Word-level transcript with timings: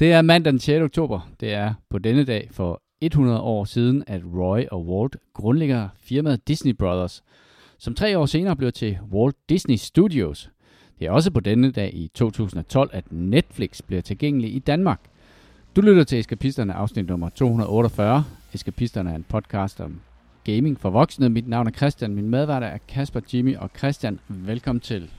Det 0.00 0.12
er 0.12 0.22
mandag 0.22 0.52
den 0.52 0.60
6. 0.60 0.82
oktober. 0.82 1.30
Det 1.40 1.52
er 1.52 1.74
på 1.90 1.98
denne 1.98 2.24
dag 2.24 2.48
for 2.50 2.82
100 3.00 3.40
år 3.40 3.64
siden, 3.64 4.04
at 4.06 4.22
Roy 4.34 4.60
og 4.70 4.86
Walt 4.86 5.16
grundlægger 5.34 5.88
firmaet 5.98 6.48
Disney 6.48 6.72
Brothers, 6.72 7.22
som 7.78 7.94
tre 7.94 8.18
år 8.18 8.26
senere 8.26 8.56
blev 8.56 8.72
til 8.72 8.98
Walt 9.12 9.36
Disney 9.48 9.76
Studios. 9.76 10.50
Det 10.98 11.06
er 11.06 11.10
også 11.10 11.30
på 11.30 11.40
denne 11.40 11.70
dag 11.70 11.94
i 11.94 12.10
2012, 12.14 12.90
at 12.92 13.04
Netflix 13.12 13.82
bliver 13.86 14.02
tilgængelig 14.02 14.54
i 14.54 14.58
Danmark. 14.58 15.00
Du 15.76 15.80
lytter 15.80 16.04
til 16.04 16.18
Eskapisterne 16.18 16.74
afsnit 16.74 17.06
nummer 17.06 17.28
248. 17.28 18.24
Eskapisterne 18.52 19.10
er 19.10 19.14
en 19.14 19.26
podcast 19.28 19.80
om 19.80 20.00
gaming 20.44 20.80
for 20.80 20.90
voksne. 20.90 21.28
Mit 21.28 21.48
navn 21.48 21.66
er 21.66 21.72
Christian. 21.72 22.14
Min 22.14 22.28
medvært 22.28 22.62
er 22.62 22.78
Kasper, 22.88 23.20
Jimmy 23.34 23.56
og 23.56 23.70
Christian. 23.76 24.20
Velkommen 24.28 24.80
til. 24.80 25.10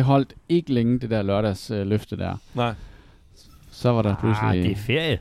Det 0.00 0.06
holdt 0.06 0.34
ikke 0.48 0.72
længe, 0.72 0.98
det 0.98 1.10
der 1.10 1.22
lørdags 1.22 1.70
øh, 1.70 1.86
løfte 1.86 2.16
der. 2.16 2.36
Nej. 2.54 2.74
Så 3.70 3.90
var 3.92 4.02
der 4.02 4.16
pludselig... 4.16 4.48
Ah, 4.48 4.56
det 4.56 4.70
er 4.70 4.76
ferie. 4.76 5.18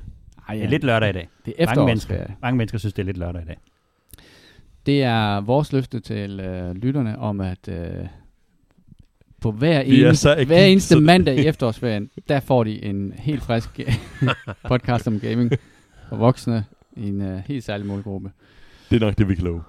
Ej, 0.47 0.55
Det 0.55 0.63
er 0.63 0.67
lidt 0.69 0.83
lørdag 0.83 1.09
i 1.09 1.13
dag. 1.13 1.29
det 1.45 1.53
er 1.57 1.65
Mange 1.65 1.85
mennesker, 1.85 2.25
mange 2.41 2.57
mennesker 2.57 2.77
synes, 2.77 2.93
det 2.93 3.01
er 3.01 3.05
lidt 3.05 3.17
lørdag 3.17 3.41
i 3.41 3.45
dag. 3.45 3.57
Det 4.85 5.03
er 5.03 5.41
vores 5.41 5.73
løfte 5.73 5.99
til 5.99 6.39
øh, 6.39 6.75
lytterne 6.75 7.19
om, 7.19 7.41
at 7.41 7.67
øh, 7.67 8.07
på 9.41 9.51
hver, 9.51 9.77
er 9.77 9.81
eneste, 9.81 10.45
hver 10.45 10.65
eneste 10.65 10.99
mandag 10.99 11.35
i 11.37 11.45
efterårsferien, 11.45 12.09
der 12.29 12.39
får 12.39 12.63
de 12.63 12.83
en 12.83 13.13
helt 13.17 13.41
frisk 13.43 13.79
podcast 14.69 15.07
om 15.07 15.19
gaming 15.19 15.51
for 16.09 16.15
voksne 16.15 16.65
i 16.97 17.07
en 17.07 17.21
øh, 17.21 17.37
helt 17.37 17.63
særlig 17.63 17.87
målgruppe. 17.87 18.31
Det 18.89 18.95
er 18.95 19.05
nok 19.05 19.17
det, 19.17 19.27
vi 19.27 19.35
kan 19.35 19.43
love. 19.43 19.63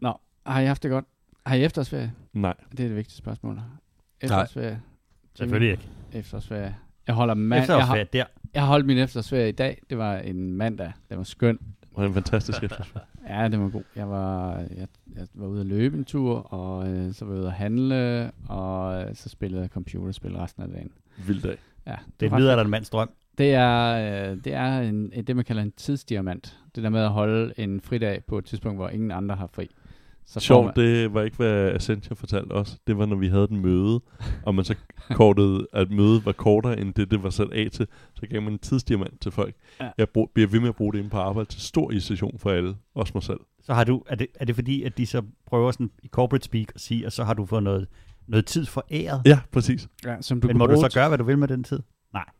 Nå, 0.00 0.20
har 0.46 0.60
I 0.60 0.66
haft 0.66 0.82
det 0.82 0.90
godt? 0.90 1.04
Har 1.46 1.56
I 1.56 1.64
efterårsferie? 1.64 2.12
Nej. 2.32 2.54
Det 2.70 2.80
er 2.80 2.88
det 2.88 2.96
vigtigste 2.96 3.18
spørgsmål. 3.18 3.60
Efterårsferie. 4.20 4.80
Selvfølgelig 5.34 5.70
ikke. 5.70 5.88
Efterårsferie. 6.12 6.76
Jeg 7.06 7.14
holder 7.14 7.34
mand, 7.34 7.52
jeg, 7.52 7.66
har, 7.66 7.80
Efterårsferie, 7.80 8.06
der. 8.12 8.24
jeg 8.54 8.62
har 8.62 8.68
holdt 8.68 8.86
min 8.86 8.98
efterårsferie 8.98 9.48
i 9.48 9.52
dag. 9.52 9.82
Det 9.90 9.98
var 9.98 10.16
en 10.16 10.52
mandag. 10.52 10.92
Det 11.08 11.16
var 11.18 11.24
skøn. 11.24 11.56
Det 11.80 11.88
var 11.96 12.04
en 12.06 12.14
fantastisk 12.14 12.62
efterårsferie. 12.62 13.06
Ja, 13.28 13.48
det 13.48 13.60
var 13.60 13.68
god. 13.68 13.82
Jeg 13.96 14.10
var, 14.10 14.56
jeg, 14.58 14.88
jeg 15.16 15.26
var 15.34 15.46
ude 15.46 15.60
at 15.60 15.66
løbe 15.66 15.96
en 15.98 16.04
tur, 16.04 16.38
og 16.38 16.88
øh, 16.88 17.14
så 17.14 17.24
var 17.24 17.32
jeg 17.32 17.40
ude 17.40 17.48
at 17.48 17.54
handle, 17.54 18.30
og 18.48 19.02
øh, 19.02 19.14
så 19.14 19.28
spillede 19.28 19.62
jeg 19.62 19.70
computerspil 19.70 20.36
resten 20.36 20.62
af 20.62 20.68
dagen. 20.68 20.90
Vild 21.26 21.42
dag. 21.42 21.56
Ja, 21.86 21.96
Det 22.20 22.30
var 22.30 22.36
er 22.36 22.40
videre, 22.40 22.56
der 22.56 22.64
en 22.64 22.70
mands 22.70 22.90
drøm. 22.90 23.10
Det 23.38 23.54
er, 23.54 24.30
øh, 24.30 24.36
det 24.44 24.54
er 24.54 24.78
en, 24.80 25.10
en, 25.12 25.24
det, 25.24 25.36
man 25.36 25.44
kalder 25.44 25.62
en 25.62 25.72
tidsdiamant. 25.72 26.58
Det 26.74 26.82
der 26.82 26.90
med 26.90 27.00
at 27.00 27.10
holde 27.10 27.52
en 27.56 27.80
fridag 27.80 28.24
på 28.24 28.38
et 28.38 28.44
tidspunkt, 28.44 28.78
hvor 28.78 28.88
ingen 28.88 29.10
andre 29.10 29.34
har 29.36 29.46
fri. 29.46 29.70
Så 30.28 30.40
Sjovt, 30.40 30.64
man- 30.64 30.74
det 30.76 31.14
var 31.14 31.22
ikke, 31.22 31.36
hvad 31.36 31.70
Accenture 31.72 32.16
fortalte 32.16 32.52
os. 32.52 32.78
Det 32.86 32.98
var, 32.98 33.06
når 33.06 33.16
vi 33.16 33.28
havde 33.28 33.44
et 33.44 33.50
møde, 33.50 34.00
og 34.42 34.54
man 34.54 34.64
så 34.64 34.74
kortede, 35.10 35.66
at 35.72 35.90
mødet 35.90 36.26
var 36.26 36.32
kortere, 36.32 36.80
end 36.80 36.94
det, 36.94 37.10
det 37.10 37.22
var 37.22 37.30
sat 37.30 37.50
af 37.52 37.68
til. 37.72 37.86
Så 38.14 38.26
gav 38.30 38.42
man 38.42 38.52
en 38.52 38.58
tidsdiamant 38.58 39.20
til 39.20 39.32
folk. 39.32 39.54
Ja. 39.80 39.90
Jeg 39.98 40.08
brug, 40.08 40.30
bliver 40.34 40.48
ved 40.48 40.60
med 40.60 40.68
at 40.68 40.76
bruge 40.76 40.92
det 40.92 40.98
inde 40.98 41.10
på 41.10 41.18
arbejde 41.18 41.48
til 41.48 41.60
stor 41.60 41.90
irritation 41.90 42.38
for 42.38 42.50
alle, 42.50 42.76
også 42.94 43.12
mig 43.14 43.22
selv. 43.22 43.40
Så 43.62 43.74
har 43.74 43.84
du, 43.84 44.02
er 44.06 44.14
det, 44.14 44.26
er 44.34 44.44
det 44.44 44.54
fordi, 44.54 44.82
at 44.82 44.98
de 44.98 45.06
så 45.06 45.22
prøver 45.46 45.70
sådan 45.70 45.90
i 46.02 46.08
corporate 46.08 46.44
speak 46.44 46.66
at 46.74 46.80
sige, 46.80 47.06
og 47.06 47.12
så 47.12 47.24
har 47.24 47.34
du 47.34 47.46
fået 47.46 47.62
noget, 47.62 47.86
noget 48.26 48.46
tid 48.46 48.66
foræret? 48.66 49.22
Ja, 49.24 49.38
præcis. 49.52 49.88
Ja, 50.04 50.16
som 50.20 50.40
du 50.40 50.46
Men 50.46 50.58
må 50.58 50.66
du 50.66 50.76
så 50.80 50.90
gøre, 50.94 51.08
hvad 51.08 51.18
du 51.18 51.24
vil 51.24 51.38
med 51.38 51.48
den 51.48 51.64
tid? 51.64 51.80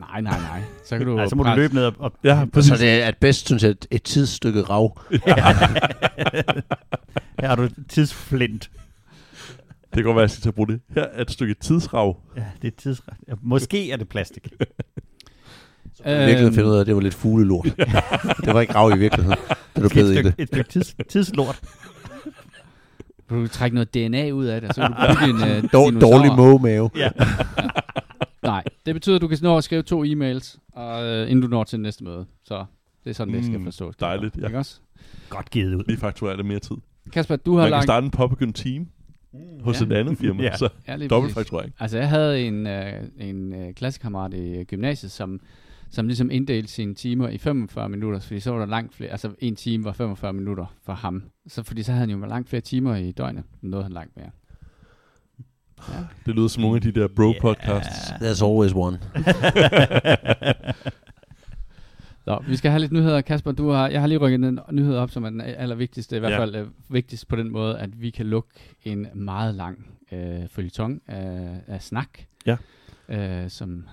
Nej, 0.01 0.21
nej, 0.21 0.39
nej. 0.41 0.63
Så 0.85 0.99
kan 0.99 1.07
du 1.07 1.15
Nej, 1.17 1.27
så 1.29 1.37
må 1.37 1.43
du 1.43 1.49
presse- 1.49 1.57
løbe 1.61 1.75
ned 1.75 1.85
og... 1.85 1.95
og 1.99 2.13
Ja, 2.25 2.45
præcis. 2.53 2.69
Så 2.73 2.77
det 2.77 3.03
er 3.03 3.07
at 3.07 3.17
bedst, 3.17 3.47
synes 3.47 3.63
jeg, 3.63 3.71
et, 3.71 3.87
et 3.91 4.03
tidsstykke 4.03 4.63
rav. 4.63 5.01
Her 7.41 7.49
har 7.49 7.55
du 7.57 7.69
tidsflint. 7.89 8.71
Det 9.95 9.95
kan 9.95 10.05
godt 10.05 10.17
være, 10.17 10.25
at 10.25 10.31
jeg 10.31 10.39
skal 10.41 10.53
bruge 10.53 10.69
det. 10.69 10.81
Her 10.95 11.03
er 11.03 11.23
et 11.23 11.31
stykke 11.31 11.55
tidsrav. 11.55 12.17
Ja, 12.37 12.43
det 12.63 12.69
er 12.69 12.77
tids... 12.79 13.03
Ja, 13.29 13.33
måske 13.43 13.91
er 13.93 13.97
det 13.97 14.09
plastik. 14.09 14.49
I 14.53 16.09
virkeligheden 16.09 16.47
Øhm, 16.47 16.55
finder 16.55 16.71
ud 16.71 16.77
af, 16.77 16.81
at 16.81 16.87
det 16.87 16.95
var 16.95 17.01
lidt 17.01 17.15
fuglelort. 17.15 17.65
det 18.45 18.55
var 18.55 18.61
ikke 18.61 18.75
rav 18.75 18.91
i 18.97 18.99
virkeligheden, 18.99 19.39
da 19.77 19.81
du 19.83 19.89
blev 19.89 20.05
i 20.13 20.17
det. 20.23 20.35
et 20.39 20.49
stykke 20.49 20.71
tids, 20.71 20.95
tidslort. 21.09 21.61
Du 23.31 23.41
kan 23.41 23.49
trække 23.49 23.75
noget 23.75 23.95
DNA 23.95 24.31
ud 24.31 24.45
af 24.45 24.61
det, 24.61 24.75
så 24.75 24.81
kan 24.81 24.91
du 24.91 24.97
bygge 25.21 25.57
en 25.59 25.65
uh, 25.65 25.71
Dår, 25.73 25.91
dårlig 25.91 26.33
mågemave. 26.37 26.91
Ja. 26.97 27.11
Nej, 28.47 28.65
det 28.87 28.95
betyder, 28.95 29.17
at 29.17 29.23
du 29.23 29.29
kan 29.29 29.39
nå 29.43 29.57
at 29.57 29.65
skrive 29.65 29.83
to 29.83 30.05
e-mails, 30.05 30.59
og, 30.73 31.05
øh, 31.05 31.31
inden 31.31 31.43
du 31.43 31.49
når 31.49 31.65
til 31.65 31.81
næste 31.81 32.05
møde. 32.05 32.27
Så 32.45 32.65
det 33.05 33.11
er 33.11 33.15
sådan, 33.15 33.35
det 33.35 33.45
skal 33.45 33.59
Mm, 33.59 33.65
forstås. 33.65 33.97
dejligt, 33.97 34.37
ja. 34.37 34.47
Ikke 34.47 34.59
også? 34.59 34.81
Godt 35.29 35.51
givet 35.51 35.75
ud. 35.75 35.85
Lige 35.87 35.97
fakturerer 35.99 36.37
det 36.37 36.47
mere 36.47 36.59
tid. 36.59 36.77
Kasper, 37.13 37.37
du 37.37 37.53
har 37.55 37.59
Man 37.59 37.65
kan 37.67 37.71
lagt... 37.71 37.83
starte 37.85 38.05
en 38.05 38.11
påbegyndt 38.11 38.57
team 38.57 38.87
hos 39.61 39.81
Ja. 39.81 39.87
et 39.87 39.93
andet 39.93 40.19
firma, 40.19 40.43
Ja. 40.43 40.57
så 40.57 40.69
Ja, 40.89 40.97
lige 40.97 41.09
dobbelt 41.09 41.35
præcis. 41.35 41.49
fakturering. 41.51 41.75
Altså, 41.81 41.99
jeg 41.99 42.09
havde 42.09 42.43
en, 42.47 42.67
øh, 42.67 42.93
en 43.19 43.53
øh, 43.53 43.75
klassekammerat 43.75 44.35
i 44.35 44.65
gymnasiet, 44.65 45.13
som, 45.13 45.41
som 45.91 46.07
ligesom 46.07 46.31
inddelte 46.31 46.73
sine 46.73 46.95
timer 46.95 47.29
i 47.29 47.39
45 47.39 47.89
minutter, 47.89 48.21
fordi 48.21 48.41
så 48.41 48.51
var 48.51 48.59
der 48.59 48.67
langt 48.67 48.95
flere, 48.95 49.11
altså 49.11 49.31
en 49.39 49.57
time 49.57 49.85
var 49.85 49.93
45 49.93 50.33
minutter 50.33 50.67
for 50.85 50.93
ham. 50.93 51.23
Så 51.49 51.63
fordi 51.63 51.83
så 51.83 51.93
havde 51.93 52.01
han 52.01 52.21
jo 52.21 52.27
langt 52.27 52.49
flere 52.49 52.61
timer 52.61 52.97
i 52.97 53.13
døgnet, 53.13 53.45
end 53.63 53.71
noget 53.71 53.85
han 53.85 53.93
langt 53.93 54.17
mere. 54.17 54.31
Ja. 55.89 55.95
Det 56.27 56.35
lyder 56.35 56.49
som 56.49 56.61
nogle 56.63 56.77
af 56.77 56.83
de 56.83 56.93
der 56.93 57.09
bro-podcasts. 57.09 58.11
There's 58.11 58.45
always 58.45 58.73
one. 58.75 58.99
Så, 62.25 62.39
vi 62.49 62.57
skal 62.57 62.71
have 62.71 62.81
lidt 62.81 62.93
nyheder. 62.93 63.21
Kasper, 63.21 63.53
du 63.53 63.69
har, 63.71 63.89
jeg 63.89 64.01
har 64.01 64.07
lige 64.07 64.19
rykket 64.19 64.45
en 64.45 64.59
nyhed 64.71 64.97
op, 64.97 65.11
som 65.11 65.25
er 65.25 65.31
den 65.31 65.41
allervigtigste, 65.41 66.17
i 66.17 66.19
hvert 66.19 66.33
Ja. 66.33 66.39
fald 66.41 66.55
øh, 66.55 66.67
vigtigst 66.89 67.29
på 67.29 67.37
den 67.37 67.51
måde, 67.53 67.79
at 67.79 68.01
vi 68.01 68.11
kan 68.11 68.27
lukke 68.27 68.49
en 68.85 69.07
meget 69.15 69.55
lang 69.55 69.87
øh, 70.13 70.49
følgetong 70.51 71.03
af, 71.07 71.61
af 71.67 71.83
snak. 71.83 72.09
Ja. 72.47 72.57
Øh, 73.09 73.51
som 73.51 73.85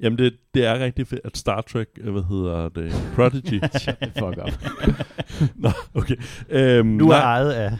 Jamen, 0.00 0.18
det, 0.18 0.34
det 0.54 0.66
er 0.66 0.78
rigtig 0.84 1.06
fedt, 1.06 1.20
at 1.24 1.36
Star 1.36 1.60
Trek, 1.60 1.88
øh, 2.00 2.12
hvad 2.12 2.22
hedder 2.22 2.68
det, 2.68 2.92
Prodigy. 3.14 3.60
Shut 3.78 3.96
the 4.02 4.12
fuck 4.18 4.38
up. 4.46 4.62
Nå, 5.64 5.70
okay. 5.94 6.16
Øhm, 6.48 6.86
Nu 6.88 7.04
er 7.04 7.08
nej, 7.12 7.20
ejet 7.20 7.52
af... 7.52 7.72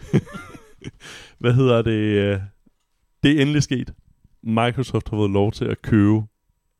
hvad 1.38 1.52
hedder 1.52 1.82
det? 1.82 2.42
Det 3.22 3.36
er 3.36 3.42
endelig 3.42 3.62
sket. 3.62 3.92
Microsoft 4.42 5.08
har 5.08 5.16
fået 5.16 5.30
lov 5.30 5.52
til 5.52 5.64
at 5.64 5.82
købe 5.82 6.22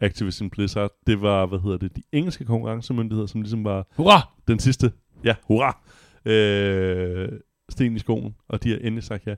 Activision 0.01 0.51
Blizzard. 0.51 0.91
Det 1.07 1.23
var, 1.23 1.47
hvad 1.47 1.59
hedder 1.59 1.77
det, 1.77 1.97
de 1.97 2.03
engelske 2.13 2.45
konkurrencemyndigheder, 2.45 3.27
som 3.27 3.41
ligesom 3.41 3.65
var 3.65 3.87
Hurra! 3.97 4.29
den 4.49 4.59
sidste, 4.59 4.93
ja, 5.25 5.35
hurra, 5.43 5.79
øh, 6.25 7.29
sten 7.69 7.97
i 7.97 7.99
skoen, 7.99 8.35
og 8.49 8.65
de 8.65 8.71
har 8.71 8.77
endelig 8.77 9.05
sagt 9.05 9.27
ja. 9.27 9.35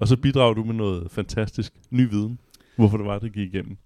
Og 0.00 0.08
så 0.08 0.16
bidrager 0.16 0.54
du 0.54 0.64
med 0.64 0.74
noget 0.74 1.10
fantastisk 1.10 1.72
ny 1.90 2.10
viden, 2.10 2.38
hvorfor 2.76 2.96
det 2.96 3.06
var, 3.06 3.18
det 3.18 3.32
gik 3.32 3.54
igennem. 3.54 3.76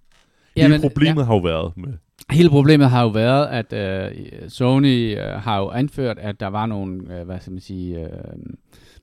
Hele 0.56 0.68
Jamen, 0.68 0.80
problemet 0.80 1.22
ja. 1.22 1.26
har 1.26 1.34
jo 1.34 1.40
været 1.40 1.76
med, 1.76 1.92
Hele 2.30 2.48
problemet 2.48 2.90
har 2.90 3.02
jo 3.02 3.08
været, 3.08 3.46
at 3.46 3.72
øh, 3.72 4.48
Sony 4.48 5.18
øh, 5.18 5.24
har 5.24 5.58
jo 5.58 5.70
anført, 5.70 6.18
at 6.18 6.40
der 6.40 6.46
var 6.46 6.66
nogle, 6.66 7.18
øh, 7.18 7.26
hvad 7.26 7.40
skal 7.40 7.52
man 7.52 7.60
sige, 7.60 8.00
øh, 8.00 8.10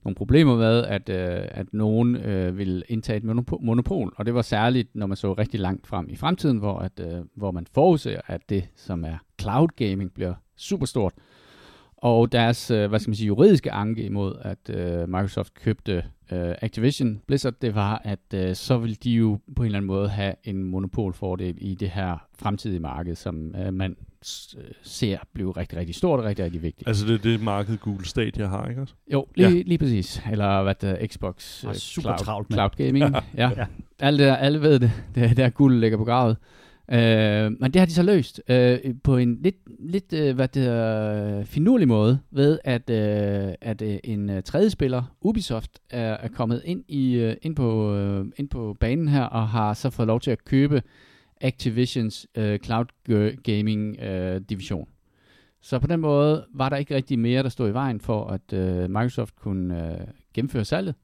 nogle 0.03 0.15
problemer 0.15 0.55
med, 0.55 0.83
at, 0.83 1.09
øh, 1.09 1.47
at 1.51 1.73
nogen 1.73 2.15
øh, 2.15 2.57
ville 2.57 2.83
indtage 2.89 3.17
et 3.17 3.23
monopol. 3.59 4.13
Og 4.17 4.25
det 4.25 4.33
var 4.33 4.41
særligt, 4.41 4.95
når 4.95 5.07
man 5.07 5.17
så 5.17 5.33
rigtig 5.33 5.59
langt 5.59 5.87
frem 5.87 6.09
i 6.09 6.15
fremtiden, 6.15 6.57
hvor, 6.57 6.79
at, 6.79 6.99
øh, 6.99 7.21
hvor 7.35 7.51
man 7.51 7.67
forudser, 7.73 8.21
at 8.27 8.49
det, 8.49 8.69
som 8.75 9.05
er 9.05 9.17
cloud 9.41 9.67
gaming, 9.75 10.13
bliver 10.13 10.33
super 10.55 10.85
stort. 10.85 11.13
Og 12.03 12.31
deres, 12.31 12.71
øh, 12.71 12.89
hvad 12.89 12.99
skal 12.99 13.09
man 13.09 13.15
sige, 13.15 13.27
juridiske 13.27 13.71
anke 13.71 14.03
imod, 14.03 14.35
at 14.41 14.69
øh, 14.69 15.09
Microsoft 15.09 15.53
købte 15.53 16.03
øh, 16.31 16.55
Activision 16.61 17.21
Blizzard, 17.27 17.53
det 17.61 17.75
var, 17.75 18.01
at 18.03 18.33
øh, 18.33 18.55
så 18.55 18.77
ville 18.77 18.95
de 18.95 19.11
jo 19.11 19.39
på 19.55 19.63
en 19.63 19.65
eller 19.65 19.77
anden 19.77 19.87
måde 19.87 20.09
have 20.09 20.33
en 20.43 20.63
monopolfordel 20.63 21.55
i 21.57 21.75
det 21.75 21.89
her 21.89 22.27
fremtidige 22.35 22.79
marked, 22.79 23.15
som 23.15 23.55
øh, 23.55 23.73
man 23.73 23.95
øh, 24.57 24.63
ser 24.81 25.17
blive 25.33 25.51
rigtig, 25.51 25.77
rigtig 25.77 25.95
stort 25.95 26.19
og 26.19 26.25
rigtig, 26.25 26.45
rigtig 26.45 26.61
vigtigt. 26.61 26.87
altså 26.87 27.05
det 27.05 27.13
er 27.13 27.17
det 27.17 27.41
marked 27.41 27.77
Google 27.77 28.05
Stadia 28.05 28.45
har, 28.45 28.67
ikke 28.69 28.81
også? 28.81 28.93
Jo, 29.13 29.27
lige, 29.35 29.49
ja. 29.49 29.61
lige 29.65 29.77
præcis. 29.77 30.21
Eller 30.31 30.63
hvad 30.63 30.75
det 30.75 30.89
er, 30.89 31.07
Xbox 31.07 31.63
Ah, 31.63 31.69
øh, 31.69 31.75
super 31.75 32.09
Cloud, 32.09 32.17
travlt. 32.17 32.53
Cloud 32.53 32.69
Gaming. 32.77 33.15
ja. 33.37 33.49
Ja. 33.57 33.65
Alt 33.99 34.19
det 34.19 34.27
der, 34.27 34.35
alle 34.35 34.61
ved 34.61 34.79
det. 34.79 34.91
Det 35.15 35.23
er 35.23 35.33
der 35.33 35.49
guld 35.49 35.79
ligger 35.79 35.97
på 35.97 36.05
gravet. 36.05 36.37
Øh, 36.91 37.51
men 37.59 37.71
det 37.73 37.75
har 37.75 37.85
de 37.85 37.93
så 37.93 38.03
løst 38.03 38.41
øh, 38.49 38.79
på 39.03 39.17
en 39.17 39.37
lidt, 39.41 39.55
lidt 39.79 40.13
øh, 40.13 40.35
hvad 40.35 40.47
det 40.47 40.61
hedder, 40.61 41.43
finurlig 41.43 41.87
måde, 41.87 42.19
ved 42.31 42.59
at, 42.63 42.89
øh, 42.89 43.53
at 43.61 43.81
øh, 43.81 43.97
en 44.03 44.29
øh, 44.29 44.43
tredje 44.43 44.69
spiller, 44.69 45.15
Ubisoft, 45.21 45.79
er, 45.89 46.13
er 46.13 46.27
kommet 46.27 46.61
ind, 46.65 46.83
i, 46.87 47.13
øh, 47.13 47.35
ind, 47.41 47.55
på, 47.55 47.95
øh, 47.95 48.25
ind 48.37 48.49
på 48.49 48.75
banen 48.79 49.07
her, 49.07 49.23
og 49.23 49.49
har 49.49 49.73
så 49.73 49.89
fået 49.89 50.07
lov 50.07 50.19
til 50.19 50.31
at 50.31 50.45
købe 50.45 50.81
Activisions 51.41 52.27
øh, 52.35 52.59
cloud 52.59 52.85
gaming 53.43 53.99
øh, 53.99 54.41
division. 54.49 54.87
Så 55.61 55.79
på 55.79 55.87
den 55.87 55.99
måde 55.99 56.45
var 56.53 56.69
der 56.69 56.77
ikke 56.77 56.95
rigtig 56.95 57.19
mere, 57.19 57.43
der 57.43 57.49
stod 57.49 57.69
i 57.69 57.73
vejen 57.73 57.99
for, 57.99 58.27
at 58.27 58.53
øh, 58.53 58.89
Microsoft 58.89 59.35
kunne 59.35 59.91
øh, 59.91 60.07
gennemføre 60.33 60.65
salget, 60.65 60.95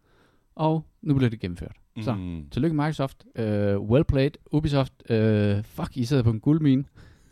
og 0.55 0.85
nu 1.01 1.13
blev 1.13 1.31
det 1.31 1.39
gennemført. 1.39 1.75
Så, 2.03 2.13
Mm. 2.13 2.43
tillykke 2.51 2.75
Microsoft. 2.75 3.17
Uh, 3.39 3.45
well 3.89 4.03
played. 4.03 4.31
Ubisoft, 4.51 4.93
uh, 5.09 5.15
fuck, 5.63 5.97
I 5.97 6.05
sidder 6.05 6.23
på 6.23 6.29
en 6.29 6.39
guldmine. 6.39 6.83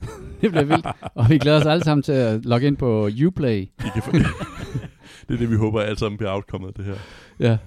det 0.42 0.52
bliver 0.52 0.64
vildt. 0.64 0.88
Og 1.16 1.30
vi 1.30 1.38
glæder 1.38 1.58
os 1.60 1.66
alle 1.66 1.84
sammen 1.84 2.04
til 2.04 2.12
at 2.12 2.46
logge 2.46 2.68
ind 2.68 2.78
på 2.78 3.10
Uplay. 3.28 3.62
I 3.62 3.70
kan 3.94 4.02
få, 4.04 4.12
det 5.28 5.34
er 5.34 5.38
det, 5.38 5.50
vi 5.52 5.56
håber 5.56 5.82
alle 5.82 6.00
sammen 6.00 6.18
bliver 6.18 6.34
outcome 6.34 6.68
af 6.68 6.74
det 6.74 6.86
her. 6.86 6.96
Ja. 7.40 7.58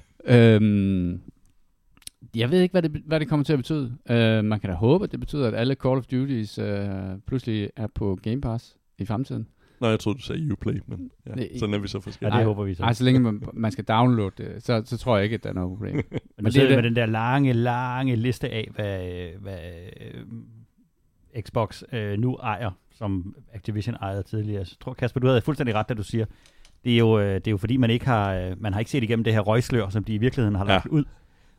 Um, 0.56 1.20
jeg 2.34 2.50
ved 2.50 2.60
ikke, 2.60 2.72
hvad 2.72 2.82
det, 2.82 3.02
hvad 3.06 3.20
det 3.20 3.28
kommer 3.28 3.44
til 3.44 3.52
at 3.52 3.58
betyde. 3.58 3.84
Uh, 4.10 4.44
man 4.44 4.60
kan 4.60 4.70
da 4.70 4.76
håbe, 4.76 5.04
at 5.04 5.12
det 5.12 5.20
betyder, 5.20 5.48
at 5.48 5.54
alle 5.54 5.74
Call 5.74 5.98
of 5.98 6.04
Duties 6.06 6.58
uh, 6.58 6.66
pludselig 7.26 7.70
er 7.76 7.86
på 7.94 8.18
Game 8.22 8.40
Pass 8.40 8.76
i 8.98 9.04
fremtiden. 9.06 9.46
Nå, 9.80 9.88
jeg 9.88 10.00
troede, 10.00 10.18
du 10.18 10.22
sagde 10.22 10.52
Uplay, 10.52 10.80
men 10.86 11.10
ja, 11.26 11.34
Nej, 11.34 11.48
sådan 11.58 11.74
er 11.74 11.78
vi 11.78 11.88
så 11.88 11.98
Ja, 11.98 12.00
forskellige. 12.00 12.32
det 12.32 12.38
Ej, 12.38 12.44
håber 12.44 12.64
vi 12.64 12.74
så. 12.74 12.82
Ej, 12.82 12.92
så 12.92 13.04
længe 13.04 13.20
man, 13.20 13.42
man 13.52 13.70
skal 13.70 13.84
downloade 13.84 14.30
det, 14.38 14.62
så, 14.62 14.82
så 14.84 14.96
tror 14.98 15.16
jeg 15.16 15.24
ikke, 15.24 15.34
at 15.34 15.42
der 15.44 15.48
er 15.50 15.54
noget 15.54 15.70
problem. 15.70 15.94
Men 15.96 16.04
Men 16.36 16.44
det 16.44 16.52
sidder 16.52 16.66
er 16.68 16.70
det- 16.70 16.76
med 16.78 16.90
den 16.90 16.96
der 16.96 17.06
lange, 17.06 17.52
lange 17.52 18.16
liste 18.16 18.48
af, 18.50 18.68
hvad, 18.74 19.28
hvad 19.40 19.58
øh, 20.00 21.42
Xbox 21.42 21.82
øh, 21.92 22.18
nu 22.18 22.34
ejer, 22.36 22.70
som 22.94 23.34
Activision 23.52 23.94
ejede 23.94 24.22
tidligere. 24.22 24.64
Så 24.64 24.76
tror 24.80 24.94
Kasper, 24.94 25.20
du 25.20 25.26
havde 25.26 25.40
fuldstændig 25.40 25.74
ret, 25.74 25.88
da 25.88 25.94
du 25.94 26.02
siger, 26.02 26.24
det 26.84 26.92
er 26.94 26.98
jo, 26.98 27.18
øh, 27.18 27.34
det 27.34 27.46
er 27.46 27.50
jo 27.50 27.56
fordi, 27.56 27.76
man 27.76 27.90
ikke 27.90 28.06
har, 28.06 28.34
øh, 28.34 28.62
man 28.62 28.72
har 28.72 28.78
ikke 28.80 28.90
set 28.90 29.02
igennem 29.02 29.24
det 29.24 29.32
her 29.32 29.40
røgslør, 29.40 29.88
som 29.88 30.04
de 30.04 30.14
i 30.14 30.18
virkeligheden 30.18 30.54
har 30.54 30.64
Ja. 30.64 30.70
lagt 30.72 30.86
ud. 30.86 31.04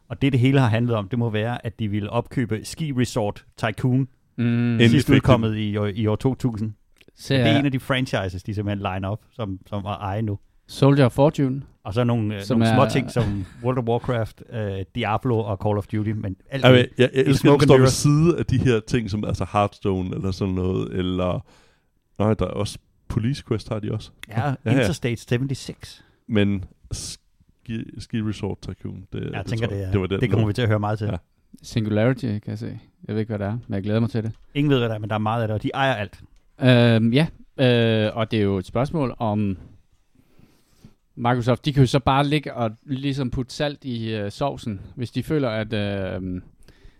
Og 0.07 0.21
det, 0.21 0.31
det 0.31 0.39
hele 0.41 0.59
har 0.59 0.67
handlet 0.67 0.95
om, 0.95 1.09
det 1.09 1.19
må 1.19 1.29
være, 1.29 1.65
at 1.65 1.79
de 1.79 1.87
ville 1.87 2.09
opkøbe 2.09 2.59
Ski 2.63 2.91
Resort 2.93 3.45
Tycoon, 3.57 4.07
Mm, 4.37 4.77
sidst 4.79 5.09
udkommet 5.09 5.57
i, 5.57 5.77
år- 5.77 5.85
i 5.85 6.07
år 6.07 6.15
2000. 6.15 6.73
ser 7.21 7.37
Det 7.37 7.47
er 7.53 7.59
en 7.59 7.65
af 7.65 7.71
de 7.71 7.79
franchises, 7.79 8.43
de 8.43 8.53
simpelthen 8.55 8.93
line 8.93 9.07
op, 9.07 9.19
som, 9.31 9.59
som 9.67 9.85
er 9.85 9.89
eje 9.97 10.21
nu. 10.21 10.39
Soldier 10.67 11.05
of 11.05 11.11
Fortune. 11.11 11.61
Og 11.83 11.93
så 11.93 12.03
nogle, 12.03 12.35
øh, 12.35 12.41
Som 12.41 12.59
nogle 12.59 12.71
er- 12.71 12.75
små 12.75 12.85
ting 12.89 13.11
som 13.11 13.45
World 13.63 13.77
of 13.77 13.83
Warcraft, 13.85 14.43
øh, 14.53 14.85
Diablo 14.95 15.39
og 15.39 15.57
Call 15.63 15.77
of 15.77 15.87
Duty, 15.87 16.09
men 16.09 16.35
alt 16.49 16.63
Jeg, 16.63 16.73
jeg, 16.73 16.87
jeg 16.97 17.09
elsker, 17.13 17.53
at 17.53 17.61
står 17.61 17.77
ved 17.77 17.87
side 17.87 18.37
af 18.39 18.45
de 18.45 18.57
her 18.57 18.79
ting, 18.87 19.09
som 19.09 19.23
altså 19.25 19.45
Hearthstone 19.53 20.15
eller 20.15 20.31
sådan 20.31 20.53
noget, 20.53 20.93
eller... 20.93 21.45
Nej, 22.19 22.33
der 22.33 22.45
er 22.45 22.49
også 22.49 22.77
Police 23.07 23.43
Quest 23.47 23.69
har 23.69 23.79
de 23.79 23.91
også. 23.91 24.11
Ja, 24.29 24.47
Ja, 24.47 24.55
ja. 24.65 24.71
Interstate 24.71 25.21
76. 25.21 26.03
Men 26.27 26.63
Ski, 26.91 27.83
Ski 27.99 28.17
Resort 28.21 28.57
Tycoon, 28.61 29.05
det, 29.13 29.21
Jeg 29.23 29.33
det, 29.33 29.45
tænker, 29.45 29.67
tror 29.67 29.75
det, 29.75 29.85
er, 29.87 29.91
det 29.91 29.99
var 30.01 30.07
det, 30.07 30.21
den. 30.21 30.29
kommer 30.31 30.47
vi 30.47 30.53
til 30.53 30.61
at 30.61 30.67
høre 30.67 30.79
meget 30.79 30.97
til. 30.97 31.07
Ja. 31.07 31.17
Singularity, 31.63 32.25
kan 32.25 32.41
jeg 32.47 32.57
se. 32.59 32.79
Jeg 33.07 33.15
ved 33.15 33.19
ikke, 33.19 33.29
hvad 33.29 33.39
det 33.39 33.47
er, 33.47 33.51
men 33.67 33.75
jeg 33.75 33.83
glæder 33.83 33.99
mig 33.99 34.09
til 34.09 34.23
det. 34.23 34.31
Ingen 34.53 34.71
ved, 34.71 34.77
hvad 34.79 34.89
der 34.89 34.95
er, 34.95 34.99
men 34.99 35.09
der 35.09 35.15
er 35.15 35.19
meget 35.19 35.41
af 35.41 35.47
det, 35.47 35.55
og 35.55 35.63
de 35.63 35.69
ejer 35.73 35.93
alt. 35.93 36.19
Øhm, 36.63 37.13
ja, 37.13 37.27
øh, 37.59 38.17
og 38.17 38.31
det 38.31 38.39
er 38.39 38.43
jo 38.43 38.57
et 38.57 38.65
spørgsmål 38.65 39.15
om 39.17 39.57
Microsoft, 41.15 41.65
de 41.65 41.73
kan 41.73 41.83
jo 41.83 41.87
så 41.87 41.99
bare 41.99 42.27
ligge 42.27 42.53
og 42.53 42.71
ligesom 42.85 43.31
putte 43.31 43.53
salt 43.53 43.85
i 43.85 44.15
øh, 44.15 44.31
sovsen, 44.31 44.81
hvis 44.95 45.11
de 45.11 45.23
føler, 45.23 45.49
at, 45.49 45.73
øh, 45.73 46.41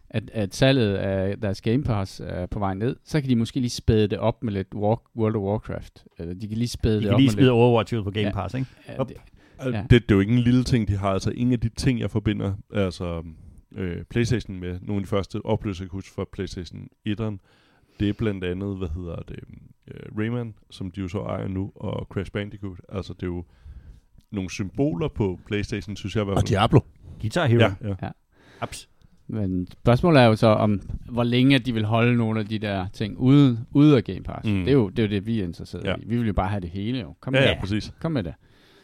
at, 0.09 0.23
at 0.33 0.55
salget 0.55 0.95
af 0.95 1.37
deres 1.37 1.61
Game 1.61 1.83
Pass 1.83 2.21
er 2.25 2.45
på 2.45 2.59
vej 2.59 2.73
ned, 2.73 2.95
så 3.05 3.21
kan 3.21 3.29
de 3.29 3.35
måske 3.35 3.59
lige 3.59 3.69
spæde 3.69 4.07
det 4.07 4.19
op 4.19 4.43
med 4.43 4.53
lidt 4.53 4.67
War, 4.75 5.01
World 5.15 5.35
of 5.35 5.41
Warcraft. 5.41 6.05
Eller 6.17 6.33
de 6.33 6.47
kan 6.47 6.57
lige 6.57 6.67
spæde 6.67 6.95
De 6.95 6.99
det 6.99 7.07
kan 7.07 7.13
op 7.13 7.19
lige 7.19 7.27
med 7.27 7.31
smide 7.31 7.45
lidt... 7.45 7.51
Overwatch 7.51 7.95
ud 7.95 8.03
på 8.03 8.11
Game 8.11 8.27
Ja. 8.27 8.31
Pass, 8.31 8.53
ikke? 8.53 8.67
Ja, 8.87 9.03
det, 9.03 9.17
Ja. 9.65 9.83
Det, 9.89 9.91
det 9.91 10.11
er 10.11 10.15
jo 10.15 10.19
ikke 10.19 10.33
en 10.33 10.39
lille 10.39 10.63
ting, 10.63 10.87
de 10.87 10.97
har. 10.97 11.09
Altså, 11.09 11.31
en 11.35 11.51
af 11.51 11.59
de 11.59 11.69
ting, 11.69 11.99
jeg 11.99 12.11
forbinder, 12.11 12.53
altså 12.73 13.23
øh, 13.75 14.03
Playstation 14.09 14.59
med, 14.59 14.79
nogle 14.81 14.99
af 14.99 15.03
de 15.03 15.07
første 15.07 15.45
oplevelser, 15.45 15.83
jeg 15.83 15.89
kan 15.89 15.97
huske 15.97 16.13
fra 16.15 16.25
Playstation 16.33 16.87
1'eren, 17.09 17.37
det 18.01 18.09
er 18.09 18.13
blandt 18.13 18.43
andet, 18.43 18.77
hvad 18.77 18.87
hedder 18.95 19.15
det, 19.15 19.39
øh, 19.87 20.17
Rayman, 20.19 20.53
som 20.69 20.91
de 20.91 21.01
jo 21.01 21.07
så 21.07 21.19
ejer 21.19 21.47
nu, 21.47 21.71
og 21.75 22.07
Crash 22.09 22.31
Bandicoot. 22.31 22.77
Altså, 22.89 23.13
det 23.13 23.23
er 23.23 23.27
jo 23.27 23.43
nogle 24.31 24.49
symboler 24.49 25.07
på 25.07 25.39
Playstation, 25.47 25.95
synes 25.95 26.15
jeg 26.15 26.21
i 26.21 26.25
hvert 26.25 26.37
Og 26.37 26.41
fald. 26.41 26.47
Diablo. 26.47 26.79
Guitar 27.21 27.45
Hero. 27.47 27.61
Ja, 27.61 27.95
ja. 28.01 28.09
Apps. 28.61 28.89
men 29.27 29.67
spørgsmålet 29.71 30.21
er 30.21 30.25
jo 30.25 30.35
så, 30.35 30.47
om 30.47 30.81
hvor 31.09 31.23
længe 31.23 31.59
de 31.59 31.73
vil 31.73 31.85
holde 31.85 32.17
nogle 32.17 32.39
af 32.39 32.45
de 32.45 32.59
der 32.59 32.87
ting 32.93 33.17
ude, 33.17 33.65
ude 33.71 33.97
af 33.97 34.03
Game 34.03 34.21
Pass. 34.23 34.47
Mm. 34.47 34.59
Det, 34.59 34.67
er 34.67 34.71
jo, 34.73 34.89
det 34.89 34.99
er 34.99 35.03
jo 35.03 35.09
det, 35.09 35.25
vi 35.25 35.39
er 35.39 35.43
interesseret 35.43 35.83
Ja. 35.83 35.95
i. 35.95 36.05
Vi 36.05 36.17
vil 36.17 36.27
jo 36.27 36.33
bare 36.33 36.49
have 36.49 36.61
det 36.61 36.69
hele 36.69 36.99
jo. 36.99 37.15
Kom 37.19 37.33
Ja, 37.33 37.39
med 37.39 37.47
ja, 37.47 37.53
det. 37.53 37.59
præcis. 37.59 37.93
Kom 38.01 38.11
med 38.11 38.23
det. 38.23 38.33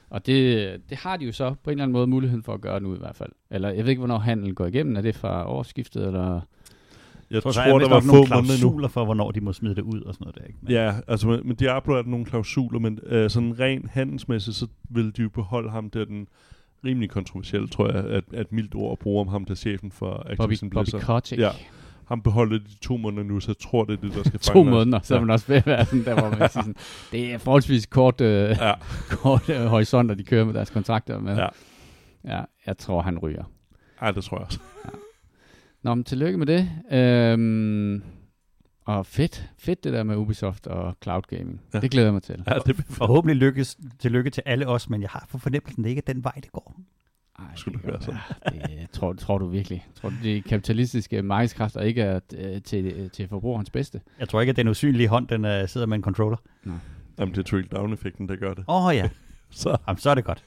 Og 0.09 0.25
det, 0.25 0.81
det 0.89 0.97
har 0.97 1.17
de 1.17 1.25
jo 1.25 1.31
så 1.31 1.49
på 1.63 1.69
en 1.69 1.71
eller 1.71 1.83
anden 1.83 1.93
måde 1.93 2.07
muligheden 2.07 2.43
for 2.43 2.53
at 2.53 2.61
gøre 2.61 2.81
nu 2.81 2.95
i 2.95 2.97
hvert 2.97 3.15
fald. 3.15 3.31
Eller 3.51 3.69
jeg 3.69 3.83
ved 3.83 3.89
ikke, 3.89 3.99
hvornår 3.99 4.17
handlen 4.17 4.55
går 4.55 4.65
igennem. 4.65 4.95
Er 4.95 5.01
det 5.01 5.15
fra 5.15 5.49
årsskiftet, 5.49 6.05
eller... 6.07 6.41
Jeg 7.29 7.35
Jeg 7.35 7.43
tror, 7.43 7.51
tror, 7.51 7.63
tror 7.69 7.79
der, 7.79 7.85
er 7.85 7.89
var 7.89 7.95
nok 7.95 8.05
nogle 8.05 8.27
få 8.27 8.35
måneder 8.35 8.41
nu. 8.41 8.45
klausuler 8.59 8.87
for, 8.87 9.05
hvornår 9.05 9.31
de 9.31 9.41
må 9.41 9.53
smide 9.53 9.75
det 9.75 9.81
ud 9.81 10.01
og 10.01 10.13
sådan 10.13 10.25
noget 10.25 10.35
der, 10.35 10.43
ikke? 10.47 10.59
Men, 10.61 10.71
Ja, 10.71 10.93
altså 11.07 11.41
med 11.45 11.55
Diablo 11.55 11.93
er 11.93 12.01
der 12.01 12.09
nogle 12.09 12.25
klausuler, 12.25 12.79
men 12.79 12.99
øh, 13.05 13.29
sådan 13.29 13.59
rent 13.59 13.89
handelsmæssigt, 13.89 14.55
så 14.55 14.67
vil 14.89 15.17
de 15.17 15.21
jo 15.21 15.29
beholde 15.29 15.69
ham 15.69 15.89
der 15.89 16.05
den 16.05 16.27
rimelig 16.85 17.09
kontroversielle, 17.09 17.67
tror 17.67 17.87
jeg, 17.91 18.05
at, 18.05 18.23
at 18.33 18.51
mildt 18.51 18.75
ord 18.75 18.91
at 18.91 18.99
bruge 18.99 19.21
om 19.21 19.27
ham, 19.27 19.45
der 19.45 19.51
er 19.51 19.55
chefen 19.55 19.91
for 19.91 20.11
Bobby, 20.15 20.31
Activision 20.31 20.69
Bobby 20.69 20.83
Blizzard. 20.83 21.01
Kotick. 21.01 21.41
Ja. 21.41 21.49
Ham 22.07 22.21
beholder 22.21 22.57
de 22.57 22.75
to 22.81 22.97
måneder 22.97 23.23
nu, 23.23 23.39
så 23.39 23.51
jeg 23.51 23.57
tror, 23.57 23.83
det 23.83 23.93
er 23.93 24.01
det, 24.07 24.13
der 24.15 24.23
skal 24.23 24.39
to 24.49 24.53
fange 24.53 24.69
os. 24.69 24.73
måneder, 24.73 24.99
så 25.03 25.13
er 25.13 25.17
Ja. 25.17 25.23
man 25.25 25.29
også 25.33 25.47
ved 25.47 25.55
at 25.55 25.65
være 25.65 25.85
sådan 25.85 26.05
der, 26.05 26.13
hvor 26.13 26.29
man 26.29 26.37
siger 26.37 26.47
sådan, 26.49 26.75
det 27.11 27.33
er 27.33 27.37
forholdsvis 27.37 27.85
kort, 27.85 28.21
øh, 28.21 28.49
Ja, 28.49 28.73
kort 29.21 29.49
øh, 29.49 29.65
horisonter, 29.65 30.15
de 30.15 30.23
kører 30.23 30.45
med 30.45 30.53
deres 30.53 30.69
kontrakter 30.69 31.19
med. 31.19 31.35
ja. 31.37 31.47
ja. 32.25 32.41
jeg 32.65 32.77
tror, 32.77 33.01
han 33.01 33.19
ryger. 33.19 33.43
Ej, 34.01 34.11
det 34.11 34.23
tror 34.23 34.37
jeg 34.37 34.45
også. 34.45 34.59
Nå, 35.87 35.95
men 35.95 36.03
tillykke 36.03 36.37
med 36.37 36.45
det. 36.45 36.69
Øhm, 36.91 38.03
og 38.85 39.05
fedt, 39.05 39.49
fedt 39.57 39.83
det 39.83 39.93
der 39.93 40.03
med 40.03 40.15
Ubisoft 40.15 40.67
og 40.67 40.95
cloud 41.03 41.21
gaming. 41.21 41.61
Ja. 41.73 41.79
Det 41.79 41.91
glæder 41.91 42.07
jeg 42.07 42.13
mig 42.13 42.23
til. 42.23 42.43
Ja, 42.47 42.53
det, 42.65 42.75
Forhåbentlig 42.89 43.35
lykkes 43.35 43.77
til 43.99 44.11
lykke 44.11 44.29
til 44.29 44.43
alle 44.45 44.67
os, 44.67 44.89
men 44.89 45.01
jeg 45.01 45.09
har 45.09 45.27
på 45.31 45.37
fornemmelsen, 45.37 45.83
det 45.83 45.89
ikke 45.89 46.01
er 46.07 46.13
den 46.13 46.23
vej, 46.23 46.31
det 46.43 46.51
går. 46.51 46.75
Ej, 47.39 47.45
Skulle 47.55 47.73
det 47.75 47.83
kan 47.83 47.91
være 47.91 48.01
sådan? 48.01 48.19
godt 48.27 48.53
være. 48.69 48.79
Det, 48.81 48.89
tror, 48.91 49.13
tror 49.13 49.37
du 49.37 49.47
virkelig? 49.47 49.87
Tror 49.95 50.09
du, 50.09 50.15
de 50.23 50.41
kapitalistiske 50.41 51.21
markedskræfter 51.21 51.81
ikke 51.81 52.01
er 52.01 52.19
øh, 52.37 52.61
til, 52.61 53.09
til 53.09 53.27
forbrugerens 53.27 53.69
bedste? 53.69 54.01
Jeg 54.19 54.29
tror 54.29 54.41
ikke, 54.41 54.51
at 54.51 54.57
den 54.57 54.67
usynlige 54.67 55.07
hånd, 55.07 55.27
den 55.27 55.45
uh, 55.45 55.67
sidder 55.67 55.87
med 55.87 55.97
en 55.97 56.03
controller. 56.03 56.37
jamen, 57.19 57.33
det 57.35 57.37
er 57.37 57.43
trickle-down-effekten, 57.43 58.29
der 58.29 58.35
gør 58.35 58.53
det. 58.53 58.65
Åh 58.67 58.85
oh, 58.85 58.95
ja, 58.95 59.09
Så 59.49 59.77
Jamen, 59.87 59.97
så 59.97 60.09
er 60.09 60.15
det 60.15 60.23
godt. 60.23 60.43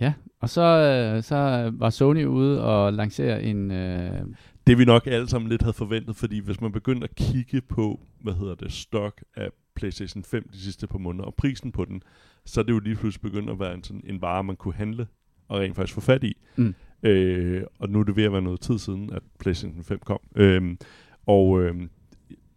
Ja, 0.00 0.12
og 0.40 0.48
så, 0.48 0.62
øh, 0.62 1.22
så 1.22 1.70
var 1.74 1.90
Sony 1.90 2.24
ude 2.24 2.64
og 2.64 2.92
lancere 2.92 3.42
en... 3.42 3.70
Øh, 3.70 4.20
det 4.66 4.78
vi 4.78 4.84
nok 4.84 5.06
alle 5.06 5.28
sammen 5.28 5.48
lidt 5.48 5.62
havde 5.62 5.72
forventet, 5.72 6.16
fordi 6.16 6.38
hvis 6.38 6.60
man 6.60 6.72
begynder 6.72 7.04
at 7.04 7.14
kigge 7.14 7.60
på, 7.60 8.00
hvad 8.20 8.34
hedder 8.34 8.54
det, 8.54 8.72
stok 8.72 9.22
af 9.36 9.50
PlayStation 9.74 10.24
5 10.24 10.48
de 10.52 10.60
sidste 10.60 10.86
par 10.86 10.98
måneder, 10.98 11.24
og 11.24 11.34
prisen 11.34 11.72
på 11.72 11.84
den, 11.84 12.02
så 12.44 12.60
er 12.60 12.64
det 12.64 12.72
jo 12.72 12.78
lige 12.78 12.96
pludselig 12.96 13.22
begyndt 13.22 13.50
at 13.50 13.60
være 13.60 13.74
en, 13.74 13.84
sådan, 13.84 14.02
en 14.04 14.22
vare, 14.22 14.44
man 14.44 14.56
kunne 14.56 14.74
handle 14.74 15.06
og 15.48 15.60
rent 15.60 15.76
faktisk 15.76 15.94
få 15.94 16.00
fat 16.00 16.24
i. 16.24 16.36
Mm. 16.56 16.74
Øh, 17.02 17.62
og 17.78 17.88
nu 17.90 18.00
er 18.00 18.04
det 18.04 18.16
ved 18.16 18.24
at 18.24 18.32
være 18.32 18.42
noget 18.42 18.60
tid 18.60 18.78
siden, 18.78 19.12
at 19.12 19.22
PlayStation 19.38 19.84
5 19.84 19.98
kom. 19.98 20.20
Øhm, 20.36 20.78
og 21.26 21.62
øhm, 21.62 21.90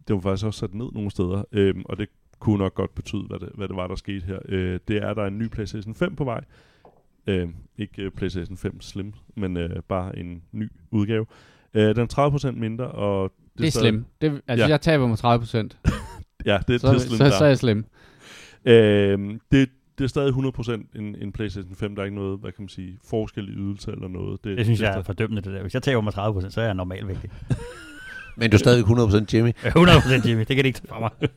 det 0.08 0.14
var 0.14 0.20
faktisk 0.20 0.46
også 0.46 0.60
sat 0.60 0.74
ned 0.74 0.88
nogle 0.94 1.12
steder, 1.12 1.44
øhm, 1.52 1.82
og 1.86 1.98
det 1.98 2.10
kunne 2.40 2.58
nok 2.58 2.76
godt 2.76 2.96
betyde, 2.96 3.24
hvad 3.24 3.40
det, 3.40 3.50
hvad 3.56 3.68
det 3.68 3.76
var, 3.76 3.88
der 3.88 3.96
skete 3.96 4.26
her. 4.26 4.40
Øh, 4.50 4.80
det 4.88 4.98
er, 4.98 5.08
at 5.08 5.16
der 5.16 5.24
er 5.24 5.28
en 5.28 5.38
ny 5.38 5.48
PlayStation 5.48 5.96
5 5.96 6.16
på 6.16 6.24
vej. 6.24 6.44
Øh, 7.28 7.48
ikke 7.78 8.02
øh, 8.02 8.12
PlayStation 8.12 8.58
5 8.58 8.82
Slim, 8.82 9.14
men 9.36 9.58
øh, 9.58 9.70
bare 9.90 10.20
en 10.20 10.42
ny 10.52 10.72
udgave. 10.92 11.26
Øh, 11.74 11.96
den 11.96 12.00
er 12.18 12.40
30% 12.48 12.52
mindre, 12.52 12.86
og 12.88 13.32
det, 13.54 13.60
det 13.60 13.68
er 13.68 13.72
stadig- 13.72 13.90
slim. 13.90 14.06
Det, 14.22 14.42
altså, 14.48 14.66
Ja. 14.66 14.70
jeg 14.70 14.82
taber 14.82 15.08
mig 15.08 15.18
30 15.18 15.40
procent. 15.42 15.78
Ja, 16.46 16.60
det, 16.68 16.82
Så, 16.82 16.88
det 16.88 16.96
er 16.96 17.00
så, 17.00 17.08
slim 17.08 17.18
så, 17.18 17.24
der. 17.24 17.30
så 17.32 17.44
er 17.44 17.48
jeg 17.48 17.58
slim. 17.58 17.86
Øhm, 18.66 19.40
det, 19.52 19.70
det 19.98 20.04
er 20.04 20.08
stadig 20.08 20.34
100% 20.34 20.72
en, 21.00 21.16
en 21.22 21.32
PlayStation 21.32 21.76
5. 21.76 21.96
Der 21.96 22.02
er 22.02 22.06
ikke 22.06 22.16
noget, 22.16 22.40
hvad 22.40 22.52
kan 22.52 22.62
man 22.62 22.70
sige, 22.70 22.98
forskel 23.10 23.50
i 23.50 23.52
ydelse 23.52 23.92
eller 23.92 24.08
noget. 24.08 24.44
Det 24.44 24.66
synes 24.66 24.80
det 24.80 24.86
jeg 24.86 24.98
er 24.98 25.02
fordømmende, 25.04 25.42
det 25.42 25.54
der. 25.54 25.62
Hvis 25.62 25.74
jeg 25.74 25.84
tager 25.84 26.02
mig 26.02 26.14
30%, 26.46 26.50
så 26.50 26.62
er 26.62 26.66
jeg 26.66 26.74
normalvægtig. 26.74 27.30
Men 28.38 28.50
du 28.52 28.56
er 28.56 28.60
stadig 28.60 28.84
100% 28.84 29.26
Jimmy. 29.34 29.50
100% 29.50 30.28
Jimmy, 30.30 30.40
det 30.40 30.48
kan 30.48 30.58
det 30.58 30.66
ikke 30.66 30.80
tage 30.80 30.88
fra 30.90 31.00
mig. 31.00 31.30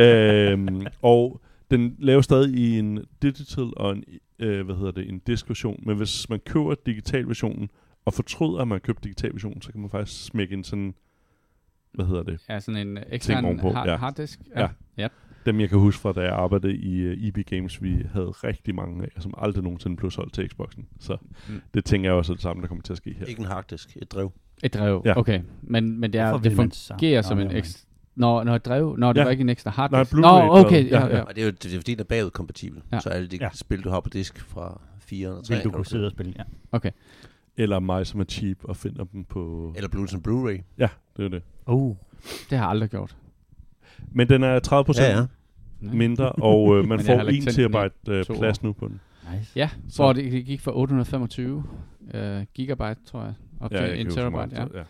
øhm, 0.06 0.86
og 1.02 1.40
den 1.70 1.96
laver 1.98 2.20
stadig 2.20 2.54
i 2.54 2.78
en 2.78 3.04
digital 3.22 3.70
og 3.76 3.92
en, 3.92 4.04
øh, 4.38 4.64
hvad 4.64 4.74
hedder 4.76 4.90
det, 4.92 5.08
en 5.08 5.18
disk 5.18 5.48
version. 5.48 5.82
Men 5.86 5.96
hvis 5.96 6.28
man 6.28 6.40
køber 6.46 6.74
digital 6.86 7.26
versionen 7.28 7.70
og 8.04 8.14
fortryder, 8.14 8.58
at 8.58 8.68
man 8.68 8.74
har 8.74 8.80
købt 8.80 9.04
digital 9.04 9.32
version, 9.32 9.62
så 9.62 9.72
kan 9.72 9.80
man 9.80 9.90
faktisk 9.90 10.24
smække 10.24 10.54
en 10.54 10.64
sådan, 10.64 10.94
hvad 11.94 12.06
hedder 12.06 12.22
det, 12.22 12.40
Ja, 12.48 12.60
sådan 12.60 12.88
en 12.88 12.98
ekstern 13.10 13.58
hard, 13.58 13.86
ja. 13.88 13.96
harddisk. 13.96 14.40
Ja. 14.56 14.68
ja. 14.96 15.08
dem 15.46 15.60
jeg 15.60 15.68
kan 15.68 15.78
huske 15.78 16.00
fra, 16.00 16.12
da 16.12 16.20
jeg 16.20 16.32
arbejdede 16.32 16.76
i 16.76 17.06
uh, 17.06 17.28
EB 17.28 17.38
Games, 17.46 17.82
vi 17.82 18.06
havde 18.12 18.26
rigtig 18.26 18.74
mange 18.74 19.02
af, 19.16 19.22
som 19.22 19.34
aldrig 19.38 19.62
nogensinde 19.64 19.96
blev 19.96 20.10
solgt 20.10 20.34
til 20.34 20.48
Xboxen. 20.50 20.86
Så 21.00 21.16
Mm. 21.48 21.60
det 21.74 21.84
tænker 21.84 22.08
jeg 22.10 22.14
også 22.16 22.32
er 22.32 22.34
det 22.34 22.42
samme, 22.42 22.62
der 22.62 22.68
kommer 22.68 22.82
til 22.82 22.92
at 22.92 22.96
ske 22.96 23.14
her. 23.18 23.26
Ikke 23.26 23.40
en 23.40 23.46
harddisk, 23.46 23.96
et 24.02 24.12
drev. 24.12 24.32
Et 24.62 24.74
drev, 24.74 25.02
Ja. 25.04 25.18
okay. 25.18 25.40
Men, 25.62 26.00
men 26.00 26.12
det, 26.12 26.20
er, 26.20 26.28
Hvorfor 26.28 26.42
det 26.42 26.56
man 26.56 26.70
fungerer 26.88 27.22
som 27.22 27.38
en 27.38 27.46
nevermind. 27.46 27.86
Ekstra... 28.16 28.44
Når, 28.44 28.58
drev... 28.58 28.96
Når 28.98 29.12
det 29.12 29.20
Ja. 29.20 29.24
var 29.24 29.30
ikke 29.30 29.40
en 29.40 29.48
ekstra 29.48 29.70
harddisk. 29.70 30.12
Nej, 30.12 30.46
Nå, 30.46 30.58
okay. 30.58 30.90
Ja, 30.90 31.06
Ja. 31.06 31.16
ja. 31.16 31.22
Og 31.22 31.34
det 31.34 31.40
er 31.42 31.44
jo 31.46 31.50
det 31.50 31.74
er, 31.74 31.78
fordi, 31.78 31.92
den 31.92 32.00
er 32.00 32.04
bagudkompatibel. 32.04 32.82
Ja. 32.90 32.96
Ja. 32.96 33.00
Så 33.00 33.08
alle 33.08 33.28
de 33.28 33.36
Ja. 33.40 33.48
spil, 33.54 33.84
du 33.84 33.90
har 33.90 34.00
på 34.00 34.08
disk 34.08 34.40
fra 34.40 34.80
4 35.00 35.28
og 35.28 35.44
3. 35.44 35.54
Vil 35.54 35.64
du 35.64 35.70
kunne 35.70 35.86
sidde 35.86 36.04
og 36.06 36.10
spille, 36.10 36.34
ja. 36.72 36.90
Eller 37.56 37.78
mig, 37.80 38.06
som 38.06 38.20
er 38.20 38.24
cheap 38.24 38.56
og 38.64 38.76
finder 38.76 39.04
dem 39.04 39.24
på... 39.24 39.72
Eller 39.76 39.88
Bluetooth 39.88 40.14
and 40.14 40.26
Blu-ray. 40.28 40.74
Ja, 40.78 40.88
det 41.16 41.24
er 41.24 41.28
det. 41.28 41.42
Uh. 41.66 41.96
Det 42.50 42.58
har 42.58 42.64
jeg 42.64 42.70
aldrig 42.70 42.90
gjort. 42.90 43.16
Men 44.12 44.28
den 44.28 44.42
er 44.42 44.58
30 44.58 44.84
procent 44.84 45.08
Ja, 45.08 45.18
ja. 45.18 45.26
mindre, 45.92 46.32
og 46.32 46.76
øh, 46.78 46.88
man 46.88 47.00
får 47.04 47.16
heller 47.16 47.32
ikke 47.32 47.48
1 47.48 47.54
tændt 47.54 47.56
den 47.56 47.70
i 47.70 47.72
terabyte 48.08 48.32
øh, 48.32 48.38
plads 48.38 48.62
nu 48.62 48.72
på 48.72 48.88
den. 48.88 49.00
Nice. 49.38 49.52
Ja, 49.56 49.70
Så- 49.88 50.12
det, 50.12 50.32
det 50.32 50.44
gik 50.44 50.60
fra 50.60 50.72
825 50.76 51.64
øh, 52.14 52.44
gigabyte, 52.54 52.96
tror 53.06 53.22
jeg, 53.22 53.34
op 53.60 53.72
Ja, 53.72 53.76
til 53.76 53.84
jeg 53.86 53.96
kan 53.96 54.00
en 54.00 54.06
huske, 54.06 54.20
hvor 54.20 54.30
terabyte. 54.30 54.56
meget 54.56 54.70
Ja. 54.74 54.78
ja. 54.78 54.84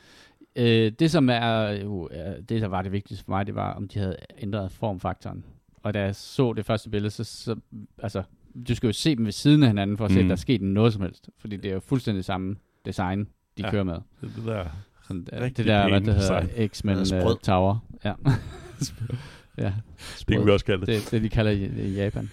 Øh, 0.57 0.93
det, 0.99 1.11
som 1.11 1.29
er, 1.31 1.71
jo, 1.71 2.09
er, 2.13 2.41
det, 2.41 2.63
der 2.63 2.69
var 2.69 2.83
det 2.83 2.93
vigtigste 2.93 3.25
for 3.25 3.33
mig, 3.33 3.47
det 3.47 3.55
var, 3.55 3.73
om 3.75 3.89
de 3.89 3.99
havde 3.99 4.17
ændret 4.39 4.73
formfaktoren. 4.73 5.45
Og 5.83 5.95
da 5.95 6.01
jeg 6.03 6.15
så 6.17 6.53
det 6.53 6.67
første 6.67 6.91
billede, 6.91 7.11
så, 7.11 7.25
så 7.25 7.57
altså, 7.99 8.23
du 8.69 8.75
skal 8.75 8.87
jo 8.87 8.93
se 8.93 9.17
dem 9.17 9.25
ved 9.25 9.33
siden 9.33 9.63
af 9.63 9.69
hinanden, 9.69 9.97
for 9.97 10.05
at 10.05 10.11
se, 10.11 10.19
Mm. 10.19 10.25
at 10.25 10.29
der 10.29 10.33
er 10.33 10.37
sket 10.37 10.63
noget 10.63 10.93
som 10.93 11.03
helst. 11.03 11.29
Fordi 11.39 11.57
det 11.57 11.69
er 11.71 11.75
jo 11.75 11.81
fuldstændig 11.81 12.25
samme 12.25 12.57
design, 12.87 13.21
de 13.59 13.63
Ja. 13.63 13.71
kører 13.71 13.85
med. 13.85 13.95
Det, 14.21 14.33
det 14.37 14.45
der. 14.47 14.65
Sådan, 15.09 15.27
øh, 15.33 15.41
det 15.57 15.57
der, 15.67 15.89
hvad 15.89 16.01
det 16.01 16.15
hedder. 16.15 16.69
X-Men 16.69 16.99
er 16.99 17.05
sprød. 17.05 17.35
uh, 17.35 17.41
Tower. 17.43 17.79
Ja. 18.05 18.13
ja. 19.65 19.73
Det 20.19 20.27
kan 20.37 20.47
vi 20.47 20.51
også 20.51 20.65
kalde 20.65 20.81
det. 20.81 20.89
Det 20.89 21.11
det, 21.11 21.23
de 21.23 21.29
kalder 21.29 21.51
i, 21.51 21.65
i 21.89 21.95
Japan. 21.95 22.31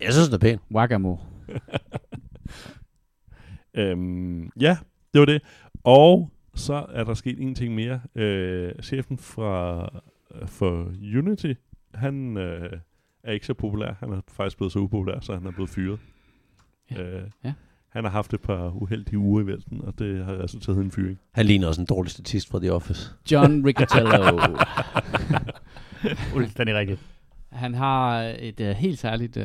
Jeg 0.00 0.12
synes, 0.12 0.28
den 0.28 0.34
er 0.34 0.38
pæn. 0.38 0.58
Wagamo. 0.72 1.16
Øhm, 3.74 4.50
ja, 4.60 4.76
det 5.14 5.18
var 5.20 5.24
det. 5.24 5.42
Og 5.84 6.30
så 6.56 6.86
er 6.92 7.04
der 7.04 7.14
sket 7.14 7.40
en 7.40 7.54
ting 7.54 7.74
mere. 7.74 8.00
Øh, 8.14 8.72
chefen 8.82 9.18
fra 9.18 9.82
øh, 10.34 10.48
for 10.48 10.92
Unity, 11.18 11.52
han 11.94 12.36
øh, 12.36 12.72
er 13.22 13.32
ikke 13.32 13.46
så 13.46 13.54
populær. 13.54 13.92
Han 14.00 14.12
er 14.12 14.20
faktisk 14.28 14.56
blevet 14.56 14.72
så 14.72 14.78
upopulær, 14.78 15.20
så 15.20 15.34
han 15.34 15.46
er 15.46 15.50
blevet 15.50 15.70
fyret. 15.70 15.98
Ja. 16.90 17.02
Øh, 17.02 17.22
Ja. 17.44 17.52
Han 17.88 18.04
har 18.04 18.10
haft 18.10 18.34
et 18.34 18.40
par 18.40 18.70
uheldige 18.70 19.18
uger 19.18 19.42
i 19.42 19.46
vælten, 19.46 19.80
og 19.80 19.98
det 19.98 20.24
har 20.24 20.42
resulteret 20.42 20.76
i 20.76 20.80
en 20.80 20.90
fyring. 20.90 21.18
Han 21.32 21.46
ligner 21.46 21.68
også 21.68 21.80
en 21.80 21.86
dårlig 21.86 22.10
statist 22.10 22.50
fra 22.50 22.58
The 22.58 22.72
Office. 22.72 23.10
John 23.32 23.66
Riccatello. 23.66 24.56
Fuldstændig 26.32 26.74
rigtigt. 26.74 27.00
Han 27.52 27.74
har 27.74 28.22
et 28.38 28.60
uh, 28.60 28.66
helt 28.66 28.98
særligt 28.98 29.36
uh, 29.36 29.42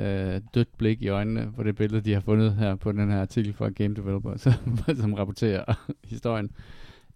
dødt 0.53 0.77
blik 0.77 1.01
i 1.01 1.07
øjnene 1.07 1.51
på 1.55 1.63
det 1.63 1.75
billede, 1.75 2.01
de 2.01 2.13
har 2.13 2.19
fundet 2.19 2.53
her 2.55 2.75
på 2.75 2.91
den 2.91 3.11
her 3.11 3.21
artikel 3.21 3.53
fra 3.53 3.69
Game 3.69 3.95
Developer, 3.95 4.37
som, 4.43 4.53
som 4.95 5.13
rapporterer 5.13 5.89
historien. 6.03 6.49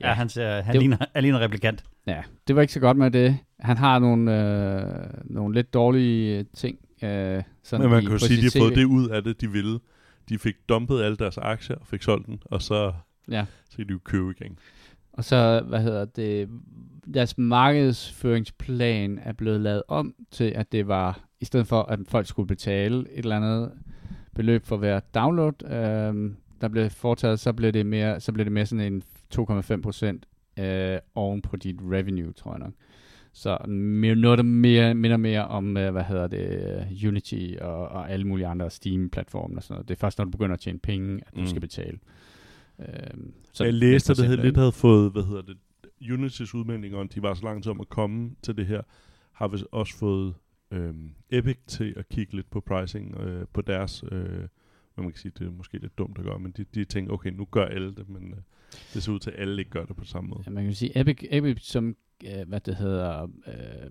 Ja, 0.01 0.13
han, 0.13 0.29
ser, 0.29 0.61
han, 0.61 0.73
Det- 0.73 0.81
ligner, 0.81 0.97
han 1.13 1.23
ligner 1.23 1.37
en 1.37 1.43
replikant. 1.43 1.83
Ja, 2.07 2.21
det 2.47 2.55
var 2.55 2.61
ikke 2.61 2.73
så 2.73 2.79
godt 2.79 2.97
med 2.97 3.11
det. 3.11 3.37
Han 3.59 3.77
har 3.77 3.99
nogle, 3.99 4.43
øh, 4.81 5.07
nogle 5.23 5.55
lidt 5.55 5.73
dårlige 5.73 6.43
ting. 6.53 6.77
Øh, 7.03 7.43
sådan 7.63 7.81
Men 7.83 7.89
man 7.89 7.99
i- 7.99 8.05
kan 8.05 8.11
jo 8.11 8.17
sige, 8.17 8.37
at 8.37 8.53
de 8.53 8.59
har 8.59 8.65
fået 8.65 8.75
det 8.75 8.83
ud 8.85 9.09
af 9.09 9.23
det, 9.23 9.41
de 9.41 9.51
ville. 9.51 9.79
De 10.29 10.37
fik 10.39 10.55
dumpet 10.69 11.01
alle 11.01 11.17
deres 11.17 11.37
aktier 11.37 11.75
og 11.75 11.87
fik 11.87 12.01
solgt 12.03 12.25
den, 12.27 12.39
og 12.45 12.61
så, 12.61 12.93
Ja. 13.31 13.45
så 13.69 13.77
kan 13.77 13.87
de 13.87 13.91
jo 13.93 13.99
købe 14.03 14.33
igen. 14.39 14.59
Og 15.13 15.23
så, 15.23 15.63
hvad 15.67 15.81
hedder 15.81 16.05
det, 16.05 16.49
deres 17.13 17.37
markedsføringsplan 17.37 19.19
er 19.23 19.33
blevet 19.33 19.61
lavet 19.61 19.83
om 19.87 20.13
til, 20.31 20.43
at 20.55 20.71
det 20.71 20.87
var, 20.87 21.19
i 21.39 21.45
stedet 21.45 21.67
for, 21.67 21.81
at 21.81 21.99
folk 22.07 22.27
skulle 22.27 22.47
betale 22.47 22.99
et 22.99 23.05
eller 23.19 23.35
andet 23.35 23.71
beløb 24.35 24.65
for 24.65 24.77
hver 24.77 24.99
download, 24.99 25.71
øhm, 25.71 26.35
der 26.61 26.67
blev 26.67 26.89
foretaget, 26.89 27.39
så 27.39 27.53
blev 27.53 27.71
det 27.71 27.85
mere, 27.85 28.19
så 28.19 28.31
blev 28.31 28.45
det 28.45 28.51
mere 28.53 28.65
sådan 28.65 28.93
en 28.93 29.03
2,5 29.35 29.81
procent 29.81 30.25
øh, 30.59 30.97
oven 31.15 31.41
på 31.41 31.55
dit 31.57 31.75
revenue, 31.81 32.33
tror 32.33 32.51
jeg 32.51 32.59
nok. 32.59 32.73
Så 33.33 33.57
mere, 33.67 34.15
noget, 34.15 34.37
der 34.37 34.43
mere, 34.43 34.93
minder 34.93 35.17
mere 35.17 35.47
om, 35.47 35.77
øh, 35.77 35.91
hvad 35.91 36.03
hedder 36.03 36.27
det, 36.27 36.85
øh, 37.03 37.07
Unity 37.09 37.47
og, 37.61 37.87
og 37.87 38.11
alle 38.11 38.27
mulige 38.27 38.47
andre 38.47 38.69
Steam-platforme 38.69 39.57
og 39.57 39.63
sådan 39.63 39.73
noget. 39.73 39.89
Det 39.89 39.95
er 39.95 39.99
først, 39.99 40.17
når 40.17 40.25
du 40.25 40.31
begynder 40.31 40.53
at 40.53 40.59
tjene 40.59 40.79
penge, 40.79 41.21
at 41.27 41.35
du 41.35 41.41
Mm. 41.41 41.47
skal 41.47 41.61
betale. 41.61 41.99
Øhm, 42.79 43.33
Så 43.53 43.63
jeg 43.63 43.73
læste, 43.73 44.11
at 44.11 44.17
det 44.17 44.25
havde, 44.25 44.41
lidt 44.41 44.57
havde 44.57 44.71
fået, 44.71 45.11
hvad 45.11 45.23
hedder 45.23 45.41
det, 45.41 45.57
Unitys 46.13 46.55
udmeldinger, 46.55 46.97
om 46.99 47.07
de 47.07 47.21
var 47.21 47.33
så 47.33 47.43
lang 47.43 47.63
tid 47.63 47.71
om 47.71 47.81
at 47.81 47.89
komme 47.89 48.31
til 48.41 48.57
det 48.57 48.65
her, 48.65 48.81
har 49.31 49.47
vist 49.47 49.65
også 49.71 49.97
fået 49.97 50.33
øhm, 50.71 51.09
Epic 51.29 51.57
til 51.67 51.93
at 51.97 52.09
kigge 52.09 52.35
lidt 52.35 52.49
på 52.49 52.59
pricing 52.59 53.17
øh, 53.21 53.45
på 53.53 53.61
deres, 53.61 54.03
øh, 54.11 54.27
hvad 54.29 55.03
man 55.03 55.11
kan 55.11 55.17
sige, 55.19 55.31
det 55.39 55.47
er 55.47 55.51
måske 55.51 55.77
lidt 55.77 55.97
dumt 55.97 56.17
at 56.17 56.23
gøre, 56.23 56.39
men 56.39 56.51
de, 56.51 56.65
de 56.75 56.85
tænker, 56.85 57.13
okay, 57.13 57.29
nu 57.31 57.45
gør 57.51 57.65
alle 57.65 57.95
det, 57.95 58.09
men 58.09 58.31
øh, 58.31 58.37
det 58.93 59.03
ser 59.03 59.11
ud 59.11 59.19
til, 59.19 59.31
at 59.31 59.39
alle 59.39 59.59
ikke 59.59 59.71
gør 59.71 59.85
det 59.85 59.95
på 59.95 60.05
samme 60.05 60.27
måde. 60.29 60.41
Ja, 60.45 60.51
man 60.51 60.63
kan 60.63 60.73
sige, 60.73 60.99
Epic, 60.99 61.17
Epic 61.31 61.57
som, 61.61 61.95
øh, 62.25 62.47
hvad 62.47 62.59
det 62.59 62.75
hedder, 62.75 63.23
øh, 63.47 63.89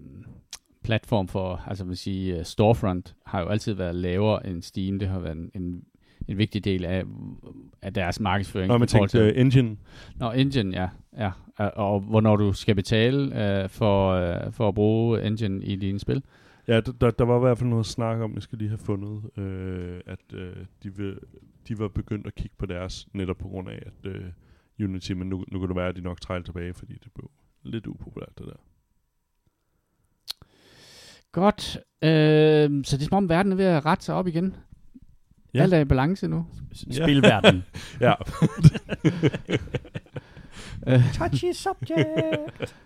platform 0.84 1.28
for, 1.28 1.62
altså 1.66 1.84
man 1.84 1.96
sige, 1.96 2.36
uh, 2.38 2.42
storefront, 2.44 3.14
har 3.26 3.40
jo 3.40 3.48
altid 3.48 3.72
været 3.72 3.94
lavere 3.94 4.46
end 4.46 4.62
Steam. 4.62 4.98
Det 4.98 5.08
har 5.08 5.18
været 5.18 5.36
en, 5.36 5.50
en, 5.54 5.84
en 6.28 6.38
vigtig 6.38 6.64
del 6.64 6.84
af, 6.84 7.04
af 7.82 7.94
deres 7.94 8.20
markedsføring. 8.20 8.68
Nå, 8.68 8.78
man 8.78 8.88
tænkte 8.88 9.18
til- 9.18 9.32
uh, 9.34 9.40
Engine, 9.40 9.76
Nå, 10.16 10.32
Engine, 10.32 10.76
ja. 10.80 10.88
ja. 11.18 11.30
Og, 11.56 11.72
og 11.92 12.00
hvornår 12.00 12.36
du 12.36 12.52
skal 12.52 12.74
betale 12.74 13.44
øh, 13.62 13.68
for, 13.68 14.10
øh, 14.10 14.52
for 14.52 14.68
at 14.68 14.74
bruge 14.74 15.22
Engine 15.26 15.64
i 15.64 15.76
dine 15.76 15.98
spil. 15.98 16.22
ja, 16.68 16.80
der, 16.80 17.10
der 17.10 17.24
var 17.24 17.36
i 17.36 17.40
hvert 17.40 17.58
fald 17.58 17.70
noget 17.70 17.86
snak 17.86 18.20
om, 18.20 18.34
jeg 18.34 18.42
skal 18.42 18.58
lige 18.58 18.68
have 18.68 18.78
fundet, 18.78 19.38
øh, 19.38 20.00
at 20.06 20.34
øh, 20.34 20.56
de, 20.82 20.96
vil, 20.96 21.18
de 21.68 21.78
var 21.78 21.88
begyndt 21.88 22.26
at 22.26 22.34
kigge 22.34 22.54
på 22.58 22.66
deres, 22.66 23.08
netop 23.12 23.38
på 23.38 23.48
grund 23.48 23.68
af, 23.68 23.82
at 23.86 24.10
øh, 24.10 24.22
Unity, 24.80 25.12
men 25.12 25.28
nu, 25.28 25.44
nu 25.52 25.58
kan 25.58 25.68
det 25.68 25.76
være, 25.76 25.88
at 25.88 25.96
de 25.96 26.00
nok 26.00 26.20
træder 26.20 26.42
tilbage, 26.42 26.74
fordi 26.74 26.92
det 26.92 27.12
blev 27.14 27.30
lidt 27.62 27.86
upopulært, 27.86 28.38
det 28.38 28.46
der. 28.46 28.56
Godt. 31.32 31.76
Øh, 32.02 32.84
så 32.84 32.96
det 32.96 33.02
er 33.02 33.08
som 33.08 33.16
om 33.16 33.28
verden 33.28 33.52
er 33.52 33.56
ved 33.56 33.64
at 33.64 33.86
rette 33.86 34.04
sig 34.04 34.14
op 34.14 34.26
igen. 34.26 34.56
Ja. 35.54 35.58
Ja. 35.58 35.62
Alt 35.62 35.74
er 35.74 35.78
i 35.78 35.84
balance 35.84 36.28
nu. 36.28 36.46
Ja. 36.86 37.04
Spilverden. 37.04 37.64
Ja, 38.00 38.14
Touchy 41.14 41.52
subject. 41.52 42.76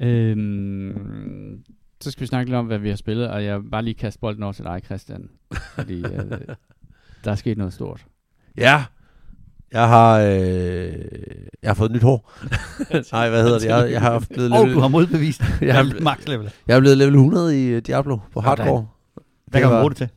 Øhm, 0.00 1.64
så 2.00 2.10
skal 2.10 2.20
vi 2.20 2.26
snakke 2.26 2.50
lidt 2.50 2.56
om, 2.56 2.66
hvad 2.66 2.78
vi 2.78 2.88
har 2.88 2.96
spillet, 2.96 3.30
og 3.30 3.44
jeg 3.44 3.62
vil 3.62 3.70
bare 3.70 3.82
lige 3.82 3.94
kaste 3.94 4.20
bolden 4.20 4.42
over 4.42 4.52
til 4.52 4.64
dig, 4.64 4.80
Christian. 4.84 5.30
Fordi 5.74 6.04
øh, 6.04 6.30
der 7.24 7.30
er 7.30 7.34
sket 7.34 7.58
noget 7.58 7.72
stort. 7.72 8.06
Ja. 8.56 8.84
Jeg 9.72 9.88
har, 9.88 10.20
øh, 10.20 10.92
jeg 11.62 11.70
har 11.70 11.74
fået 11.74 11.90
nyt 11.92 12.02
hår. 12.02 12.32
Nej, 13.12 13.28
hvad 13.28 13.42
hedder 13.42 13.58
det? 13.58 13.66
Jeg, 13.66 13.92
jeg 13.92 14.00
har 14.00 14.24
blevet 14.30 14.52
Og 14.52 14.58
level, 14.60 14.74
du 14.74 14.80
har 14.80 14.88
modbevist. 14.88 15.40
Jeg 15.60 15.74
har- 15.74 16.00
max 16.02 16.26
level. 16.26 16.50
jeg 16.66 16.76
er 16.76 16.80
blevet 16.80 16.98
level 16.98 17.14
100 17.14 17.62
i 17.64 17.66
øh, 17.66 17.82
Diablo 17.82 18.18
på 18.32 18.40
hardcore. 18.40 18.86
Hvad 19.46 19.60
kan 19.60 19.70
man 19.70 19.80
bruge 19.80 19.90
det 19.90 19.96
til? 19.96 20.08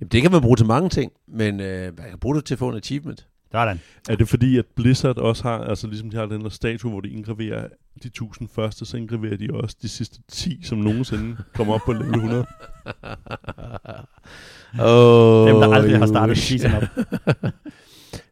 Jamen, 0.00 0.08
det 0.08 0.22
kan 0.22 0.32
man 0.32 0.40
bruge 0.40 0.56
til 0.56 0.66
mange 0.66 0.88
ting, 0.88 1.12
men 1.28 1.60
øh, 1.60 1.98
man 1.98 2.08
kan 2.08 2.18
bruge 2.18 2.36
det 2.36 2.44
til 2.44 2.54
at 2.54 2.58
få 2.58 2.68
en 2.68 2.76
achievement. 2.76 3.26
Sådan. 3.52 3.80
Er 4.08 4.16
det 4.16 4.28
fordi, 4.28 4.58
at 4.58 4.64
Blizzard 4.76 5.18
også 5.18 5.42
har, 5.42 5.58
altså 5.58 5.86
ligesom 5.86 6.10
de 6.10 6.16
har 6.16 6.26
den 6.26 6.40
der 6.40 6.48
statue, 6.48 6.90
hvor 6.90 7.00
de 7.00 7.08
indgraverer 7.08 7.66
de 8.02 8.06
1000 8.08 8.48
første, 8.54 8.84
så 8.84 8.96
indgraverer 8.96 9.36
de 9.36 9.48
også 9.54 9.76
de 9.82 9.88
sidste 9.88 10.18
10, 10.28 10.60
som 10.64 10.78
nogensinde 10.78 11.36
kommer 11.54 11.74
op 11.74 11.80
på 11.86 11.92
level 11.92 12.14
100? 12.14 12.46
Oh, 14.80 15.48
Dem, 15.48 15.56
der 15.56 15.72
aldrig 15.74 15.98
har 15.98 16.06
startet 16.06 16.38
season 16.38 16.70
op. 16.74 16.82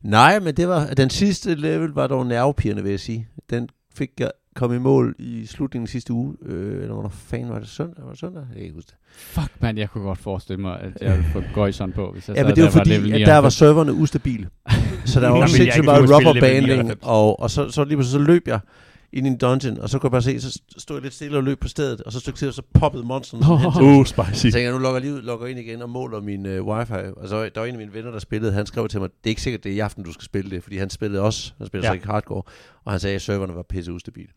Nej, 0.02 0.40
men 0.40 0.54
det 0.54 0.68
var 0.68 0.86
den 0.86 1.10
sidste 1.10 1.54
level 1.54 1.88
var 1.88 2.06
dog 2.06 2.26
nervepirrende, 2.26 2.82
vil 2.82 2.90
jeg 2.90 3.00
sige. 3.00 3.28
Den 3.50 3.68
fik 3.94 4.10
jeg 4.20 4.30
kom 4.56 4.74
i 4.74 4.78
mål 4.78 5.14
i 5.18 5.46
slutningen 5.46 5.84
af 5.84 5.88
sidste 5.88 6.12
uge. 6.12 6.34
Øh, 6.46 6.82
eller 6.82 6.94
hvornår 6.94 7.08
fanden 7.08 7.48
var 7.48 7.58
det 7.58 7.68
søndag? 7.68 8.04
Var 8.04 8.10
det 8.10 8.20
søndag? 8.20 8.40
Jeg 8.40 8.54
kan 8.54 8.62
ikke 8.62 8.74
huske 8.74 8.88
det. 8.88 8.96
Fuck, 9.16 9.52
man, 9.60 9.78
jeg 9.78 9.90
kunne 9.90 10.04
godt 10.04 10.18
forestille 10.18 10.60
mig, 10.60 10.80
at 10.80 10.92
jeg 11.00 11.12
ville 11.16 11.30
få 11.32 11.42
gøjseren 11.54 11.92
på, 11.92 12.12
hvis 12.12 12.28
jeg 12.28 12.36
Ja, 12.36 12.44
men 12.44 12.56
det 12.56 12.64
var 12.64 12.70
der 12.70 12.76
fordi, 12.76 12.90
level 12.90 13.12
at 13.12 13.18
der 13.20 13.32
var 13.32 13.40
99. 13.40 13.54
serverne 13.54 13.92
ustabile. 13.92 14.48
så 15.04 15.20
der 15.20 15.28
var 15.28 15.42
også 15.42 15.56
sindssygt 15.56 15.84
meget 15.84 16.10
rubberbanding, 16.10 16.66
99. 16.66 16.98
og, 17.02 17.40
og 17.40 17.50
så, 17.50 17.70
så 17.70 17.84
lige 17.84 17.96
pludselig 17.96 18.20
så 18.20 18.26
løb 18.32 18.48
jeg 18.48 18.60
ind 19.12 19.26
i 19.26 19.30
en 19.30 19.36
dungeon, 19.38 19.78
og 19.78 19.88
så 19.88 19.98
kunne 19.98 20.06
jeg 20.08 20.10
bare 20.12 20.22
se, 20.22 20.40
så 20.40 20.60
stod 20.78 20.96
jeg 20.96 21.02
lidt 21.02 21.14
stille 21.14 21.36
og 21.36 21.44
løb 21.44 21.60
på 21.60 21.68
stedet, 21.68 22.00
og 22.00 22.12
så 22.12 22.20
stykke 22.20 22.38
tid, 22.38 22.48
og 22.48 22.54
så 22.54 22.62
poppede 22.74 23.04
monsteren 23.04 23.44
mig. 23.48 23.82
Uh, 23.82 24.06
spicy. 24.06 24.32
Så 24.34 24.42
tænker 24.42 24.60
jeg, 24.60 24.72
nu 24.72 24.78
logger 24.78 25.00
jeg 25.00 25.02
lige 25.02 25.14
ud, 25.14 25.22
logger 25.22 25.46
ind 25.46 25.58
igen 25.58 25.82
og 25.82 25.90
måler 25.90 26.20
min 26.20 26.46
øh, 26.46 26.64
wifi. 26.66 26.92
Og 27.16 27.28
så 27.28 27.42
der 27.54 27.60
var 27.60 27.66
en 27.66 27.74
af 27.74 27.78
mine 27.78 27.92
venner, 27.94 28.10
der 28.10 28.18
spillede, 28.18 28.52
han 28.52 28.66
skrev 28.66 28.88
til 28.88 29.00
mig, 29.00 29.08
det 29.10 29.16
er 29.24 29.28
ikke 29.30 29.42
sikkert, 29.42 29.64
det 29.64 29.72
er 29.72 29.76
i 29.76 29.78
aften, 29.78 30.04
du 30.04 30.12
skal 30.12 30.24
spille 30.24 30.50
det, 30.50 30.62
fordi 30.62 30.76
han 30.78 30.90
spillede 30.90 31.22
også, 31.22 31.52
han 31.58 31.66
spillede 31.66 31.86
ja. 31.86 31.90
Så 31.90 31.94
ikke 31.94 32.06
hardcore, 32.06 32.42
og 32.84 32.92
han 32.92 33.00
sagde, 33.00 33.16
at 33.16 33.22
serverne 33.22 33.54
var 33.54 33.62
pisse 33.62 33.92
ustabile. 33.92 34.28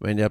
Men 0.00 0.18
jeg 0.18 0.30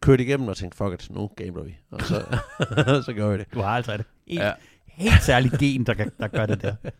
kørte 0.00 0.24
igennem 0.24 0.48
og 0.48 0.56
tænkte, 0.56 0.76
fuck 0.76 0.92
it, 0.94 1.10
nu 1.10 1.30
gambler 1.36 1.62
vi. 1.64 1.76
Og 1.90 2.00
så, 2.02 2.24
så 3.06 3.12
gjorde 3.14 3.30
jeg 3.30 3.38
det. 3.38 3.46
Du 3.54 3.60
har 3.60 3.68
altså 3.76 3.94
et 3.94 4.04
helt, 4.28 4.40
Ja. 4.42 4.52
helt 4.86 5.22
særligt 5.22 5.58
gen, 5.58 5.84
der, 5.86 5.94
der 6.20 6.28
gør 6.28 6.46
det 6.46 6.62
der. 6.62 6.74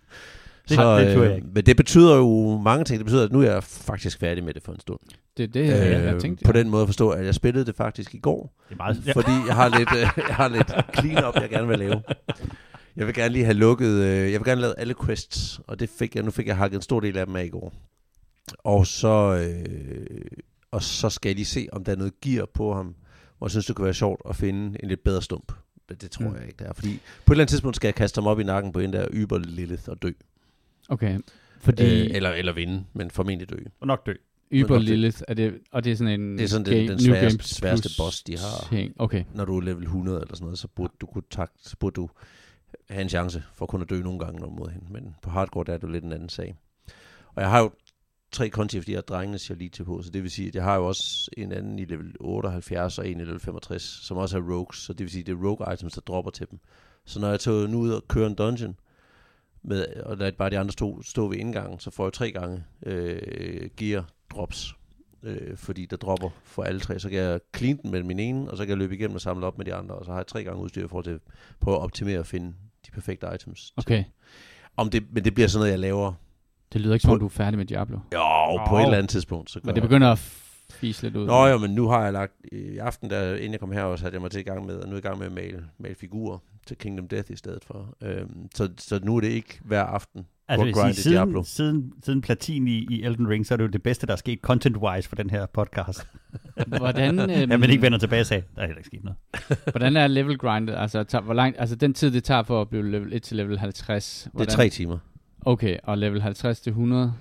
Det, 0.68 0.76
så, 0.76 0.98
det 0.98 1.14
tror 1.14 1.22
jeg 1.22 1.30
øh, 1.30 1.36
ikke. 1.36 1.48
men 1.54 1.66
det 1.66 1.76
betyder 1.76 2.16
jo 2.16 2.60
mange 2.64 2.84
ting. 2.84 2.98
Det 2.98 3.04
betyder, 3.06 3.24
at 3.24 3.32
nu 3.32 3.40
er 3.40 3.50
jeg 3.52 3.64
faktisk 3.64 4.18
færdig 4.18 4.44
med 4.44 4.54
det 4.54 4.62
for 4.62 4.72
en 4.72 4.80
stund. 4.80 4.98
Det 5.36 5.42
er 5.42 5.46
det, 5.48 5.60
øh, 5.60 5.66
jeg, 5.68 6.04
jeg 6.04 6.20
tænkte. 6.20 6.44
på 6.44 6.52
den 6.52 6.70
måde 6.70 6.82
at 6.82 6.88
forstå, 6.88 7.10
at 7.10 7.24
jeg 7.26 7.34
spillede 7.34 7.64
det 7.64 7.76
faktisk 7.76 8.14
i 8.14 8.18
går, 8.18 8.54
Det 8.68 8.72
er 8.74 8.76
meget, 8.76 9.06
ja. 9.06 9.12
fordi 9.12 9.30
jeg 9.46 9.54
har 9.54 9.68
lidt, 9.78 9.88
øh, 9.92 10.00
jeg 10.28 10.36
har 10.36 10.48
lidt 10.48 10.72
clean 10.98 11.24
up, 11.24 11.34
jeg 11.34 11.48
gerne 11.50 11.68
vil 11.68 11.78
lave. 11.78 12.02
Jeg 12.96 13.06
vil 13.06 13.14
gerne 13.14 13.32
lige 13.32 13.44
have 13.44 13.54
lukket, 13.54 13.90
øh, 13.90 14.32
jeg 14.32 14.40
vil 14.40 14.44
gerne 14.44 14.60
lave 14.60 14.78
alle 14.78 14.94
quests, 15.06 15.60
og 15.66 15.80
det 15.80 15.88
fik 15.98 16.14
jeg, 16.14 16.22
nu 16.24 16.30
fik 16.30 16.46
jeg 16.46 16.56
hakket 16.56 16.76
en 16.76 16.82
stor 16.82 17.00
del 17.00 17.18
af 17.18 17.26
dem 17.26 17.36
af 17.36 17.44
i 17.44 17.48
går. 17.48 17.72
og 18.58 18.86
så, 18.86 19.44
øh, 19.48 20.06
og 20.70 20.82
så 20.82 21.10
skal 21.10 21.28
jeg 21.28 21.36
lige 21.36 21.46
se, 21.46 21.68
om 21.72 21.84
der 21.84 21.92
er 21.92 21.96
noget 21.96 22.20
gear 22.20 22.46
på 22.54 22.74
ham, 22.74 22.94
hvor 23.38 23.46
jeg 23.46 23.50
synes, 23.50 23.66
det 23.66 23.76
kunne 23.76 23.84
være 23.84 23.94
sjovt 23.94 24.22
at 24.28 24.36
finde 24.36 24.78
en 24.82 24.88
lidt 24.88 25.04
bedre 25.04 25.22
stump. 25.22 25.52
Men 25.88 25.98
det 26.00 26.10
tror 26.10 26.24
Mm. 26.28 26.34
jeg 26.34 26.42
ikke, 26.44 26.56
det 26.58 26.66
er. 26.66 26.72
Fordi 26.72 27.00
på 27.26 27.32
et 27.32 27.34
eller 27.34 27.42
andet 27.42 27.48
tidspunkt 27.50 27.76
skal 27.76 27.88
jeg 27.88 27.94
kaste 27.94 28.18
ham 28.18 28.26
op 28.26 28.40
i 28.40 28.44
nakken 28.44 28.72
på 28.72 28.78
en 28.80 28.92
der 28.92 29.06
Uber 29.22 29.38
Lilith 29.38 29.82
og 29.88 30.02
dø. 30.02 30.10
Okay. 30.88 31.18
Fordi 31.60 31.82
Øh, 32.10 32.16
eller, 32.16 32.30
eller 32.30 32.52
vinde, 32.52 32.84
men 32.92 33.10
formentlig 33.10 33.50
dø. 33.50 33.56
Og 33.80 33.86
nok 33.86 34.06
dø. 34.06 34.12
Det- 34.50 34.82
Lilith, 34.82 35.20
er 35.28 35.34
det, 35.34 35.58
og 35.72 35.84
det 35.84 35.92
er 35.92 35.96
sådan 35.96 36.20
en 36.20 36.38
Det 36.38 36.44
er 36.44 36.48
sådan 36.48 36.66
den- 36.66 36.74
game, 36.74 36.88
den 36.88 37.06
New 37.08 37.14
sværeste- 37.14 37.20
Games 37.20 37.44
sværeste 37.50 37.88
boss, 37.98 38.22
de 38.22 38.38
har. 38.38 38.68
Ting. 38.76 38.94
Okay. 38.98 39.24
Når 39.34 39.44
du 39.44 39.56
er 39.56 39.60
level 39.60 39.82
100 39.84 40.20
eller 40.20 40.34
sådan 40.34 40.44
noget, 40.44 40.58
så 40.58 40.68
burde 40.68 40.92
du 41.00 41.06
kunne 41.06 41.22
tak, 41.30 41.50
så 41.62 41.76
burde 41.80 41.94
du 41.94 42.08
have 42.90 43.02
en 43.02 43.08
chance 43.08 43.42
for 43.54 43.66
kun 43.66 43.82
at 43.82 43.90
dø 43.90 44.02
nogle 44.02 44.18
gange 44.18 44.40
når 44.40 44.48
mod 44.50 44.68
hende. 44.70 44.86
Men 44.92 45.14
på 45.22 45.30
hardcore 45.30 45.64
der 45.64 45.72
er 45.72 45.76
det 45.76 45.82
jo 45.82 45.92
lidt 45.92 46.04
en 46.04 46.12
anden 46.12 46.28
sag. 46.28 46.54
Og 47.34 47.42
jeg 47.42 47.50
har 47.50 47.60
jo 47.60 47.70
tre 48.32 48.48
konti, 48.48 48.80
fordi 48.80 48.92
jeg 48.92 48.96
har 48.96 49.02
drengene 49.02 49.38
siger 49.38 49.58
lige 49.58 49.70
til 49.70 49.84
på, 49.84 50.02
så 50.02 50.10
det 50.10 50.22
vil 50.22 50.30
sige, 50.30 50.48
at 50.48 50.54
jeg 50.54 50.64
har 50.64 50.76
jo 50.76 50.86
også 50.86 51.30
en 51.36 51.52
anden 51.52 51.78
i 51.78 51.84
level 51.84 52.12
78 52.20 52.98
og 52.98 53.08
en 53.08 53.20
i 53.20 53.24
level 53.24 53.40
65, 53.40 53.82
som 53.82 54.16
også 54.16 54.38
er 54.38 54.42
rogues, 54.42 54.76
så 54.78 54.92
det 54.92 55.00
vil 55.00 55.10
sige, 55.10 55.20
at 55.20 55.26
det 55.26 55.32
er 55.32 55.36
rogue 55.48 55.74
items, 55.74 55.92
der 55.92 56.00
dropper 56.00 56.30
til 56.30 56.46
dem. 56.50 56.58
Så 57.06 57.20
når 57.20 57.28
jeg 57.28 57.40
tager 57.40 57.66
nu 57.66 57.78
ud 57.78 57.90
og 57.90 58.08
kører 58.08 58.26
en 58.26 58.34
dungeon, 58.34 58.76
med, 59.64 59.86
og 59.86 60.16
lader 60.16 60.32
bare 60.38 60.50
de 60.50 60.58
andre 60.58 60.72
stå, 60.72 61.02
stå 61.02 61.28
ved 61.28 61.36
indgangen, 61.36 61.78
så 61.80 61.90
får 61.90 62.04
jeg 62.06 62.12
tre 62.12 62.32
gange 62.32 62.64
øh, 62.86 63.68
gear 63.76 64.04
drops, 64.34 64.74
øh, 65.22 65.56
fordi 65.56 65.86
der 65.86 65.96
dropper 65.96 66.30
for 66.44 66.62
alle 66.62 66.80
tre. 66.80 66.98
Så 66.98 67.08
kan 67.08 67.18
jeg 67.18 67.40
clean 67.56 67.78
den 67.82 67.90
med 67.90 68.02
min 68.02 68.18
ene, 68.18 68.50
og 68.50 68.56
så 68.56 68.62
kan 68.62 68.68
jeg 68.70 68.78
løbe 68.78 68.94
igennem 68.94 69.14
og 69.14 69.20
samle 69.20 69.46
op 69.46 69.58
med 69.58 69.64
de 69.66 69.74
andre, 69.74 69.94
og 69.94 70.04
så 70.04 70.10
har 70.10 70.18
jeg 70.18 70.26
tre 70.26 70.44
gange 70.44 70.60
udstyr 70.62 70.88
for 70.88 70.98
at 70.98 71.08
prøve 71.60 71.76
at 71.76 71.82
optimere 71.82 72.18
og 72.18 72.26
finde 72.26 72.54
de 72.86 72.90
perfekte 72.90 73.26
items. 73.34 73.72
Okay. 73.76 74.04
Om 74.76 74.90
det, 74.90 75.04
men 75.12 75.24
det 75.24 75.34
bliver 75.34 75.48
sådan 75.48 75.60
noget, 75.60 75.70
jeg 75.70 75.78
laver 75.78 76.12
Det 76.72 76.80
lyder 76.80 76.94
ikke 76.94 77.02
som 77.02 77.12
om, 77.12 77.18
du 77.18 77.24
er 77.26 77.30
færdig 77.30 77.58
med 77.58 77.66
Diablo. 77.66 77.98
jo, 78.14 78.18
på 78.56 78.74
Au. 78.74 78.76
et 78.78 78.82
eller 78.84 78.98
andet 78.98 79.10
tidspunkt. 79.10 79.50
Så 79.50 79.60
Men 79.62 79.68
det 79.68 79.74
jeg- 79.80 79.82
begynder 79.88 80.12
at 80.12 80.18
fise 80.74 81.02
lidt 81.02 81.16
ud. 81.16 81.26
Nå 81.26 81.46
jo, 81.46 81.58
men 81.58 81.70
nu 81.70 81.88
har 81.88 82.04
jeg 82.04 82.12
lagt, 82.12 82.32
i 82.52 82.78
aften, 82.78 83.10
der, 83.10 83.34
inden 83.34 83.52
jeg 83.52 83.60
kom 83.60 83.72
her, 83.72 83.82
også 83.82 84.04
havde 84.04 84.14
jeg 84.14 84.22
mig 84.22 84.30
til 84.30 84.40
i 84.40 84.42
gang 84.42 84.66
med, 84.66 84.76
og 84.76 84.88
nu 84.88 84.90
er 84.90 84.96
jeg 84.96 85.04
i 85.04 85.08
gang 85.08 85.18
med 85.18 85.26
at 85.26 85.32
male, 85.32 85.64
male 85.78 85.94
figurer 85.94 86.38
til 86.66 86.76
Kingdom 86.76 87.08
Death 87.08 87.30
i 87.30 87.36
stedet 87.36 87.64
for. 87.64 87.96
Øhm, 88.02 88.48
så, 88.54 88.68
så 88.78 89.00
nu 89.02 89.16
er 89.16 89.20
det 89.20 89.28
ikke 89.28 89.60
hver 89.64 89.82
aften. 89.82 90.26
Altså, 90.48 90.80
sige, 90.80 90.90
i 90.90 90.92
siden, 90.92 91.16
Diablo. 91.16 91.42
siden, 91.42 91.92
siden 92.04 92.20
platin 92.20 92.68
i, 92.68 92.86
i 92.90 93.02
Elden 93.02 93.28
Ring, 93.28 93.46
så 93.46 93.54
er 93.54 93.56
det 93.56 93.64
jo 93.64 93.68
det 93.68 93.82
bedste, 93.82 94.06
der 94.06 94.12
er 94.12 94.16
sket 94.16 94.38
content-wise 94.42 95.08
for 95.08 95.16
den 95.16 95.30
her 95.30 95.46
podcast. 95.46 96.06
Hvordan, 96.66 97.18
øhm, 97.18 97.30
Ja, 97.30 97.56
men 97.56 97.70
ikke 97.70 97.82
vender 97.82 97.98
tilbage 97.98 98.20
og 98.20 98.26
sagde, 98.26 98.42
der 98.56 98.62
er 98.62 98.66
heller 98.66 98.78
ikke 98.78 98.86
sket 98.86 99.04
noget. 99.04 99.18
hvordan 99.74 99.96
er 99.96 100.06
level 100.06 100.38
grindet? 100.38 100.74
Altså, 100.74 101.04
tager, 101.04 101.22
hvor 101.22 101.34
langt, 101.34 101.60
altså 101.60 101.76
den 101.76 101.94
tid, 101.94 102.10
det 102.10 102.24
tager 102.24 102.42
for 102.42 102.60
at 102.60 102.68
blive 102.68 102.90
level 102.90 103.12
1 103.12 103.22
til 103.22 103.36
level 103.36 103.58
50. 103.58 104.22
Det 104.24 104.32
Hvordan? 104.32 104.52
er 104.52 104.56
tre 104.56 104.68
timer. 104.68 104.98
Okay, 105.46 105.76
og 105.82 105.98
level 105.98 106.22
50 106.22 106.60
til 106.60 106.70
100? 106.70 107.14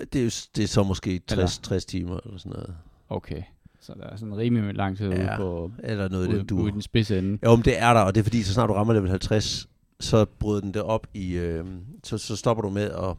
Øh, 0.00 0.06
Det 0.12 0.18
er, 0.20 0.24
jo, 0.24 0.30
det 0.56 0.64
er 0.64 0.68
så 0.68 0.82
måske 0.82 1.18
60, 1.18 1.32
Eller- 1.32 1.62
60 1.62 1.84
timer 1.84 2.20
eller 2.24 2.38
sådan 2.38 2.52
noget. 2.52 2.76
Okay. 3.08 3.42
Så 3.80 3.94
der 3.94 4.04
er 4.06 4.16
sådan 4.16 4.36
rimelig 4.36 4.74
lang 4.74 4.96
tid 4.96 5.08
ude 5.08 5.16
Ja, 5.22 5.36
på 5.36 5.72
Eller 5.82 6.08
noget, 6.08 6.28
ude, 6.28 6.38
den 6.38 6.46
du. 6.46 6.58
ude 6.60 6.72
den 6.72 6.82
spidse 6.82 7.18
ende. 7.18 7.38
Jo, 7.44 7.56
men 7.56 7.64
det 7.64 7.78
er 7.78 7.94
der, 7.94 8.00
og 8.00 8.14
det 8.14 8.20
er 8.20 8.24
fordi, 8.24 8.42
så 8.42 8.52
snart 8.54 8.68
du 8.68 8.74
rammer 8.74 8.94
level 8.94 9.08
50, 9.10 9.68
så 10.00 10.24
bryder 10.24 10.60
den 10.60 10.74
det 10.74 10.82
op 10.82 11.06
i, 11.14 11.32
øh, 11.36 11.64
så, 12.04 12.18
så 12.18 12.36
stopper 12.36 12.62
du 12.62 12.70
med 12.70 12.90
at 12.90 13.16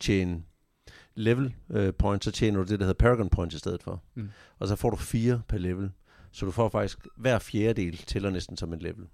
tjene 0.00 0.42
level 1.14 1.54
øh, 1.70 1.94
points, 1.94 2.24
så 2.24 2.30
tjener 2.32 2.58
du 2.58 2.64
det, 2.70 2.78
der 2.80 2.84
hedder 2.86 2.98
Paragon 2.98 3.28
points 3.28 3.54
i 3.54 3.58
stedet 3.58 3.82
for. 3.82 4.02
Mm. 4.14 4.28
Og 4.58 4.68
så 4.68 4.76
får 4.76 4.90
du 4.90 4.96
fire 4.96 5.42
per 5.48 5.58
level. 5.58 5.90
Så 6.32 6.46
du 6.46 6.52
får 6.52 6.68
faktisk 6.68 6.98
hver 7.16 7.38
fjerdedel 7.38 7.96
tæller 7.96 8.30
næsten 8.30 8.56
som 8.56 8.72
en 8.72 8.78
level. 8.78 9.04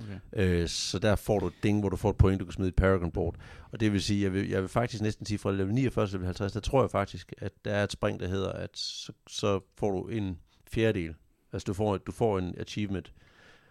Okay. 0.00 0.62
Øh, 0.62 0.68
så 0.68 0.98
der 0.98 1.16
får 1.16 1.38
du 1.38 1.46
et 1.46 1.54
ding, 1.62 1.80
hvor 1.80 1.88
du 1.88 1.96
får 1.96 2.10
et 2.10 2.16
point, 2.16 2.40
du 2.40 2.44
kan 2.44 2.52
smide 2.52 2.68
i 2.68 2.68
et 2.68 2.76
Paragon 2.76 3.10
board. 3.10 3.34
Og 3.72 3.80
det 3.80 3.92
vil 3.92 4.02
sige, 4.02 4.22
jeg 4.22 4.32
vil, 4.32 4.48
jeg 4.48 4.60
vil 4.60 4.68
faktisk 4.68 5.02
næsten 5.02 5.26
sige, 5.26 5.38
fra 5.38 5.52
level 5.52 5.74
49 5.74 6.06
til 6.06 6.12
level 6.12 6.26
50, 6.26 6.52
der 6.52 6.60
tror 6.60 6.82
jeg 6.82 6.90
faktisk, 6.90 7.32
at 7.38 7.52
der 7.64 7.70
er 7.70 7.84
et 7.84 7.92
spring, 7.92 8.20
der 8.20 8.28
hedder, 8.28 8.52
at 8.52 8.70
så, 8.74 9.12
så 9.26 9.60
får 9.78 9.90
du 9.90 10.08
en 10.08 10.38
fjerdedel. 10.70 11.14
Altså 11.52 11.66
du 11.66 11.74
får, 11.74 11.96
du 11.98 12.12
får 12.12 12.38
en 12.38 12.54
achievement 12.58 13.12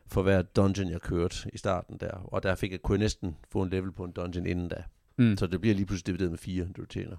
for 0.08 0.22
hver 0.22 0.42
dungeon, 0.42 0.90
jeg 0.90 1.02
kørte 1.02 1.36
i 1.54 1.58
starten 1.58 1.98
der. 1.98 2.12
Og 2.12 2.44
der 2.44 2.56
fik 2.56 2.72
jeg, 2.72 2.82
kunne 2.82 2.96
jeg 2.96 3.00
næsten 3.00 3.36
få 3.52 3.62
en 3.62 3.70
level 3.70 3.92
på 3.92 4.04
en 4.04 4.12
dungeon 4.12 4.46
inden 4.46 4.68
da. 4.68 4.84
Mm. 5.18 5.38
Så 5.38 5.48
det 5.48 5.62
bliver 5.62 5.76
lige 5.76 5.86
pludselig 5.86 6.08
divideret 6.08 6.32
med 6.32 6.38
4, 6.38 6.68
du 6.78 6.86
tjener. 6.86 7.18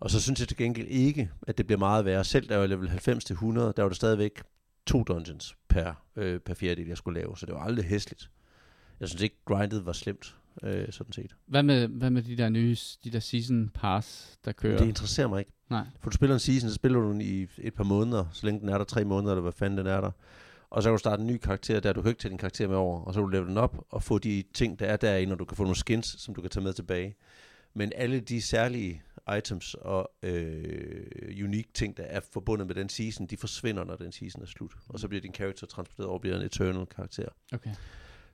Og 0.00 0.10
så 0.10 0.20
synes 0.20 0.40
jeg 0.40 0.48
til 0.48 0.56
gengæld 0.56 0.88
ikke, 0.88 1.30
at 1.46 1.58
det 1.58 1.66
bliver 1.66 1.78
meget 1.78 2.04
værre. 2.04 2.24
Selv 2.24 2.48
da 2.48 2.54
jeg 2.54 2.60
var 2.60 2.66
level 2.66 2.88
90 2.88 3.24
til 3.24 3.34
100, 3.34 3.72
der 3.76 3.82
var 3.82 3.88
det 3.88 3.96
stadigvæk 3.96 4.42
to 4.86 5.02
dungeons 5.02 5.56
per, 5.68 5.94
øh, 6.16 6.40
per 6.40 6.54
fjerdedel, 6.54 6.88
jeg 6.88 6.96
skulle 6.96 7.20
lave. 7.20 7.36
Så 7.36 7.46
det 7.46 7.54
var 7.54 7.60
aldrig 7.60 7.84
hæsligt. 7.84 8.30
Jeg 9.00 9.08
synes 9.08 9.22
ikke, 9.22 9.36
grindet 9.44 9.86
var 9.86 9.92
slemt, 9.92 10.36
øh, 10.62 10.92
sådan 10.92 11.12
set. 11.12 11.36
Hvad 11.46 11.62
med, 11.62 11.88
hvad 11.88 12.10
med 12.10 12.22
de 12.22 12.36
der 12.36 12.48
nye, 12.48 12.76
de 13.04 13.10
der 13.10 13.20
season 13.20 13.70
pass, 13.74 14.38
der 14.44 14.52
kører? 14.52 14.78
det 14.78 14.88
interesserer 14.88 15.28
mig 15.28 15.38
ikke. 15.38 15.52
Nej. 15.70 15.84
For 16.00 16.10
du 16.10 16.14
spiller 16.14 16.34
en 16.34 16.40
season, 16.40 16.68
så 16.68 16.74
spiller 16.74 17.00
du 17.00 17.12
den 17.12 17.20
i 17.20 17.46
et 17.58 17.74
par 17.74 17.84
måneder, 17.84 18.24
så 18.32 18.46
længe 18.46 18.60
den 18.60 18.68
er 18.68 18.78
der, 18.78 18.84
tre 18.84 19.04
måneder, 19.04 19.32
eller 19.32 19.42
hvad 19.42 19.52
fanden 19.52 19.78
den 19.78 19.86
er 19.86 20.00
der. 20.00 20.10
Og 20.70 20.82
så 20.82 20.88
kan 20.88 20.92
du 20.92 20.98
starte 20.98 21.20
en 21.20 21.26
ny 21.26 21.36
karakter, 21.36 21.80
der 21.80 21.92
du 21.92 22.02
kan 22.02 22.08
ikke 22.08 22.20
tage 22.20 22.30
din 22.30 22.38
karakter 22.38 22.68
med 22.68 22.76
over, 22.76 23.00
og 23.00 23.14
så 23.14 23.20
kan 23.20 23.24
du 23.24 23.28
level 23.28 23.48
den 23.48 23.58
op 23.58 23.86
og 23.90 24.02
få 24.02 24.18
de 24.18 24.44
ting, 24.54 24.78
der 24.78 24.86
er 24.86 24.96
derinde, 24.96 25.32
og 25.32 25.38
du 25.38 25.44
kan 25.44 25.56
få 25.56 25.62
nogle 25.62 25.76
skins, 25.76 26.16
som 26.18 26.34
du 26.34 26.40
kan 26.40 26.50
tage 26.50 26.64
med 26.64 26.72
tilbage. 26.72 27.16
Men 27.74 27.92
alle 27.96 28.20
de 28.20 28.42
særlige 28.42 29.02
items 29.38 29.74
og 29.74 30.10
øh, 30.22 31.44
unique 31.44 31.70
ting, 31.74 31.96
der 31.96 32.02
er 32.02 32.20
forbundet 32.32 32.66
med 32.66 32.74
den 32.74 32.88
season, 32.88 33.26
de 33.26 33.36
forsvinder, 33.36 33.84
når 33.84 33.96
den 33.96 34.12
season 34.12 34.42
er 34.42 34.46
slut. 34.46 34.72
Og 34.88 35.00
så 35.00 35.08
bliver 35.08 35.20
din 35.20 35.34
character 35.34 35.66
transporteret 35.66 36.08
over 36.08 36.18
bliver 36.18 36.36
en 36.36 36.42
eternal 36.42 36.86
karakter. 36.86 37.28
Okay. 37.52 37.70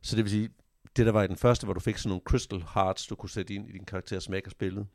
Så 0.02 0.16
det 0.16 0.24
vil 0.24 0.30
sige, 0.30 0.50
det 0.96 1.06
der 1.06 1.12
var 1.12 1.22
i 1.22 1.26
den 1.26 1.36
første, 1.36 1.64
hvor 1.64 1.74
du 1.74 1.80
fik 1.80 1.98
sådan 1.98 2.08
nogle 2.08 2.22
crystal 2.24 2.62
hearts, 2.74 3.06
du 3.06 3.14
kunne 3.14 3.30
sætte 3.30 3.54
ind 3.54 3.68
i 3.68 3.72
din 3.72 3.84
karakter, 3.84 4.20
som 4.20 4.34
ikke 4.34 4.46
har 4.46 4.50
spillet, 4.50 4.86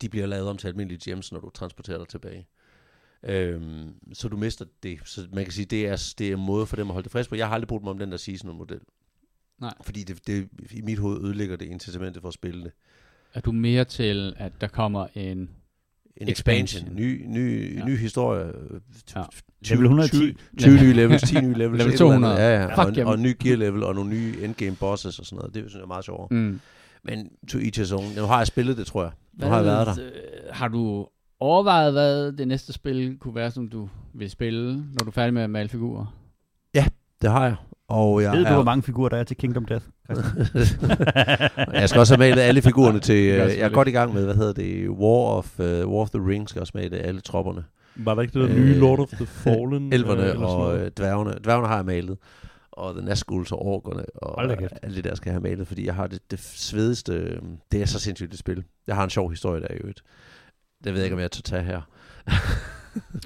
de 0.00 0.08
bliver 0.08 0.26
lavet 0.26 0.48
om 0.48 0.56
til 0.56 0.68
almindelige 0.68 1.10
gems, 1.10 1.32
når 1.32 1.40
du 1.40 1.50
transporterer 1.50 1.98
dig 1.98 2.08
tilbage. 2.08 2.46
Øhm, 3.22 3.94
så 4.12 4.28
du 4.28 4.36
mister 4.36 4.64
det. 4.82 5.00
Så 5.04 5.28
man 5.32 5.44
kan 5.44 5.52
sige, 5.52 5.64
det 5.64 5.86
er, 5.86 6.14
det 6.18 6.28
er 6.28 6.36
en 6.36 6.46
måde 6.46 6.66
for 6.66 6.76
dem 6.76 6.88
at 6.88 6.92
holde 6.92 7.04
det 7.04 7.12
frisk 7.12 7.30
på. 7.30 7.36
Jeg 7.36 7.46
har 7.46 7.54
aldrig 7.54 7.68
brugt 7.68 7.84
mig 7.84 7.90
om 7.90 7.98
den 7.98 8.10
der 8.10 8.16
seasonal 8.16 8.56
model. 8.56 8.80
Nej. 9.58 9.74
Fordi 9.82 10.04
det, 10.04 10.26
det, 10.26 10.48
i 10.70 10.80
mit 10.80 10.98
hoved 10.98 11.24
ødelægger 11.24 11.56
det 11.56 11.66
incitamentet 11.66 12.20
for 12.20 12.28
at 12.28 12.34
spille 12.34 12.64
det. 12.64 12.72
Er 13.34 13.40
du 13.40 13.52
mere 13.52 13.84
til, 13.84 14.34
at 14.36 14.52
der 14.60 14.66
kommer 14.66 15.06
en... 15.14 15.50
En 16.16 16.28
Expansion. 16.28 16.82
expansion, 16.82 16.96
ny, 16.96 17.24
ny, 17.26 17.74
Ja. 17.74 17.78
ja. 17.78 17.84
ny 17.84 17.96
historie. 17.96 18.46
Ja. 19.16 19.22
Level 19.70 19.84
110. 19.84 20.16
20, 20.16 20.34
20 20.58 20.80
nye 20.82 20.92
levels, 20.92 21.22
10 21.22 21.40
nye 21.40 21.54
levels. 21.54 21.58
Level 21.58 21.74
et 21.74 21.80
eller 21.80 21.84
andet. 21.84 21.98
200. 21.98 22.34
Ja, 22.34 22.60
ja. 22.60 22.66
Fuck, 22.66 22.78
og, 22.96 23.00
en, 23.02 23.06
og 23.06 23.14
en 23.14 23.22
ny 23.22 23.36
gear 23.40 23.56
level, 23.56 23.82
og 23.82 23.94
nogle 23.94 24.10
nye 24.10 24.34
endgame 24.42 24.76
bosses 24.76 25.18
og 25.18 25.26
sådan 25.26 25.36
noget. 25.36 25.54
Det 25.54 25.62
synes 25.62 25.74
jeg 25.74 25.82
er 25.82 25.86
meget 25.86 26.04
sjovere. 26.04 26.28
Mm. 26.30 26.60
Men 27.04 27.30
to 27.48 27.58
each 27.58 27.80
his 27.80 27.92
own. 27.92 28.04
Nu 28.16 28.22
har 28.22 28.38
jeg 28.38 28.46
spillet 28.46 28.76
det, 28.76 28.86
tror 28.86 29.02
jeg. 29.02 29.12
Nu 29.32 29.46
har 29.46 29.56
jeg 29.56 29.64
været 29.64 29.86
der. 29.86 30.04
Øh, 30.04 30.10
har 30.50 30.68
du 30.68 31.06
overvejet, 31.40 31.92
hvad 31.92 32.32
det 32.32 32.48
næste 32.48 32.72
spil 32.72 33.16
kunne 33.20 33.34
være, 33.34 33.50
som 33.50 33.68
du 33.68 33.88
vil 34.14 34.30
spille, 34.30 34.74
når 34.76 34.98
du 35.02 35.06
er 35.06 35.12
færdig 35.12 35.34
med 35.34 35.42
at 35.42 35.50
male 35.50 35.68
figurer? 35.68 36.16
Det 37.22 37.30
har 37.30 37.44
jeg. 37.44 37.56
Og 37.90 38.22
jeg 38.22 38.32
Ved 38.32 38.44
du, 38.44 38.50
er- 38.50 38.54
hvor 38.54 38.62
mange 38.64 38.82
figurer 38.82 39.08
der 39.08 39.16
er 39.16 39.24
til 39.24 39.36
Kingdom 39.36 39.64
Death? 39.64 39.84
jeg 41.80 41.88
skal 41.88 41.98
også 42.00 42.14
have 42.14 42.18
malet 42.18 42.42
alle 42.42 42.62
figurerne 42.62 43.00
til... 43.00 43.16
Øh, 43.30 43.36
jeg 43.38 43.58
er 43.58 43.68
godt 43.68 43.88
i 43.88 43.90
gang 43.90 44.14
med, 44.14 44.24
hvad 44.24 44.34
hedder 44.34 44.52
det? 44.52 44.88
War 44.88 45.36
of, 45.36 45.58
uh, 45.58 45.64
War 45.66 46.00
of 46.00 46.10
the 46.10 46.26
Ring 46.28 46.48
skal 46.48 46.60
også 46.60 46.72
male 46.74 46.96
alle 46.98 47.20
tropperne. 47.20 47.64
Var 47.96 48.14
der 48.14 48.22
ikke 48.22 48.40
det 48.40 48.48
der 48.50 48.56
Øh, 48.56 48.62
nye 48.64 48.74
Lord 48.74 48.98
of 49.00 49.08
the 49.08 49.26
Fallen? 49.26 49.92
Elverne 49.94 50.32
øh, 50.32 50.40
og 50.40 50.78
øh, 50.78 50.90
dværgene. 50.96 51.34
Dværgene 51.44 51.68
har 51.68 51.76
jeg 51.76 51.84
malet. 51.84 52.18
Og 52.72 52.94
The 52.94 53.04
Nazguls 53.04 53.52
og 53.52 53.66
orkerne 53.66 54.04
og 54.14 54.42
alt 54.82 54.96
det 54.96 55.04
der 55.04 55.14
skal 55.14 55.30
jeg 55.30 55.34
have 55.34 55.42
malet, 55.42 55.66
fordi 55.66 55.86
jeg 55.86 55.94
har 55.94 56.06
det, 56.06 56.18
det 56.30 56.40
svedigste... 56.40 57.12
øh, 57.12 57.38
Det 57.72 57.82
er 57.82 57.86
så 57.86 57.98
sindssygt 57.98 58.32
et 58.32 58.38
spil. 58.38 58.64
Jeg 58.86 58.96
har 58.96 59.04
en 59.04 59.10
sjov 59.10 59.30
historie 59.30 59.60
der 59.60 59.66
i 59.70 59.76
øvrigt. 59.76 60.02
Det 60.84 60.92
ved 60.92 61.00
jeg 61.00 61.04
ikke, 61.04 61.14
om 61.14 61.20
jeg 61.20 61.30
tør 61.30 61.40
tage 61.44 61.62
her. 61.62 61.80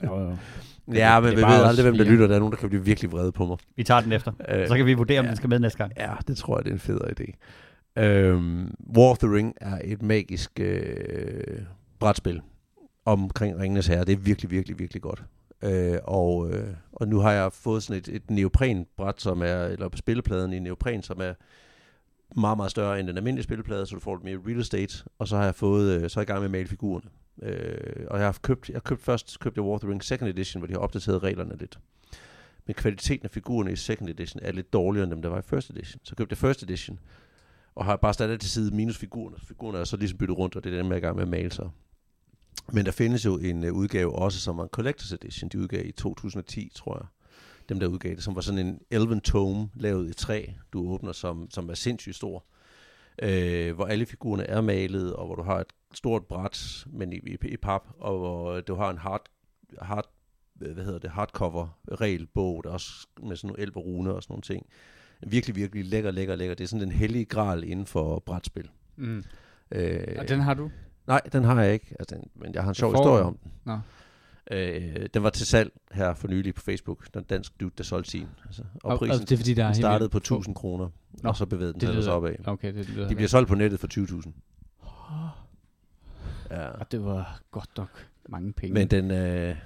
Jo, 0.04 0.20
jo. 0.20 0.36
Ja, 0.92 1.20
men 1.20 1.30
vi 1.30 1.36
ved 1.36 1.44
aldrig, 1.44 1.82
hvem 1.82 1.96
der 1.98 2.04
lytter. 2.04 2.26
Der 2.26 2.34
er 2.34 2.38
nogen, 2.38 2.52
der 2.52 2.58
kan 2.58 2.68
blive 2.68 2.84
virkelig 2.84 3.12
vrede 3.12 3.32
på 3.32 3.46
mig. 3.46 3.56
Vi 3.76 3.82
tager 3.82 4.00
den 4.00 4.12
efter. 4.12 4.32
Øh, 4.48 4.68
Så 4.68 4.76
kan 4.76 4.86
vi 4.86 4.94
vurdere, 4.94 5.18
om 5.18 5.24
ja. 5.24 5.28
den 5.28 5.36
skal 5.36 5.48
med 5.48 5.58
næste 5.58 5.78
gang. 5.78 5.92
Ja, 5.96 6.12
det 6.28 6.36
tror 6.36 6.58
jeg, 6.58 6.64
det 6.64 6.70
er 6.70 6.74
en 6.74 6.80
federe 6.80 7.10
idé. 7.20 7.32
Øhm, 8.02 8.74
War 8.96 9.10
of 9.10 9.18
the 9.18 9.34
Ring 9.34 9.54
er 9.60 9.78
et 9.84 10.02
magisk 10.02 10.50
øh, 10.60 11.58
brætspil 11.98 12.40
omkring 13.04 13.58
Ringenes 13.58 13.86
Herre. 13.86 14.04
Det 14.04 14.12
er 14.12 14.16
virkelig, 14.16 14.50
virkelig, 14.50 14.78
virkelig 14.78 15.02
godt. 15.02 15.24
Øh, 15.62 15.98
og, 16.04 16.50
øh, 16.50 16.66
og 16.92 17.08
nu 17.08 17.18
har 17.18 17.32
jeg 17.32 17.52
fået 17.52 17.82
sådan 17.82 17.98
et, 17.98 18.08
et 18.08 18.30
neoprenbræt, 18.30 19.20
som 19.20 19.42
er, 19.42 19.64
eller 19.64 19.88
på 19.88 19.96
spillepladen 19.96 20.52
i 20.52 20.58
neopren, 20.58 21.02
som 21.02 21.20
er 21.20 21.32
meget, 22.40 22.56
meget 22.56 22.70
større 22.70 23.00
end 23.00 23.08
den 23.08 23.16
almindelige 23.16 23.44
spilleplade, 23.44 23.86
så 23.86 23.94
du 23.94 24.00
får 24.00 24.14
lidt 24.16 24.24
mere 24.24 24.38
real 24.52 24.60
estate. 24.60 25.04
Og 25.18 25.28
så 25.28 25.36
har 25.36 25.44
jeg 25.44 25.54
fået, 25.54 26.02
øh, 26.02 26.10
så 26.10 26.20
er 26.20 26.22
jeg 26.22 26.28
i 26.28 26.32
gang 26.32 26.38
med 26.40 26.44
at 26.44 26.50
male 26.50 26.68
figurerne. 26.68 27.06
Øh, 27.42 28.06
og 28.10 28.18
jeg 28.18 28.26
har 28.26 28.38
købt, 28.42 28.68
jeg 28.68 28.74
har 28.74 28.80
købt 28.80 29.02
først 29.02 29.40
købte 29.40 29.62
War 29.62 29.74
of 29.74 29.80
the 29.80 29.90
Rings 29.90 30.06
Second 30.06 30.30
Edition, 30.30 30.60
hvor 30.60 30.66
de 30.66 30.72
har 30.72 30.80
opdateret 30.80 31.22
reglerne 31.22 31.56
lidt. 31.56 31.78
Men 32.66 32.74
kvaliteten 32.74 33.24
af 33.24 33.30
figurerne 33.30 33.72
i 33.72 33.76
Second 33.76 34.08
Edition 34.08 34.40
er 34.42 34.52
lidt 34.52 34.72
dårligere 34.72 35.04
end 35.04 35.10
dem, 35.10 35.22
der 35.22 35.28
var 35.28 35.38
i 35.38 35.42
First 35.42 35.70
Edition. 35.70 36.00
Så 36.04 36.14
købte 36.16 36.32
jeg 36.32 36.38
First 36.38 36.62
Edition, 36.62 36.98
og 37.74 37.84
har 37.84 37.96
bare 37.96 38.14
stadig 38.14 38.40
til 38.40 38.50
side 38.50 38.76
minus 38.76 38.98
figurerne. 38.98 39.36
Figurerne 39.38 39.78
er 39.78 39.84
så 39.84 39.96
ligesom 39.96 40.18
byttet 40.18 40.38
rundt, 40.38 40.56
og 40.56 40.64
det 40.64 40.72
er 40.72 40.76
dem, 40.76 40.86
jeg 40.86 40.92
er 40.92 40.96
i 40.96 41.00
gang 41.00 41.16
med 41.16 41.22
at 41.22 41.28
male 41.28 41.52
så. 41.52 41.68
Men 42.72 42.86
der 42.86 42.92
findes 42.92 43.24
jo 43.24 43.38
en 43.38 43.64
uh, 43.64 43.76
udgave 43.76 44.14
også, 44.14 44.40
som 44.40 44.56
var 44.56 44.62
en 44.62 44.70
Collector's 44.80 45.14
Edition. 45.14 45.48
De 45.48 45.58
udgav 45.58 45.86
i 45.86 45.92
2010, 45.92 46.72
tror 46.74 46.96
jeg. 46.96 47.06
Dem, 47.68 47.80
der 47.80 47.86
udgav 47.86 48.14
det, 48.14 48.24
som 48.24 48.34
var 48.34 48.40
sådan 48.40 48.66
en 48.66 48.80
Elven 48.90 49.20
Tome, 49.20 49.68
lavet 49.74 50.10
i 50.10 50.14
træ, 50.14 50.46
du 50.72 50.90
åbner, 50.90 51.12
som, 51.12 51.50
som 51.50 51.70
er 51.70 51.74
sindssygt 51.74 52.16
stor. 52.16 52.44
øh, 53.22 53.74
hvor 53.74 53.84
alle 53.84 54.06
figurerne 54.06 54.44
er 54.44 54.60
malet, 54.60 55.12
og 55.12 55.26
hvor 55.26 55.34
du 55.34 55.42
har 55.42 55.60
et 55.60 55.72
stort 55.96 56.26
bræt, 56.26 56.84
men 56.86 57.12
i, 57.12 57.16
i, 57.16 57.36
i 57.48 57.56
pap, 57.56 57.82
og 58.00 58.18
hvor 58.18 58.60
du 58.60 58.74
har 58.74 58.90
en 58.90 58.98
hard, 58.98 59.26
hard 59.82 60.08
hvad 60.54 60.84
hedder 60.84 60.98
det, 60.98 61.10
hardcover 61.10 61.78
regelbog, 62.00 62.64
der 62.64 62.70
også 62.70 63.06
med 63.22 63.36
sådan 63.36 63.48
nogle 63.48 63.62
elberune 63.62 64.14
og 64.14 64.22
sådan 64.22 64.32
nogle 64.32 64.42
ting. 64.42 64.66
Virkelig, 65.26 65.56
virkelig 65.56 65.84
lækker, 65.84 66.10
lækker, 66.10 66.36
lækker. 66.36 66.54
Det 66.54 66.64
er 66.64 66.68
sådan 66.68 66.80
den 66.88 66.92
hellige 66.92 67.24
gral 67.24 67.64
inden 67.64 67.86
for 67.86 68.18
brætspil. 68.26 68.68
Mm. 68.96 69.24
Øh, 69.72 70.16
Og 70.18 70.28
den 70.28 70.40
har 70.40 70.54
du? 70.54 70.70
Nej, 71.06 71.20
den 71.32 71.44
har 71.44 71.62
jeg 71.62 71.72
ikke, 71.72 71.96
altså, 71.98 72.14
den, 72.16 72.30
men 72.34 72.54
jeg 72.54 72.62
har 72.62 72.68
en 72.68 72.74
sjov 72.74 72.92
historie 72.92 73.22
om 73.22 73.36
den. 73.42 73.52
Nå. 73.64 73.78
Øh, 74.50 75.06
den 75.14 75.22
var 75.22 75.30
til 75.30 75.46
salg 75.46 75.72
her 75.92 76.14
for 76.14 76.28
nylig 76.28 76.54
på 76.54 76.60
Facebook. 76.62 77.14
Den 77.14 77.24
dansk 77.24 77.60
dude, 77.60 77.70
der 77.78 77.84
solgte 77.84 78.10
sin. 78.10 78.26
Altså, 78.46 78.62
og, 78.84 78.92
Og- 78.92 78.98
prisen 78.98 79.22
og 79.22 79.28
det 79.28 79.32
er 79.32 79.36
fordi, 79.38 79.54
der 79.54 79.64
er 79.64 79.72
startede 79.72 80.08
på 80.08 80.14
få. 80.18 80.18
1000 80.18 80.54
kroner, 80.54 80.88
Nå, 81.22 81.28
og 81.28 81.36
så 81.36 81.46
bevægede 81.46 81.72
den 81.72 81.80
det 81.80 81.86
sig 81.86 81.90
ellers 81.92 82.06
opad. 82.06 82.34
Okay, 82.46 82.74
det 82.74 82.88
lyder 82.88 83.08
De 83.08 83.14
bliver 83.14 83.28
solgt 83.28 83.48
på 83.48 83.54
nettet 83.54 83.80
for 83.80 83.88
20.000. 83.94 84.32
Ja. 86.50 86.66
Og 86.68 86.92
det 86.92 87.04
var 87.04 87.40
godt 87.50 87.70
nok 87.76 88.06
mange 88.28 88.52
penge. 88.52 88.74
Men 88.74 88.88
den... 88.88 89.10
Øh, 89.10 89.56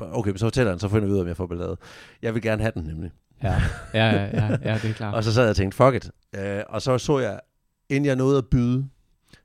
okay, 0.00 0.30
men 0.30 0.38
så 0.38 0.46
fortæller 0.46 0.72
den, 0.72 0.78
så 0.80 0.88
finder 0.88 1.06
vi 1.06 1.12
ud 1.12 1.16
af, 1.18 1.20
om 1.22 1.28
jeg 1.28 1.36
får 1.36 1.46
ballade. 1.46 1.76
Jeg 2.22 2.34
vil 2.34 2.42
gerne 2.42 2.62
have 2.62 2.72
den 2.74 2.82
nemlig. 2.82 3.10
Ja, 3.42 3.62
ja, 3.94 4.06
ja, 4.06 4.22
ja, 4.24 4.48
ja 4.62 4.78
det 4.82 4.90
er 4.90 4.94
klart. 4.94 5.14
Og 5.16 5.24
så 5.24 5.32
sad 5.32 5.42
jeg 5.42 5.50
og 5.50 5.56
tænkte, 5.56 5.76
fuck 5.76 5.94
it. 5.94 6.10
Øh, 6.40 6.62
og 6.68 6.82
så 6.82 6.98
så 6.98 7.18
jeg, 7.18 7.40
inden 7.88 8.06
jeg 8.06 8.16
nåede 8.16 8.38
at 8.38 8.46
byde, 8.46 8.88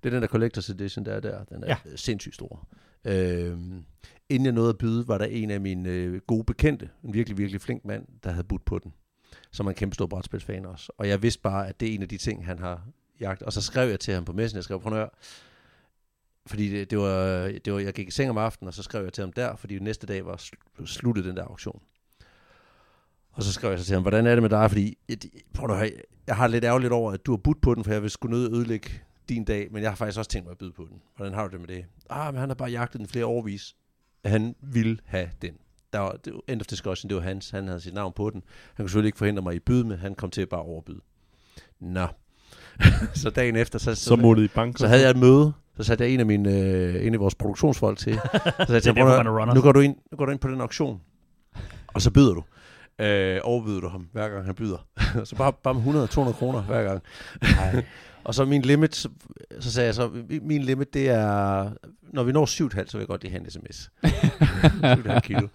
det 0.04 0.14
er 0.14 0.20
den 0.20 0.22
der 0.22 0.28
Collector's 0.28 0.72
Edition, 0.74 1.06
der 1.06 1.12
er 1.14 1.20
der. 1.20 1.44
Den 1.44 1.64
er 1.64 1.68
Ja. 1.68 1.78
sindssygt 1.96 2.36
stor. 2.36 2.68
Øh, 3.06 3.58
inden 4.30 4.46
jeg 4.46 4.52
nåede 4.54 4.70
at 4.70 4.78
byde, 4.78 5.08
var 5.08 5.18
der 5.18 5.26
en 5.26 5.52
af 5.52 5.62
mine 5.62 5.90
øh, 5.90 6.22
gode 6.28 6.44
bekendte, 6.44 6.90
en 7.04 7.14
virkelig, 7.14 7.38
virkelig 7.38 7.62
flink 7.62 7.86
mand, 7.86 8.06
der 8.24 8.32
havde 8.32 8.44
budt 8.44 8.66
på 8.66 8.80
den. 8.84 8.94
Som 9.52 9.66
er 9.66 9.70
en 9.70 9.76
kæmpe 9.76 9.94
stor 9.94 10.08
brætspilsfan 10.08 10.66
også. 10.66 10.92
Og 10.98 11.08
jeg 11.08 11.22
vidste 11.24 11.42
bare, 11.42 11.68
at 11.68 11.80
det 11.80 11.90
er 11.90 11.94
en 11.96 12.02
af 12.02 12.10
de 12.10 12.18
ting, 12.18 12.46
han 12.46 12.60
har 12.60 12.82
jagt. 13.20 13.42
Og 13.42 13.54
så 13.54 13.62
skrev 13.62 13.90
jeg 13.90 14.00
til 14.00 14.14
ham 14.14 14.26
på 14.26 14.34
messen, 14.34 14.56
jeg 14.56 14.64
skrev, 14.64 14.82
prøv 14.82 15.08
fordi 16.50 16.70
det, 16.70 16.90
det, 16.92 16.98
var, 16.98 17.48
det 17.66 17.74
var, 17.74 17.80
jeg 17.80 17.94
gik 17.94 18.08
i 18.08 18.12
seng 18.12 18.30
om 18.30 18.38
aftenen, 18.38 18.68
og 18.68 18.74
så 18.74 18.84
skrev 18.84 19.04
jeg 19.04 19.14
til 19.14 19.22
ham 19.22 19.32
der, 19.34 19.56
fordi 19.56 19.80
næste 19.80 20.08
dag 20.08 20.26
var 20.26 20.36
sl- 20.36 20.86
sluttet 20.86 21.26
den 21.26 21.38
der 21.38 21.44
auktion. 21.44 21.82
Og 23.32 23.44
så 23.44 23.54
skrev 23.54 23.70
jeg 23.70 23.80
så 23.80 23.86
til 23.86 23.94
ham, 23.94 24.02
hvordan 24.04 24.28
er 24.28 24.36
det 24.36 24.42
med 24.42 24.50
dig? 24.50 24.70
Fordi 24.72 24.98
jeg, 25.10 25.18
prøv 25.54 25.70
at 25.72 25.78
høre, 25.78 25.92
jeg 26.28 26.36
har 26.36 26.48
lidt 26.48 26.64
ærgerligt 26.64 26.94
over, 26.94 27.12
at 27.12 27.26
du 27.26 27.32
har 27.32 27.38
budt 27.38 27.62
på 27.62 27.76
den, 27.76 27.84
for 27.84 27.92
jeg 27.92 28.02
vil 28.02 28.10
skulle 28.10 28.38
nødt 28.38 28.54
ødelægge 28.54 28.90
din 29.30 29.44
dag, 29.46 29.68
men 29.72 29.82
jeg 29.84 29.92
har 29.92 29.96
faktisk 29.96 30.18
også 30.18 30.30
tænkt 30.32 30.46
mig 30.46 30.52
at 30.52 30.58
byde 30.58 30.72
på 30.72 30.88
den. 30.90 31.02
Hvordan 31.16 31.34
har 31.34 31.48
du 31.48 31.52
det 31.52 31.60
med 31.60 31.76
det? 31.76 31.86
Ah, 32.10 32.34
men 32.34 32.40
han 32.40 32.50
har 32.50 32.56
bare 32.56 32.70
jagtet 32.70 33.00
den 33.00 33.08
flere 33.08 33.26
årvis. 33.26 33.76
Han 34.26 34.56
ville 34.62 34.98
have 35.06 35.30
den. 35.42 35.54
Der 35.94 36.00
var, 36.00 36.12
det 36.26 36.34
end 36.48 36.62
of 36.62 36.68
discussion, 36.68 37.10
det 37.10 37.16
var 37.18 37.24
hans. 37.24 37.50
Han 37.50 37.68
havde 37.68 37.80
sit 37.82 37.94
navn 37.94 38.14
på 38.16 38.30
den. 38.30 38.44
Han 38.74 38.84
kunne 38.84 38.90
selvfølgelig 38.90 39.08
ikke 39.08 39.18
forhindre 39.18 39.44
mig 39.44 39.56
i 39.56 39.60
byde, 39.60 39.84
men 39.88 39.98
han 39.98 40.16
kom 40.16 40.32
til 40.32 40.42
at 40.42 40.50
bare 40.50 40.62
overbyde. 40.62 41.02
Nå. 41.80 42.08
så 43.16 43.30
dagen 43.30 43.56
efter, 43.56 43.80
så, 43.80 43.96
Så 43.96 44.16
må 44.16 44.34
det 44.34 44.44
i 44.44 44.48
bank. 44.48 44.78
så 44.78 44.88
havde 44.88 45.02
jeg 45.02 45.10
et 45.10 45.18
møde, 45.18 45.54
så 45.80 45.84
satte 45.88 46.04
jeg 46.04 46.14
en 46.14 46.20
af 46.20 46.26
mine, 46.26 46.52
øh, 46.60 47.06
en 47.08 47.14
af 47.14 47.20
vores 47.20 47.36
produktionsfolk 47.36 47.98
til. 47.98 48.14
Så 48.24 48.42
jeg 48.58 48.68
Det 48.68 48.76
er 48.76 48.80
derfor, 48.80 48.94
"Prøv 48.94 49.18
man 49.18 49.28
er 49.28 49.32
at- 49.32 49.42
runner." 49.42 49.54
nu 49.54 49.62
går 49.62 49.72
du 49.72 49.80
ind, 49.80 49.96
nu 50.12 50.18
går 50.18 50.26
du 50.26 50.32
ind 50.32 50.40
på 50.40 50.48
den 50.48 50.62
auktion, 50.62 51.02
og 51.88 52.02
så 52.02 52.12
byder 52.12 52.34
du. 52.34 52.44
Øh, 53.04 53.40
overbyder 53.44 53.80
du 53.80 53.88
ham, 53.88 54.08
hver 54.12 54.30
gang 54.30 54.46
han 54.46 54.56
byder. 54.56 54.88
så 55.24 55.36
bare, 55.36 55.54
bare 55.64 55.74
med 55.74 55.82
100-200 55.84 56.32
kroner 56.34 56.62
hver 56.62 56.84
gang. 56.84 57.04
og 58.24 58.36
så 58.36 58.46
min 58.46 58.62
limit, 58.62 58.96
så, 58.96 59.10
så 59.60 59.72
sagde 59.72 59.86
jeg 59.88 59.96
så, 59.96 60.08
"Mi- 60.30 60.40
min 60.42 60.62
limit 60.64 60.94
det 60.94 61.10
er, 61.10 61.70
når 62.14 62.24
vi 62.24 62.32
når 62.32 62.46
7,5, 62.46 62.88
så 62.88 62.98
vil 62.98 63.02
jeg 63.02 63.08
godt 63.08 63.22
lige 63.24 63.32
have 63.32 63.44
en 63.46 63.52
sms. 63.52 63.92
7,5 64.06 65.20
kilo. 65.20 65.48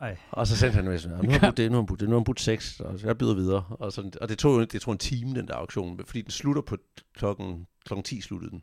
Ej. 0.00 0.16
Og 0.30 0.46
så 0.46 0.56
sendte 0.56 0.74
han 0.76 0.98
sms, 0.98 1.06
nu 1.22 1.30
har 1.30 1.38
han 1.38 1.40
budt 1.40 1.56
det, 1.56 1.70
nu 1.70 1.76
har 1.76 1.82
han 1.82 1.86
budt 1.86 2.00
det, 2.00 2.08
nu 2.08 2.14
har 2.14 2.18
han 2.20 2.24
budt 2.24 2.40
6, 2.40 2.80
og 2.80 2.98
så 2.98 3.06
jeg 3.06 3.18
byder 3.18 3.34
videre. 3.34 3.64
Og, 3.70 3.92
så, 3.92 4.10
og 4.20 4.28
det 4.28 4.38
tog, 4.38 4.60
jo- 4.60 4.64
det 4.64 4.80
tog 4.80 4.92
en 4.92 4.98
time, 4.98 5.34
den 5.34 5.46
der 5.48 5.54
auktion, 5.54 6.00
fordi 6.06 6.22
den 6.22 6.30
slutter 6.30 6.62
på 6.62 6.76
klokken, 7.16 7.66
klokken 7.86 8.04
10 8.04 8.20
sluttede 8.20 8.50
den, 8.50 8.62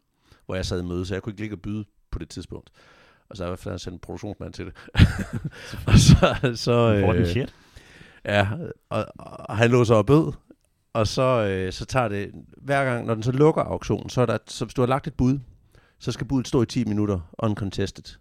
hvor 0.50 0.56
jeg 0.56 0.66
sad 0.66 0.82
i 0.82 0.86
møde, 0.86 1.06
så 1.06 1.14
jeg 1.14 1.24
kunne 1.24 1.32
ikke 1.32 1.42
ligge 1.42 1.56
og 1.56 1.62
byde 1.62 1.86
på 2.12 2.20
det 2.20 2.30
tidspunkt. 2.30 2.70
Og 3.30 3.38
så 3.38 3.44
har 3.44 3.48
jeg 3.48 3.50
i 3.50 3.52
hvert 3.52 3.60
fald 3.60 3.80
sendt 3.80 3.94
en 3.94 4.00
produktionsmand 4.00 4.54
til 4.54 4.66
det. 4.66 4.74
og 5.88 5.94
så, 5.94 6.52
så 6.56 7.04
øh, 7.16 7.26
shit. 7.26 7.56
Ja, 8.26 8.48
og, 8.90 9.06
og 9.16 9.58
han 9.58 9.72
lå 9.72 9.86
så 9.86 9.94
og 9.94 10.06
bød, 10.06 10.34
og 10.94 11.08
så, 11.08 11.48
øh, 11.50 11.74
så 11.74 11.86
tager 11.86 12.08
det, 12.08 12.32
hver 12.58 12.86
gang, 12.86 13.06
når 13.06 13.14
den 13.14 13.24
så 13.24 13.32
lukker 13.32 13.62
auktionen, 13.62 14.10
så 14.10 14.22
er 14.22 14.26
der, 14.26 14.38
så 14.48 14.66
hvis 14.66 14.74
du 14.74 14.82
har 14.82 14.88
lagt 14.88 15.08
et 15.08 15.14
bud, 15.14 15.40
så 16.00 16.12
skal 16.12 16.28
budet 16.28 16.48
stå 16.48 16.62
i 16.62 16.66
10 16.66 16.84
minutter 16.84 17.20
uncontested, 17.38 18.18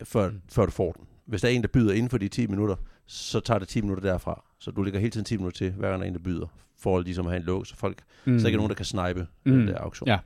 øh, 0.00 0.06
før, 0.06 0.30
mm. 0.30 0.40
før 0.48 0.66
du 0.66 0.70
får 0.70 0.92
den. 0.92 1.06
Hvis 1.26 1.40
der 1.40 1.48
er 1.48 1.52
en, 1.52 1.62
der 1.62 1.68
byder 1.68 1.92
inden 1.92 2.10
for 2.10 2.18
de 2.18 2.28
10 2.28 2.46
minutter, 2.46 2.76
så 3.06 3.40
tager 3.40 3.58
det 3.58 3.68
10 3.68 3.80
minutter 3.80 4.10
derfra. 4.10 4.44
Så 4.58 4.70
du 4.70 4.82
ligger 4.82 5.00
hele 5.00 5.10
tiden 5.10 5.24
10 5.24 5.36
minutter 5.36 5.58
til, 5.58 5.72
hver 5.72 5.88
gang 5.88 6.00
der 6.00 6.04
er 6.04 6.08
en, 6.08 6.14
der 6.14 6.20
byder, 6.20 6.46
for 6.78 7.00
ligesom 7.00 7.26
at 7.26 7.32
have 7.32 7.40
en 7.40 7.46
låg, 7.46 7.66
så 7.66 7.76
folk, 7.76 8.02
mm. 8.24 8.38
så 8.38 8.46
ikke 8.46 8.56
er 8.56 8.58
nogen, 8.58 8.70
der 8.70 8.76
kan 8.76 8.84
snipe 8.84 9.26
mm. 9.44 9.52
den 9.52 9.68
der 9.68 9.78
auktion. 9.78 10.08
Ja, 10.08 10.18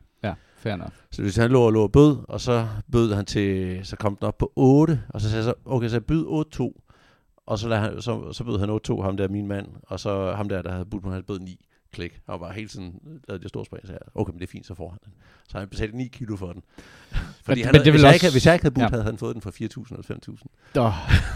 fair 0.64 0.76
nok. 0.76 0.90
Så 1.10 1.22
hvis 1.22 1.36
han 1.36 1.50
lå 1.50 1.60
og 1.60 1.72
lå 1.72 1.82
og 1.82 1.92
bød, 1.92 2.16
og 2.28 2.40
så 2.40 2.66
bød 2.92 3.14
han 3.14 3.24
til, 3.24 3.80
så 3.86 3.96
kom 3.96 4.16
den 4.16 4.26
op 4.26 4.38
på 4.38 4.52
8, 4.56 5.02
og 5.08 5.20
så 5.20 5.30
sagde 5.30 5.44
jeg 5.44 5.54
så, 5.54 5.54
okay, 5.64 5.88
så 5.88 5.96
jeg 5.96 6.04
byd 6.04 6.24
8-2, 6.24 6.82
og 7.46 7.58
så, 7.58 7.68
lader 7.68 7.82
han, 7.82 8.02
så, 8.02 8.32
så 8.32 8.44
bød 8.44 8.58
han 8.58 8.98
8-2, 8.98 9.02
ham 9.02 9.16
der 9.16 9.28
min 9.28 9.46
mand, 9.46 9.66
og 9.82 10.00
så 10.00 10.32
ham 10.32 10.48
der, 10.48 10.62
der 10.62 10.72
havde 10.72 10.84
budt 10.84 11.02
på, 11.02 11.10
han 11.10 11.22
bød 11.22 11.38
9 11.38 11.66
klik. 11.94 12.12
Han 12.30 12.40
var 12.40 12.52
hele 12.52 12.68
tiden, 12.68 12.92
lavede 13.28 13.42
det 13.42 13.48
store 13.48 13.64
spring, 13.64 13.86
så 13.86 13.92
jeg, 13.92 13.98
okay, 14.14 14.30
men 14.32 14.38
det 14.40 14.46
er 14.46 14.50
fint, 14.50 14.66
så 14.66 14.74
får 14.74 14.88
han 14.88 14.98
den. 15.04 15.12
Så 15.48 15.58
han 15.58 15.68
betalte 15.68 15.96
9 15.96 16.08
kilo 16.12 16.36
for 16.36 16.52
den. 16.52 16.62
Fordi 17.44 17.60
Men- 17.60 17.64
han, 17.64 17.72
men 17.74 17.84
det 17.84 17.92
hvis, 17.92 18.02
jeg 18.02 18.08
også- 18.08 18.14
ikke, 18.14 18.24
havde- 18.24 18.32
hvis 18.34 18.46
jeg 18.46 18.54
ikke 18.54 18.64
havde 18.64 18.74
budt, 18.74 18.80
ja. 18.82 18.86
ja. 18.86 18.90
havde 18.90 19.04
han 19.04 19.18
fået 19.18 19.34
den 19.34 19.42
for 19.42 19.50
4.000 19.50 19.94
eller 19.94 20.02
5.000. 20.02 20.46
Nå, 20.74 20.92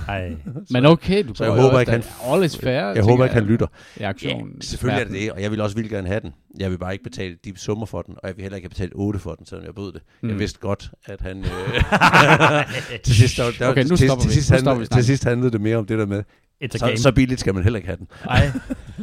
Ej. 0.09 0.37
men 0.71 0.87
okay, 0.87 1.25
du 1.29 1.35
så 1.35 1.45
jeg 1.45 1.53
håber 1.63 1.81
ikke, 1.81 1.93
også- 1.97 2.11
All 2.33 2.45
is 2.45 2.57
fair. 2.59 2.81
Jeg 2.95 3.03
håber 3.05 3.25
ikke, 3.25 3.35
han 3.35 3.45
lytter. 3.45 3.67
I 3.97 4.03
aktionen. 4.03 4.61
Selvfølgelig 4.63 5.01
er 5.01 5.05
det 5.05 5.15
det, 5.15 5.33
og 5.33 5.43
jeg 5.43 5.51
vil 5.51 5.61
også 5.61 5.77
vildt 5.77 5.91
gerne 5.91 6.09
have 6.09 6.21
den. 6.21 6.33
Jeg 6.61 6.71
vil 6.71 6.79
bare 6.79 6.93
ikke 6.93 7.05
betale 7.05 7.37
de 7.45 7.53
summer 7.59 7.87
for 7.87 8.03
den, 8.03 8.15
og 8.23 8.29
jeg 8.29 8.37
vil 8.37 8.43
heller 8.43 8.57
ikke 8.57 8.65
have 8.67 8.71
betalt 8.71 8.93
8 8.95 9.19
for 9.19 9.35
den, 9.35 9.47
selvom 9.47 9.67
jeg 9.67 9.75
bød 9.75 9.93
det. 9.93 10.03
Mm. 10.21 10.29
Jeg 10.29 10.39
vidste 10.39 10.59
godt, 10.61 10.91
at 11.05 11.21
han... 11.21 11.39
Øh, 11.39 11.45
til 13.05 13.15
sidst, 13.15 13.37
der, 13.37 13.51
der, 13.59 13.69
Okay, 13.69 13.83
nu 13.85 13.97
til, 13.97 14.07
stopper 14.09 14.23
til, 14.23 14.29
vi. 14.29 14.35
sidst, 14.35 14.51
Nu 14.51 14.57
handlede, 14.71 14.87
til 14.95 15.05
sidst 15.05 15.25
handlede 15.25 15.51
det 15.51 15.61
mere 15.61 15.77
om 15.77 15.87
det 15.87 15.99
der 15.99 16.07
med, 16.07 16.23
It's 16.65 16.75
a 16.75 16.79
så, 16.79 16.87
game. 16.87 16.97
så 16.97 17.13
billigt 17.13 17.41
skal 17.41 17.55
man 17.55 17.63
heller 17.63 17.77
ikke 17.77 17.87
have 17.87 17.97
den. 17.97 18.09
Ej. 18.25 18.51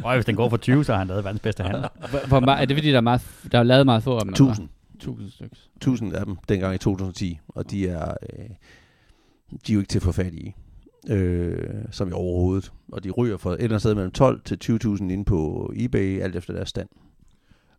Øj, 0.05 0.15
hvis 0.15 0.25
den 0.25 0.35
går 0.35 0.49
for 0.49 0.57
20, 0.57 0.83
så 0.85 0.91
har 0.91 0.99
han 0.99 1.07
lavet 1.07 1.23
verdens 1.23 1.41
bedste 1.41 1.63
handel. 1.63 1.83
Hvor, 2.09 2.39
hvor 2.39 2.51
er 2.51 2.65
det 2.65 2.77
fordi, 2.77 2.89
der 2.89 2.97
er, 2.97 3.01
meget, 3.01 3.21
der 3.51 3.59
er 3.59 3.63
lavet 3.63 3.85
meget 3.85 4.03
få 4.03 4.15
af 4.15 4.21
dem? 4.21 4.29
eller 4.29 4.45
hvad? 4.45 4.51
1000. 4.51 4.69
1000 4.95 5.31
stykker. 5.31 5.55
1000 5.75 6.15
af 6.15 6.25
dem 6.25 6.37
dengang 6.49 6.75
i 6.75 6.77
2010, 6.77 7.39
og 7.47 7.71
de 7.71 7.87
er, 7.87 8.13
øh, 8.33 8.45
de 9.67 9.71
er 9.71 9.73
jo 9.73 9.79
ikke 9.79 9.89
til 9.89 9.99
at 9.99 10.03
få 10.03 10.11
fat 10.11 10.33
i, 10.33 10.55
øh, 11.09 11.57
som 11.91 12.09
i 12.09 12.11
overhovedet. 12.11 12.71
Og 12.91 13.03
de 13.03 13.11
ryger 13.11 13.37
for 13.37 13.49
et 13.49 13.53
eller 13.53 13.65
andet 13.67 13.81
sted 13.81 13.95
mellem 13.95 14.11
12 14.11 14.41
til 14.45 14.57
20.000 14.63 15.11
inde 15.11 15.25
på 15.25 15.71
eBay, 15.75 16.21
alt 16.21 16.35
efter 16.35 16.53
deres 16.53 16.69
stand. 16.69 16.87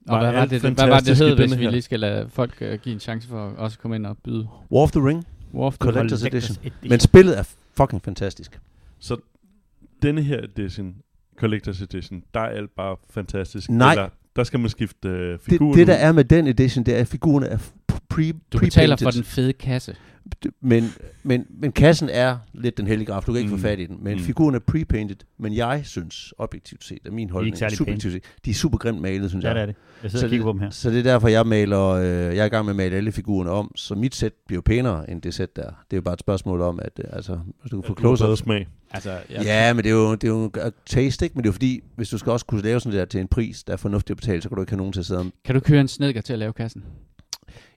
Og 0.08 0.18
hvad 0.18 0.32
var, 0.32 0.44
det, 0.44 0.60
hvad 0.60 0.88
var 0.88 1.00
det 1.00 1.16
hed, 1.16 1.36
hvis 1.36 1.58
vi 1.58 1.66
lige 1.66 1.82
skal 1.82 2.00
lade 2.00 2.28
folk 2.28 2.62
uh, 2.72 2.80
give 2.82 2.92
en 2.92 3.00
chance 3.00 3.28
for 3.28 3.48
at 3.48 3.56
også 3.56 3.78
komme 3.78 3.96
ind 3.96 4.06
og 4.06 4.16
byde? 4.18 4.48
War 4.70 4.82
of 4.82 4.92
the 4.92 5.08
Ring, 5.08 5.26
War 5.54 5.66
of 5.66 5.78
the 5.78 5.90
Collector's 5.90 5.98
Collector's 5.98 6.26
Edition. 6.26 6.56
Edition. 6.62 6.90
men 6.90 7.00
spillet 7.00 7.38
er 7.38 7.42
fucking 7.74 8.02
fantastisk. 8.02 8.60
Så 8.98 9.16
denne 10.02 10.22
her 10.22 10.40
edition, 10.42 10.94
Collector's 11.42 11.82
Edition, 11.82 12.22
der 12.34 12.40
er 12.40 12.48
alt 12.48 12.70
bare 12.76 12.96
fantastisk. 13.10 13.70
Nej. 13.70 13.92
Eller, 13.92 14.08
der 14.36 14.44
skal 14.44 14.60
man 14.60 14.70
skifte 14.70 15.08
uh, 15.08 15.14
Det, 15.14 15.40
figuren 15.40 15.78
det 15.78 15.86
der 15.86 15.94
ud. 15.94 15.98
er 16.00 16.12
med 16.12 16.24
den 16.24 16.46
edition, 16.46 16.84
det 16.86 16.96
er, 16.96 17.00
at 17.00 17.06
figurerne 17.06 17.46
er 17.46 17.58
pre, 18.08 18.32
Du 18.52 18.58
betaler 18.58 18.96
for 18.96 19.10
den 19.10 19.24
fede 19.24 19.52
kasse. 19.52 19.96
Men, 20.60 20.84
men, 21.22 21.46
men 21.60 21.72
kassen 21.72 22.08
er 22.12 22.38
lidt 22.54 22.76
den 22.76 22.86
hellige 22.86 23.06
graf. 23.06 23.22
Du 23.22 23.32
kan 23.32 23.38
ikke 23.40 23.50
Mm. 23.52 23.58
få 23.58 23.62
fat 23.62 23.78
i 23.78 23.86
den. 23.86 23.96
Men 24.04 24.16
Mm. 24.18 24.22
figuren 24.24 24.54
er 24.54 24.58
pre-painted. 24.70 25.16
Men 25.38 25.54
jeg 25.56 25.80
synes, 25.84 26.34
objektivt 26.38 26.84
set, 26.84 26.98
er 27.06 27.10
min 27.10 27.30
holdning, 27.30 27.58
særlig 27.58 27.76
subjektivt 27.78 28.12
set, 28.12 28.22
de 28.44 28.50
er 28.50 28.54
super 28.54 28.78
grimt 28.78 29.00
malet, 29.00 29.30
synes 29.30 29.44
Ja, 29.44 29.48
jeg. 29.48 29.54
det 29.56 29.62
er 29.62 29.66
det. 29.66 29.74
Jeg 30.02 30.10
sidder 30.10 30.26
og 30.26 30.30
kigger 30.30 30.44
på 30.46 30.52
dem 30.52 30.60
her. 30.60 30.70
Så 30.70 30.90
det 30.90 30.98
er 30.98 31.02
derfor, 31.02 31.28
jeg 31.28 31.46
maler, 31.46 31.80
øh, 31.86 32.06
jeg 32.06 32.36
er 32.36 32.44
i 32.44 32.48
gang 32.48 32.64
med 32.64 32.70
at 32.72 32.76
male 32.76 32.96
alle 32.96 33.12
figurerne 33.12 33.50
om, 33.50 33.72
så 33.76 33.94
mit 33.94 34.14
sæt 34.14 34.32
bliver 34.46 34.62
pænere 34.62 35.10
end 35.10 35.22
det 35.22 35.34
sæt 35.34 35.56
der. 35.56 35.62
Det 35.62 35.72
er 35.92 35.96
jo 35.96 36.02
bare 36.02 36.14
et 36.14 36.20
spørgsmål 36.20 36.60
om, 36.60 36.80
at 36.82 36.92
øh, 37.04 37.04
altså, 37.12 37.38
hvis 37.60 37.70
du 37.70 37.80
kan 37.80 37.86
få 37.88 37.96
close 38.00 38.36
smag. 38.36 38.68
Altså, 38.90 39.10
Ja, 39.30 39.42
ja, 39.42 39.72
men 39.72 39.84
det 39.84 39.90
er 39.90 39.94
jo, 39.94 40.12
det 40.14 40.24
er 40.24 40.28
jo 40.28 40.44
en 40.44 40.72
taste, 40.86 41.24
ikke? 41.26 41.34
Men 41.34 41.42
det 41.44 41.48
er 41.48 41.50
jo 41.50 41.52
fordi, 41.52 41.80
hvis 41.96 42.08
du 42.08 42.18
skal 42.18 42.32
også 42.32 42.46
kunne 42.46 42.62
lave 42.62 42.80
sådan 42.80 42.98
der 42.98 43.04
til 43.04 43.20
en 43.20 43.28
pris, 43.28 43.64
der 43.64 43.72
er 43.72 43.76
fornuftig 43.76 44.10
at 44.12 44.16
betale, 44.16 44.42
så 44.42 44.48
kan 44.48 44.56
du 44.56 44.62
ikke 44.62 44.72
have 44.72 44.76
nogen 44.78 44.92
til 44.92 45.00
at 45.00 45.06
sidde 45.06 45.20
om. 45.20 45.32
Kan 45.44 45.54
du 45.54 45.60
køre 45.60 45.80
en 45.80 45.88
snedker 45.88 46.20
til 46.20 46.32
at 46.32 46.38
lave 46.38 46.52
kassen? 46.52 46.84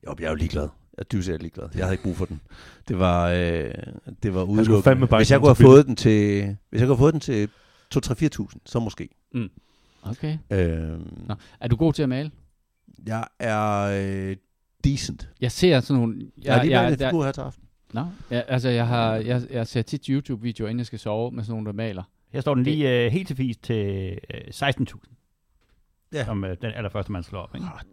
Jo, 0.07 0.15
jeg 0.19 0.25
er 0.25 0.29
jo 0.29 0.35
ligeglad. 0.35 0.67
Jeg 0.99 1.05
er 1.05 1.21
dybt 1.21 1.41
ligeglad. 1.41 1.69
Jeg 1.75 1.83
havde 1.85 1.93
ikke 1.93 2.03
brug 2.03 2.15
for 2.15 2.25
den. 2.25 2.41
Det 2.87 2.99
var, 2.99 3.29
øh, 3.29 3.71
det 4.23 4.33
var 4.33 4.45
bare 4.45 5.19
Hvis 5.19 5.31
jeg 5.31 5.39
kunne 5.39 5.49
have 5.49 5.55
fået 5.55 5.85
den 5.85 5.95
til, 5.95 6.57
hvis 6.69 6.81
jeg 6.81 6.87
kunne 6.87 6.97
have 6.97 7.03
fået 7.03 7.13
den 7.13 7.21
til 7.21 7.49
2-3-4.000, 7.95 8.57
så 8.65 8.79
måske. 8.79 9.09
Okay. 10.03 10.37
Øh, 10.51 10.99
Nå. 11.27 11.35
Er 11.59 11.67
du 11.67 11.75
god 11.75 11.93
til 11.93 12.03
at 12.03 12.09
male? 12.09 12.31
jeg 13.07 13.27
er 13.39 13.81
øh, 14.29 14.35
decent. 14.83 15.29
Jeg 15.41 15.51
ser 15.51 15.79
sådan 15.79 15.99
nogle... 15.99 16.31
Jeg 16.43 16.53
har 16.55 16.63
lige 16.63 16.79
jeg, 16.81 16.93
en 16.93 16.99
jeg, 16.99 17.09
figur 17.09 17.25
her 17.25 17.31
til 17.31 17.41
aften. 17.41 17.63
Nå, 17.93 18.05
ja, 18.31 18.39
altså 18.39 18.69
jeg, 18.69 18.87
har, 18.87 19.15
jeg, 19.15 19.41
jeg 19.51 19.67
ser 19.67 19.81
tit 19.81 20.05
YouTube-videoer, 20.05 20.69
inden 20.69 20.79
jeg 20.79 20.85
skal 20.85 20.99
sove, 20.99 21.31
med 21.31 21.43
sådan 21.43 21.53
nogle, 21.53 21.65
der 21.65 21.73
maler. 21.73 22.03
Her 22.31 22.41
står 22.41 22.55
den 22.55 22.63
lige 22.63 23.05
uh, 23.05 23.11
helt 23.11 23.27
til 23.27 23.35
fis 23.35 23.57
til 23.57 24.11
uh, 24.33 24.67
16.000, 24.67 25.15
Ja. 26.13 26.25
som 26.25 26.43
uh, 26.43 26.49
den 26.61 26.71
allerførste, 26.75 27.11
man 27.11 27.23
slår 27.23 27.39
op. 27.39 27.55
Ikke? 27.55 27.67
Hot 27.67 27.85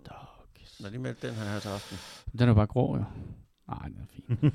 dogs. 0.79 0.81
Jeg 0.81 0.87
har 0.87 0.91
lige 0.91 1.03
meldt 1.03 1.23
den 1.23 1.35
her, 1.35 1.53
her 1.53 1.59
til 1.61 1.69
aften. 1.69 1.99
Den 2.39 2.49
er 2.49 2.55
bare 2.55 2.67
grå, 2.67 2.97
jo. 2.97 3.05
Nej, 3.69 3.89
den 3.89 3.97
er 4.01 4.07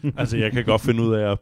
fin. 0.02 0.14
Altså, 0.18 0.38
jeg 0.38 0.52
kan 0.52 0.66
godt 0.66 0.82
finde 0.82 1.04
ud 1.04 1.14
af 1.14 1.32
at, 1.32 1.40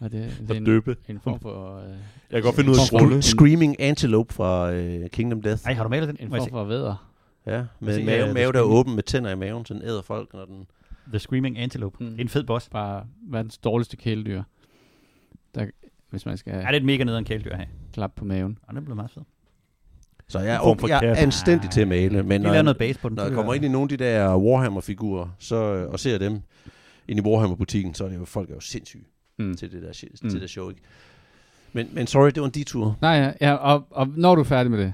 Og 0.00 0.12
det, 0.12 0.36
det 0.40 0.50
er 0.50 0.54
en, 0.54 0.64
døbe. 0.64 0.96
en 1.08 1.20
form 1.20 1.40
for... 1.40 1.78
Øh, 1.78 1.88
Jeg 1.90 1.96
kan 2.32 2.42
godt 2.42 2.54
finde 2.56 2.70
ud 2.70 2.76
af 2.76 2.94
at 2.96 3.02
rulle. 3.02 3.22
Screaming 3.22 3.80
Antelope 3.80 4.34
fra 4.34 4.72
øh, 4.72 5.10
Kingdom 5.10 5.42
Death. 5.42 5.66
Ej, 5.66 5.74
har 5.74 5.82
du 5.82 5.88
malet 5.88 6.08
den? 6.08 6.16
en 6.20 6.28
form 6.30 6.50
for 6.50 6.64
vædder. 6.64 7.08
Ja, 7.46 7.64
med 7.80 7.98
en 7.98 8.06
mave, 8.06 8.34
mave 8.34 8.52
der 8.52 8.58
er 8.58 8.62
åben 8.62 8.94
med 8.94 9.02
tænder 9.02 9.30
i 9.30 9.36
maven, 9.36 9.66
så 9.66 9.74
den 9.74 9.82
æder 9.82 10.02
folk, 10.02 10.32
når 10.34 10.44
den... 10.44 10.66
The 11.08 11.18
Screaming 11.18 11.58
Antelope. 11.58 11.96
Mm. 12.04 12.10
Det 12.10 12.16
er 12.18 12.22
en 12.24 12.28
fed 12.28 12.44
boss. 12.44 12.68
Bare 12.68 13.06
verdens 13.22 13.58
dårligste 13.58 13.96
kæledyr. 13.96 14.42
Der, 15.54 15.66
hvis 16.10 16.26
man 16.26 16.36
skal 16.36 16.52
Ja, 16.52 16.58
det 16.58 16.66
er 16.66 16.70
et 16.72 16.84
mega 16.84 17.04
nederen 17.04 17.24
kæledyr 17.24 17.50
at 17.50 17.56
have. 17.56 17.68
klappe 17.92 18.18
på 18.18 18.24
maven. 18.24 18.58
Og 18.62 18.74
den 18.74 18.84
blev 18.84 18.96
meget 18.96 19.10
fed. 19.10 19.22
Så 20.32 20.38
jeg, 20.38 20.54
er, 20.54 20.86
jeg 20.88 21.00
er 21.04 21.14
anstændig 21.16 21.70
til 21.70 21.80
at 21.80 21.88
male, 21.88 22.22
men 22.22 22.40
når, 22.40 22.62
noget 22.62 22.78
base 22.78 22.98
på 22.98 23.08
den. 23.08 23.16
når 23.16 23.22
jeg 23.22 23.30
det 23.30 23.36
kommer 23.36 23.52
er- 23.52 23.56
ind 23.56 23.64
i 23.64 23.68
nogle 23.68 23.84
af 23.92 23.98
de 23.98 24.04
der 24.04 24.36
Warhammer-figurer 24.36 25.28
så, 25.38 25.56
og 25.92 26.00
ser 26.00 26.18
dem 26.18 26.40
ind 27.08 27.18
i 27.18 27.22
Warhammer-butikken, 27.22 27.94
så 27.94 28.04
er 28.04 28.08
det 28.08 28.16
jo, 28.18 28.24
folk 28.24 28.50
er 28.50 28.54
jo 28.54 28.60
sindssyge 28.60 29.04
Mm. 29.38 29.54
til 29.56 29.72
det 29.72 29.82
der, 29.82 29.92
shit- 29.92 30.08
Mm. 30.22 30.28
til 30.28 30.32
det 30.32 30.40
der 30.40 30.46
show, 30.46 30.68
ikke? 30.68 30.80
Men, 31.72 31.88
men 31.92 32.06
sorry, 32.06 32.26
det 32.26 32.40
var 32.40 32.46
en 32.46 32.50
detur. 32.54 32.98
Nej, 33.02 33.10
ja, 33.10 33.32
ja 33.40 33.54
og, 33.54 33.84
og 33.90 34.08
når 34.16 34.34
du 34.34 34.40
er 34.40 34.44
færdig 34.44 34.70
med 34.70 34.78
det, 34.78 34.92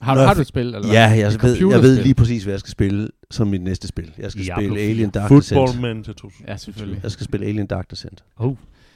har, 0.00 0.14
du, 0.14 0.20
har 0.20 0.34
du 0.34 0.40
et 0.40 0.46
spil? 0.46 0.66
Eller 0.66 0.88
Ja, 0.92 1.00
jeg 1.02 1.28
Et 1.28 1.42
ved, 1.42 1.56
jeg 1.70 1.82
ved 1.82 2.02
lige 2.02 2.14
præcis, 2.14 2.44
hvad 2.44 2.52
jeg 2.52 2.60
skal 2.60 2.70
spille 2.70 3.08
som 3.30 3.46
mit 3.46 3.62
næste 3.62 3.88
spil. 3.88 4.12
Jeg 4.18 4.30
skal 4.30 4.44
Diablo 4.44 4.62
spille 4.62 4.74
4. 4.78 4.84
Alien 4.90 5.10
Dark 5.10 5.28
Football 5.28 5.66
Descent. 5.66 5.82
Man 5.82 6.04
til 6.04 6.14
2000. 6.14 6.48
Ja, 6.48 6.56
selvfølgelig. 6.56 7.00
Jeg 7.02 7.10
skal 7.10 7.24
spille 7.24 7.46
Alien 7.46 7.66
Dark 7.66 7.90
Descent. 7.90 8.24
Oh. 8.36 8.54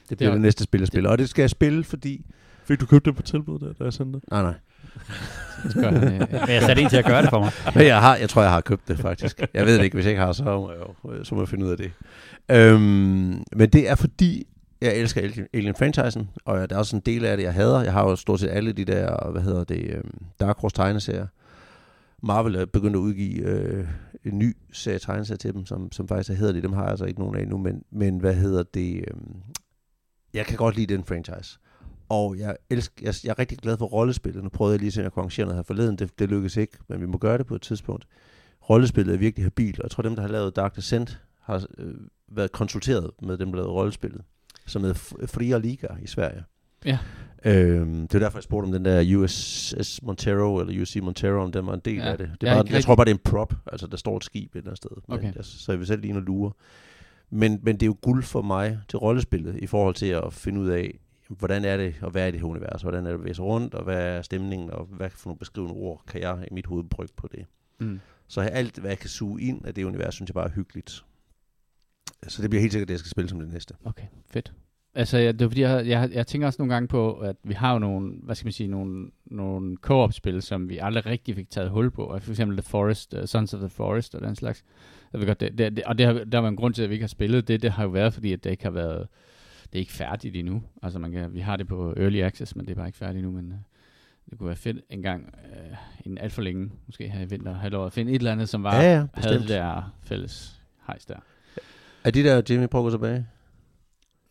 Det 0.09 0.19
bliver 0.19 0.31
er- 0.31 0.35
det, 0.35 0.43
næste 0.43 0.65
spil, 0.65 0.81
jeg 0.81 0.89
spiller. 0.89 1.11
Og 1.11 1.19
det 1.19 1.29
skal 1.29 1.43
jeg 1.43 1.51
spille, 1.51 1.85
fordi... 1.85 2.27
Fik 2.65 2.81
du 2.81 2.87
købt 2.87 3.05
det 3.05 3.17
på 3.17 3.23
tilbud 3.23 3.59
der, 3.59 3.73
da 3.73 3.85
jeg 3.85 3.93
sendte 3.93 4.21
det? 4.21 4.31
Nej, 4.31 4.43
nej. 4.43 4.55
Skal, 5.71 5.85
øh, 5.85 6.03
Men 6.03 6.49
jeg 6.49 6.63
satte 6.63 6.83
en 6.83 6.89
til 6.89 6.97
at 6.97 7.05
gøre 7.05 7.23
det 7.23 7.31
for 7.31 7.41
mig. 7.41 7.53
Men 7.75 7.87
jeg, 7.87 8.01
har, 8.01 8.17
jeg 8.17 8.29
tror, 8.29 8.43
jeg 8.43 8.51
har 8.51 8.61
købt 8.61 8.89
det, 8.89 8.99
faktisk. 8.99 9.41
Jeg 9.55 9.67
ved 9.67 9.79
det 9.79 9.85
ikke. 9.85 9.95
Hvis 9.95 10.05
jeg 10.05 10.11
ikke 10.11 10.23
har, 10.23 10.33
så 10.33 10.45
må 10.45 10.71
jeg, 10.71 10.81
jo, 11.19 11.25
så 11.25 11.35
må 11.35 11.41
jeg 11.41 11.49
finde 11.49 11.65
ud 11.65 11.71
af 11.71 11.77
det. 11.77 11.93
Øhm, 12.51 13.45
men 13.57 13.71
det 13.73 13.89
er 13.91 13.95
fordi, 13.95 14.47
jeg 14.81 14.97
elsker 14.97 15.21
Alien, 15.21 15.47
Alien-franchisen, 15.55 16.29
og 16.45 16.71
der 16.71 16.77
er 16.77 16.79
også 16.79 16.97
en 16.97 17.03
del 17.07 17.25
af 17.25 17.37
det, 17.37 17.45
jeg 17.45 17.55
hader. 17.55 17.83
Jeg 17.83 17.93
har 17.93 18.09
jo 18.09 18.17
stort 18.17 18.41
set 18.41 18.49
alle 18.49 18.73
de 18.73 18.85
der, 18.85 19.31
hvad 19.31 19.43
hedder 19.43 19.65
det, 19.65 19.95
øhm, 19.95 20.25
Dark 20.41 20.59
Horse 20.59 20.77
tegneserier. 20.77 21.27
Marvel 22.23 22.55
er 22.55 22.67
begyndt 22.67 22.97
at 22.97 23.01
udgive 23.01 23.43
øh, 23.43 23.87
en 24.25 24.39
ny 24.39 24.57
serie 24.73 24.99
tegneserier 24.99 25.39
til 25.39 25.55
dem, 25.55 25.67
som, 25.67 25.93
som 25.93 26.09
faktisk 26.09 26.31
er 26.31 26.35
hedder 26.35 26.53
det. 26.53 26.63
Dem 26.63 26.73
har 26.73 26.83
jeg 26.83 26.91
altså 26.91 27.05
ikke 27.05 27.21
nogen 27.21 27.37
af 27.37 27.49
nu, 27.49 27.59
men, 27.59 27.83
men 27.91 28.19
hvad 28.19 28.35
hedder 28.35 28.63
det? 28.63 29.05
Øhm, 29.09 29.37
jeg 30.35 30.47
kan 30.47 30.57
godt 30.57 30.77
lide 30.77 30.95
den 30.95 31.05
franchise. 31.05 31.59
Og 32.09 32.39
jeg, 32.39 32.57
elsker, 32.71 32.95
jeg, 33.03 33.15
jeg 33.25 33.31
er 33.31 33.39
rigtig 33.39 33.59
glad 33.59 33.77
for 33.79 33.87
rollespillet. 33.87 34.43
Nu 34.43 34.49
prøvede 34.49 34.73
jeg 34.75 34.81
lige 34.81 35.01
om 35.01 35.05
jeg 35.05 35.13
kunne 35.13 35.21
arrangere 35.21 35.47
noget 35.47 35.59
her 35.59 35.63
forleden. 35.63 35.97
Det, 35.97 36.19
det 36.19 36.29
lykkedes 36.29 36.57
ikke, 36.57 36.79
men 36.89 37.01
vi 37.01 37.07
må 37.07 37.19
gøre 37.19 37.39
det 37.39 37.47
på 37.47 37.55
et 37.55 37.63
tidspunkt. 37.63 38.07
Rollespillet 38.71 39.15
er 39.15 39.19
virkelig 39.19 39.45
habilt, 39.47 39.79
og 39.79 39.83
jeg 39.85 39.91
tror, 39.91 40.03
dem, 40.03 40.15
der 40.15 40.23
har 40.23 40.29
lavet 40.29 40.57
Dark 40.57 40.77
Descent, 40.77 41.19
har 41.43 41.67
øh, 41.79 41.95
været 42.29 42.53
konsulteret 42.53 43.11
med 43.23 43.39
dem, 43.39 43.49
der 43.49 43.57
lavede 43.57 43.73
rollespillet, 43.73 44.23
som 44.67 44.83
hedder 44.83 45.27
Fria 45.27 45.59
Liga 45.59 45.87
i 46.03 46.07
Sverige. 46.07 46.45
Ja. 46.85 46.99
Øhm, 47.45 47.95
det 48.09 48.15
er 48.15 48.19
derfor, 48.19 48.39
jeg 48.39 48.43
spurgte 48.43 48.67
om 48.67 48.73
den 48.73 48.85
der 48.85 49.17
USS 49.19 50.03
Montero, 50.03 50.59
eller 50.61 50.83
UC 50.83 50.97
Montero, 51.03 51.43
om 51.43 51.53
den 51.53 51.67
var 51.67 51.75
en 51.75 51.81
del 51.85 51.97
Ja. 51.97 52.11
af 52.13 52.19
det. 52.19 52.31
det 52.41 52.47
Jeg 52.47 52.49
er 52.49 52.53
er 52.53 52.57
bare, 52.57 52.65
ikke 52.67 52.75
jeg 52.75 52.85
tror 52.85 52.95
bare, 52.97 53.05
det 53.05 53.11
er 53.11 53.15
en 53.15 53.21
prop. 53.25 53.55
Altså, 53.67 53.87
der 53.87 53.97
står 53.97 54.17
et 54.17 54.25
skib 54.25 54.51
et 54.55 54.59
eller 54.59 54.71
andet 54.71 54.77
sted. 54.77 54.91
Men, 55.09 55.19
Okay. 55.19 55.33
jeg, 55.37 55.45
så 55.45 55.73
jeg 55.73 55.79
vil 55.79 55.87
selv 55.87 56.01
lige 56.03 56.17
og 56.17 56.23
lure. 56.23 56.53
Men, 57.31 57.61
men 57.63 57.75
det 57.75 57.83
er 57.83 57.87
jo 57.87 57.97
guld 58.03 58.23
for 58.23 58.43
mig 58.43 58.79
til 58.89 58.99
rollespillet, 58.99 59.57
i 59.59 59.67
forhold 59.67 59.95
til 59.95 60.07
at 60.07 60.33
finde 60.33 60.61
ud 60.61 60.69
af, 60.69 60.99
hvordan 61.29 61.65
er 61.65 61.77
det 61.77 61.95
at 62.03 62.15
være 62.15 62.29
i 62.29 62.33
det 62.33 62.41
her 62.41 62.47
univers, 62.47 62.83
hvordan 62.83 63.07
er 63.07 63.09
det 63.09 63.15
at 63.15 63.21
bevæge 63.21 63.35
sig 63.35 63.45
rundt, 63.45 63.75
og 63.75 63.85
hvad 63.85 64.17
er 64.17 64.23
stemningen, 64.23 64.71
og 64.71 64.85
hvad 64.85 65.11
for 65.11 65.29
nogle 65.29 65.39
beskrivende 65.39 65.75
ord 65.75 66.03
kan 66.07 66.21
jeg 66.21 66.49
i 66.51 66.55
mit 66.55 66.67
hoved 66.67 66.85
brygge 66.85 67.15
på 67.17 67.29
det. 67.33 67.47
mm. 67.79 68.01
Så 68.31 68.41
alt, 68.41 68.79
hvad 68.79 68.91
jeg 68.91 68.99
kan 68.99 69.09
suge 69.09 69.43
ind 69.43 69.67
af 69.67 69.75
det 69.75 69.85
univers, 69.85 70.15
synes 70.15 70.29
jeg 70.29 70.35
bare 70.35 70.45
er 70.45 70.53
hyggeligt. 70.53 71.05
Så 72.29 72.43
det 72.43 72.51
bliver 72.51 72.61
helt 72.61 72.73
sikkert 72.73 72.89
det, 72.89 72.93
jeg 72.93 72.99
skal 72.99 73.11
spille 73.11 73.29
som 73.29 73.41
det 73.41 73.53
næste. 73.53 73.75
Okay, 73.85 74.07
fedt. 74.31 74.53
Altså, 74.95 75.19
jeg, 75.19 75.39
det 75.39 75.45
er 75.45 75.49
fordi, 75.49 75.61
jeg, 75.61 75.87
jeg, 75.87 76.11
jeg 76.13 76.27
tænker 76.27 76.47
også 76.47 76.63
nogle 76.63 76.75
gange 76.75 76.89
på, 76.89 77.13
at 77.13 77.37
vi 77.45 77.55
har 77.55 77.73
jo 77.73 77.79
nogle, 77.79 78.15
hvad 78.23 78.35
skal 78.35 78.47
man 78.47 78.53
sige, 78.53 78.67
nogle, 78.67 79.11
nogle 79.27 79.77
co-op-spil, 79.77 80.43
som 80.43 80.69
vi 80.69 80.79
aldrig 80.79 81.07
rigtig 81.07 81.35
fik 81.35 81.51
taget 81.51 81.71
hul 81.71 81.91
på. 81.91 82.05
Og 82.05 82.23
For 82.23 82.31
eksempel 82.31 82.57
The 82.57 82.71
Forest, 82.71 83.15
uh, 83.15 83.25
Sons 83.25 83.55
of 83.55 83.61
the 83.61 83.69
Forest 83.69 84.15
og 84.15 84.21
den 84.21 84.37
slags. 84.37 84.65
Jeg 85.13 85.21
ved 85.21 85.27
godt, 85.27 85.41
det, 85.41 85.59
det, 85.59 85.77
det, 85.77 85.85
og 85.85 85.99
det 85.99 86.07
har, 86.07 86.13
der 86.13 86.39
var 86.39 86.49
en 86.49 86.57
grund 86.57 86.75
til, 86.75 86.83
at 86.83 86.89
vi 86.89 86.95
ikke 86.95 87.03
har 87.03 87.09
spillet 87.09 87.49
det. 87.49 87.63
Det 87.63 87.71
har 87.73 87.83
jo 87.83 87.91
været, 87.91 88.15
fordi 88.15 88.33
at 88.33 88.45
det 88.45 88.51
ikke 88.51 88.63
har 88.63 88.71
været, 88.71 89.09
det 89.73 89.79
er 89.79 89.81
ikke 89.81 89.93
færdigt 89.93 90.37
endnu. 90.37 90.63
Altså, 90.83 90.99
man 90.99 91.13
kan, 91.13 91.35
vi 91.35 91.41
har 91.41 91.57
det 91.57 91.69
på 91.69 91.95
Early 91.97 92.21
Access, 92.21 92.57
men 92.57 92.67
det 92.67 92.71
er 92.71 92.77
bare 92.77 92.87
ikke 92.87 92.99
færdigt 92.99 93.25
endnu. 93.25 93.41
Men 93.43 93.53
uh, 93.53 93.59
det 94.31 94.39
kunne 94.39 94.47
være 94.47 94.57
fedt 94.57 94.85
en 94.91 95.03
gang, 95.03 95.35
uh, 95.35 95.77
en 96.07 96.19
alt 96.19 96.33
for 96.33 96.43
længe, 96.43 96.71
måske 96.87 97.09
her 97.09 97.21
i 97.21 97.25
vinter, 97.25 97.55
halvår, 97.55 97.87
at 97.87 97.93
finde 97.93 98.13
et 98.13 98.17
eller 98.17 98.33
andet, 98.33 98.49
som 98.49 98.63
var, 98.63 98.75
ja, 98.75 98.83
ja, 98.83 98.89
havde 98.97 99.09
bestemt. 99.15 99.41
det 99.41 99.49
der 99.49 99.95
fælles 100.03 100.63
hejs 100.87 101.07
der. 101.07 101.19
Er 102.05 102.11
de 102.11 102.23
der, 102.23 102.43
Jimmy, 102.51 102.67
gå 102.71 102.91
tilbage? 102.91 103.27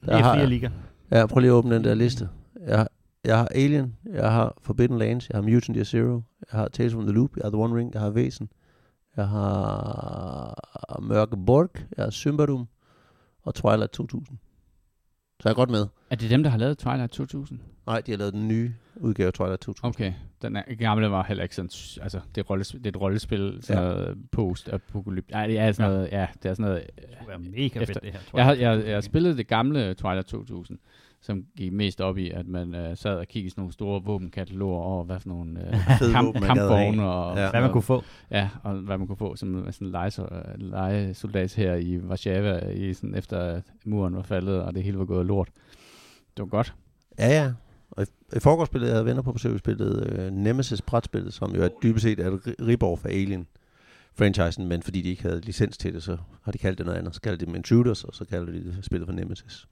Det 0.02 0.14
er 0.14 0.34
fire 0.34 0.48
liga. 0.48 0.70
Ja, 1.12 1.26
prøv 1.26 1.40
lige 1.40 1.52
at 1.52 1.54
åbne 1.54 1.76
den 1.76 1.84
der 1.84 1.96
liste. 1.96 2.30
Jeg 2.68 2.78
har, 2.78 2.90
jeg 3.26 3.38
har 3.38 3.48
Alien, 3.48 3.96
jeg 4.06 4.32
har 4.32 4.58
Forbidden 4.62 4.98
Lands, 4.98 5.30
jeg 5.30 5.38
har 5.38 5.42
Mutant 5.42 5.76
Year 5.76 5.84
Zero, 5.84 6.22
jeg 6.52 6.60
har 6.60 6.68
Tales 6.68 6.94
from 6.94 7.04
the 7.04 7.14
Loop, 7.14 7.38
jeg 7.38 7.44
har 7.44 7.50
The 7.50 7.58
One 7.58 7.76
Ring, 7.76 7.94
jeg 7.94 8.02
har 8.02 8.10
Væsen, 8.10 8.50
jeg 9.18 9.28
har 9.28 11.00
Mørke 11.02 11.38
Borg, 11.46 11.72
jeg 11.98 12.04
har 12.04 12.10
Symbarum 12.10 12.68
og 13.44 13.56
Twilight 13.56 13.92
2000. 13.92 14.38
Så 15.42 15.50
jeg 15.50 15.52
er 15.52 15.56
godt 15.56 15.70
med. 15.70 15.88
Er 16.10 16.16
det 16.16 16.30
dem, 16.30 16.44
der 16.44 16.50
har 16.50 16.58
lavet 16.58 16.78
Twilight 16.78 17.12
2000? 17.12 17.60
Nej, 17.88 18.02
de 18.02 18.12
har 18.12 18.18
lavet 18.18 18.34
den 18.34 18.48
nye 18.48 18.74
udgave 18.96 19.28
af 19.28 19.34
Twilight 19.34 19.62
2000. 19.62 19.86
Okay, 19.90 20.14
den 20.42 20.56
er, 20.56 20.62
gamle 20.80 21.12
var 21.12 21.24
heller 21.24 21.44
ikke 21.44 21.56
sådan, 21.56 21.70
altså 22.04 22.20
det 22.36 22.42
er, 22.42 22.46
rollespil, 22.46 22.80
det 22.80 22.86
er 22.86 22.90
et 22.90 23.02
rollespil, 23.02 23.58
sådan 23.62 23.84
Ja. 23.84 23.90
noget 23.90 24.18
post-apokalypse. 24.32 25.32
Nej, 25.32 25.48
det 25.48 25.60
er 25.60 25.72
sådan 25.72 25.92
Ja. 25.92 25.98
noget, 25.98 26.12
ja, 26.12 26.28
det 26.44 26.50
er 26.50 26.54
sådan 26.54 26.66
noget. 26.72 26.84
Det 26.96 27.18
kunne 27.20 27.28
være 27.28 27.40
mega 27.40 27.64
Efter- 27.80 27.86
fedt, 27.86 28.02
det 28.04 28.12
her. 28.12 28.20
tror 28.30 28.40
Jeg 28.40 28.46
har, 28.46 28.54
jeg, 28.54 28.86
jeg 28.88 28.94
har 28.94 29.02
spillet 29.02 29.38
det 29.38 29.48
gamle 29.48 29.94
Twilight 29.94 30.28
2000, 30.28 30.80
som 31.22 31.44
gik 31.58 31.74
mest 31.74 32.02
op 32.02 32.18
i, 32.18 32.30
at 32.30 32.48
man 32.48 32.76
øh, 32.76 32.98
sad 32.98 33.16
og 33.18 33.28
kiggede 33.28 33.48
i 33.48 33.50
sådan 33.50 33.62
nogle 33.62 33.74
store 33.74 34.04
våbenkataloger 34.04 34.82
over, 34.82 35.04
hvad 35.04 35.20
for 35.20 35.30
nogle 35.30 35.68
øh, 35.68 35.74
kamp, 36.14 36.42
kampvogne 36.44 37.04
og, 37.06 37.38
Ja. 37.38 37.50
Hvad 37.50 37.62
man 37.62 37.72
kunne 37.72 37.82
få. 37.82 38.04
Ja, 38.32 38.50
og 38.64 38.74
hvad 38.74 38.98
man 38.98 39.08
kunne 39.08 39.18
få 39.18 39.36
som 39.36 39.72
sådan 39.72 39.88
en 39.88 39.92
leje, 39.92 40.12
lejesoldat 40.58 41.56
her 41.56 41.74
i 41.76 41.98
Warszawa, 42.00 42.70
i 42.70 42.94
sådan, 42.94 43.16
efter 43.16 43.40
at 43.40 43.64
muren 43.86 44.16
var 44.16 44.22
faldet, 44.22 44.62
og 44.62 44.76
det 44.76 44.84
hele 44.84 45.00
var 45.00 45.06
gået 45.06 45.26
lort. 45.26 45.50
Det 46.38 46.44
var 46.44 46.46
godt. 46.46 46.74
Ja, 47.20 47.28
ja. 47.44 47.54
Og 47.92 48.08
i, 48.36 48.66
spillede 48.66 48.96
jeg 48.96 49.06
venner 49.06 49.22
på 49.22 49.32
besøg, 49.32 49.54
vi 49.54 49.58
spillede 49.58 50.28
uh, 50.28 50.38
Nemesis 50.38 50.82
brætspillet, 50.82 51.34
som 51.34 51.56
jo 51.56 51.64
er 51.64 51.70
dybest 51.84 52.04
set 52.04 52.20
er 52.20 52.32
et 52.32 52.40
ri- 52.48 52.64
rip-off 52.66 53.06
af 53.06 53.10
Alien 53.10 53.48
franchisen, 54.14 54.68
men 54.68 54.82
fordi 54.82 55.02
de 55.02 55.10
ikke 55.10 55.22
havde 55.22 55.42
licens 55.42 55.78
til 55.78 55.94
det, 55.94 56.04
så 56.04 56.18
har 56.42 56.52
de 56.52 56.58
kaldt 56.58 56.78
det 56.78 56.86
noget 56.86 57.00
andet. 57.00 57.16
Så 57.16 57.22
kalder 57.22 57.38
de 57.38 57.46
dem 57.46 57.56
Intruders, 57.56 58.04
og 58.04 58.14
så 58.16 58.26
kalder 58.26 58.52
de 58.52 58.64
det 58.64 58.78
spillet 58.86 59.08
for 59.08 59.14
Nemesis. 59.14 59.68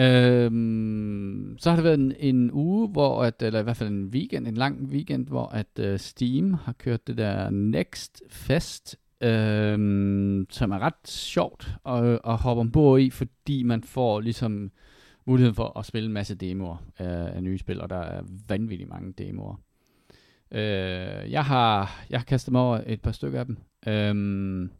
Øhm, 0.00 1.56
så 1.58 1.70
har 1.70 1.76
det 1.76 1.84
været 1.84 2.00
en, 2.00 2.12
en 2.18 2.50
uge, 2.52 2.88
hvor 2.88 3.24
at, 3.24 3.42
eller 3.42 3.60
i 3.60 3.62
hvert 3.62 3.76
fald 3.76 3.88
en 3.88 4.06
weekend, 4.06 4.46
en 4.46 4.54
lang 4.54 4.82
weekend, 4.82 5.26
hvor 5.26 5.46
at 5.46 5.92
uh, 5.92 5.96
Steam 5.96 6.54
har 6.54 6.72
kørt 6.72 7.06
det 7.06 7.18
der 7.18 7.50
Next 7.50 8.22
Fest, 8.30 8.96
øhm, 9.20 10.46
som 10.50 10.70
er 10.70 10.78
ret 10.78 11.08
sjovt 11.08 11.74
at, 11.86 12.20
at 12.26 12.36
hoppe 12.36 12.60
ombord 12.60 13.00
i, 13.00 13.10
fordi 13.10 13.62
man 13.62 13.82
får 13.82 14.20
ligesom 14.20 14.70
muligheden 15.26 15.54
for 15.54 15.78
at 15.78 15.86
spille 15.86 16.06
en 16.06 16.12
masse 16.12 16.34
demoer 16.34 16.76
øh, 17.00 17.36
af 17.36 17.42
nye 17.42 17.58
spil, 17.58 17.80
og 17.80 17.90
der 17.90 18.00
er 18.00 18.22
vanvittigt 18.48 18.90
mange 18.90 19.12
demoer. 19.12 19.60
Øh, 20.52 21.30
jeg 21.32 21.44
har 21.44 22.00
jeg 22.10 22.20
har 22.20 22.24
kastet 22.24 22.52
mig 22.52 22.60
over 22.60 22.80
et 22.86 23.02
par 23.02 23.12
stykker 23.12 23.40
af 23.40 23.46
dem. 23.46 23.56
Øhm, 23.86 24.70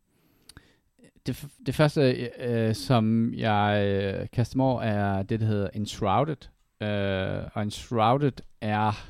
det, 1.26 1.46
det 1.66 1.74
første, 1.74 2.10
øh, 2.10 2.28
øh, 2.68 2.74
som 2.74 3.34
jeg 3.34 3.84
øh, 3.86 4.26
kaster 4.32 4.56
mig 4.56 4.66
over, 4.66 4.82
er 4.82 5.22
det, 5.22 5.40
der 5.40 5.46
hedder 5.46 5.68
Enshrouded. 5.74 6.36
Øh, 6.82 7.42
og 7.54 7.62
Enshrouded 7.62 8.32
er 8.60 9.06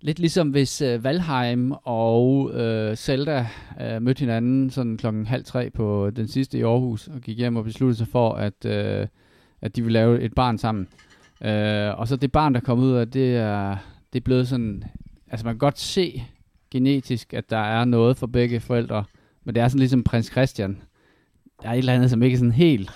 lidt 0.00 0.18
ligesom 0.18 0.50
hvis 0.50 0.82
øh, 0.82 1.04
Valheim 1.04 1.72
og 1.84 2.50
øh, 2.54 2.96
Zelda 2.96 3.46
øh, 3.80 4.02
mødte 4.02 4.20
hinanden 4.20 4.70
sådan 4.70 4.96
klokken 4.96 5.26
halv 5.26 5.44
tre 5.44 5.70
på 5.70 6.10
den 6.10 6.28
sidste 6.28 6.58
i 6.58 6.62
Aarhus, 6.62 7.08
og 7.08 7.20
gik 7.20 7.38
hjem 7.38 7.56
og 7.56 7.64
besluttede 7.64 7.98
sig 7.98 8.08
for, 8.08 8.32
at, 8.32 8.64
øh, 8.64 9.06
at 9.60 9.76
de 9.76 9.82
ville 9.82 9.98
lave 9.98 10.20
et 10.20 10.34
barn 10.34 10.58
sammen. 10.58 10.88
Øh, 11.44 11.98
og 11.98 12.08
så 12.08 12.16
det 12.16 12.32
barn, 12.32 12.54
der 12.54 12.60
kom 12.60 12.78
ud 12.78 12.92
af, 12.92 13.10
det 13.10 13.36
er, 13.36 13.76
det 14.12 14.20
er 14.20 14.24
blevet 14.24 14.48
sådan, 14.48 14.84
altså 15.30 15.46
man 15.46 15.54
kan 15.54 15.58
godt 15.58 15.78
se 15.78 16.22
genetisk, 16.70 17.34
at 17.34 17.50
der 17.50 17.58
er 17.58 17.84
noget 17.84 18.16
for 18.16 18.26
begge 18.26 18.60
forældre, 18.60 19.04
men 19.44 19.54
det 19.54 19.62
er 19.62 19.68
sådan 19.68 19.78
ligesom 19.78 20.04
prins 20.04 20.26
Christian. 20.26 20.82
Der 21.62 21.68
er 21.68 21.72
et 21.72 21.78
eller 21.78 21.92
andet, 21.94 22.10
som 22.10 22.22
ikke 22.22 22.34
er 22.34 22.38
sådan 22.38 22.52
helt, 22.52 22.90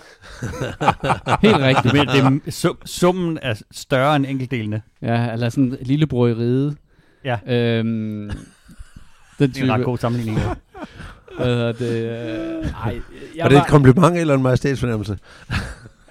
helt 1.42 1.56
rigtigt. 1.68 1.94
Men 1.94 2.06
det 2.06 2.18
er, 2.46 2.50
sum, 2.50 2.78
summen 2.84 3.38
er 3.42 3.62
større 3.70 4.16
end 4.16 4.26
enkeltdelene. 4.26 4.82
Ja, 5.02 5.32
eller 5.32 5.48
sådan 5.48 5.64
en 5.64 5.76
lillebror 5.80 6.26
i 6.28 6.32
ride. 6.32 6.76
Ja. 7.24 7.38
Øhm, 7.46 8.30
den 9.38 9.50
Det 9.50 9.58
er 9.58 9.64
en 9.64 9.72
ret 9.72 9.84
god 9.84 9.98
sammenligning. 9.98 10.38
ja. 10.38 10.54
Hvad 11.36 11.74
det? 11.74 12.04
Øh, 12.04 12.66
ej, 12.84 13.00
jeg 13.36 13.44
er 13.44 13.48
det 13.48 13.58
et 13.58 13.66
kompliment 13.66 14.16
eller 14.16 14.34
en 14.34 14.42
majestætsfornemmelse? 14.42 15.18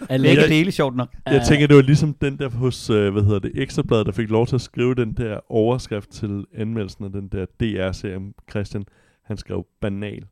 Begge 0.09 0.41
dele 0.47 0.71
sjovt 0.71 0.95
nok. 0.95 1.09
Jeg 1.25 1.41
tænker, 1.47 1.67
det 1.67 1.75
var 1.75 1.81
ligesom 1.81 2.13
den 2.13 2.39
der 2.39 2.49
hos, 2.49 2.89
øh, 2.89 3.11
hvad 3.13 3.23
hedder 3.23 3.39
det, 3.39 3.51
Ekstrabladet, 3.55 4.05
der 4.05 4.11
fik 4.11 4.29
lov 4.29 4.47
til 4.47 4.55
at 4.55 4.61
skrive 4.61 4.95
den 4.95 5.13
der 5.13 5.39
overskrift 5.51 6.09
til 6.09 6.43
anmeldelsen 6.57 7.05
af 7.05 7.11
den 7.11 7.27
der 7.27 7.45
DR-serie 7.59 8.15
om 8.15 8.33
Christian. 8.49 8.83
Han 9.25 9.37
skrev 9.37 9.65
banal. 9.81 10.23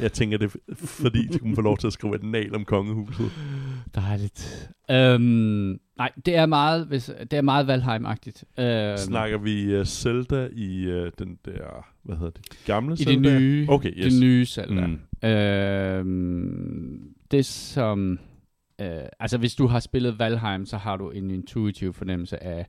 Jeg 0.00 0.12
tænker, 0.12 0.38
det 0.38 0.56
fordi, 0.76 1.26
de 1.26 1.38
kunne 1.38 1.54
få 1.54 1.60
lov 1.60 1.78
til 1.78 1.86
at 1.86 1.92
skrive 1.92 2.14
et 2.14 2.22
nal 2.22 2.54
om 2.54 2.64
kongehuset. 2.64 3.30
Dejligt. 3.94 4.70
Øhm, 4.90 5.80
nej, 5.98 6.12
det 6.26 6.36
er 6.36 6.46
meget, 6.46 6.86
hvis, 6.86 7.10
det 7.20 7.32
er 7.32 7.42
meget 7.42 7.66
Valheim-agtigt. 7.66 8.62
Øhm, 8.62 8.96
Snakker 8.96 9.38
vi 9.38 9.78
uh, 9.78 9.84
Zelda 9.84 10.48
i 10.52 10.86
uh, 10.86 11.08
den 11.18 11.38
der, 11.44 11.86
hvad 12.02 12.16
hedder 12.16 12.30
det, 12.30 12.64
gamle 12.66 12.94
I 12.94 12.96
Zelda? 12.96 13.30
det 13.30 13.40
nye, 13.40 13.66
Okay, 13.68 13.92
yes. 13.96 14.12
det 14.12 14.22
nye 14.22 14.46
Zelda. 14.46 14.86
Mm. 14.86 15.00
Mm. 15.22 15.28
Øhm, 15.28 17.14
det 17.30 17.46
som... 17.46 18.18
Øh, 18.80 18.88
altså, 19.20 19.38
hvis 19.38 19.54
du 19.54 19.66
har 19.66 19.80
spillet 19.80 20.18
Valheim, 20.18 20.66
så 20.66 20.76
har 20.76 20.96
du 20.96 21.10
en 21.10 21.30
intuitiv 21.30 21.92
fornemmelse 21.92 22.42
af, 22.44 22.66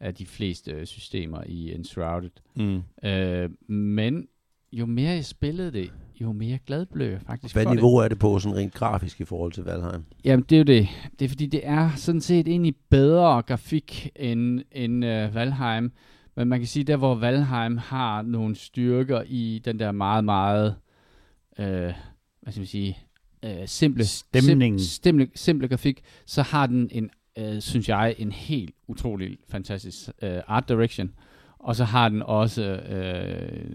af 0.00 0.14
de 0.14 0.26
fleste 0.26 0.86
systemer 0.86 1.42
i 1.46 1.74
Enshrouded. 1.74 2.30
Mm. 2.56 2.82
Øh, 3.08 3.50
men 3.70 4.26
jo 4.72 4.86
mere 4.86 5.10
jeg 5.10 5.24
spillede 5.24 5.72
det, 5.72 5.92
jo 6.20 6.32
mere 6.32 6.58
glad 6.66 6.86
blev 6.86 7.10
jeg 7.10 7.20
faktisk 7.26 7.54
Hvad 7.54 7.64
for 7.64 7.74
niveau 7.74 7.96
er 7.96 8.08
det 8.08 8.18
på 8.18 8.38
sådan 8.38 8.56
rent 8.56 8.74
grafisk 8.74 9.20
i 9.20 9.24
forhold 9.24 9.52
til 9.52 9.64
Valheim? 9.64 9.92
det. 9.92 10.24
Jamen, 10.24 10.44
det 10.50 10.56
er 10.56 10.58
jo 10.58 10.64
det. 10.64 10.88
Det 11.18 11.24
er 11.24 11.28
fordi, 11.28 11.46
det 11.46 11.60
er 11.64 11.90
sådan 11.96 12.20
set 12.20 12.48
egentlig 12.48 12.74
bedre 12.90 13.42
grafik 13.42 14.10
end, 14.16 14.60
end 14.72 15.04
uh, 15.04 15.34
Valheim. 15.34 15.92
Men 16.36 16.48
man 16.48 16.60
kan 16.60 16.66
sige, 16.66 16.84
der 16.84 16.96
hvor 16.96 17.14
Valheim 17.14 17.76
har 17.76 18.22
nogle 18.22 18.54
styrker 18.54 19.22
i 19.26 19.62
den 19.64 19.78
der 19.78 19.92
meget, 19.92 20.24
meget, 20.24 20.76
øh, 21.58 21.66
hvad 22.42 22.52
skal 22.52 22.60
man 22.60 22.66
sige, 22.66 22.98
øh, 23.44 23.66
simple, 23.66 24.04
Stemningen. 24.04 24.78
Sim, 24.78 25.02
simple, 25.02 25.28
simple 25.34 25.68
grafik, 25.68 26.00
så 26.26 26.42
har 26.42 26.66
den 26.66 26.88
en, 26.92 27.10
øh, 27.38 27.60
synes 27.60 27.88
jeg, 27.88 28.14
en 28.18 28.32
helt 28.32 28.74
utrolig 28.88 29.38
fantastisk 29.48 30.08
øh, 30.22 30.40
art 30.46 30.68
direction. 30.68 31.10
Og 31.58 31.76
så 31.76 31.84
har 31.84 32.08
den 32.08 32.22
også 32.22 32.62
øh, 32.62 33.70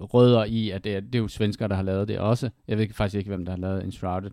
rødder 0.00 0.44
i, 0.44 0.70
at 0.70 0.84
det 0.84 0.96
er, 0.96 1.00
det 1.00 1.14
er 1.14 1.18
jo 1.18 1.28
svensker, 1.28 1.66
der 1.66 1.76
har 1.76 1.82
lavet 1.82 2.08
det 2.08 2.18
også. 2.18 2.50
Jeg 2.68 2.78
ved 2.78 2.88
faktisk 2.92 3.18
ikke, 3.18 3.28
hvem 3.28 3.44
der 3.44 3.52
har 3.52 3.58
lavet 3.58 3.84
Enshrouded. 3.84 4.30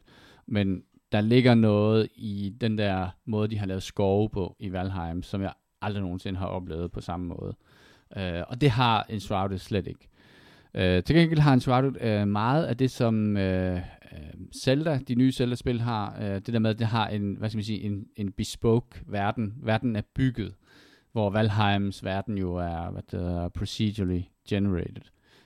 Men 0.48 0.84
der 1.12 1.22
ligger 1.22 1.56
noget 1.56 2.08
i 2.16 2.54
den 2.62 2.78
der 2.78 3.10
måde, 3.26 3.48
de 3.48 3.58
har 3.58 3.66
lavet 3.66 3.84
skove 3.84 4.30
på 4.30 4.56
i 4.60 4.72
Valheim, 4.72 5.24
som 5.24 5.42
jeg 5.42 5.54
aldrig 5.82 6.04
nogensinde 6.04 6.40
har 6.40 6.46
oplevet 6.46 6.92
på 6.92 7.02
samme 7.02 7.28
måde. 7.28 7.56
Øh, 8.18 8.44
og 8.48 8.62
det 8.62 8.70
har 8.70 9.06
Enshrouded 9.10 9.58
slet 9.58 9.88
ikke. 9.88 10.10
Øh, 10.74 11.04
til 11.04 11.16
gengæld 11.16 11.40
har 11.40 11.54
Enshrouded 11.54 12.02
øh, 12.02 12.28
meget 12.28 12.66
af 12.66 12.78
det, 12.78 12.92
som 12.92 13.38
øh, 13.38 13.76
øh 13.76 13.82
Zelda, 14.64 15.00
de 15.08 15.16
nye 15.16 15.32
Zelda-spil 15.32 15.82
har. 15.82 16.18
Øh, 16.22 16.36
det 16.36 16.48
der 16.48 16.60
med, 16.60 16.70
at 16.70 16.80
det 16.80 16.88
har 16.88 17.08
en, 17.08 17.36
hvad 17.36 17.50
skal 17.50 17.58
man 17.58 17.64
sige, 17.64 17.82
en, 17.82 18.06
en 18.16 18.32
bespoke 18.32 19.02
verden. 19.08 19.54
Verden 19.58 19.96
er 19.96 20.02
bygget, 20.16 20.54
hvor 21.14 21.30
Valheims 21.30 22.04
verden 22.04 22.38
jo 22.38 22.56
er 22.56 22.92
hvad 22.92 23.02
det 23.12 23.20
hedder, 23.20 23.50
procedurally 23.50 24.22
generated. 24.50 25.02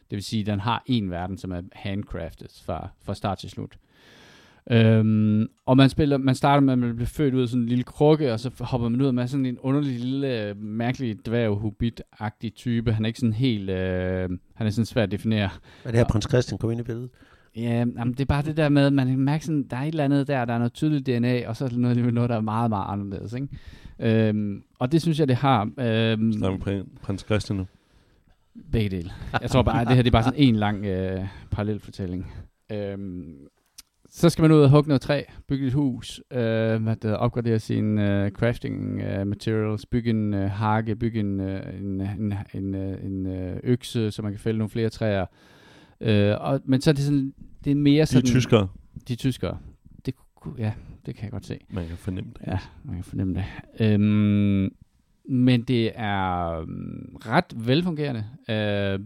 Det 0.09 0.15
vil 0.15 0.23
sige, 0.23 0.39
at 0.41 0.45
den 0.45 0.59
har 0.59 0.83
en 0.85 1.11
verden, 1.11 1.37
som 1.37 1.51
er 1.51 1.61
handcrafted 1.73 2.47
fra, 2.65 2.89
fra 3.03 3.15
start 3.15 3.37
til 3.37 3.49
slut. 3.49 3.77
Øhm, 4.71 5.47
og 5.65 5.77
man 5.77 5.89
spiller, 5.89 6.17
man 6.17 6.35
starter 6.35 6.61
med, 6.61 6.73
at 6.73 6.79
man 6.79 6.95
bliver 6.95 7.07
født 7.07 7.33
ud 7.33 7.41
af 7.41 7.47
sådan 7.47 7.61
en 7.61 7.69
lille 7.69 7.83
krukke, 7.83 8.33
og 8.33 8.39
så 8.39 8.51
hopper 8.59 8.89
man 8.89 9.01
ud 9.01 9.11
med 9.11 9.27
sådan 9.27 9.45
en 9.45 9.59
underlig 9.59 9.99
lille, 9.99 10.43
øh, 10.43 10.57
mærkelig 10.57 11.25
dværg 11.25 11.57
hobbit-agtig 11.57 12.49
type. 12.55 12.93
Han 12.93 13.05
er 13.05 13.07
ikke 13.07 13.19
sådan 13.19 13.33
helt, 13.33 13.69
øh, 13.69 14.29
han 14.53 14.67
er 14.67 14.69
sådan 14.69 14.85
svær 14.85 15.03
at 15.03 15.11
definere. 15.11 15.49
Er 15.83 15.91
det 15.91 15.95
her 15.95 16.05
prins 16.05 16.27
Christian 16.29 16.57
kom 16.57 16.71
ind 16.71 16.79
i 16.79 16.83
billedet? 16.83 17.09
Ja, 17.55 17.77
jamen, 17.77 18.11
det 18.11 18.19
er 18.19 18.25
bare 18.25 18.41
det 18.41 18.57
der 18.57 18.69
med, 18.69 18.85
at 18.85 18.93
man 18.93 19.07
kan 19.07 19.19
mærke 19.19 19.45
sådan, 19.45 19.63
der 19.63 19.77
er 19.77 19.81
et 19.81 19.87
eller 19.87 20.03
andet 20.03 20.27
der, 20.27 20.45
der 20.45 20.53
er 20.53 20.57
noget 20.57 20.73
tydeligt 20.73 21.07
DNA, 21.07 21.47
og 21.47 21.55
så 21.55 21.65
er 21.65 21.69
der 21.69 21.77
noget, 21.77 22.13
noget 22.13 22.29
der 22.29 22.35
er 22.35 22.41
meget, 22.41 22.69
meget 22.69 22.85
anderledes, 22.93 23.33
ikke? 23.33 23.47
Øhm, 23.99 24.63
og 24.79 24.91
det 24.91 25.01
synes 25.01 25.19
jeg, 25.19 25.27
det 25.27 25.35
har. 25.35 25.61
Øhm, 25.79 26.33
Snakker 26.33 26.57
vi 26.57 26.63
prin- 26.63 26.97
prins 27.01 27.21
Christian 27.25 27.57
nu? 27.57 27.65
Begge 28.71 28.89
dele. 28.97 29.11
Jeg 29.41 29.49
tror 29.49 29.61
bare, 29.61 29.81
at 29.81 29.87
det 29.87 29.95
her 29.95 30.03
det 30.03 30.09
er 30.09 30.11
bare 30.11 30.23
sådan 30.23 30.39
en 30.39 30.55
lang 30.55 30.85
øh, 30.85 31.25
parallelfortælling. 31.51 32.31
Øhm, 32.71 33.35
så 34.09 34.29
skal 34.29 34.41
man 34.41 34.51
ud 34.51 34.61
og 34.61 34.69
hugge 34.69 34.87
noget 34.87 35.01
træ, 35.01 35.23
bygge 35.47 35.67
et 35.67 35.73
hus, 35.73 36.21
øh, 36.31 36.39
det, 36.39 37.03
hedder, 37.03 37.13
opgradere 37.15 37.59
sine 37.59 38.23
øh, 38.25 38.31
crafting 38.31 39.01
øh, 39.01 39.27
materials, 39.27 39.85
bygge 39.85 40.09
en 40.09 40.33
øh, 40.33 40.49
hakke, 40.51 40.95
bygge 40.95 41.19
en, 41.19 41.39
øh, 41.39 41.79
en, 41.79 42.01
en, 42.01 42.33
en, 42.53 42.75
øh, 42.75 43.05
en 43.05 43.25
øh, 43.25 43.57
økse, 43.63 44.11
så 44.11 44.21
man 44.21 44.31
kan 44.31 44.39
fælde 44.39 44.57
nogle 44.57 44.69
flere 44.69 44.89
træer. 44.89 45.25
Øh, 46.01 46.35
og, 46.39 46.61
men 46.65 46.81
så 46.81 46.89
er 46.89 46.93
det 46.93 47.03
sådan, 47.03 47.33
det 47.63 47.71
er 47.71 47.75
mere 47.75 48.01
De 48.01 48.05
sådan... 48.05 48.27
er 48.29 48.31
tyskere. 48.31 48.67
De 49.07 49.13
er 49.13 49.17
tyskere. 49.17 49.57
Det, 50.05 50.13
ja, 50.57 50.71
det 51.07 51.15
kan 51.15 51.23
jeg 51.23 51.31
godt 51.31 51.45
se. 51.45 51.59
Man 51.69 51.87
kan 51.87 51.97
fornemme 51.97 52.31
det. 52.39 52.47
Ja, 52.47 52.59
man 52.83 52.95
kan 52.95 53.03
fornemme 53.03 53.33
det. 53.33 53.45
Øhm, 53.79 54.75
men 55.29 55.61
det 55.61 55.91
er 55.95 56.57
um, 56.61 57.17
ret 57.25 57.67
velfungerende. 57.67 58.25
Uh, 58.49 59.05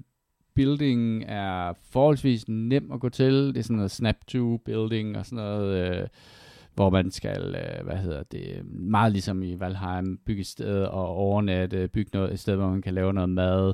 building 0.55 1.23
er 1.27 1.73
forholdsvis 1.91 2.47
nem 2.47 2.91
at 2.91 2.99
gå 2.99 3.09
til. 3.09 3.33
Det 3.33 3.57
er 3.57 3.61
sådan 3.61 3.75
noget 3.75 3.91
snap 3.91 4.15
to 4.27 4.57
building 4.57 5.17
og 5.17 5.25
sådan 5.25 5.43
noget, 5.43 6.01
uh, 6.01 6.07
hvor 6.75 6.89
man 6.89 7.11
skal, 7.11 7.41
uh, 7.41 7.85
hvad 7.85 7.97
hedder 7.97 8.23
det, 8.23 8.61
meget 8.65 9.11
ligesom 9.11 9.43
i 9.43 9.59
Valheim, 9.59 10.19
bygge 10.25 10.41
et 10.41 10.47
sted 10.47 10.83
og 10.83 11.07
overnatte, 11.07 11.87
bygge 11.87 12.11
noget, 12.13 12.33
et 12.33 12.39
sted, 12.39 12.55
hvor 12.55 12.69
man 12.69 12.81
kan 12.81 12.93
lave 12.93 13.13
noget 13.13 13.29
mad. 13.29 13.73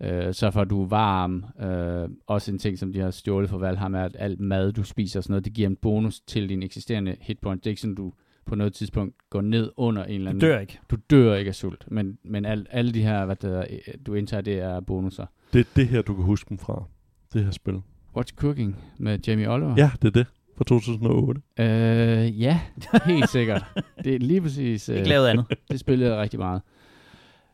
Uh, 0.00 0.32
så 0.32 0.50
for 0.50 0.60
at 0.60 0.70
du 0.70 0.82
er 0.82 0.86
varm. 0.86 1.44
Uh, 1.64 2.10
også 2.26 2.52
en 2.52 2.58
ting, 2.58 2.78
som 2.78 2.92
de 2.92 3.00
har 3.00 3.10
stjålet 3.10 3.50
fra 3.50 3.56
Valheim, 3.56 3.94
er, 3.94 4.02
at 4.04 4.16
alt 4.18 4.40
mad, 4.40 4.72
du 4.72 4.82
spiser 4.82 5.20
og 5.20 5.24
sådan 5.24 5.32
noget, 5.32 5.44
det 5.44 5.52
giver 5.52 5.68
en 5.68 5.76
bonus 5.76 6.20
til 6.20 6.48
din 6.48 6.62
eksisterende 6.62 7.16
hitpoint. 7.20 7.64
Det 7.64 7.70
er 7.70 7.72
ikke 7.72 7.80
sådan, 7.80 7.94
du 7.94 8.12
på 8.46 8.54
noget 8.54 8.72
tidspunkt 8.72 9.14
går 9.30 9.40
ned 9.40 9.70
under 9.76 10.04
en 10.04 10.14
eller 10.14 10.24
Du 10.24 10.36
anden... 10.36 10.40
dør 10.40 10.58
ikke. 10.58 10.78
Du 10.90 10.96
dør 11.10 11.34
ikke 11.34 11.48
af 11.48 11.54
sult, 11.54 11.84
men, 11.90 12.18
men 12.24 12.44
al, 12.44 12.66
alle 12.70 12.92
de 12.92 13.02
her, 13.02 13.24
hvad 13.24 13.36
det 13.36 13.50
hedder, 13.50 13.64
øh, 13.70 13.94
du 14.06 14.14
indtager, 14.14 14.40
det 14.40 14.58
er 14.58 14.80
bonusser. 14.80 15.26
Det 15.52 15.60
er 15.60 15.64
det 15.76 15.88
her, 15.88 16.02
du 16.02 16.14
kan 16.14 16.24
huske 16.24 16.48
dem 16.48 16.58
fra. 16.58 16.84
Det 17.32 17.44
her 17.44 17.50
spil. 17.50 17.82
What's 18.18 18.34
Cooking 18.36 18.76
med 18.98 19.18
Jamie 19.26 19.50
Oliver? 19.50 19.74
Ja, 19.76 19.90
det 20.02 20.08
er 20.08 20.12
det. 20.12 20.26
Fra 20.56 20.64
2008. 20.64 21.40
Øh, 21.58 22.40
ja, 22.40 22.60
helt 23.04 23.28
sikkert. 23.28 23.64
Det 24.04 24.14
er 24.14 24.18
lige 24.18 24.40
præcis... 24.40 24.88
Ikke 24.88 25.00
øh, 25.00 25.06
lavet 25.06 25.26
andet. 25.26 25.46
det 25.70 25.80
spillede 25.80 26.10
jeg 26.10 26.22
rigtig 26.22 26.38
meget. 26.38 26.62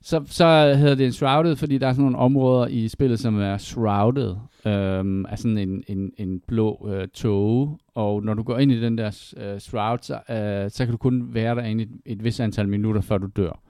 Så, 0.07 0.25
så 0.27 0.75
hedder 0.79 0.95
det 0.95 1.07
en 1.07 1.13
shrouded, 1.13 1.57
fordi 1.57 1.79
der 1.79 1.87
er 1.87 1.93
sådan 1.93 2.03
nogle 2.03 2.19
områder 2.19 2.67
i 2.67 2.89
spillet, 2.89 3.21
som 3.21 3.41
er 3.41 3.57
shrouded 3.57 4.37
øhm, 4.67 5.27
af 5.27 5.39
sådan 5.39 5.59
en, 5.59 5.85
en, 5.89 6.13
en 6.17 6.41
blå 6.49 6.89
øh, 6.93 7.09
tåge. 7.09 7.79
Og 7.95 8.25
når 8.25 8.35
du 8.35 8.43
går 8.43 8.59
ind 8.59 8.73
i 8.73 8.81
den 8.81 8.99
der 8.99 9.33
øh, 9.37 9.59
shroud, 9.59 9.99
så, 10.03 10.15
øh, 10.15 10.71
så 10.71 10.85
kan 10.85 10.93
du 10.93 10.97
kun 10.97 11.35
være 11.35 11.55
der 11.55 11.63
et, 11.63 11.89
et 12.07 12.25
vis 12.25 12.41
antal 12.41 12.69
minutter, 12.69 13.01
før 13.01 13.19
du 13.19 13.27
dør. 13.37 13.61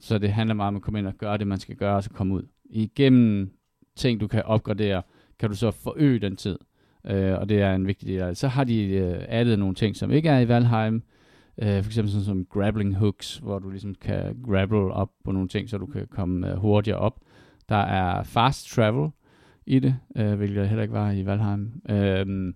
Så 0.00 0.18
det 0.18 0.32
handler 0.32 0.54
meget 0.54 0.68
om 0.68 0.76
at 0.76 0.82
komme 0.82 0.98
ind 0.98 1.06
og 1.06 1.14
gøre 1.18 1.38
det, 1.38 1.46
man 1.46 1.58
skal 1.58 1.76
gøre, 1.76 1.96
og 1.96 2.02
så 2.02 2.10
komme 2.10 2.34
ud. 2.34 2.42
Igennem 2.64 3.50
ting, 3.96 4.20
du 4.20 4.26
kan 4.26 4.42
opgradere, 4.42 5.02
kan 5.38 5.48
du 5.48 5.56
så 5.56 5.70
forøge 5.70 6.18
den 6.18 6.36
tid. 6.36 6.58
Øh, 7.06 7.38
og 7.38 7.48
det 7.48 7.60
er 7.60 7.74
en 7.74 7.86
vigtig 7.86 8.08
del 8.08 8.20
af 8.20 8.26
det. 8.26 8.36
Så 8.36 8.48
har 8.48 8.64
de 8.64 8.82
øh, 8.82 9.24
addet 9.28 9.58
nogle 9.58 9.74
ting, 9.74 9.96
som 9.96 10.10
ikke 10.10 10.28
er 10.28 10.40
i 10.40 10.48
Valheim. 10.48 11.02
Øh, 11.62 11.82
for 11.82 11.88
eksempel 11.90 12.12
sådan 12.12 12.24
som 12.24 12.44
grappling 12.44 12.96
hooks, 12.96 13.36
hvor 13.36 13.58
du 13.58 13.70
ligesom 13.70 13.94
kan 13.94 14.36
grapple 14.46 14.78
op 14.92 15.10
på 15.24 15.32
nogle 15.32 15.48
ting, 15.48 15.70
så 15.70 15.78
du 15.78 15.86
kan 15.86 16.06
komme 16.10 16.50
øh, 16.50 16.56
hurtigere 16.56 16.98
op. 16.98 17.14
Der 17.68 17.76
er 17.76 18.22
fast 18.22 18.68
travel 18.74 19.10
i 19.66 19.78
det, 19.78 19.96
øh, 20.16 20.32
hvilket 20.34 20.68
heller 20.68 20.82
ikke 20.82 20.94
var 20.94 21.10
i 21.10 21.26
Valheim. 21.26 21.72
Øh, 21.90 22.54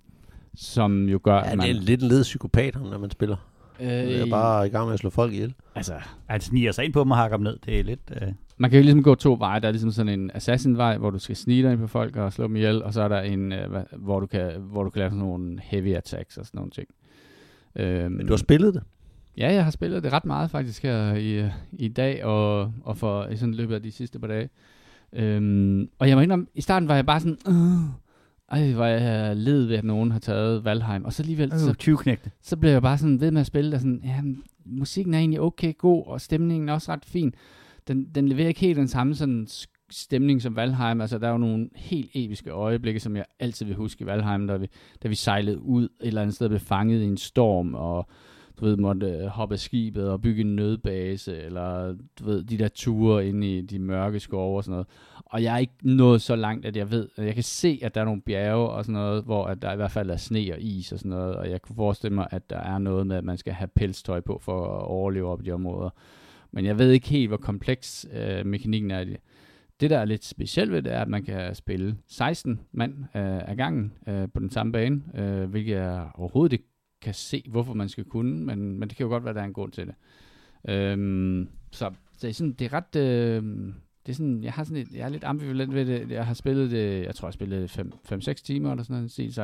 som 0.54 1.08
jo 1.08 1.20
gør, 1.22 1.34
Ja, 1.34 1.50
at 1.50 1.58
man... 1.58 1.66
det 1.68 1.76
er 1.76 1.80
lidt 1.80 2.02
en 2.02 2.08
led 2.08 2.22
psykopat, 2.22 2.74
når 2.74 2.98
man 2.98 3.10
spiller. 3.10 3.36
øh, 3.80 3.86
Det 3.88 4.20
er 4.20 4.30
bare 4.30 4.66
i 4.66 4.70
gang 4.70 4.84
med 4.86 4.92
at 4.94 4.98
slå 5.00 5.10
folk 5.10 5.32
ihjel. 5.32 5.54
Altså, 5.74 5.94
Han 6.26 6.40
sniger 6.40 6.72
sig 6.72 6.84
ind 6.84 6.92
på 6.92 7.00
dem 7.00 7.10
og 7.10 7.16
hakker 7.16 7.36
dem 7.36 7.44
ned. 7.44 7.58
Det 7.66 7.80
er 7.80 7.84
lidt... 7.84 8.12
Øh, 8.22 8.28
man 8.58 8.70
kan 8.70 8.78
jo 8.78 8.82
ligesom 8.82 9.02
gå 9.02 9.14
to 9.14 9.36
veje. 9.38 9.60
Der 9.60 9.68
er 9.68 9.72
ligesom 9.72 9.90
sådan 9.90 10.20
en 10.20 10.30
assassin-vej, 10.34 10.96
hvor 10.98 11.10
du 11.10 11.18
skal 11.18 11.36
snige 11.36 11.62
dig 11.62 11.72
ind 11.72 11.80
på 11.80 11.86
folk 11.86 12.16
og 12.16 12.32
slå 12.32 12.46
dem 12.46 12.56
ihjel, 12.56 12.82
og 12.82 12.92
så 12.92 13.02
er 13.02 13.08
der 13.08 13.20
en, 13.20 13.52
øh, 13.52 13.82
hvor, 13.96 14.20
du 14.20 14.26
kan, 14.26 14.52
hvor 14.60 14.82
du 14.84 14.90
kan 14.90 14.98
lave 14.98 15.10
sådan 15.10 15.24
nogle 15.24 15.58
heavy 15.62 15.94
attacks 15.94 16.36
og 16.38 16.46
sådan 16.46 16.58
nogle 16.58 16.70
ting. 16.70 16.88
Øhm, 17.76 18.12
Men 18.12 18.26
du 18.26 18.32
har 18.32 18.36
spillet 18.38 18.74
det. 18.74 18.82
Ja, 19.36 19.52
jeg 19.52 19.64
har 19.64 19.70
spillet 19.70 20.02
det 20.02 20.12
ret 20.12 20.24
meget 20.24 20.50
faktisk 20.50 20.82
her 20.82 21.14
i, 21.14 21.50
i 21.72 21.88
dag 21.88 22.24
og, 22.24 22.72
og 22.82 22.96
for 22.96 23.26
i 23.26 23.36
sådan 23.36 23.54
løbet 23.54 23.74
af 23.74 23.82
de 23.82 23.92
sidste 23.92 24.18
par 24.18 24.26
dage. 24.26 24.48
Øhm, 25.12 25.88
og 25.98 26.08
jeg 26.08 26.16
må 26.16 26.20
indrømme, 26.20 26.46
i 26.54 26.60
starten 26.60 26.88
var 26.88 26.94
jeg 26.94 27.06
bare 27.06 27.20
sådan, 27.20 27.38
øh, 27.48 28.58
ej, 28.58 28.72
hvor 28.72 28.84
jeg 28.84 29.36
led 29.36 29.64
ved, 29.64 29.76
at 29.76 29.84
nogen 29.84 30.10
har 30.10 30.18
taget 30.18 30.64
Valheim. 30.64 31.04
Og 31.04 31.12
så 31.12 31.22
alligevel, 31.22 31.52
øh, 31.52 31.58
så, 31.58 31.74
20 31.74 31.96
knægte. 31.96 32.30
så 32.42 32.56
blev 32.56 32.70
jeg 32.70 32.82
bare 32.82 32.98
sådan 32.98 33.20
ved 33.20 33.30
med 33.30 33.40
at 33.40 33.46
spille, 33.46 33.76
og 33.76 33.80
sådan, 33.80 34.00
ja, 34.04 34.20
musikken 34.64 35.14
er 35.14 35.18
egentlig 35.18 35.40
okay 35.40 35.72
god, 35.78 36.06
og 36.06 36.20
stemningen 36.20 36.68
er 36.68 36.72
også 36.72 36.92
ret 36.92 37.04
fin. 37.04 37.34
Den, 37.88 38.04
den 38.14 38.28
leverer 38.28 38.48
ikke 38.48 38.60
helt 38.60 38.76
den 38.76 38.88
samme 38.88 39.14
sådan 39.14 39.46
stemning 39.90 40.42
som 40.42 40.56
Valheim. 40.56 41.00
Altså, 41.00 41.18
der 41.18 41.26
er 41.26 41.32
jo 41.32 41.38
nogle 41.38 41.68
helt 41.74 42.10
episke 42.14 42.50
øjeblikke, 42.50 43.00
som 43.00 43.16
jeg 43.16 43.24
altid 43.40 43.66
vil 43.66 43.74
huske 43.74 44.02
i 44.02 44.06
Valheim, 44.06 44.46
da 44.46 44.56
vi, 44.56 44.66
da 45.02 45.08
vi 45.08 45.14
sejlede 45.14 45.60
ud 45.62 45.84
et 45.84 45.90
eller 46.00 46.22
andet 46.22 46.34
sted, 46.34 46.48
blev 46.48 46.60
fanget 46.60 47.02
i 47.02 47.04
en 47.04 47.16
storm, 47.16 47.74
og 47.74 48.08
du 48.60 48.64
ved, 48.64 48.76
måtte 48.76 49.06
øh, 49.06 49.26
hoppe 49.26 49.52
af 49.52 49.58
skibet 49.58 50.10
og 50.10 50.20
bygge 50.20 50.40
en 50.40 50.56
nødbase, 50.56 51.42
eller 51.42 51.96
du 52.18 52.24
ved, 52.24 52.44
de 52.44 52.58
der 52.58 52.68
ture 52.68 53.28
inde 53.28 53.58
i 53.58 53.60
de 53.60 53.78
mørke 53.78 54.20
skove 54.20 54.56
og 54.56 54.64
sådan 54.64 54.72
noget. 54.72 54.86
Og 55.24 55.42
jeg 55.42 55.54
er 55.54 55.58
ikke 55.58 55.74
nået 55.82 56.22
så 56.22 56.36
langt, 56.36 56.66
at 56.66 56.76
jeg 56.76 56.90
ved, 56.90 57.08
at 57.16 57.26
jeg 57.26 57.34
kan 57.34 57.42
se, 57.42 57.78
at 57.82 57.94
der 57.94 58.00
er 58.00 58.04
nogle 58.04 58.22
bjerge 58.22 58.68
og 58.68 58.84
sådan 58.84 59.00
noget, 59.00 59.24
hvor 59.24 59.44
at 59.44 59.62
der 59.62 59.72
i 59.72 59.76
hvert 59.76 59.90
fald 59.90 60.10
er 60.10 60.16
sne 60.16 60.52
og 60.52 60.60
is 60.60 60.92
og 60.92 60.98
sådan 60.98 61.10
noget, 61.10 61.36
og 61.36 61.50
jeg 61.50 61.62
kunne 61.62 61.76
forestille 61.76 62.14
mig, 62.14 62.26
at 62.30 62.50
der 62.50 62.58
er 62.58 62.78
noget 62.78 63.06
med, 63.06 63.16
at 63.16 63.24
man 63.24 63.38
skal 63.38 63.52
have 63.52 63.68
pelstøj 63.68 64.20
på 64.20 64.38
for 64.42 64.78
at 64.78 64.84
overleve 64.84 65.28
op 65.28 65.42
i 65.42 65.44
de 65.44 65.52
områder. 65.52 65.90
Men 66.52 66.64
jeg 66.64 66.78
ved 66.78 66.90
ikke 66.90 67.08
helt, 67.08 67.28
hvor 67.28 67.36
kompleks 67.36 68.06
øh, 68.12 68.46
mekanikken 68.46 68.90
er 68.90 69.00
i 69.00 69.04
det. 69.04 69.16
det, 69.80 69.90
der 69.90 69.98
er 69.98 70.04
lidt 70.04 70.24
specielt 70.24 70.72
ved 70.72 70.82
det, 70.82 70.92
er, 70.92 71.00
at 71.00 71.08
man 71.08 71.22
kan 71.22 71.54
spille 71.54 71.96
16 72.06 72.60
mand 72.72 72.94
øh, 73.16 73.50
ad 73.50 73.56
gangen 73.56 73.92
øh, 74.08 74.28
på 74.34 74.40
den 74.40 74.50
samme 74.50 74.72
bane, 74.72 75.02
øh, 75.14 75.50
hvilket 75.50 75.74
jeg 75.74 76.08
overhovedet 76.14 76.52
ikke 76.52 76.73
kan 77.04 77.14
se, 77.14 77.44
hvorfor 77.48 77.74
man 77.74 77.88
skal 77.88 78.04
kunne, 78.04 78.44
men, 78.44 78.78
men 78.78 78.88
det 78.88 78.96
kan 78.96 79.04
jo 79.04 79.10
godt 79.10 79.24
være, 79.24 79.30
at 79.30 79.36
der 79.36 79.42
er 79.42 79.46
en 79.46 79.52
grund 79.52 79.72
til 79.72 79.86
det. 79.86 79.94
Øhm, 80.68 81.48
så, 81.70 81.90
så 82.12 82.18
det 82.22 82.28
er 82.28 82.34
sådan, 82.34 82.52
det 82.52 82.64
er 82.64 82.72
ret... 82.72 82.96
Øh, 82.96 83.72
det 84.06 84.12
er 84.12 84.16
sådan, 84.16 84.44
jeg 84.44 84.52
har 84.52 84.64
sådan 84.64 84.82
et, 84.82 84.92
jeg 84.92 85.04
er 85.04 85.08
lidt 85.08 85.24
ambivalent 85.24 85.74
ved 85.74 85.86
det. 85.86 86.10
Jeg 86.10 86.26
har 86.26 86.34
spillet 86.34 86.70
det, 86.70 87.04
jeg 87.04 87.14
tror, 87.14 87.28
jeg 87.28 87.34
spillede 87.34 87.64
5-6 88.12 88.32
timer 88.32 88.70
eller 88.70 88.84
sådan 88.84 88.96
noget, 88.96 89.34
så 89.34 89.42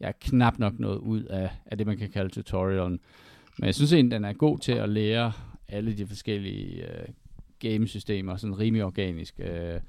jeg 0.00 0.08
er 0.08 0.12
knap 0.20 0.58
nok 0.58 0.78
noget 0.78 0.98
ud 0.98 1.22
af, 1.22 1.50
af 1.66 1.78
det, 1.78 1.86
man 1.86 1.98
kan 1.98 2.10
kalde 2.10 2.30
tutorialen. 2.30 3.00
Men 3.58 3.66
jeg 3.66 3.74
synes 3.74 3.92
egentlig, 3.92 4.14
den 4.14 4.24
er 4.24 4.32
god 4.32 4.58
til 4.58 4.72
at 4.72 4.88
lære 4.88 5.32
alle 5.68 5.96
de 5.96 6.06
forskellige 6.06 6.82
øh, 6.82 7.08
gamesystemer, 7.58 8.36
sådan 8.36 8.58
rimelig 8.58 8.84
organisk. 8.84 9.40
Øh, 9.40 9.80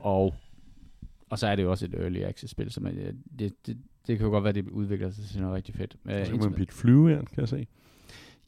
og, 0.00 0.34
og 1.30 1.38
så 1.38 1.46
er 1.46 1.56
det 1.56 1.62
jo 1.62 1.70
også 1.70 1.84
et 1.84 1.94
early 1.94 2.22
access 2.22 2.50
spil, 2.50 2.70
så 2.70 2.80
man, 2.80 2.98
øh, 2.98 3.14
det, 3.38 3.66
det, 3.66 3.78
det 4.06 4.18
kan 4.18 4.26
jo 4.26 4.30
godt 4.30 4.44
være, 4.44 4.52
det 4.52 4.68
udvikler 4.68 5.10
sig 5.10 5.24
til 5.24 5.40
noget 5.40 5.56
rigtig 5.56 5.74
fedt. 5.74 5.96
så 6.26 6.30
kan 6.30 6.50
man 6.50 6.62
et 6.62 6.72
flyvejern, 6.72 7.26
kan 7.26 7.40
jeg 7.40 7.48
se. 7.48 7.66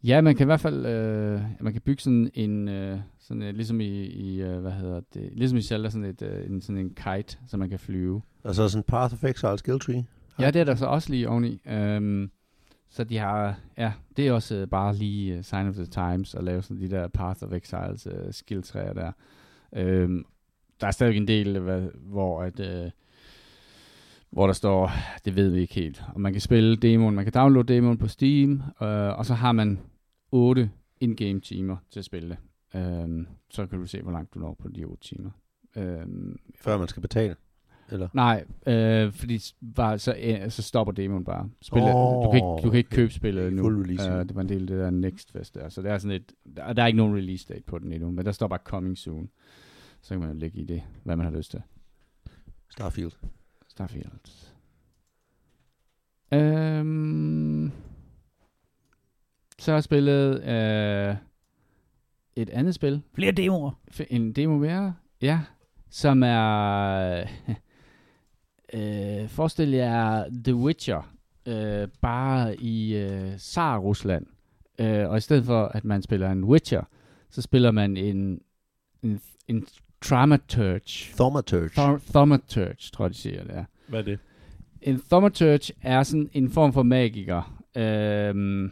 Ja, 0.05 0.20
man 0.20 0.36
kan 0.36 0.44
i 0.44 0.46
hvert 0.46 0.61
fald 0.61 0.86
øh, 0.86 1.40
man 1.61 1.72
kan 1.72 1.82
bygge 1.82 2.02
sådan 2.02 2.30
en 2.34 2.68
øh, 2.68 2.98
sådan 3.18 3.42
øh, 3.42 3.55
ligesom 3.55 3.80
i, 3.80 4.05
i 4.05 4.42
øh, 4.42 4.59
hvad 4.59 4.72
hedder 4.72 5.00
det, 5.14 5.30
ligesom 5.32 5.59
i 5.59 5.62
Zelda 5.62 5.90
sådan 5.90 6.05
et 6.05 6.22
øh, 6.22 6.50
en 6.50 6.61
sådan 6.61 6.78
en 6.78 6.88
kite, 6.90 7.38
så 7.48 7.57
man 7.57 7.70
kan 7.70 7.78
flyve. 7.78 8.22
Og 8.42 8.55
så 8.55 8.68
sådan 8.68 8.80
en 8.80 8.84
Path 8.84 9.14
of 9.14 9.24
Exile 9.24 9.59
skill 9.59 9.80
tree. 9.80 10.05
Ja, 10.38 10.50
det 10.50 10.61
er 10.61 10.64
der 10.64 10.74
så 10.74 10.86
også 10.86 11.11
lige 11.11 11.28
oveni. 11.28 11.61
Um, 11.96 12.30
så 12.88 13.05
de 13.05 13.18
har, 13.18 13.59
ja, 13.78 13.92
det 14.16 14.28
er 14.28 14.32
også 14.32 14.62
uh, 14.62 14.68
bare 14.68 14.94
lige 14.94 15.38
uh, 15.38 15.44
sign 15.44 15.68
of 15.68 15.74
the 15.74 15.86
times 15.86 16.34
at 16.34 16.44
lave 16.44 16.62
sådan 16.62 16.80
de 16.80 16.90
der 16.90 17.09
Path 17.09 17.42
of 17.42 17.52
Exiles 17.52 18.07
uh, 18.07 18.12
skill 18.30 18.62
træer 18.62 18.92
der. 18.92 19.12
Um, 20.05 20.26
der 20.80 20.86
er 20.86 20.90
stadig 20.90 21.16
en 21.16 21.28
del, 21.28 21.59
hvad, 21.59 21.82
hvor 21.94 22.42
at 22.42 22.61
uh, 22.61 22.90
hvor 24.35 24.47
der 24.47 24.55
står, 24.55 24.91
det 25.24 25.37
ved 25.37 25.51
vi 25.51 25.61
ikke 25.61 25.74
helt. 25.74 26.03
Og 26.14 26.20
man 26.20 26.32
kan 26.32 26.41
spille 26.41 26.76
demoen, 26.76 27.14
man 27.14 27.24
kan 27.24 27.32
downloade 27.32 27.74
demoen 27.74 27.99
på 27.99 28.09
Steam, 28.09 28.62
uh, 28.80 28.87
og 28.89 29.26
så 29.26 29.35
har 29.35 29.53
man 29.53 29.80
8 30.32 30.70
in-game 31.01 31.41
timer 31.41 31.76
til 31.91 31.99
at 31.99 32.05
spille 32.05 32.28
det. 32.28 32.39
Um, 33.05 33.26
så 33.51 33.66
kan 33.66 33.78
du 33.78 33.87
se, 33.87 34.03
hvor 34.03 34.12
langt 34.12 34.35
du 34.35 34.39
når 34.39 34.55
på 34.55 34.68
de 34.68 34.85
8 34.85 35.03
timer. 35.03 35.30
Um, 35.76 36.39
Før 36.57 36.78
man 36.78 36.89
skal 36.89 37.01
betale? 37.01 37.37
Eller? 37.91 38.09
Nej, 38.12 38.45
øh, 38.66 39.12
fordi 39.12 39.41
bare, 39.76 39.99
så, 39.99 40.16
øh, 40.22 40.51
så 40.51 40.62
stopper 40.62 40.93
demoen 40.93 41.24
bare. 41.24 41.49
Spillet, 41.62 41.91
oh, 41.95 42.24
du, 42.24 42.30
kan 42.30 42.37
ikke, 42.37 42.62
du 42.62 42.70
kan 42.70 42.78
ikke 42.78 42.91
købe 42.91 43.12
spillet 43.12 43.53
nu. 43.53 43.62
Full 43.62 43.82
release. 43.82 44.12
Uh, 44.12 44.18
det 44.18 44.35
var 44.35 44.41
en 44.41 44.49
del 44.49 44.61
af 44.61 44.66
det 44.66 44.78
der 44.78 44.91
Next 44.91 45.32
Fest 45.32 45.55
der. 45.55 45.68
Så 45.68 45.82
det 45.82 45.91
er 45.91 45.99
sådan 45.99 46.16
et, 46.16 46.32
der, 46.57 46.72
der 46.72 46.82
er 46.82 46.87
ikke 46.87 46.97
nogen 46.97 47.16
release 47.16 47.47
date 47.49 47.62
på 47.66 47.78
den 47.78 47.93
endnu, 47.93 48.11
men 48.11 48.26
der 48.26 48.32
står 48.32 48.49
bare 48.49 48.61
coming 48.64 48.99
soon. 48.99 49.30
Så 50.03 50.09
kan 50.09 50.20
man 50.20 50.28
jo 50.28 50.35
lægge 50.35 50.61
i 50.61 50.64
det, 50.64 50.82
hvad 51.03 51.16
man 51.16 51.26
har 51.26 51.37
lyst 51.37 51.51
til. 51.51 51.62
Starfield. 52.70 53.12
Starfield. 53.75 54.55
Um, 56.33 57.72
så 59.59 59.70
har 59.70 59.77
jeg 59.77 59.85
spillet 59.85 60.35
uh, 60.39 61.16
et 62.37 62.51
andet 62.51 62.75
spil. 62.75 63.03
Flere 63.14 63.33
demoer. 63.33 63.70
En 64.11 64.33
demo 64.33 64.59
mere, 64.59 64.95
ja. 65.22 65.41
Som 65.91 66.22
er... 66.22 67.25
øh, 68.75 69.29
forestil 69.29 69.68
jer 69.68 70.25
The 70.45 70.55
Witcher. 70.55 71.14
Øh, 71.47 71.89
bare 72.01 72.57
i 72.57 72.97
øh, 72.97 73.37
Tsar-Rusland. 73.37 74.27
Øh, 74.79 75.09
og 75.11 75.16
i 75.16 75.20
stedet 75.20 75.45
for, 75.45 75.64
at 75.64 75.85
man 75.85 76.03
spiller 76.03 76.31
en 76.31 76.45
Witcher, 76.45 76.83
så 77.31 77.43
spiller 77.43 77.70
man 77.70 77.97
en, 77.97 78.41
en, 79.03 79.20
en 79.49 79.66
Thaumaturge. 80.05 81.14
Thaumaturge. 81.16 82.00
Thaumaturge, 82.11 82.76
tror 82.92 83.05
jeg, 83.05 83.11
de 83.12 83.16
siger 83.18 83.42
det 83.44 83.57
er. 83.57 83.64
Hvad 83.88 84.00
er 84.00 84.05
det? 84.05 84.18
En 84.82 85.00
Thaumaturge 85.11 85.72
er 85.82 86.02
sådan 86.02 86.28
en 86.32 86.50
form 86.50 86.72
for 86.72 86.82
magiker, 86.82 87.61
øh, 87.76 88.70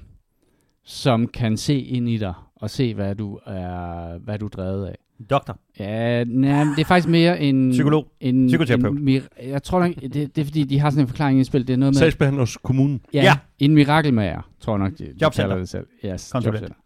som 0.84 1.26
kan 1.26 1.56
se 1.56 1.80
ind 1.80 2.08
i 2.08 2.16
dig 2.16 2.34
og 2.56 2.70
se, 2.70 2.94
hvad 2.94 3.14
du 3.14 3.38
er, 3.46 4.18
hvad 4.18 4.38
du 4.38 4.44
er 4.44 4.48
drevet 4.50 4.86
af. 4.86 4.96
Doktor. 5.30 5.58
Ja, 5.78 6.24
nej, 6.24 6.64
det 6.64 6.80
er 6.80 6.84
faktisk 6.84 7.08
mere 7.08 7.40
en... 7.40 7.70
Psykolog. 7.70 8.06
En, 8.20 8.46
Psykoterapeut. 8.46 8.98
En, 8.98 9.08
mir- 9.18 9.48
jeg 9.48 9.62
tror 9.62 9.80
nok, 9.80 9.94
det, 9.94 10.14
det 10.14 10.38
er 10.38 10.44
fordi, 10.44 10.64
de 10.64 10.78
har 10.78 10.90
sådan 10.90 11.04
en 11.04 11.08
forklaring 11.08 11.40
i 11.40 11.44
spil. 11.44 11.66
Det 11.66 11.72
er 11.72 11.76
noget 11.76 11.94
med... 11.94 11.98
Sagsbehandler 11.98 12.42
hos 12.42 12.56
kommunen. 12.62 13.00
Ja, 13.14 13.22
Ja. 13.22 13.38
en 13.58 13.74
mirakelmager, 13.74 14.50
tror 14.60 14.72
jeg 14.72 14.78
nok, 14.78 14.98
de, 14.98 15.04
de 15.20 15.30
kalder 15.36 15.56
det 15.58 15.68
selv. 15.68 15.86
Yes, 16.04 16.30
Konsulent. 16.32 16.60
jobcenter. 16.60 16.81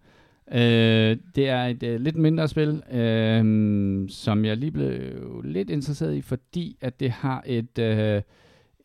Øh, 0.53 1.17
det 1.35 1.49
er 1.49 1.65
et 1.65 1.83
øh, 1.83 2.01
lidt 2.01 2.17
mindre 2.17 2.49
spil, 2.49 2.83
øh, 2.93 4.09
som 4.09 4.45
jeg 4.45 4.57
lige 4.57 4.73
blev 4.73 5.43
lidt 5.45 5.71
interesseret 5.71 6.15
i, 6.15 6.21
fordi 6.21 6.79
at 6.81 7.01
det 7.01 7.11
har 7.11 7.43
et, 7.47 7.79
øh, 7.79 8.23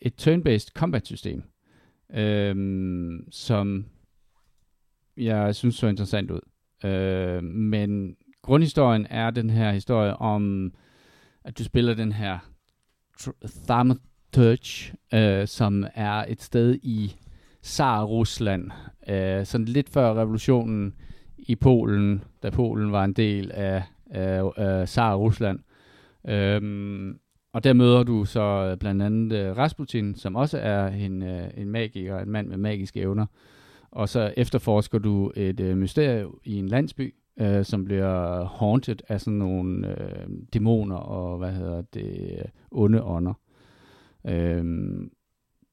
et 0.01 0.13
turn-based 0.21 0.71
combat-system, 0.75 1.43
øh, 2.13 2.55
som 3.31 3.85
jeg 5.17 5.55
synes 5.55 5.75
så 5.75 5.87
interessant 5.87 6.31
ud. 6.31 6.41
Øh, 6.89 7.43
men 7.43 8.15
grundhistorien 8.41 9.07
er 9.09 9.29
den 9.29 9.49
her 9.49 9.71
historie 9.71 10.15
om, 10.15 10.73
at 11.43 11.57
du 11.57 11.63
spiller 11.63 11.93
den 11.93 12.11
her 12.11 12.39
tr- 13.21 13.65
Thaumaturge, 13.67 14.93
øh, 15.13 15.47
som 15.47 15.85
er 15.95 16.25
et 16.27 16.41
sted 16.41 16.79
i 16.83 17.15
Tsar-Rusland, 17.63 18.71
øh, 19.09 19.45
sådan 19.45 19.65
lidt 19.65 19.89
før 19.89 20.13
revolutionen 20.13 20.93
i 21.51 21.55
Polen, 21.55 22.23
da 22.43 22.49
Polen 22.49 22.91
var 22.91 23.03
en 23.03 23.13
del 23.13 23.51
af, 23.53 23.83
af, 24.09 24.51
af 24.57 24.87
Tsar-Rusland. 24.87 25.59
Øhm, 26.27 27.19
og 27.53 27.63
der 27.63 27.73
møder 27.73 28.03
du 28.03 28.25
så 28.25 28.77
blandt 28.79 29.01
andet 29.01 29.37
øh, 29.37 29.57
Rasputin, 29.57 30.15
som 30.15 30.35
også 30.35 30.57
er 30.57 30.87
en, 30.87 31.23
øh, 31.23 31.47
en 31.57 31.69
magiker, 31.69 32.19
en 32.19 32.29
mand 32.29 32.47
med 32.47 32.57
magiske 32.57 32.99
evner. 32.99 33.25
Og 33.91 34.09
så 34.09 34.33
efterforsker 34.37 34.99
du 34.99 35.31
et 35.35 35.59
øh, 35.59 35.77
mysterium 35.77 36.39
i 36.43 36.55
en 36.55 36.67
landsby, 36.67 37.13
øh, 37.39 37.65
som 37.65 37.85
bliver 37.85 38.45
haunted 38.45 38.97
af 39.09 39.21
sådan 39.21 39.37
nogle 39.37 39.87
øh, 39.87 40.27
dæmoner 40.53 40.95
og 40.95 41.37
hvad 41.37 41.51
hedder 41.51 41.81
det, 41.81 42.43
onde 42.71 43.03
ånder. 43.03 43.33
Øhm, 44.27 45.11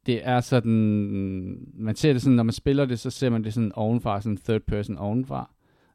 det 0.06 0.20
er 0.22 0.40
sådan, 0.40 1.66
man 1.74 1.96
ser 1.96 2.12
det 2.12 2.22
sådan, 2.22 2.36
når 2.36 2.42
man 2.42 2.52
spiller 2.52 2.84
det, 2.84 2.98
så 2.98 3.10
ser 3.10 3.30
man 3.30 3.44
det 3.44 3.54
sådan 3.54 3.72
ovenfra, 3.74 4.20
sådan 4.20 4.36
third 4.36 4.60
person 4.60 4.98
ovenfra. 4.98 5.50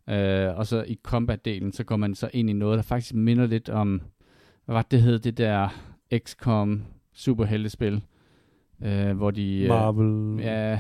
Øh, 0.10 0.58
og 0.58 0.68
så 0.68 0.84
i 0.88 1.00
combat-delen, 1.08 1.72
så 1.72 1.84
går 1.84 1.96
man 1.96 2.16
så 2.16 2.30
ind 2.34 2.50
i 2.50 2.54
noget, 2.54 2.78
der 2.78 2.84
faktisk 2.84 3.14
minder 3.14 3.48
lidt 3.48 3.70
om, 3.70 4.02
hvad 4.66 4.74
var 4.74 4.82
det, 4.82 5.02
hed, 5.02 5.20
det 5.20 5.38
der 5.38 5.70
XCOM 6.18 6.84
superheltespil, 7.14 8.02
øh, 8.84 9.18
hvor 9.18 9.32
de... 9.32 9.62
Øh, 9.62 9.68
Marvel. 9.68 10.40
Ja, 10.44 10.80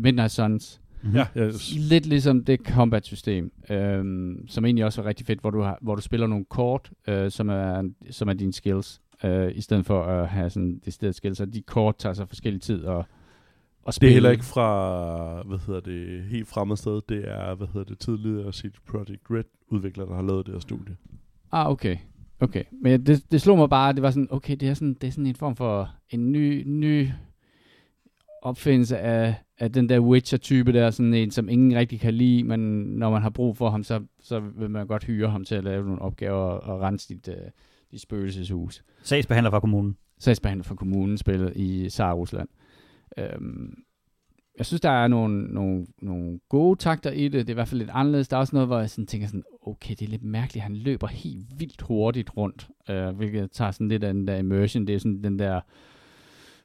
Midnight 0.00 0.30
Suns. 0.30 0.80
Mm-hmm. 1.02 1.16
Ja, 1.16 1.26
ja. 1.34 1.50
Lidt 1.76 2.06
ligesom 2.06 2.44
det 2.44 2.60
combat-system, 2.60 3.52
øhm, 3.70 4.48
som 4.48 4.64
egentlig 4.64 4.84
også 4.84 5.02
er 5.02 5.06
rigtig 5.06 5.26
fedt, 5.26 5.40
hvor 5.40 5.50
du, 5.50 5.60
har, 5.60 5.78
hvor 5.80 5.94
du 5.94 6.02
spiller 6.02 6.26
nogle 6.26 6.44
kort, 6.44 6.90
øh, 7.08 7.30
som, 7.30 7.48
er, 7.48 7.90
som 8.10 8.28
er 8.28 8.32
dine 8.32 8.52
skills, 8.52 9.00
øh, 9.24 9.52
i 9.54 9.60
stedet 9.60 9.86
for 9.86 10.02
at 10.02 10.28
have 10.28 10.50
sådan 10.50 10.80
det 10.84 10.92
sted 10.92 11.12
skills. 11.12 11.38
Så 11.38 11.46
de 11.46 11.62
kort 11.62 11.96
tager 11.96 12.12
så 12.12 12.26
forskellig 12.26 12.62
tid 12.62 12.86
at, 12.86 13.04
at 13.90 13.94
spille. 13.94 14.08
Det 14.08 14.12
er 14.12 14.16
heller 14.16 14.30
ikke 14.30 14.44
fra, 14.44 15.42
hvad 15.42 15.58
hedder 15.66 15.80
det, 15.80 16.24
helt 16.24 16.48
fremmed 16.48 16.76
sted. 16.76 17.00
Det 17.08 17.28
er, 17.28 17.54
hvad 17.54 17.66
hedder 17.66 17.84
det, 17.84 17.98
tidligere 17.98 18.52
CD 18.52 18.74
Projekt 18.86 19.22
Red 19.30 19.44
udvikler, 19.68 20.04
der 20.04 20.14
har 20.14 20.22
lavet 20.22 20.46
det 20.46 20.54
her 20.54 20.60
studie. 20.60 20.96
Ah, 21.52 21.70
okay. 21.70 21.96
Okay, 22.40 22.64
men 22.82 23.06
det, 23.06 23.32
det 23.32 23.40
slog 23.40 23.58
mig 23.58 23.70
bare, 23.70 23.92
det 23.92 24.02
var 24.02 24.10
sådan, 24.10 24.28
okay, 24.30 24.56
det 24.56 24.68
er 24.68 24.74
sådan, 24.74 24.94
det 24.94 25.06
er 25.06 25.10
sådan 25.10 25.26
en 25.26 25.34
form 25.34 25.56
for 25.56 25.94
en 26.10 26.32
ny, 26.32 26.62
ny 26.66 27.08
opfindelse 28.42 28.98
af, 28.98 29.34
af 29.58 29.72
den 29.72 29.88
der 29.88 30.00
Witcher-type 30.00 30.72
der, 30.72 30.90
sådan 30.90 31.14
en, 31.14 31.30
som 31.30 31.48
ingen 31.48 31.78
rigtig 31.78 32.00
kan 32.00 32.14
lide, 32.14 32.44
men 32.44 32.60
når 32.84 33.10
man 33.10 33.22
har 33.22 33.30
brug 33.30 33.56
for 33.56 33.70
ham, 33.70 33.84
så, 33.84 34.00
så 34.20 34.40
vil 34.40 34.70
man 34.70 34.86
godt 34.86 35.04
hyre 35.04 35.30
ham 35.30 35.44
til 35.44 35.54
at 35.54 35.64
lave 35.64 35.84
nogle 35.84 36.02
opgaver 36.02 36.36
og, 36.36 36.74
og 36.74 36.80
rense 36.80 37.08
dit, 37.08 37.28
uh, 37.28 37.34
dit 37.90 38.00
spøgelseshus. 38.00 38.82
Sagsbehandler 39.02 39.50
fra 39.50 39.60
kommunen. 39.60 39.96
Sagsbehandler 40.18 40.64
for 40.64 40.74
kommunen 40.74 41.18
spillet 41.18 41.52
i 41.56 41.88
Tsar-Rusland. 41.88 42.48
Øhm, 43.18 43.82
jeg 44.58 44.66
synes, 44.66 44.80
der 44.80 44.90
er 44.90 45.08
nogle, 45.08 45.44
nogle, 45.44 45.86
nogle 46.02 46.40
gode 46.48 46.78
takter 46.78 47.10
i 47.10 47.24
det. 47.24 47.32
Det 47.32 47.48
er 47.48 47.50
i 47.50 47.54
hvert 47.54 47.68
fald 47.68 47.78
lidt 47.78 47.90
anderledes. 47.92 48.28
Der 48.28 48.36
er 48.36 48.40
også 48.40 48.56
noget, 48.56 48.68
hvor 48.68 48.78
jeg 48.78 48.90
sådan 48.90 49.06
tænker 49.06 49.26
sådan, 49.26 49.44
okay, 49.66 49.94
det 49.98 50.02
er 50.02 50.10
lidt 50.10 50.24
mærkeligt. 50.24 50.62
Han 50.62 50.76
løber 50.76 51.06
helt 51.06 51.46
vildt 51.58 51.82
hurtigt 51.82 52.36
rundt, 52.36 52.68
øh, 52.90 53.08
hvilket 53.08 53.50
tager 53.50 53.70
sådan 53.70 53.88
lidt 53.88 54.04
af 54.04 54.14
den 54.14 54.26
der 54.26 54.36
immersion. 54.36 54.86
Det 54.86 54.94
er 54.94 54.98
sådan 54.98 55.24
den 55.24 55.38
der 55.38 55.60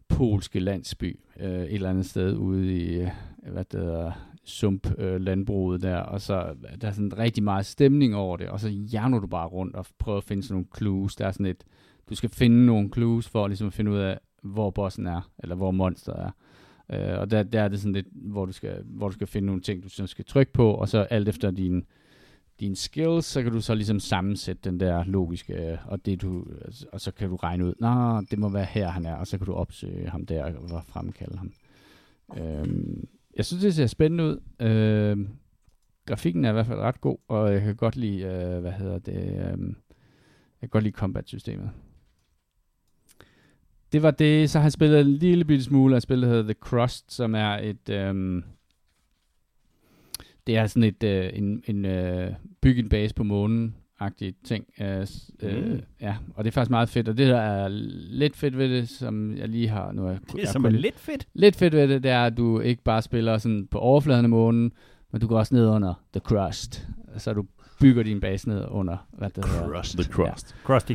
polske 0.07 0.59
landsby 0.59 1.19
øh, 1.39 1.49
et 1.49 1.73
eller 1.73 1.89
andet 1.89 2.05
sted 2.05 2.35
ude 2.35 2.75
i, 2.75 2.95
øh, 2.95 3.09
hvad 3.51 3.65
det 3.65 3.79
hedder, 3.79 4.11
sump 4.43 4.99
øh, 4.99 5.21
landbruget 5.21 5.81
der, 5.81 5.97
og 5.97 6.21
så 6.21 6.55
øh, 6.71 6.81
der 6.81 6.87
er 6.87 6.91
sådan 6.91 7.17
rigtig 7.17 7.43
meget 7.43 7.65
stemning 7.65 8.15
over 8.15 8.37
det, 8.37 8.49
og 8.49 8.59
så 8.59 8.69
hjerner 8.69 9.19
du 9.19 9.27
bare 9.27 9.47
rundt 9.47 9.75
og 9.75 9.85
prøver 9.99 10.17
at 10.17 10.23
finde 10.23 10.43
sådan 10.43 10.53
nogle 10.53 10.67
clues. 10.77 11.15
Der 11.15 11.27
er 11.27 11.31
sådan 11.31 11.45
et, 11.45 11.63
du 12.09 12.15
skal 12.15 12.29
finde 12.29 12.65
nogle 12.65 12.89
clues 12.93 13.29
for 13.29 13.47
ligesom 13.47 13.67
at 13.67 13.73
finde 13.73 13.91
ud 13.91 13.97
af, 13.97 14.19
hvor 14.45 14.69
bossen 14.69 15.07
er, 15.07 15.31
eller 15.39 15.55
hvor 15.55 15.71
monsteret 15.71 16.19
er. 16.19 16.31
Øh, 16.89 17.19
og 17.19 17.31
der, 17.31 17.43
der 17.43 17.61
er 17.61 17.67
det 17.67 17.79
sådan 17.79 17.93
lidt, 17.93 18.07
hvor 18.11 18.45
du, 18.45 18.51
skal, 18.51 18.83
hvor 18.85 19.07
du 19.07 19.13
skal 19.13 19.27
finde 19.27 19.45
nogle 19.45 19.61
ting, 19.61 19.83
du 19.83 19.89
så 19.89 20.07
skal 20.07 20.25
trykke 20.25 20.53
på, 20.53 20.71
og 20.73 20.89
så 20.89 20.99
alt 20.99 21.29
efter 21.29 21.51
din, 21.51 21.85
dine 22.59 22.75
skills, 22.75 23.25
så 23.25 23.43
kan 23.43 23.51
du 23.51 23.61
så 23.61 23.75
ligesom 23.75 23.99
sammensætte 23.99 24.69
den 24.69 24.79
der 24.79 25.03
logiske, 25.03 25.71
øh, 25.71 25.77
og, 25.85 26.05
det 26.05 26.21
du, 26.21 26.45
altså, 26.65 26.85
og 26.91 27.01
så 27.01 27.11
kan 27.11 27.29
du 27.29 27.35
regne 27.35 27.65
ud, 27.65 27.73
nå, 27.79 28.21
det 28.31 28.39
må 28.39 28.49
være 28.49 28.65
her, 28.65 28.89
han 28.89 29.05
er, 29.05 29.15
og 29.15 29.27
så 29.27 29.37
kan 29.37 29.45
du 29.45 29.53
opsøge 29.53 30.09
ham 30.09 30.25
der 30.25 30.53
og 30.73 30.83
fremkalde 30.85 31.37
ham. 31.37 31.51
Øhm, 32.37 33.07
jeg 33.35 33.45
synes, 33.45 33.63
det 33.63 33.75
ser 33.75 33.87
spændende 33.87 34.23
ud. 34.23 34.65
Øhm, 34.65 35.29
grafikken 36.05 36.45
er 36.45 36.49
i 36.49 36.53
hvert 36.53 36.65
fald 36.65 36.79
ret 36.79 37.01
god, 37.01 37.17
og 37.27 37.53
jeg 37.53 37.61
kan 37.61 37.75
godt 37.75 37.95
lide, 37.95 38.21
øh, 38.21 38.59
hvad 38.59 38.71
hedder 38.71 38.99
det, 38.99 39.23
øh, 39.23 39.75
jeg 40.61 40.61
kan 40.61 40.69
godt 40.69 40.83
lide 40.83 40.95
combat-systemet. 40.95 41.69
Det 43.95 44.03
var 44.03 44.11
det, 44.11 44.49
så 44.49 44.59
har 44.59 44.65
jeg 44.65 44.71
spillet 44.71 45.01
en 45.01 45.07
lille 45.07 45.45
bitte 45.45 45.63
smule 45.63 45.95
af 45.95 46.01
spillet, 46.01 46.27
der 46.27 46.35
hedder 46.35 46.53
The 46.53 46.59
Crust, 46.61 47.13
som 47.13 47.35
er 47.35 47.57
et, 47.57 47.89
øh, 47.89 48.43
det 50.47 50.57
er 50.57 50.67
sådan 50.67 50.83
et, 50.83 51.03
øh, 51.03 51.29
en, 51.33 51.63
en 51.67 51.85
øh, 51.85 52.31
bygge 52.61 52.81
en 52.81 52.89
base 52.89 53.15
på 53.15 53.23
månen 53.23 53.75
agtig 53.99 54.33
ting. 54.43 54.65
Øh, 54.81 55.07
øh, 55.43 55.65
Mm. 55.71 55.81
Ja, 56.01 56.15
og 56.35 56.43
det 56.43 56.49
er 56.49 56.53
faktisk 56.53 56.69
meget 56.69 56.89
fedt, 56.89 57.09
og 57.09 57.17
det 57.17 57.27
der 57.27 57.39
er 57.41 57.67
lidt 58.09 58.35
fedt 58.35 58.57
ved 58.57 58.69
det, 58.69 58.89
som 58.89 59.37
jeg 59.37 59.49
lige 59.49 59.67
har... 59.67 59.91
Nu 59.91 60.05
er, 60.07 60.17
Det 60.35 60.43
er 60.43 60.47
som 60.51 60.65
er 60.65 60.69
lidt 60.69 60.99
fedt. 60.99 61.27
lidt 61.33 61.55
fedt 61.55 61.73
ved 61.73 61.87
det, 61.87 62.03
det 62.03 62.11
er, 62.11 62.23
at 62.25 62.37
du 62.37 62.59
ikke 62.59 62.83
bare 62.83 63.01
spiller 63.01 63.37
sådan 63.37 63.67
på 63.71 63.77
overfladen 63.79 64.25
af 64.25 64.29
månen, 64.29 64.71
men 65.11 65.21
du 65.21 65.27
går 65.27 65.37
også 65.39 65.55
ned 65.55 65.67
under 65.67 65.93
the 66.13 66.19
crust. 66.19 66.87
Så 67.17 67.33
du 67.33 67.45
bygger 67.81 68.03
din 68.03 68.19
base 68.19 68.49
ned 68.49 68.65
under, 68.67 68.97
hvad 69.17 69.29
det 69.29 69.45
hedder. 69.45 69.67
Crust. 69.73 69.97
The 69.97 70.13
Crust. 70.13 70.55
Krusty. 70.63 70.93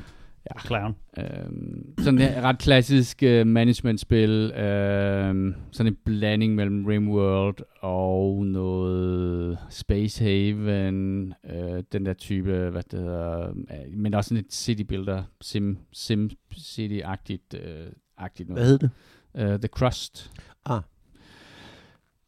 Ja. 0.55 0.61
Clown. 0.67 0.97
Øhm, 1.19 1.95
sådan 1.99 2.21
et 2.21 2.43
ret 2.43 2.59
klassisk 2.59 3.23
uh, 3.27 3.47
management-spil. 3.47 4.53
Øhm, 4.53 5.55
sådan 5.73 5.93
en 5.93 5.99
blanding 6.05 6.55
mellem 6.55 6.85
Rimworld 6.87 7.57
og 7.81 8.47
noget 8.47 9.59
Space 9.71 10.25
Haven. 10.25 11.35
Øh, 11.51 11.83
den 11.93 12.07
der 12.07 12.13
type, 12.15 12.71
hvad 12.71 12.83
det 12.91 12.99
hedder. 13.01 13.49
Øh, 13.49 13.93
men 13.97 14.15
også 14.15 14.29
sådan 14.29 14.45
et 14.45 14.53
city 14.53 14.83
builder, 14.83 15.23
sim, 15.41 15.79
sim 15.93 16.31
city-agtigt. 16.55 17.57
Øh, 17.59 17.87
agtigt 18.17 18.49
noget. 18.49 18.63
Hvad 18.63 18.71
hed 18.71 18.79
det? 18.79 19.55
Uh, 19.55 19.61
The 19.61 19.69
Crust. 19.69 20.31
Ah. 20.65 20.81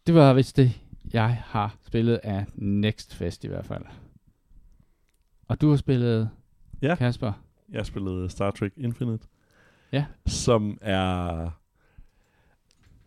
Det 0.07 0.15
var 0.15 0.33
vist 0.33 0.57
det, 0.57 0.81
jeg 1.13 1.43
har 1.47 1.77
spillet 1.87 2.21
af 2.23 2.45
Next 2.55 3.15
Fest 3.15 3.45
i 3.45 3.49
hvert 3.49 3.67
fald. 3.67 3.83
Og 5.49 5.61
du 5.61 5.71
har 5.71 5.77
spillet, 5.77 6.31
Ja. 6.83 6.95
Kasper? 6.95 7.33
Jeg 7.73 7.87
spillede 7.87 8.31
Star 8.31 8.51
Trek 8.51 8.73
Infinite. 8.77 9.25
Ja. 9.93 10.05
Som 10.27 10.79
er... 10.81 11.51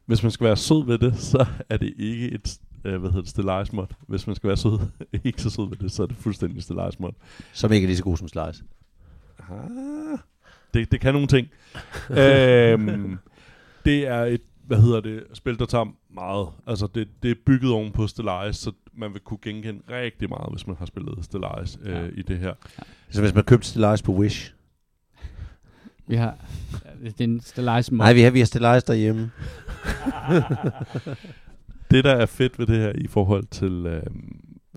Hvis 0.06 0.24
man 0.24 0.32
skal 0.32 0.46
være 0.46 0.58
sød 0.58 0.86
ved 0.86 0.98
det, 0.98 1.18
så 1.18 1.46
er 1.70 1.78
det 1.78 1.94
ikke 1.98 2.32
et 2.32 2.60
øh, 2.86 3.00
hvad 3.00 3.10
hedder 3.10 3.22
det, 3.22 3.30
Stellaris 3.30 3.74
mod. 3.74 3.88
Hvis 4.08 4.28
man 4.28 4.36
skal 4.36 4.48
være 4.48 4.58
sød, 4.58 4.80
ikke 5.24 5.42
så 5.42 5.50
sød 5.50 5.70
ved 5.70 5.78
det, 5.78 5.92
så 5.92 6.04
er 6.04 6.08
det 6.08 6.16
fuldstændig 6.18 6.64
Stellaris 6.64 7.00
mod. 7.00 7.12
Som 7.54 7.72
ikke 7.72 7.86
er 7.86 7.88
lige 7.88 7.98
så 7.98 8.04
god 8.04 8.18
som 8.18 8.28
Slice. 8.28 8.64
Ah, 9.50 10.18
det, 10.74 10.92
det 10.92 11.00
kan 11.02 11.14
nogle 11.14 11.28
ting. 11.28 11.48
øhm, 12.20 13.18
det 13.86 14.08
er 14.08 14.24
et, 14.24 14.42
hvad 14.68 14.82
hedder 14.82 15.00
det, 15.02 15.24
spil, 15.34 15.60
der 15.60 15.66
tager 15.66 15.86
meget. 16.10 16.48
Altså, 16.68 16.88
det, 16.96 17.08
det 17.24 17.32
er 17.32 17.36
bygget 17.46 17.72
oven 17.72 17.92
på 17.92 18.08
Stellaris, 18.08 18.56
så 18.56 18.72
man 18.94 19.14
vil 19.14 19.22
kunne 19.22 19.40
genkende 19.42 19.82
rigtig 19.90 20.30
meget, 20.30 20.52
hvis 20.52 20.68
man 20.68 20.76
har 20.76 20.86
spillet 20.86 21.26
Stellaris 21.26 21.78
øh, 21.82 21.96
Ja. 21.96 22.08
i 22.14 22.22
det 22.22 22.40
her. 22.40 22.54
Så 23.10 23.22
hvis 23.22 23.34
man 23.34 23.44
købte 23.44 23.68
Stellaris 23.68 24.02
på 24.02 24.12
Wish. 24.14 24.55
Vi 26.08 26.16
har, 26.16 26.36
det 27.04 27.22
er 27.22 27.24
en 27.24 27.42
Stellaris 27.42 27.92
mod. 27.92 27.98
Nej, 27.98 28.14
vi 28.14 28.22
har, 28.22 28.30
vi 28.32 28.40
har 28.40 28.46
Stellaris 28.46 28.84
derhjemme. 28.84 29.32
Det, 31.92 32.04
der 32.04 32.12
er 32.16 32.26
fedt 32.26 32.60
ved 32.60 32.66
det 32.66 32.78
her 32.78 32.92
i 32.96 33.08
forhold 33.08 33.44
til 33.52 33.86
øh, 33.86 34.04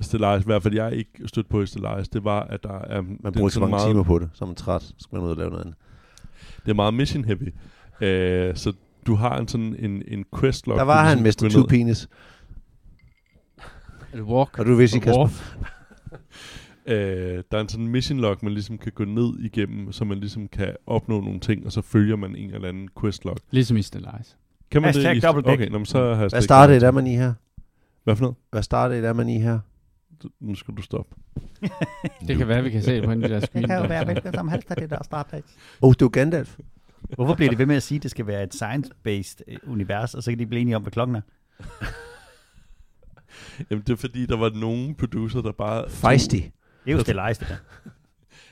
Stellaris, 0.00 0.42
i 0.42 0.46
hvert 0.46 0.62
fald 0.62 0.74
jeg 0.74 0.92
ikke 0.92 1.10
stødt 1.26 1.48
på 1.48 1.62
i 1.62 1.66
Stellaris, 1.66 2.08
det 2.08 2.24
var, 2.24 2.40
at 2.40 2.62
der 2.62 2.78
er, 2.78 3.02
Man 3.02 3.16
det, 3.18 3.26
er 3.26 3.30
bruger 3.30 3.48
ikke 3.48 3.54
så 3.54 3.60
mange 3.60 3.70
meget, 3.70 3.90
timer 3.90 4.02
på 4.02 4.18
det, 4.18 4.30
så 4.32 4.44
er 4.44 4.46
man 4.46 4.56
træt. 4.56 4.82
Så 4.82 4.94
skal 4.98 5.16
man 5.16 5.24
ud 5.24 5.30
og 5.30 5.36
lave 5.36 5.50
noget 5.50 5.62
andet. 5.62 5.76
det 6.64 6.70
er 6.70 6.74
meget 6.74 6.94
mission 6.94 7.24
heavy. 7.24 7.54
Øh, 8.00 8.56
så 8.56 8.72
du 9.06 9.14
har 9.14 9.38
en 9.38 9.48
sådan 9.48 9.76
en, 9.78 10.02
en 10.08 10.24
quest 10.40 10.66
log. 10.66 10.78
Der 10.78 10.84
var 10.84 11.04
han, 11.04 11.22
ligesom 11.22 11.46
Mr. 11.46 11.52
går 11.52 11.60
Two 11.60 11.68
Penis. 11.68 12.08
Er 14.12 14.16
det 14.16 14.22
walk? 14.22 14.58
Og 14.58 14.66
du 14.66 14.74
vil 14.74 14.88
sige, 14.88 15.00
Kasper? 15.00 15.28
Øh, 16.88 17.42
der 17.50 17.56
er 17.56 17.60
en 17.60 17.68
sådan 17.68 17.88
mission 17.88 18.20
log, 18.20 18.36
man 18.42 18.52
ligesom 18.52 18.78
kan 18.78 18.92
gå 18.92 19.04
ned 19.04 19.38
igennem, 19.40 19.92
så 19.92 20.04
man 20.04 20.18
ligesom 20.18 20.48
kan 20.48 20.76
opnå 20.86 21.20
nogle 21.20 21.40
ting, 21.40 21.66
og 21.66 21.72
så 21.72 21.82
følger 21.82 22.16
man 22.16 22.36
en 22.36 22.54
eller 22.54 22.68
anden 22.68 22.88
quest 23.00 23.24
log. 23.24 23.36
Ligesom 23.50 23.76
i 23.76 23.82
Stellaris. 23.82 24.36
Kan 24.70 24.82
man 24.82 24.88
Hashtag 24.94 25.10
det? 25.10 25.16
i- 25.16 25.20
dobbeltdæk. 25.20 25.54
Okay, 25.58 25.68
nå, 25.68 25.78
men 25.78 25.86
så 25.86 25.98
har 25.98 26.04
jeg 26.06 26.16
Hvad 26.16 26.68
hørt. 26.68 26.82
er 26.82 26.90
man 26.90 27.06
i 27.06 27.16
her? 27.16 27.34
Hvad 28.04 28.16
for 28.16 28.22
noget? 28.22 28.36
Hvad 28.50 28.62
startede 28.62 29.06
er 29.06 29.12
man 29.12 29.28
i 29.28 29.38
her? 29.38 29.58
Du- 30.22 30.28
Nu 30.40 30.54
skal 30.54 30.74
du 30.74 30.82
stoppe. 30.82 31.14
Det 32.28 32.36
kan 32.36 32.48
være, 32.48 32.62
vi 32.64 32.70
kan 32.70 32.82
se 32.82 32.94
det 32.96 33.04
på 33.04 33.10
en 33.10 33.22
af 33.22 33.28
de 33.28 33.34
der 33.34 33.40
screen. 33.40 33.68
der. 33.68 34.04
hvilket 34.04 34.34
som 34.34 34.48
helst 34.48 34.70
af 34.70 34.76
det 34.76 34.90
der 34.90 34.98
startpage. 35.04 35.42
Åh, 35.82 35.88
oh, 35.88 35.92
det 35.92 36.00
var 36.02 36.08
Gandalf. 36.08 36.58
Hvorfor 37.14 37.34
bliver 37.34 37.50
de 37.50 37.58
ved 37.58 37.66
med 37.66 37.76
at 37.76 37.82
sige, 37.82 37.96
at 37.96 38.02
det 38.02 38.10
skal 38.10 38.26
være 38.26 38.42
et 38.42 38.54
science-based 38.54 39.40
øh, 39.48 39.56
univers, 39.66 40.14
og 40.14 40.22
så 40.22 40.30
kan 40.30 40.38
de 40.38 40.46
blive 40.46 40.60
enige 40.60 40.76
om, 40.76 40.82
hvad 40.82 40.92
klokken 40.92 41.16
er? 41.16 41.20
Jamen, 43.70 43.82
det 43.86 43.92
er 43.92 43.96
fordi, 43.96 44.26
der 44.26 44.36
var 44.36 44.50
nogle 44.50 44.94
producer, 44.94 45.40
der 45.42 45.52
bare... 45.52 45.90
Feisty. 45.90 46.36
Det 46.88 46.94
er 46.94 46.98
jo 46.98 47.02
Stellaris, 47.04 47.38
det 47.38 47.48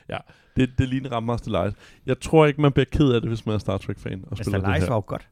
der. 0.07 0.17
Det, 0.57 0.69
det 0.77 0.89
ligner 0.89 1.11
ret 1.11 1.23
meget 1.23 1.39
Stellaris. 1.39 1.73
Jeg 2.05 2.19
tror 2.19 2.45
ikke, 2.45 2.61
man 2.61 2.71
bliver 2.71 2.85
ked 2.91 3.11
af 3.11 3.21
det, 3.21 3.29
hvis 3.29 3.45
man 3.45 3.55
er 3.55 3.59
Star 3.59 3.77
Trek-fan 3.77 4.13
og 4.13 4.27
Men 4.29 4.37
spiller 4.37 4.37
det 4.37 4.45
Stellaris 4.61 4.83
her. 4.83 4.89
var 4.89 4.95
jo 4.95 5.03
godt. 5.07 5.27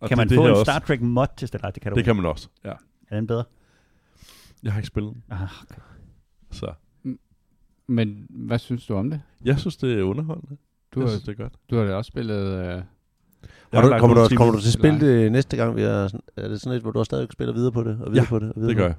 Og 0.00 0.08
Kan 0.08 0.08
det- 0.08 0.16
man 0.16 0.28
det 0.28 0.34
få 0.36 0.44
en 0.44 0.50
også. 0.50 0.64
Star 0.64 0.78
Trek 0.78 1.00
mod 1.00 1.26
til 1.36 1.48
Stellaris? 1.48 1.72
Det 1.74 1.82
kan 1.82 1.92
du 1.92 1.96
Det 1.96 2.04
kan 2.04 2.16
man 2.16 2.26
også, 2.26 2.48
ja. 2.64 2.70
Er 3.10 3.16
den 3.16 3.26
bedre? 3.26 3.44
Jeg 4.62 4.72
har 4.72 4.78
ikke 4.80 4.86
spillet 4.86 5.14
den, 5.14 5.22
Ah, 5.30 5.48
så... 6.50 6.72
Men 7.86 8.26
hvad 8.30 8.58
synes 8.58 8.86
du 8.86 8.94
om 8.94 9.10
det? 9.10 9.20
Jeg 9.44 9.58
synes, 9.58 9.76
det 9.76 9.98
er 9.98 10.02
underholdende. 10.02 10.56
Du 10.94 11.00
jeg 11.00 11.04
har, 11.04 11.10
synes, 11.10 11.22
det 11.24 11.32
er 11.38 11.42
godt. 11.42 11.52
du 11.70 11.76
har 11.76 11.84
da 11.84 11.94
også 11.94 12.08
spillet... 12.08 12.34
Øh, 12.36 12.82
Har 13.72 13.82
du, 13.82 13.98
kommer, 13.98 14.28
du, 14.28 14.36
kommer 14.36 14.52
du 14.54 14.60
til 14.60 14.68
at 14.68 14.72
spille 14.72 15.00
det 15.00 15.32
næste 15.32 15.56
gang? 15.56 15.76
Vi 15.76 15.82
er, 15.82 16.08
sådan, 16.08 16.20
er 16.36 16.48
det 16.48 16.60
sådan 16.60 16.76
et, 16.76 16.82
hvor 16.82 16.90
du 16.90 17.04
stadig 17.04 17.28
spiller 17.32 17.54
videre 17.54 17.72
på 17.72 17.82
det? 17.82 18.00
Og 18.00 18.12
videre 18.12 18.24
Ja, 18.24 18.28
på 18.28 18.38
det, 18.38 18.48
og 18.48 18.54
videre 18.56 18.68
Det 18.68 18.76
gør 18.76 18.86
jeg. 18.86 18.94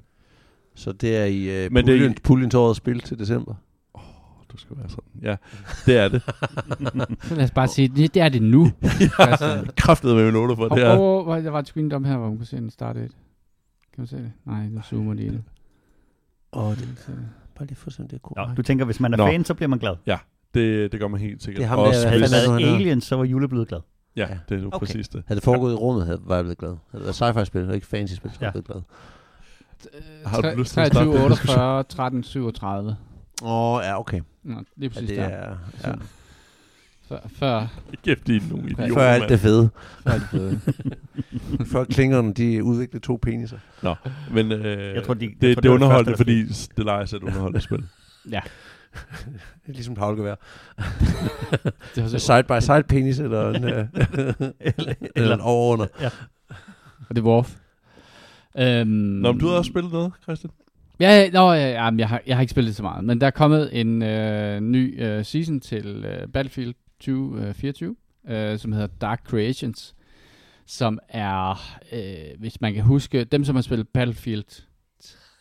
Så 0.76 0.92
det 0.92 1.18
er 1.18 1.26
i 1.26 1.66
uh, 1.66 1.74
Men 1.74 1.86
det 1.88 1.92
er 1.92 1.96
i- 1.96 2.00
puljen, 2.00 2.18
puljen 2.24 2.50
til 2.50 2.60
årets 2.60 2.78
spil 2.78 3.00
til 3.00 3.20
december. 3.20 3.56
Du 4.52 4.58
skal 4.58 4.78
være 4.78 4.90
sådan. 4.90 5.04
Ja, 5.22 5.36
det 5.86 5.98
er 5.98 6.08
det. 6.08 6.22
lad 7.38 7.44
os 7.44 7.52
bare 7.52 7.68
sige, 7.68 7.88
det, 7.88 8.14
det 8.14 8.22
er 8.22 8.30
det 8.30 8.42
nu. 8.42 8.72
Christian. 9.22 9.68
Kraftet 9.78 10.16
med 10.16 10.32
noter 10.32 10.56
for 10.56 10.64
Og, 10.70 10.78
det 10.78 10.86
her. 10.86 10.92
og, 10.98 11.26
og, 11.28 11.44
der 11.44 11.50
var 11.50 11.60
et 11.60 11.68
screen 11.68 11.90
dom 11.90 12.04
her, 12.06 12.18
hvor 12.18 12.28
man 12.30 12.38
kunne 12.38 12.46
se 12.46 12.58
en 12.58 12.70
start 12.70 12.96
date. 12.96 13.14
Kan 13.96 14.04
du 14.04 14.10
se 14.10 14.16
det? 14.18 14.32
Nej, 14.46 14.68
nu 14.68 14.82
zoomer 14.82 15.14
de 15.14 15.24
ind. 15.24 15.40
Åh, 16.54 16.72
du 16.72 16.76
se 16.80 16.86
det? 17.12 17.30
bare 17.58 17.68
lige 17.68 17.76
for 17.76 17.90
sådan, 17.90 18.06
det 18.06 18.14
er 18.14 18.18
Nå, 18.18 18.34
korrekt. 18.44 18.58
du 18.58 18.62
tænker, 18.62 18.86
hvis 18.86 19.00
man 19.00 19.14
er 19.14 19.18
Nå. 19.18 19.26
fan, 19.26 19.46
så 19.46 19.54
bliver 19.54 19.70
man 19.70 19.80
glad. 19.80 19.96
Det, 20.54 20.92
det 20.92 21.00
gør 21.00 21.08
man 21.08 21.20
helt 21.20 21.44
sikkert. 21.44 21.60
Det 21.62 21.68
ham 21.70 21.80
Også 21.80 22.08
Havde 22.08 22.22
hvis- 22.22 22.32
han 22.32 22.60
hedder? 22.60 22.76
Aliens, 22.76 23.04
så 23.06 23.16
var 23.16 23.24
Jule 23.24 23.48
blevet 23.48 23.68
glad. 23.68 23.80
Ja, 24.16 24.22
Ja. 24.30 24.38
det 24.50 24.58
er 24.58 24.62
jo 24.62 24.68
Okay. 24.68 24.80
præcis 24.80 25.08
det. 25.10 25.24
Havde 25.28 25.38
det 25.40 25.44
foregået 25.44 25.72
i 25.72 25.76
rummet, 25.76 26.06
havde, 26.06 26.20
var 26.26 26.36
jeg 26.36 26.44
blevet 26.44 26.58
glad. 26.58 26.70
Havde 26.70 27.06
det 27.06 27.22
været 27.22 27.36
sci-fi-spil, 27.36 27.68
og 27.70 27.76
ikke 27.76 27.88
fantasy-spil, 27.88 28.32
så 28.32 28.38
var 28.40 28.48
jeg 28.48 28.56
Ja. 28.56 28.62
blevet 28.62 28.66
glad. 28.68 28.82
Har 30.26 30.42
du 30.42 30.48
lyst 30.58 30.74
til 30.74 30.80
at 30.82 30.88
starte 30.88 31.06
23, 31.06 31.14
den 31.16 31.24
48, 31.24 31.84
13, 31.84 32.24
37. 32.24 32.96
Åh, 33.44 33.82
ja, 33.84 34.00
okay. 34.00 34.22
Nå, 34.44 34.56
lige 34.56 34.64
Ja, 34.82 34.88
præcis 34.90 35.10
det 35.10 35.18
der. 35.18 35.24
er, 35.24 35.56
ja. 35.84 35.92
Før, 37.10 37.20
før, 37.40 37.68
Kæft, 38.06 38.28
de 38.28 38.36
er 38.36 38.42
nogle 38.50 38.70
idioter, 38.70 38.94
Før 38.94 39.08
alt 39.10 39.30
det 39.30 39.40
fede. 39.40 39.70
før 40.04 40.12
er 40.12 40.20
det 40.20 40.28
fede. 40.32 40.60
Før 41.66 41.84
klingerne, 41.84 42.34
de 42.34 42.64
udviklede 42.64 43.06
to 43.06 43.20
peniser. 43.22 43.58
Men 44.32 44.52
øh, 44.52 44.66
Jeg 44.66 44.66
tror, 44.66 44.74
de- 44.74 44.86
jeg 44.86 44.96
det, 44.96 45.06
tror, 45.06 45.14
det, 45.14 45.22
det 45.30 45.42
det 45.42 45.58
er 45.58 45.62
det 45.62 45.70
underholdende, 45.70 46.12
første, 46.18 46.34
der 46.34 46.44
fordi 46.46 46.54
Stellaris 46.54 47.14
er 47.14 47.18
et 47.18 47.24
underholdende 47.24 47.62
spil. 47.62 47.84
Ja, 48.32 48.40
Det 49.66 49.70
er 49.70 49.74
ligesom 49.74 49.92
et 49.94 49.98
havlgevær. 50.00 50.36
det 51.96 52.22
side 52.22 52.44
by 52.44 52.60
side 52.62 52.84
penis, 52.84 53.20
eller 53.20 53.50
en, 53.50 53.64
øh, 53.64 53.86
eller, 54.60 54.94
eller 55.16 55.34
en 55.36 55.42
over 55.42 55.74
under. 55.74 55.86
og 57.10 57.16
det 57.16 57.24
var 57.24 57.30
Worf. 57.30 57.56
Øhm, 58.60 58.88
Nå, 58.88 59.32
men 59.32 59.40
du 59.40 59.48
har 59.48 59.58
også 59.58 59.70
spillet 59.70 59.92
noget, 59.92 60.12
Christian? 60.24 60.52
Ja, 61.00 61.30
nå, 61.30 61.54
ja, 61.54 61.72
ja, 61.72 61.92
men 61.92 62.00
jeg, 62.00 62.10
har, 62.10 62.22
jeg 62.28 62.36
har 62.36 62.42
ikke 62.42 62.52
spillet 62.52 62.76
så 62.76 62.84
meget, 62.84 63.04
men 63.04 63.22
der 63.22 63.28
er 63.28 63.32
kommet 63.32 63.80
en 63.80 64.02
øh, 64.02 64.60
ny 64.62 65.04
øh, 65.04 65.26
season 65.26 65.60
til 65.60 66.06
øh, 66.06 66.28
Battlefield 66.28 66.74
2024, 67.00 67.96
øh, 68.30 68.60
som 68.60 68.72
hedder 68.72 68.88
Dark 68.88 69.22
Creations, 69.28 69.96
som 70.66 71.00
er, 71.10 71.62
øh, 71.92 72.40
hvis 72.40 72.62
man 72.62 72.74
kan 72.74 72.84
huske, 72.84 73.24
dem 73.24 73.44
som 73.44 73.56
har 73.56 73.62
spillet 73.62 73.88
Battlefield 73.88 74.64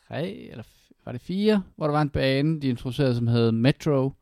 3, 0.08 0.48
eller 0.50 0.64
var 1.04 1.12
det 1.12 1.20
4, 1.20 1.62
hvor 1.76 1.86
der 1.86 1.92
var 1.92 2.02
en 2.02 2.10
bane, 2.10 2.60
de 2.60 2.68
introducerede, 2.68 3.14
som 3.14 3.26
hed 3.26 3.52
Metro, 3.52 4.12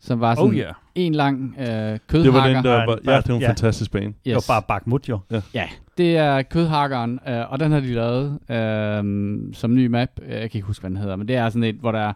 som 0.00 0.20
var 0.20 0.34
sådan 0.34 0.50
Oh 0.50 0.56
yeah. 0.56 0.74
En 1.06 1.14
lang 1.14 1.54
øh, 1.58 1.66
Det 1.66 2.00
kødhakker. 2.08 2.40
var 2.40 2.46
den, 2.46 2.64
der 2.64 2.86
var... 2.86 2.98
Ja, 3.12 3.16
det 3.16 3.28
var 3.28 3.34
en 3.34 3.40
ja. 3.40 3.48
fantastisk 3.48 3.90
bane. 3.92 4.14
Det 4.24 4.34
var 4.34 4.44
bare 4.48 4.62
Bakhmut 4.68 5.08
jo. 5.08 5.18
Ja, 5.54 5.68
det 5.98 6.16
er 6.16 6.42
kødhakkeren, 6.42 7.18
øh, 7.28 7.52
og 7.52 7.60
den 7.60 7.72
har 7.72 7.80
de 7.80 7.94
lavet 7.94 8.38
øh, 8.50 9.54
som 9.54 9.74
ny 9.74 9.86
map. 9.86 10.08
Øh, 10.22 10.30
Jeg 10.30 10.50
kan 10.50 10.58
ikke 10.58 10.66
huske, 10.66 10.82
hvad 10.82 10.90
den 10.90 10.98
hedder, 10.98 11.16
men 11.16 11.28
det 11.28 11.36
er 11.36 11.48
sådan 11.48 11.64
et, 11.64 11.74
hvor 11.76 11.92
der 11.92 11.98
er 12.00 12.12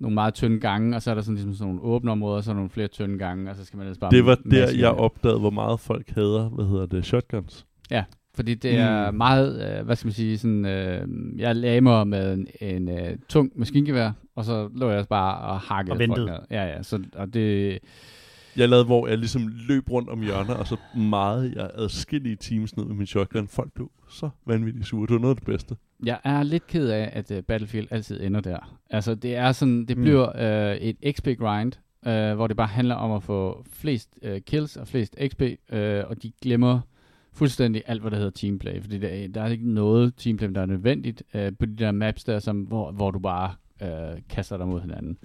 nogle 0.00 0.14
meget 0.14 0.34
tynde 0.34 0.60
gange, 0.60 0.96
og 0.96 1.02
så 1.02 1.10
er 1.10 1.14
der 1.14 1.22
sådan, 1.22 1.34
ligesom 1.34 1.54
sådan 1.54 1.66
nogle 1.74 1.82
åbne 1.94 2.10
områder, 2.10 2.36
og 2.36 2.44
så 2.44 2.50
er 2.50 2.52
der 2.52 2.58
nogle 2.58 2.70
flere 2.70 2.88
tynde 2.88 3.18
gange, 3.18 3.50
og 3.50 3.56
så 3.56 3.64
skal 3.64 3.76
man 3.76 3.86
ellers 3.86 3.98
bare... 3.98 4.10
Det 4.10 4.26
var 4.26 4.38
der, 4.50 4.66
jeg 4.78 4.90
opdagede, 4.90 5.38
hvor 5.40 5.50
meget 5.50 5.80
folk 5.80 6.10
hader, 6.14 6.48
hvad 6.48 6.64
hedder 6.64 6.86
det, 6.86 7.04
shotguns. 7.04 7.64
Fordi 8.34 8.54
det 8.54 8.78
er 8.78 9.10
Mm. 9.10 9.16
meget, 9.16 9.78
øh, 9.78 9.86
hvad 9.86 9.96
skal 9.96 10.06
man 10.06 10.12
sige, 10.12 10.38
sådan, 10.38 10.66
øh, 10.66 11.06
jeg 11.38 11.56
lagde 11.56 11.80
mig 11.80 12.08
med 12.08 12.34
en, 12.34 12.46
en 12.60 12.88
øh, 12.88 13.16
tung 13.28 13.52
maskingevær, 13.56 14.10
og 14.36 14.44
så 14.44 14.68
lå 14.76 14.90
jeg 14.90 15.06
bare 15.08 15.38
og 15.38 15.60
hakkede 15.60 15.92
Og 15.92 15.96
folk 15.96 16.08
ventede. 16.08 16.26
ned. 16.26 16.38
Ja, 16.50 16.64
ja, 16.64 16.82
så, 16.82 17.02
og 17.16 17.34
det, 17.34 17.78
Jeg 18.56 18.68
lavede, 18.68 18.84
hvor 18.84 19.06
jeg 19.08 19.18
ligesom 19.18 19.52
løb 19.68 19.90
rundt 19.90 20.08
om 20.08 20.22
hjørner, 20.22 20.54
og 20.54 20.66
så 20.66 20.76
meget 20.96 21.54
jeg 21.56 21.70
adskillige 21.74 22.36
teams 22.36 22.76
ned 22.76 22.84
med 22.84 22.94
min 22.94 23.06
shotgun. 23.06 23.48
Folk 23.48 23.72
blev 23.72 23.90
så 24.10 24.30
vanvittigt 24.46 24.86
sure. 24.86 25.06
Det 25.06 25.12
var 25.14 25.20
noget 25.20 25.34
af 25.34 25.36
det 25.36 25.46
bedste. 25.46 25.76
jeg 26.04 26.18
er 26.24 26.42
lidt 26.42 26.66
ked 26.66 26.88
af, 26.88 27.10
at 27.12 27.30
uh, 27.30 27.38
Battlefield 27.38 27.88
altid 27.90 28.20
ender 28.22 28.40
der. 28.40 28.76
Altså, 28.90 29.14
det 29.14 29.36
er 29.36 29.52
sådan, 29.52 29.84
det 29.86 29.96
Mm. 29.96 30.02
bliver 30.02 30.32
øh, 30.70 30.76
et 30.76 30.96
XP-grind, 31.16 31.72
øh, 32.06 32.34
hvor 32.34 32.46
det 32.46 32.56
bare 32.56 32.66
handler 32.66 32.94
om 32.94 33.12
at 33.12 33.22
få 33.22 33.64
flest 33.72 34.08
øh, 34.22 34.40
kills 34.40 34.76
og 34.76 34.88
flest 34.88 35.16
XP, 35.28 35.42
øh, 35.72 36.04
og 36.08 36.22
de 36.22 36.32
glemmer 36.42 36.80
fuldstændig 37.32 37.82
alt, 37.86 38.00
hvad 38.00 38.10
der 38.10 38.16
hedder 38.16 38.30
teamplay, 38.30 38.80
fordi 38.82 38.98
der, 38.98 39.08
er- 39.08 39.28
der 39.28 39.42
er 39.42 39.48
ikke 39.48 39.70
noget 39.74 40.14
teamplay, 40.16 40.48
der 40.54 40.60
er 40.60 40.66
nødvendigt 40.66 41.22
øh, 41.34 41.52
på 41.58 41.66
de 41.66 41.76
der 41.76 41.92
maps 41.92 42.24
der, 42.24 42.38
som, 42.38 42.60
hvor, 42.60 42.90
hvor 42.92 43.10
du 43.10 43.18
bare 43.18 43.52
øh, 43.82 44.18
kaster 44.28 44.56
dig 44.56 44.66
mod 44.68 44.80
hinanden. 44.80 45.18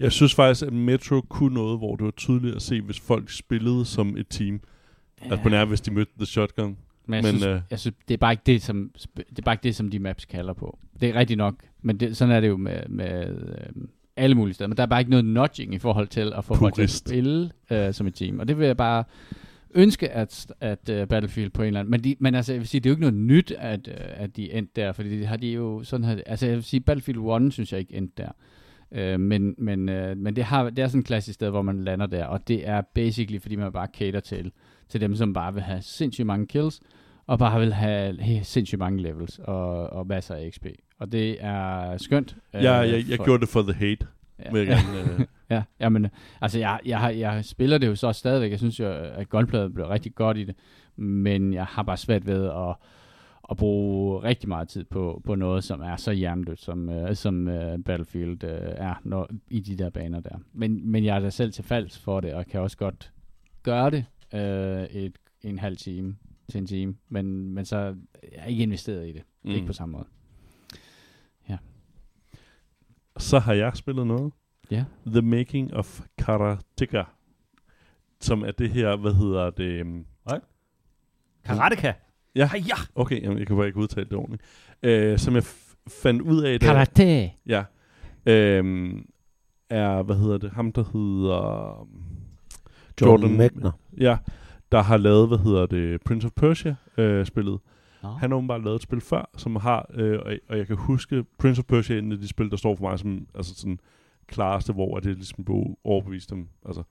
Jeg 0.00 0.12
synes 0.12 0.34
faktisk, 0.34 0.66
at 0.66 0.72
Metro 0.72 1.20
kunne 1.20 1.54
noget, 1.54 1.78
hvor 1.78 1.96
det 1.96 2.04
var 2.04 2.10
tydeligt 2.10 2.56
at 2.56 2.62
se, 2.62 2.80
hvis 2.80 3.00
folk 3.00 3.30
spillede 3.30 3.84
som 3.84 4.16
et 4.16 4.26
team. 4.30 4.60
Ja. 5.20 5.30
Altså 5.30 5.42
på 5.42 5.48
nær, 5.48 5.64
hvis 5.64 5.80
de 5.80 5.90
mødte 5.90 6.12
The 6.16 6.26
Shotgun. 6.26 6.76
Men, 7.06 7.14
jeg, 7.14 7.22
Men, 7.22 7.24
synes, 7.24 7.44
øh, 7.44 7.60
jeg 7.70 7.78
synes, 7.78 7.96
det 8.08 8.14
er 8.14 8.18
bare 8.18 8.32
ikke 8.32 8.42
det, 8.46 8.62
som, 8.62 8.90
det 9.16 9.38
er 9.38 9.42
bare 9.42 9.54
ikke 9.54 9.62
det, 9.62 9.76
som 9.76 9.90
de 9.90 9.98
maps 9.98 10.24
kalder 10.24 10.52
på. 10.52 10.78
Det 11.00 11.08
er 11.08 11.14
rigtigt 11.14 11.38
nok, 11.38 11.54
men 11.82 12.00
det, 12.00 12.16
sådan 12.16 12.34
er 12.34 12.40
det 12.40 12.48
jo 12.48 12.56
med, 12.56 12.88
med 12.88 13.28
øh, 13.28 13.86
alle 14.16 14.34
mulige 14.34 14.54
steder. 14.54 14.68
Men 14.68 14.76
der 14.76 14.82
er 14.82 14.86
bare 14.86 15.00
ikke 15.00 15.10
noget 15.10 15.24
nudging 15.24 15.74
i 15.74 15.78
forhold 15.78 16.08
til 16.08 16.32
at 16.36 16.44
få 16.44 16.54
folk 16.54 16.74
til 16.74 16.82
at 16.82 16.90
spille 16.90 17.50
øh, 17.70 17.94
som 17.94 18.06
et 18.06 18.14
team. 18.14 18.38
Og 18.38 18.48
det 18.48 18.58
vil 18.58 18.66
jeg 18.66 18.76
bare 18.76 19.04
ønske, 19.74 20.08
at, 20.08 20.46
at 20.60 20.90
uh, 20.90 21.08
Battlefield 21.08 21.50
på 21.50 21.62
en 21.62 21.66
eller 21.66 21.80
anden... 21.80 21.90
Men, 21.90 22.04
de, 22.04 22.16
men 22.18 22.34
altså, 22.34 22.52
jeg 22.52 22.60
vil 22.60 22.68
sige, 22.68 22.80
det 22.80 22.86
er 22.86 22.90
jo 22.90 22.94
ikke 22.94 23.00
noget 23.00 23.14
nyt, 23.14 23.50
at, 23.50 23.88
uh, 23.88 24.22
at 24.22 24.36
de 24.36 24.52
endte 24.52 24.72
der, 24.80 24.92
fordi 24.92 25.18
det 25.18 25.26
har 25.26 25.36
de 25.36 25.48
jo 25.48 25.84
sådan 25.84 26.04
her... 26.04 26.20
Altså, 26.26 26.46
jeg 26.46 26.54
vil 26.54 26.64
sige, 26.64 26.80
Battlefield 26.80 27.46
1 27.46 27.52
synes 27.52 27.72
jeg 27.72 27.80
ikke 27.80 27.94
endte 27.94 28.22
der. 28.22 28.30
Uh, 28.90 29.20
men 29.20 29.54
men, 29.58 29.88
uh, 29.88 30.16
men 30.16 30.36
det, 30.36 30.44
har, 30.44 30.70
det 30.70 30.78
er 30.78 30.86
sådan 30.88 31.00
et 31.00 31.06
klassisk 31.06 31.34
sted, 31.34 31.50
hvor 31.50 31.62
man 31.62 31.84
lander 31.84 32.06
der, 32.06 32.24
og 32.24 32.48
det 32.48 32.68
er 32.68 32.80
basically, 32.94 33.40
fordi 33.40 33.56
man 33.56 33.72
bare 33.72 33.88
cater 33.94 34.20
til, 34.20 34.52
til 34.88 35.00
dem, 35.00 35.14
som 35.14 35.32
bare 35.32 35.54
vil 35.54 35.62
have 35.62 35.82
sindssygt 35.82 36.26
mange 36.26 36.46
kills, 36.46 36.80
og 37.26 37.38
bare 37.38 37.60
vil 37.60 37.72
have 37.72 38.12
he- 38.12 38.42
sindssygt 38.42 38.78
mange 38.78 39.02
levels 39.02 39.38
og, 39.38 39.90
og 39.92 40.06
masser 40.06 40.34
af 40.34 40.50
XP. 40.52 40.66
Og 40.98 41.12
det 41.12 41.36
er 41.44 41.96
skønt. 41.98 42.36
Jeg, 42.52 42.62
jeg, 42.62 43.04
jeg 43.10 43.16
for- 43.16 43.24
gjorde 43.24 43.40
det 43.40 43.48
for 43.48 43.62
the 43.62 43.72
hate. 43.72 44.06
ja. 44.44 44.50
Vil 44.52 44.66
jeg 44.66 44.84
gerne, 44.94 45.12
øh, 45.20 45.26
Ja, 45.50 45.62
jamen, 45.80 46.06
altså 46.40 46.58
jeg, 46.58 46.80
jeg, 46.86 46.98
har- 47.00 47.10
jeg 47.10 47.44
spiller 47.44 47.78
det 47.78 47.86
jo 47.86 47.94
så 47.94 48.12
stadigvæk. 48.12 48.50
Jeg 48.50 48.58
synes 48.58 48.80
jo, 48.80 48.88
at 48.92 49.28
gunpladet 49.28 49.74
blev 49.74 49.86
rigtig 49.86 50.14
godt 50.14 50.36
i 50.38 50.44
det, 50.44 50.54
men 50.96 51.54
jeg 51.54 51.64
har 51.64 51.82
bare 51.82 51.96
svært 51.96 52.26
ved 52.26 52.44
at, 52.44 52.74
at 53.50 53.56
bruge 53.56 54.22
rigtig 54.22 54.48
meget 54.48 54.68
tid 54.68 54.84
på, 54.84 55.22
på 55.24 55.34
noget, 55.34 55.64
som 55.64 55.80
er 55.80 55.96
så 55.96 56.12
hjernedødt, 56.12 56.60
som, 56.60 56.88
uh, 56.88 57.14
som 57.14 57.48
uh, 57.48 57.82
Battlefield 57.84 58.44
uh, 58.44 58.50
er 58.60 58.94
når, 59.04 59.28
i 59.48 59.60
de 59.60 59.76
der 59.76 59.90
baner 59.90 60.20
der. 60.20 60.38
Men, 60.52 60.90
men 60.90 61.04
jeg 61.04 61.16
er 61.16 61.20
da 61.20 61.30
selv 61.30 61.52
til 61.52 61.64
falds 61.64 61.98
for 61.98 62.20
det, 62.20 62.34
og 62.34 62.46
kan 62.46 62.60
også 62.60 62.76
godt 62.76 63.12
gøre 63.62 63.90
det 63.90 64.04
uh, 64.32 64.96
et, 64.96 65.18
en 65.42 65.58
halv 65.58 65.76
time 65.76 66.16
til 66.48 66.58
en 66.58 66.66
time, 66.66 66.96
men, 67.08 67.54
men 67.54 67.64
så 67.64 67.76
er 67.76 67.94
jeg 68.32 68.48
ikke 68.48 68.62
investeret 68.62 69.08
i 69.08 69.12
det. 69.12 69.22
Mm. 69.42 69.50
Ikke 69.50 69.66
på 69.66 69.72
samme 69.72 69.92
måde. 69.92 70.06
Så 73.18 73.38
har 73.38 73.52
jeg 73.52 73.76
spillet 73.76 74.06
noget. 74.06 74.32
Ja. 74.70 74.84
The 75.06 75.22
Making 75.22 75.74
of 75.74 76.00
Karateka. 76.18 77.02
Som 78.20 78.42
er 78.42 78.50
det 78.50 78.70
her, 78.70 78.96
hvad 78.96 79.14
hedder 79.14 79.50
det? 79.50 79.64
øhm, 79.64 80.06
Karateka. 81.44 81.92
Ja. 82.36 82.50
ja. 82.54 82.74
Okay, 82.94 83.22
jamen, 83.22 83.38
jeg 83.38 83.46
kan 83.46 83.56
bare 83.56 83.66
ikke 83.66 83.78
udtale 83.78 84.04
det 84.08 84.12
ordentligt. 84.18 84.42
Øh, 84.82 85.18
som 85.18 85.34
jeg 85.34 85.42
f- 85.42 85.84
fandt 86.02 86.22
ud 86.22 86.42
af, 86.42 86.60
da, 86.60 86.66
Karate! 86.66 87.30
ja, 87.46 87.64
øhm, 88.26 89.06
er, 89.70 90.02
hvad 90.02 90.16
hedder 90.16 90.38
det, 90.38 90.50
ham 90.50 90.72
der 90.72 90.84
hedder... 90.92 91.80
øhm, 91.80 91.88
Jordan 93.00 93.36
Mechner. 93.36 93.70
Ja, 94.00 94.16
der 94.72 94.82
har 94.82 94.96
lavet, 94.96 95.28
hvad 95.28 95.38
hedder 95.38 95.66
det, 95.66 96.02
Prince 96.02 96.26
of 96.26 96.30
Persia 96.36 96.74
øh, 96.98 97.26
spillet. 97.26 97.58
Nå. 98.02 98.08
Han 98.08 98.30
har 98.30 98.36
åbenbart 98.36 98.64
lavet 98.64 98.76
et 98.76 98.82
spil 98.82 99.00
før, 99.00 99.30
som 99.36 99.56
har, 99.56 99.90
øh, 99.94 100.18
og, 100.26 100.32
og 100.48 100.58
jeg 100.58 100.66
kan 100.66 100.76
huske, 100.76 101.24
Prince 101.38 101.58
of 101.60 101.64
Persia 101.64 101.96
er 101.96 101.98
en 101.98 102.12
af 102.12 102.18
de 102.18 102.28
spil, 102.28 102.50
der 102.50 102.56
står 102.56 102.76
for 102.76 102.82
mig 102.90 102.98
som 102.98 103.26
altså 103.34 103.54
sådan 103.54 103.78
klareste, 104.26 104.72
hvor 104.72 104.98
det 104.98 105.14
ligesom 105.16 105.44
blev 105.44 105.64
overbevist 105.84 106.30
dem. 106.30 106.48
Altså, 106.66 106.82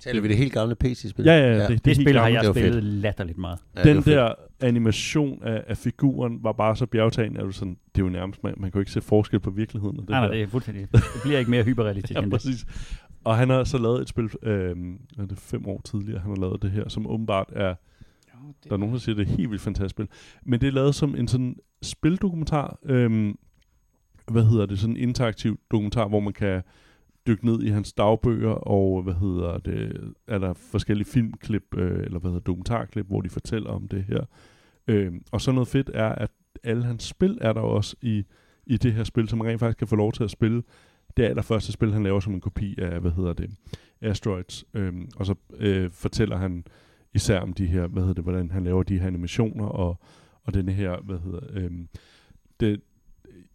Taler 0.00 0.20
vi 0.20 0.28
det 0.28 0.36
helt 0.36 0.52
gamle 0.52 0.74
PC-spil? 0.74 1.24
ja, 1.24 1.32
ja, 1.38 1.46
ja, 1.56 1.62
det, 1.62 1.68
Det, 1.68 1.84
det 1.84 1.96
spil 1.96 2.18
har 2.18 2.28
jeg 2.28 2.40
det 2.40 2.48
var 2.48 2.54
fedt. 2.54 2.64
spillet 2.64 2.82
latterligt 2.84 3.38
meget. 3.38 3.58
Ja, 3.76 3.82
det 3.82 3.96
Den 3.96 4.02
der 4.02 4.34
animation 4.60 5.42
af, 5.42 5.64
af 5.66 5.76
figuren 5.76 6.38
var 6.44 6.52
bare 6.52 6.76
så 6.76 6.86
bjergtagende, 6.86 7.40
at 7.40 7.46
du 7.46 7.52
sådan, 7.52 7.76
det 7.94 8.00
er 8.00 8.04
jo 8.04 8.10
nærmest, 8.10 8.42
man, 8.44 8.54
man 8.56 8.70
kan 8.70 8.78
jo 8.78 8.80
ikke 8.80 8.92
se 8.92 9.00
forskel 9.00 9.40
på 9.40 9.50
virkeligheden. 9.50 9.96
af 9.96 10.00
Det 10.02 10.10
Nej, 10.10 10.20
nej, 10.20 10.28
det 10.28 10.42
er 10.42 10.46
fuldstændig. 10.46 10.88
Det 10.92 11.02
bliver 11.24 11.38
ikke 11.38 11.50
mere 11.50 11.62
hyperrealistisk 11.64 12.14
Ja, 12.18 12.22
end 12.22 12.30
det. 12.30 12.40
præcis. 12.40 12.64
Og 13.24 13.36
han 13.36 13.50
har 13.50 13.64
så 13.64 13.78
lavet 13.78 14.00
et 14.02 14.08
spil, 14.08 14.30
øh, 14.42 14.76
er 15.18 15.26
det 15.26 15.38
fem 15.38 15.66
år 15.66 15.80
tidligere, 15.84 16.20
han 16.20 16.30
har 16.30 16.36
lavet 16.36 16.62
det 16.62 16.70
her, 16.70 16.88
som 16.88 17.06
åbenbart 17.06 17.48
er 17.52 17.74
Der 18.64 18.72
er 18.72 18.76
nogen, 18.76 18.94
der 18.94 19.00
siger, 19.00 19.16
det 19.16 19.28
er 19.28 19.30
et 19.32 19.36
helt 19.36 19.50
vildt 19.50 19.62
fantastisk 19.62 19.90
spil. 19.90 20.08
Men 20.46 20.60
det 20.60 20.66
er 20.66 20.72
lavet 20.72 20.94
som 20.94 21.14
en 21.16 21.28
sådan 21.28 21.56
spildokumentar. 21.82 22.78
Øhm, 22.84 23.38
hvad 24.30 24.44
hedder 24.44 24.66
det? 24.66 24.78
Sådan 24.78 24.96
en 24.96 25.02
interaktiv 25.02 25.60
dokumentar, 25.70 26.08
hvor 26.08 26.20
man 26.20 26.32
kan 26.32 26.62
dykke 27.28 27.46
ned 27.46 27.62
i 27.62 27.68
hans 27.68 27.92
dagbøger, 27.92 28.50
og 28.50 29.02
hvad 29.02 29.14
hedder 29.14 29.58
det? 29.58 30.14
Er 30.26 30.38
der 30.38 30.52
forskellige 30.52 31.08
filmklip, 31.08 31.76
øh, 31.76 32.04
eller 32.04 32.18
hvad 32.18 32.30
hedder 32.30 32.44
dokumentarklip, 32.44 33.06
hvor 33.06 33.20
de 33.20 33.28
fortæller 33.28 33.70
om 33.70 33.88
det 33.88 34.04
her. 34.04 34.24
Øh, 34.88 35.12
og 35.32 35.40
så 35.40 35.52
noget 35.52 35.68
fedt 35.68 35.90
er, 35.94 36.08
at 36.08 36.30
alle 36.64 36.84
hans 36.84 37.04
spil 37.04 37.38
er 37.40 37.52
der 37.52 37.60
også 37.60 37.96
i, 38.02 38.24
i 38.66 38.76
det 38.76 38.92
her 38.92 39.04
spil, 39.04 39.28
som 39.28 39.38
man 39.38 39.48
rent 39.48 39.60
faktisk 39.60 39.78
kan 39.78 39.88
få 39.88 39.96
lov 39.96 40.12
til 40.12 40.24
at 40.24 40.30
spille 40.30 40.62
det 41.18 41.24
er 41.24 41.28
allerførste 41.28 41.72
spil, 41.72 41.92
han 41.92 42.02
laver 42.02 42.20
som 42.20 42.34
en 42.34 42.40
kopi 42.40 42.74
af, 42.78 43.00
hvad 43.00 43.10
hedder 43.10 43.32
det, 43.32 43.50
Asteroids. 44.00 44.64
Øh, 44.74 44.92
og 45.16 45.26
så 45.26 45.34
øh, 45.58 45.90
fortæller 45.90 46.36
han 46.36 46.64
især 47.14 47.40
om 47.40 47.52
de 47.52 47.66
her, 47.66 47.86
hvad 47.86 48.02
hedder 48.02 48.14
det, 48.14 48.24
hvordan 48.24 48.50
han 48.50 48.64
laver 48.64 48.82
de 48.82 48.98
her 48.98 49.06
animationer, 49.06 49.66
og, 49.66 50.00
og 50.44 50.54
den 50.54 50.68
her, 50.68 51.00
hvad 51.00 51.18
hedder, 51.18 51.40
øh, 51.50 51.70
det, 52.60 52.80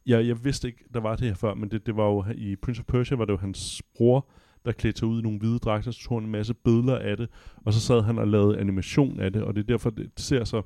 jeg, 0.05 0.27
jeg 0.27 0.43
vidste 0.45 0.67
ikke, 0.67 0.83
der 0.93 0.99
var 0.99 1.15
det 1.15 1.27
her 1.27 1.35
før, 1.35 1.53
men 1.53 1.71
det, 1.71 1.85
det 1.85 1.95
var 1.95 2.05
jo, 2.05 2.25
i 2.35 2.55
Prince 2.55 2.79
of 2.79 2.85
Persia 2.85 3.17
var 3.17 3.25
det 3.25 3.33
jo 3.33 3.37
hans 3.37 3.81
bror, 3.95 4.29
der 4.65 4.71
klædte 4.71 4.99
sig 4.99 5.07
ud 5.07 5.19
i 5.19 5.23
nogle 5.23 5.39
hvide 5.39 5.59
dragter, 5.59 5.91
så 5.91 5.99
tog 5.99 6.17
han 6.17 6.25
en 6.25 6.31
masse 6.31 6.53
billeder 6.53 6.97
af 6.99 7.17
det, 7.17 7.29
og 7.65 7.73
så 7.73 7.79
sad 7.79 8.01
han 8.01 8.17
og 8.17 8.27
lavede 8.27 8.59
animation 8.59 9.19
af 9.19 9.33
det, 9.33 9.43
og 9.43 9.55
det 9.55 9.61
er 9.61 9.65
derfor, 9.67 9.89
det 9.89 10.11
ser 10.17 10.43
så 10.43 10.61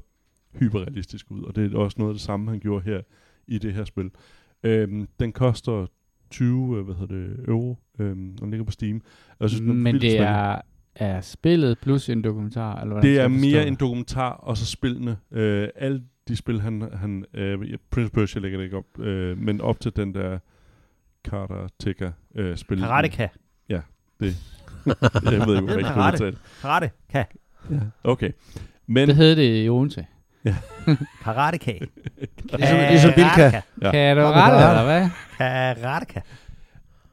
hyperrealistisk 0.60 1.32
ud, 1.32 1.44
og 1.44 1.56
det 1.56 1.74
er 1.74 1.78
også 1.78 1.96
noget 2.00 2.12
af 2.12 2.16
det 2.16 2.22
samme, 2.22 2.52
han 2.52 2.60
gjorde 2.60 2.86
her 2.86 3.02
i 3.48 3.58
det 3.58 3.74
her 3.74 3.86
spil. 3.86 4.12
Øhm, 4.64 5.08
den 5.20 5.32
koster 5.32 5.88
20, 6.30 6.78
øh, 6.78 6.86
hvad 6.86 6.96
hedder 6.96 7.16
det, 7.16 7.46
euro, 7.48 7.78
øhm, 8.00 8.32
og 8.32 8.42
den 8.42 8.50
ligger 8.50 8.66
på 8.66 8.72
Steam. 8.72 9.02
Jeg 9.40 9.50
synes, 9.50 9.62
Men 9.62 9.96
det 9.96 10.20
er, 10.20 10.62
er 10.96 11.22
spillet 11.22 11.78
plus 11.80 12.10
en 12.10 12.24
dokumentar? 12.24 12.82
Eller 12.82 13.02
Det 13.02 13.20
er 13.20 13.28
mere 13.28 13.68
en 13.68 13.76
dokumentar, 13.76 14.32
og 14.32 14.58
så 14.58 14.66
spillene. 14.66 15.18
Øh, 15.32 15.70
alle 15.76 16.04
de 16.28 16.36
spil, 16.36 16.62
han... 16.62 16.90
han 16.94 17.26
øh, 17.34 17.72
ja, 17.72 17.76
Prince 17.92 18.06
of 18.08 18.12
Persia 18.12 18.42
lægger 18.42 18.58
det 18.58 18.66
ikke 18.66 18.78
op, 18.78 19.00
øh, 19.00 19.38
men 19.38 19.62
op 19.62 19.80
til 19.80 19.96
den 19.96 20.14
der 20.14 20.40
Karateka 21.24 22.10
øh, 22.36 22.58
spil. 22.58 22.80
Karateka. 22.80 23.28
jeg 23.70 23.82
ved 24.22 24.28
ikke, 24.28 25.46
hvad 25.46 25.56
jeg 25.68 25.78
ikke 25.78 25.90
kan 25.94 26.14
udtale. 26.14 26.38
Karateka. 26.62 27.24
Ja. 27.72 27.80
Okay. 28.04 28.32
Men 28.88 29.08
Det 29.08 29.16
hed 29.16 29.36
det 29.36 29.66
i 29.66 29.70
Odense. 29.70 30.06
Karateka. 31.24 31.72
Ligesom, 32.58 32.78
ligesom 32.90 33.12
Bilka. 33.16 33.42
Ja. 33.42 33.62
Ja. 33.82 33.92
Kan 33.92 34.18
du 34.18 34.24
Kom, 34.24 34.32
rette, 34.34 34.58
Karate. 34.58 34.80
eller 34.80 34.84
hvad? 34.84 35.10
Karateka. 35.82 36.20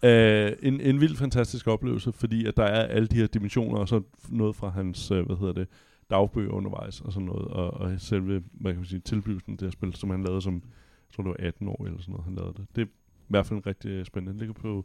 øh, 0.02 0.52
en, 0.62 0.80
en 0.80 1.00
vild 1.00 1.16
fantastisk 1.16 1.66
oplevelse, 1.66 2.12
fordi 2.12 2.46
at 2.46 2.56
der 2.56 2.64
er 2.64 2.86
alle 2.86 3.08
de 3.08 3.16
her 3.16 3.26
dimensioner, 3.26 3.78
og 3.78 3.88
så 3.88 4.00
noget 4.28 4.56
fra 4.56 4.68
hans, 4.68 5.10
øh, 5.10 5.26
hvad 5.26 5.36
hedder 5.36 5.52
det, 5.52 5.68
dagbøger 6.10 6.50
undervejs 6.52 7.00
og 7.00 7.12
sådan 7.12 7.26
noget, 7.26 7.48
og, 7.48 7.74
og 7.74 8.00
selve, 8.00 8.42
hvad 8.52 8.72
kan 8.72 8.80
man 8.80 8.86
sige, 8.86 9.00
tilblivelsen 9.00 9.52
af 9.52 9.58
det 9.58 9.66
her 9.66 9.70
spil, 9.70 9.94
som 9.94 10.10
han 10.10 10.24
lavede 10.24 10.42
som, 10.42 10.54
jeg 10.54 11.14
tror 11.16 11.22
det 11.22 11.30
var 11.40 11.46
18 11.48 11.68
år 11.68 11.84
eller 11.86 12.00
sådan 12.00 12.12
noget, 12.12 12.24
han 12.24 12.34
lavede 12.34 12.54
det. 12.56 12.66
Det 12.76 12.82
er 12.82 12.86
i 12.86 13.28
hvert 13.28 13.46
fald 13.46 13.66
rigtig 13.66 13.90
øh, 13.90 14.04
spændende. 14.04 14.32
Det 14.32 14.38
ligger 14.40 14.54
på 14.54 14.84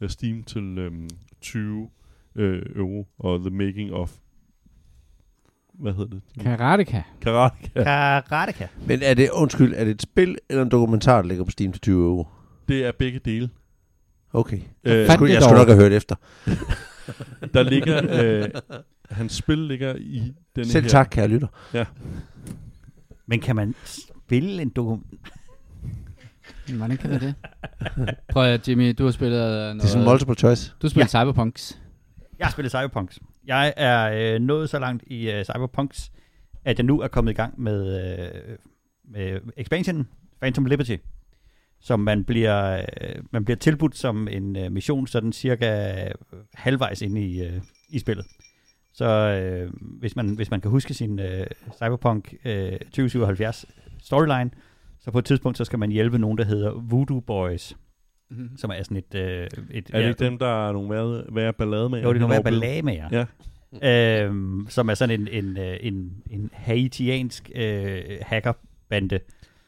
øh, 0.00 0.08
Steam 0.10 0.42
til 0.42 0.78
øhm, 0.78 1.08
20 1.40 1.90
øh, 2.34 2.62
euro, 2.76 3.06
og 3.18 3.40
The 3.40 3.50
Making 3.50 3.92
of, 3.92 4.16
hvad 5.72 5.92
hedder 5.92 6.10
det? 6.10 6.22
Karateka. 6.40 7.02
Karate. 7.20 7.70
Karateka. 8.28 8.66
Men 8.86 9.02
er 9.02 9.14
det, 9.14 9.30
undskyld, 9.30 9.74
er 9.76 9.84
det 9.84 9.90
et 9.90 10.02
spil 10.02 10.38
eller 10.50 10.62
en 10.62 10.70
dokumentar, 10.70 11.22
der 11.22 11.28
ligger 11.28 11.44
på 11.44 11.50
Steam 11.50 11.72
til 11.72 11.80
20 11.80 12.04
euro? 12.04 12.26
Det 12.68 12.86
er 12.86 12.92
begge 12.92 13.18
dele. 13.18 13.50
Okay. 14.32 14.60
Øh, 14.84 14.96
Jeg 14.96 15.12
skulle, 15.12 15.32
jeg 15.34 15.42
skulle 15.42 15.58
nok 15.58 15.68
have 15.68 15.80
hørt 15.80 15.92
efter. 15.92 16.16
der 17.54 17.62
ligger, 17.62 18.02
øh, 18.24 18.50
hans 19.10 19.32
spil 19.32 19.58
ligger 19.58 19.94
i 19.96 20.32
den 20.56 20.64
Selv 20.64 20.82
her. 20.82 20.90
tak, 20.90 21.08
kære 21.10 21.28
lytter. 21.28 21.48
Men 23.26 23.40
kan 23.40 23.56
man 23.56 23.74
spille 23.84 24.62
en 24.62 24.68
dokumentar? 24.68 25.16
Hvordan 26.76 26.96
kan 26.96 27.10
det 27.10 27.20
det? 27.20 27.34
Prøv 28.32 28.44
at, 28.52 28.68
Jimmy, 28.68 28.94
du 28.98 29.04
har 29.04 29.10
spillet 29.10 29.38
øh, 29.38 29.50
noget... 29.50 29.74
Det 29.74 29.82
er 29.82 29.88
sådan 29.88 30.04
multiple 30.04 30.34
choice. 30.34 30.70
Du 30.70 30.86
har 30.86 30.88
spillet 30.88 31.14
ja. 31.14 31.20
Cyberpunks. 31.20 31.80
Jeg 32.38 32.46
har 32.46 32.52
spillet 32.52 32.72
Cyberpunks. 32.72 33.18
Jeg 33.46 33.74
er 33.76 34.34
øh, 34.34 34.40
nået 34.40 34.70
så 34.70 34.78
langt 34.78 35.04
i 35.06 35.30
øh, 35.30 35.44
Cyberpunks, 35.44 36.10
at 36.64 36.78
jeg 36.78 36.86
nu 36.86 37.00
er 37.00 37.08
kommet 37.08 37.32
i 37.32 37.34
gang 37.34 37.60
med, 37.60 38.08
øh, 38.18 38.56
med 39.04 39.40
expansion 39.56 40.08
Phantom 40.40 40.64
Liberty, 40.64 40.96
som 41.80 42.00
man 42.00 42.24
bliver, 42.24 42.84
øh, 43.00 43.22
man 43.30 43.44
bliver 43.44 43.56
tilbudt 43.56 43.96
som 43.96 44.28
en 44.28 44.56
øh, 44.56 44.72
mission 44.72 45.06
sådan 45.06 45.32
cirka 45.32 45.94
halvvejs 46.54 47.02
inde 47.02 47.26
i, 47.26 47.42
øh, 47.42 47.60
i 47.88 47.98
spillet. 47.98 48.26
Så 48.96 49.04
øh, 49.04 49.70
hvis, 49.80 50.16
man, 50.16 50.28
hvis 50.28 50.50
man 50.50 50.60
kan 50.60 50.70
huske 50.70 50.94
sin 50.94 51.18
øh, 51.18 51.46
Cyberpunk 51.76 52.34
øh, 52.44 52.72
2077 52.78 53.66
storyline, 54.02 54.50
så 55.00 55.10
på 55.10 55.18
et 55.18 55.24
tidspunkt 55.24 55.58
så 55.58 55.64
skal 55.64 55.78
man 55.78 55.90
hjælpe 55.90 56.18
nogen, 56.18 56.38
der 56.38 56.44
hedder 56.44 56.70
Voodoo 56.70 57.20
Boys, 57.20 57.76
Mm-hmm. 58.30 58.56
som 58.56 58.70
er 58.70 58.82
sådan 58.82 58.96
et... 58.96 59.14
Øh, 59.14 59.46
et 59.70 59.90
Er 59.92 60.00
det 60.00 60.08
ikke 60.08 60.24
dem, 60.24 60.38
der 60.38 60.68
er 60.68 60.72
nogle 60.72 60.90
værre, 60.90 61.24
værre 61.32 61.52
ballade 61.52 61.88
med? 61.88 62.02
Jo, 62.02 62.08
det 62.08 62.16
er 62.16 62.20
nogle 62.20 62.32
værre 62.32 62.42
ballade 62.42 62.82
med. 62.82 62.98
Ja. 63.82 64.22
Øhm, 64.24 64.66
som 64.68 64.88
er 64.88 64.94
sådan 64.94 65.20
en, 65.20 65.28
en, 65.44 65.58
øh, 65.58 65.76
en, 65.80 66.22
en 66.30 66.50
haitiansk 66.52 67.50
øh, 67.54 68.02
hackerbande. 68.22 69.18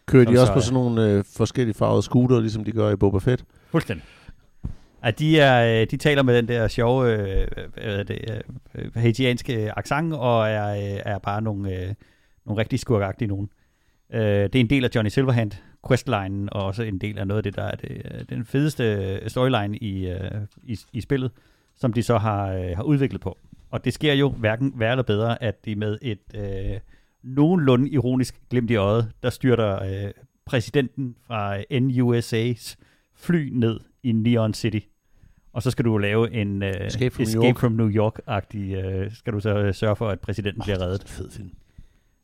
Kører 0.06 0.24
de 0.24 0.30
også 0.30 0.46
så 0.46 0.52
på 0.54 0.60
sådan 0.60 0.74
nogle 0.74 1.10
øh, 1.12 1.24
forskellige 1.36 1.74
farvede 1.74 2.02
scooter, 2.02 2.40
ligesom 2.40 2.64
de 2.64 2.72
gør 2.72 2.90
i 2.90 2.96
Boba 2.96 3.18
Fett? 3.18 3.44
Fuldstændig. 3.70 4.04
At 5.02 5.18
de, 5.18 5.40
er, 5.40 5.80
øh, 5.80 5.86
de 5.90 5.96
taler 5.96 6.22
med 6.22 6.36
den 6.36 6.48
der 6.48 6.68
sjove 6.68 7.12
øh, 7.12 7.48
hvad 7.74 8.04
det, 8.04 8.18
øh, 8.30 8.40
øh, 8.74 8.94
haitianske 8.94 9.78
accent, 9.78 10.14
og 10.14 10.48
er, 10.48 10.68
øh, 10.68 11.00
er 11.04 11.18
bare 11.18 11.42
nogle, 11.42 11.70
øh, 11.70 11.94
nogle 12.46 12.60
rigtig 12.60 12.78
skurkagtige 12.78 13.28
nogen. 13.28 13.50
Øh, 14.12 14.20
det 14.20 14.54
er 14.54 14.60
en 14.60 14.70
del 14.70 14.84
af 14.84 14.90
Johnny 14.94 15.08
Silverhand 15.08 15.52
questlinen, 15.88 16.48
og 16.52 16.64
også 16.64 16.82
en 16.82 16.98
del 16.98 17.18
af 17.18 17.26
noget 17.26 17.38
af 17.38 17.42
det, 17.42 17.56
der 17.56 17.62
er 17.62 17.76
det, 17.76 17.90
øh, 17.90 18.24
den 18.28 18.44
fedeste 18.44 19.20
storyline 19.28 19.76
i, 19.76 20.08
øh, 20.08 20.30
i, 20.62 20.78
i 20.92 21.00
spillet, 21.00 21.30
som 21.76 21.92
de 21.92 22.02
så 22.02 22.18
har, 22.18 22.52
øh, 22.52 22.76
har 22.76 22.82
udviklet 22.82 23.20
på. 23.20 23.38
Og 23.70 23.84
det 23.84 23.92
sker 23.92 24.12
jo 24.12 24.28
hverken 24.28 24.72
værre 24.76 24.90
eller 24.90 25.02
bedre, 25.02 25.42
at 25.42 25.64
de 25.64 25.76
med 25.76 25.98
et 26.02 26.18
øh, 26.34 26.80
nogenlunde 27.22 27.90
ironisk 27.90 28.40
glimt 28.50 28.70
i 28.70 28.76
øjet, 28.76 29.12
der 29.22 29.30
styrter 29.30 29.82
øh, 29.82 30.10
præsidenten 30.44 31.16
fra 31.26 31.58
NUSA's 31.58 32.76
fly 33.14 33.50
ned 33.52 33.80
i 34.08 34.12
Neon 34.12 34.54
City. 34.54 34.80
Og 35.52 35.62
så 35.62 35.70
skal 35.70 35.84
du 35.84 35.98
lave 35.98 36.32
en 36.32 36.62
uh, 36.62 36.68
Escape 36.68 37.14
from 37.14 37.22
New 37.22 37.28
Escape 37.28 37.46
York. 37.46 37.58
from 37.58 37.72
New 37.72 37.90
York-agtig, 37.90 38.78
uh, 38.78 39.12
skal 39.12 39.32
du 39.32 39.40
så 39.40 39.58
øh, 39.58 39.74
sørge 39.74 39.96
for, 39.96 40.08
at 40.08 40.20
præsidenten 40.20 40.62
bliver 40.62 40.80
reddet. 40.80 41.08
Fed 41.08 41.30
film. 41.30 41.50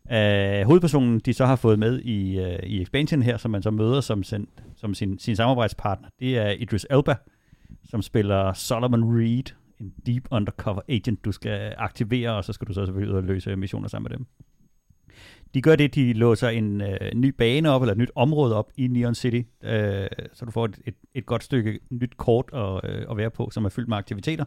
Uh, 0.05 0.66
hovedpersonen, 0.66 1.18
de 1.18 1.32
så 1.32 1.47
har 1.47 1.57
fået 1.57 1.78
med 1.78 2.01
i, 2.01 2.39
uh, 2.39 2.68
i 2.68 2.82
expansion 2.82 3.22
her, 3.22 3.37
som 3.37 3.51
man 3.51 3.62
så 3.62 3.70
møder 3.70 4.01
som, 4.01 4.22
sin, 4.22 4.49
som 4.76 4.95
sin, 4.95 5.18
sin 5.18 5.37
samarbejdspartner, 5.37 6.09
det 6.20 6.39
er 6.39 6.51
Idris 6.51 6.87
Elba, 6.91 7.14
som 7.85 8.03
spiller 8.03 8.53
Solomon 8.53 9.18
Reed, 9.18 9.55
en 9.80 9.93
deep 10.07 10.28
undercover 10.30 10.80
agent, 10.89 11.24
du 11.24 11.32
skal 11.32 11.74
aktivere, 11.78 12.30
og 12.30 12.45
så 12.45 12.53
skal 12.53 12.68
du 12.68 12.72
så 12.72 12.87
selvfølgelig 12.87 13.12
ud 13.12 13.18
og 13.18 13.24
løse 13.24 13.57
missioner 13.57 13.89
sammen 13.89 14.11
med 14.11 14.18
dem. 14.18 14.26
De 15.55 15.62
gør 15.62 15.76
det, 15.76 15.94
de 15.94 16.12
låser 16.12 16.48
en 16.48 16.80
øh, 16.80 17.14
ny 17.14 17.28
bane 17.28 17.70
op, 17.70 17.82
eller 17.82 17.92
et 17.92 17.98
nyt 17.98 18.11
område 18.14 18.57
op 18.57 18.72
i 18.76 18.86
Neon 18.86 19.14
City, 19.14 19.42
øh, 19.62 20.07
så 20.32 20.44
du 20.44 20.50
får 20.50 20.64
et, 20.64 20.78
et, 20.86 20.94
et 21.14 21.26
godt 21.26 21.44
stykke 21.44 21.80
nyt 21.90 22.16
kort 22.16 22.50
at, 22.52 22.90
øh, 22.90 23.07
at 23.11 23.16
være 23.16 23.30
på, 23.30 23.50
som 23.50 23.64
er 23.64 23.68
fyldt 23.68 23.88
med 23.88 23.96
aktiviteter. 23.96 24.44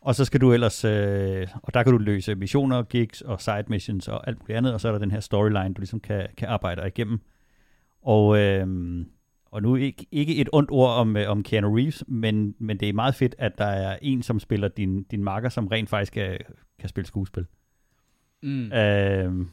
Og 0.00 0.14
så 0.14 0.24
skal 0.24 0.40
du 0.40 0.52
ellers, 0.52 0.84
øh, 0.84 1.46
og 1.62 1.74
der 1.74 1.82
kan 1.82 1.92
du 1.92 1.98
løse 1.98 2.34
missioner, 2.34 2.82
gigs 2.82 3.20
og 3.20 3.40
side 3.40 3.64
missions 3.68 4.08
og 4.08 4.28
alt 4.28 4.38
muligt 4.40 4.56
andet, 4.56 4.74
og 4.74 4.80
så 4.80 4.88
er 4.88 4.92
der 4.92 4.98
den 4.98 5.10
her 5.10 5.20
storyline, 5.20 5.74
du 5.74 5.80
ligesom 5.80 6.00
kan, 6.00 6.26
kan 6.36 6.48
arbejde 6.48 6.80
dig 6.80 6.88
igennem. 6.88 7.20
Og, 8.02 8.38
øh, 8.38 8.66
og 9.50 9.62
nu 9.62 9.76
ikke, 9.76 10.06
ikke 10.12 10.36
et 10.36 10.48
ondt 10.52 10.70
ord 10.70 10.90
om, 10.90 11.16
øh, 11.16 11.30
om 11.30 11.42
Keanu 11.42 11.74
Reeves, 11.74 12.04
men, 12.08 12.54
men 12.58 12.80
det 12.80 12.88
er 12.88 12.92
meget 12.92 13.14
fedt, 13.14 13.34
at 13.38 13.58
der 13.58 13.64
er 13.64 13.98
en, 14.02 14.22
som 14.22 14.40
spiller 14.40 14.68
din, 14.68 15.02
din 15.02 15.24
marker, 15.24 15.48
som 15.48 15.66
rent 15.66 15.88
faktisk 15.88 16.12
kan, 16.12 16.38
kan 16.78 16.88
spille 16.88 17.06
skuespil. 17.06 17.46
Mm. 18.42 18.72
Øh, 18.72 19.46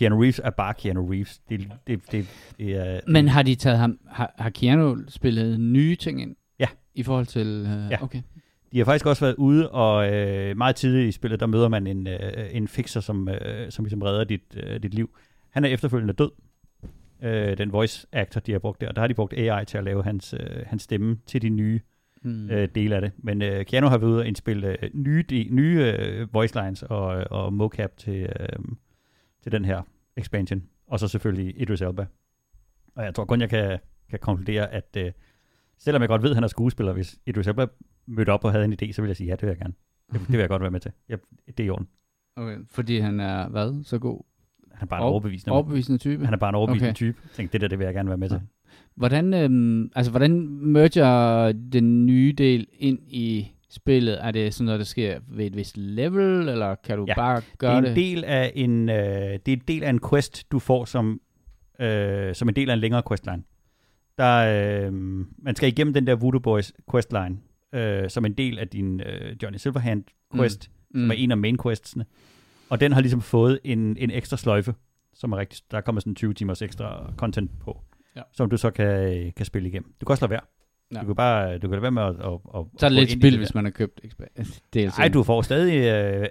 Keanu 0.00 0.20
Reeves 0.20 0.40
er 0.44 0.50
bare 0.50 0.74
Keanu 0.74 1.06
Reeves. 1.06 1.38
Det, 1.38 1.68
det, 1.86 2.12
det, 2.12 2.26
det 2.58 2.76
er, 2.76 3.00
Men 3.08 3.28
har 3.28 3.42
de 3.42 3.54
taget 3.54 3.78
ham, 3.78 3.98
har, 4.08 4.34
har 4.38 4.50
Keanu 4.50 4.96
spillet 5.08 5.60
nye 5.60 5.96
ting 5.96 6.22
ind? 6.22 6.36
Ja. 6.58 6.66
I 6.94 7.02
forhold 7.02 7.26
til, 7.26 7.62
uh, 7.62 7.90
Ja. 7.90 8.02
okay. 8.02 8.22
De 8.72 8.78
har 8.78 8.84
faktisk 8.84 9.06
også 9.06 9.24
været 9.24 9.34
ude, 9.38 9.70
og 9.70 10.12
øh, 10.14 10.56
meget 10.56 10.76
tidligt 10.76 11.08
i 11.08 11.12
spillet, 11.12 11.40
der 11.40 11.46
møder 11.46 11.68
man 11.68 11.86
en, 11.86 12.06
øh, 12.06 12.18
en 12.50 12.68
fixer, 12.68 13.00
som, 13.00 13.28
øh, 13.28 13.70
som 13.70 13.84
ligesom 13.84 14.02
redder 14.02 14.24
dit, 14.24 14.42
øh, 14.56 14.82
dit 14.82 14.94
liv. 14.94 15.10
Han 15.50 15.64
er 15.64 15.68
efterfølgende 15.68 16.14
død, 16.14 16.30
øh, 17.22 17.58
den 17.58 17.72
voice 17.72 18.06
actor, 18.12 18.40
de 18.40 18.52
har 18.52 18.58
brugt 18.58 18.80
der. 18.80 18.92
Der 18.92 19.00
har 19.00 19.08
de 19.08 19.14
brugt 19.14 19.32
AI 19.32 19.64
til 19.64 19.78
at 19.78 19.84
lave 19.84 20.04
hans, 20.04 20.34
øh, 20.40 20.46
hans 20.66 20.82
stemme 20.82 21.18
til 21.26 21.42
de 21.42 21.48
nye 21.48 21.80
Mm. 22.22 22.50
øh, 22.50 22.68
dele 22.74 22.94
af 22.94 23.00
det. 23.00 23.12
Men 23.18 23.42
øh, 23.42 23.64
Keanu 23.64 23.88
har 23.88 23.98
været 23.98 24.10
ude 24.10 24.18
og 24.20 24.26
indspille 24.26 24.76
øh, 24.84 24.90
nye, 24.94 25.24
de, 25.30 25.48
nye 25.50 25.94
øh, 25.98 26.34
voice 26.34 26.62
lines 26.62 26.82
og, 26.82 27.04
og 27.30 27.52
mocap 27.52 27.96
til, 27.96 28.22
øh, 28.40 28.46
til 29.42 29.52
den 29.52 29.64
her 29.64 29.82
expansion. 30.16 30.62
Og 30.86 30.98
så 31.00 31.08
selvfølgelig 31.08 31.60
Idris 31.62 31.80
Elba. 31.82 32.06
Og 32.94 33.04
jeg 33.04 33.14
tror 33.14 33.24
kun, 33.24 33.40
jeg 33.40 33.50
kan, 33.50 33.78
kan 34.10 34.18
konkludere, 34.18 34.70
at 34.72 34.96
øh, 34.96 35.12
selvom 35.78 36.02
jeg 36.02 36.08
godt 36.08 36.22
ved, 36.22 36.30
at 36.30 36.36
han 36.36 36.44
er 36.44 36.48
skuespiller, 36.48 36.92
hvis 36.92 37.18
Idris 37.26 37.46
Elba 37.46 37.66
mødte 38.06 38.30
op 38.30 38.44
og 38.44 38.52
havde 38.52 38.64
en 38.64 38.72
idé, 38.82 38.92
så 38.92 39.02
vil 39.02 39.08
jeg 39.08 39.16
sige, 39.16 39.26
ja, 39.26 39.32
det 39.32 39.42
vil 39.42 39.48
jeg 39.48 39.58
gerne. 39.58 39.74
Det, 40.12 40.20
det 40.20 40.28
vil 40.32 40.38
jeg 40.38 40.48
godt 40.48 40.62
være 40.62 40.70
med 40.70 40.80
til. 40.80 40.92
Ja, 41.08 41.16
det 41.46 41.60
er 41.60 41.64
i 41.64 41.70
orden. 41.70 41.88
Okay, 42.36 42.56
fordi 42.70 42.98
han 42.98 43.20
er, 43.20 43.48
hvad, 43.48 43.84
så 43.84 43.98
god? 43.98 44.22
Han 44.72 44.86
er 44.86 44.88
bare 44.88 44.98
en 44.98 45.02
Over- 45.02 45.10
overbevisende, 45.10 45.52
Overbevisende 45.54 45.98
type? 45.98 46.24
han 46.24 46.34
er 46.34 46.38
bare 46.38 46.48
en 46.48 46.54
overbevisende 46.54 46.88
Okay. 46.90 46.94
type. 46.96 47.18
Jeg 47.24 47.30
tænkte, 47.30 47.52
det 47.52 47.60
der, 47.60 47.68
det 47.68 47.78
vil 47.78 47.84
jeg 47.84 47.94
gerne 47.94 48.08
være 48.08 48.18
med 48.18 48.28
til. 48.28 48.40
Hvordan, 48.94 49.34
øhm, 49.34 49.90
altså, 49.94 50.10
hvordan 50.12 50.40
merger 50.48 51.52
den 51.52 52.06
nye 52.06 52.34
del 52.38 52.66
ind 52.72 52.98
i 53.08 53.52
spillet? 53.70 54.18
Er 54.24 54.30
det 54.30 54.54
sådan 54.54 54.64
noget, 54.64 54.78
der 54.78 54.84
sker 54.84 55.20
ved 55.28 55.46
et 55.46 55.56
vist 55.56 55.76
level, 55.76 56.48
eller 56.48 56.74
kan 56.74 56.98
du 56.98 57.04
Ja, 57.08 57.14
bare 57.14 57.36
Det 57.36 57.58
gøre 57.58 57.72
er 57.74 57.78
en 57.78 57.84
det? 57.84 57.96
del 57.96 58.24
af 58.24 58.52
en, 58.54 58.88
øh, 58.88 58.96
det 58.96 59.48
er 59.48 59.52
en 59.52 59.62
del 59.68 59.82
af 59.84 59.90
en 59.90 60.00
quest, 60.10 60.50
du 60.52 60.58
får 60.58 60.84
som, 60.84 61.20
øh, 61.80 62.34
som 62.34 62.48
en 62.48 62.56
del 62.56 62.70
af 62.70 62.74
en 62.74 62.80
længere 62.80 63.02
questline. 63.08 63.42
Der, 64.18 64.86
øh, 64.86 64.92
man 65.38 65.56
skal 65.56 65.68
igennem 65.68 65.94
den 65.94 66.06
der 66.06 66.14
Voodoo 66.14 66.40
Boys 66.40 66.72
questline, 66.90 67.38
øh, 67.72 68.10
som 68.10 68.24
en 68.24 68.32
del 68.32 68.58
af 68.58 68.68
din 68.68 69.00
øh, 69.00 69.36
Johnny 69.42 69.56
Silverhand 69.58 70.04
quest, 70.36 70.70
mm. 70.90 71.00
som 71.00 71.10
er 71.10 71.14
en 71.14 71.30
af 71.30 71.36
main 71.38 71.58
questsene. 71.62 72.04
Og 72.70 72.80
den 72.80 72.92
har 72.92 73.00
ligesom 73.00 73.20
fået 73.20 73.58
en, 73.64 73.96
en 73.96 74.10
ekstra 74.10 74.36
sløjfe, 74.36 74.74
som 75.14 75.32
er 75.32 75.36
rigtig, 75.36 75.60
der 75.70 75.80
kommer 75.80 76.00
sådan 76.00 76.14
20 76.14 76.34
timers 76.34 76.62
ekstra 76.62 77.12
content 77.16 77.50
på, 77.60 77.80
Ja. 78.16 78.22
som 78.32 78.50
du 78.50 78.56
så 78.56 78.70
kan, 78.70 79.32
kan 79.36 79.46
spille 79.46 79.68
igennem. 79.68 79.92
Du 80.00 80.06
kan 80.06 80.10
også 80.12 80.24
lade 80.24 80.30
være. 80.30 80.40
Ja. 80.94 81.00
Du 81.00 81.06
kan 81.06 81.14
bare 81.14 81.54
du 81.54 81.60
kan 81.60 81.70
lade 81.70 81.82
være 81.82 81.90
med 81.90 82.02
at, 82.02 82.08
at, 82.08 82.32
at 82.54 82.64
Så 82.78 82.86
er 82.86 82.88
det 82.90 82.92
lidt 82.98 83.10
ind 83.10 83.18
i 83.18 83.22
spil, 83.22 83.32
det 83.32 83.38
hvis 83.40 83.54
man 83.54 83.64
har 83.64 83.70
købt 83.70 84.00
DLC. 84.74 84.98
Nej, 84.98 85.08
du 85.08 85.22
får 85.22 85.42
stadig 85.42 85.76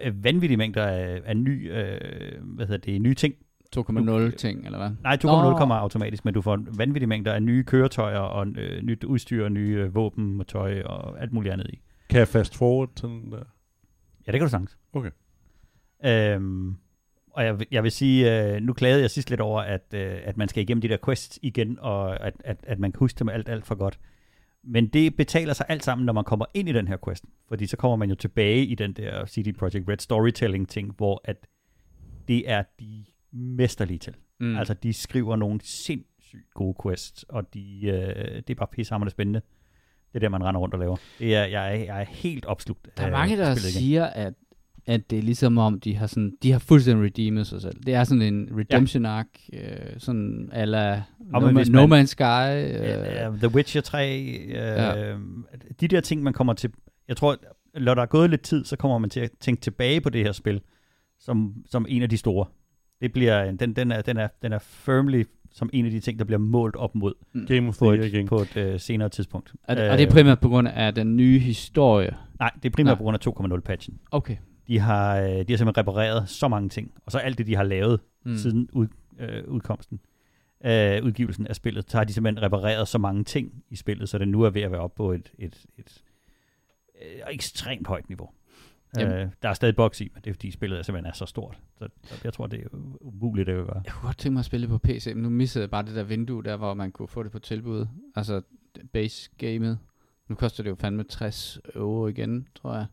øh, 0.02 0.24
vanvittige 0.24 0.58
mængder 0.58 0.84
af, 0.86 1.22
af 1.26 1.38
ny, 1.38 1.72
øh, 1.72 2.00
hvad 2.42 2.68
hedder 2.68 2.92
det, 2.92 3.02
nye 3.02 3.14
ting. 3.14 3.34
2,0 3.78 4.36
ting, 4.36 4.66
eller 4.66 4.78
hvad? 4.78 4.90
Nej, 5.04 5.18
2.0 5.24 5.28
Nå. 5.28 5.58
kommer 5.58 5.76
automatisk, 5.76 6.26
men 6.26 6.34
du 6.34 6.42
får 6.42 6.60
vanvittige 6.78 7.08
mængder 7.08 7.34
af 7.34 7.44
nye 7.44 7.64
køretøjer 7.64 8.20
og 8.20 8.48
øh, 8.48 8.82
nyt 8.84 9.04
udstyr, 9.04 9.44
og 9.44 9.52
nye 9.52 9.76
øh, 9.86 9.96
våben 9.96 10.40
og 10.40 10.48
tøj 10.48 10.82
og 10.82 11.22
alt 11.22 11.34
muligt 11.34 11.54
andet 11.54 11.68
i. 11.70 11.80
Kan 12.10 12.20
jeg 12.20 12.28
fast 12.28 12.56
forward 12.58 12.90
til 12.96 13.10
den 13.10 13.32
der? 13.32 13.38
Ja, 14.28 14.32
det 14.32 14.40
kan 14.40 14.42
du 14.42 14.50
sagtens. 14.50 14.78
Okay. 14.94 15.10
Øhm, 16.06 16.76
og 17.32 17.46
jeg, 17.46 17.60
vil- 17.60 17.68
jeg 17.72 17.84
vil 17.84 17.92
sige, 17.92 18.44
øh, 18.56 18.62
nu 18.62 18.74
klagede 18.74 19.02
jeg 19.02 19.10
sidst 19.10 19.30
lidt 19.30 19.42
over, 19.42 19.62
at, 19.62 19.86
øh, 19.94 20.18
at 20.24 20.38
man 20.38 20.48
skal 20.48 20.64
igennem 20.64 20.82
de 20.82 20.88
der 20.88 20.98
quests 21.06 21.40
igen, 21.42 21.78
og 21.82 22.26
at, 22.26 22.34
at, 22.40 22.58
at 22.64 22.80
man 22.80 22.92
kan 22.92 23.00
huske 23.00 23.20
dem 23.20 23.30
alt, 23.30 23.50
alt 23.50 23.66
for 23.66 23.76
godt. 23.76 24.00
Men 24.64 24.88
det 24.88 25.16
betaler 25.16 25.54
sig 25.54 25.66
alt 25.70 25.84
sammen, 25.84 26.06
når 26.06 26.14
man 26.14 26.24
kommer 26.24 26.46
ind 26.54 26.70
i 26.70 26.72
den 26.72 26.88
her 26.88 26.98
quest. 27.06 27.26
Fordi 27.48 27.66
så 27.68 27.78
kommer 27.78 27.96
man 27.96 28.10
jo 28.10 28.16
tilbage 28.16 28.66
i 28.66 28.76
den 28.76 28.94
der 28.94 29.26
CD 29.26 29.58
Projekt 29.58 29.90
Red 29.90 29.98
storytelling-ting, 29.98 30.94
hvor 30.98 31.22
at 31.24 31.48
det 32.28 32.50
er 32.50 32.64
de 32.80 33.06
mesterlige 33.32 33.98
til. 33.98 34.16
Mm. 34.40 34.58
Altså, 34.58 34.74
de 34.74 34.94
skriver 34.94 35.36
nogle 35.36 35.60
sindssygt 35.64 36.54
gode 36.54 36.76
quests, 36.84 37.24
og 37.24 37.54
de, 37.54 37.82
øh, 37.84 38.36
det 38.36 38.50
er 38.50 38.56
bare 38.56 38.68
pissehammerende 38.72 39.12
spændende. 39.12 39.42
Det 40.14 40.16
er 40.16 40.20
der, 40.20 40.30
man 40.30 40.44
render 40.44 40.62
rundt 40.62 40.74
og 40.74 40.80
laver. 40.80 40.98
Det 41.20 41.36
er, 41.36 41.46
jeg, 41.46 41.76
er, 41.76 41.84
jeg 41.84 42.02
er 42.02 42.06
helt 42.06 42.46
opslugt. 42.46 42.90
Der 42.98 43.04
er 43.04 43.06
af 43.06 43.12
mange, 43.12 43.38
der 43.38 43.50
igen. 43.50 43.58
siger, 43.58 44.06
at, 44.06 44.34
at 44.90 45.10
det 45.10 45.18
er 45.18 45.24
ligesom 45.24 45.58
om, 45.58 45.80
de 45.80 45.96
har, 45.96 46.08
sådan, 46.08 46.34
de 46.44 46.52
har 46.52 46.60
fuldstændig 46.60 47.06
redeemet 47.06 47.48
sig 47.48 47.62
selv. 47.62 47.76
Det 47.86 47.94
er 47.94 48.04
sådan 48.04 48.22
en 48.22 48.50
redemption 48.58 49.04
ja. 49.06 49.10
arc, 49.10 49.26
øh, 49.54 49.60
sådan 49.98 50.50
ala 50.52 51.04
no, 51.32 51.40
Man, 51.40 51.68
no 51.70 51.88
man- 51.88 52.02
Man's 52.02 52.06
Sky. 52.06 52.24
Øh, 52.24 52.90
Ja, 53.16 53.30
The 53.38 53.56
Witcher 53.56 53.82
3, 53.82 54.20
øh, 54.48 54.56
Ja. 54.56 55.14
de 55.82 55.88
der 55.88 56.02
ting, 56.02 56.24
man 56.24 56.34
kommer 56.34 56.54
til... 56.54 56.70
Jeg 57.08 57.18
tror, 57.18 57.38
når 57.80 57.96
der 57.96 58.02
er 58.02 58.06
gået 58.06 58.30
lidt 58.30 58.42
tid, 58.42 58.66
så 58.66 58.76
kommer 58.76 58.98
man 58.98 59.10
til 59.10 59.20
at 59.20 59.30
tænke 59.40 59.62
tilbage 59.62 60.02
på 60.02 60.10
det 60.10 60.24
her 60.24 60.32
spil, 60.32 60.62
som, 61.20 61.54
som 61.70 61.86
en 61.90 62.02
af 62.02 62.10
de 62.10 62.18
store. 62.18 62.46
Det 63.02 63.14
bliver, 63.14 63.52
den, 63.52 63.74
den, 63.74 63.92
er, 63.92 64.02
den, 64.02 64.18
er, 64.18 64.28
den 64.42 64.54
er 64.54 64.60
firmly 64.60 65.24
som 65.52 65.70
en 65.74 65.86
af 65.86 65.92
de 65.92 66.00
ting, 66.00 66.20
der 66.20 66.26
bliver 66.26 66.40
målt 66.40 66.76
op 66.76 66.96
mod 66.96 67.14
Game 67.48 67.68
of 67.68 67.78
på 67.80 67.92
et, 67.92 68.06
igen. 68.06 68.28
på 68.28 68.42
et 68.42 68.58
øh, 68.58 68.80
senere 68.80 69.10
tidspunkt. 69.10 69.54
og, 69.64 69.76
og 69.78 69.98
det 69.98 70.08
er 70.08 70.12
primært 70.12 70.40
på 70.40 70.50
grund 70.50 70.68
af 70.68 70.96
den 70.96 71.16
nye 71.18 71.40
historie. 71.40 72.16
Nej, 72.40 72.52
det 72.64 72.70
er 72.70 72.74
primært 72.74 72.92
Nej. 72.92 72.98
på 72.98 73.04
grund 73.04 73.16
af 73.52 73.56
2.0-patchen. 73.58 74.00
Okay. 74.12 74.36
De 74.70 74.80
har, 74.80 75.18
øh, 75.20 75.28
de 75.30 75.30
har 75.30 75.44
simpelthen 75.58 75.78
repareret 75.78 76.30
så 76.30 76.48
mange 76.48 76.70
ting, 76.70 76.94
og 77.06 77.12
så 77.12 77.18
alt 77.18 77.38
det, 77.38 77.48
de 77.48 77.56
har 77.56 77.64
lavet 77.64 78.00
Mm. 78.26 78.36
siden 78.36 78.70
ud, 78.74 78.88
øh, 79.20 79.44
udkomsten, 79.48 80.00
øh, 80.66 81.04
udgivelsen 81.04 81.48
af 81.48 81.56
spillet, 81.56 81.92
så 81.92 81.98
har 81.98 82.04
de 82.04 82.14
simpelthen 82.14 82.44
repareret 82.44 82.88
så 82.88 82.98
mange 82.98 83.24
ting 83.24 83.64
i 83.70 83.76
spillet, 83.76 84.10
så 84.10 84.18
det 84.18 84.28
nu 84.28 84.42
er 84.42 84.50
ved 84.50 84.62
at 84.62 84.72
være 84.72 84.82
oppe 84.82 84.98
på 84.98 85.12
et, 85.12 85.32
et, 85.38 85.66
et 85.78 86.04
øh, 87.02 87.34
ekstremt 87.34 87.88
højt 87.88 88.10
niveau. 88.10 88.30
Øh, 89.00 89.28
der 89.44 89.50
er 89.50 89.54
stadig 89.54 89.76
boks 89.76 90.02
i, 90.02 90.10
men 90.14 90.22
det 90.24 90.30
er 90.30 90.34
fordi 90.34 90.52
spillet 90.52 90.86
simpelthen 90.86 91.10
er 91.10 91.14
så 91.16 91.26
stort. 91.26 91.60
Så, 91.78 91.88
jeg 92.24 92.34
tror, 92.34 92.48
det 92.48 92.60
er 92.60 92.68
umuligt 93.02 93.48
det 93.48 93.54
at 93.54 93.66
gøre. 93.66 93.82
Jeg 93.86 93.94
kunne 93.94 94.08
godt 94.08 94.18
tænke 94.18 94.34
mig 94.34 94.40
at 94.40 94.46
spille 94.46 94.62
det 94.62 94.70
på 94.70 94.78
PC, 94.78 95.12
men 95.16 95.24
nu 95.24 95.30
missede 95.30 95.62
jeg 95.62 95.70
bare 95.70 95.84
det 95.86 95.96
der 95.96 96.04
vindue 96.04 96.44
der, 96.44 96.58
hvor 96.58 96.74
man 96.74 96.92
kunne 96.92 97.08
få 97.08 97.24
det 97.24 97.32
på 97.32 97.40
tilbud. 97.40 97.86
Altså 98.16 98.42
base 98.94 99.30
gamet. 99.38 99.80
Nu 100.28 100.36
koster 100.36 100.64
det 100.64 100.70
jo 100.70 100.76
fandme 100.76 101.04
60 101.04 101.60
euro 101.76 102.08
igen, 102.08 102.48
tror 102.56 102.76
jeg, 102.76 102.86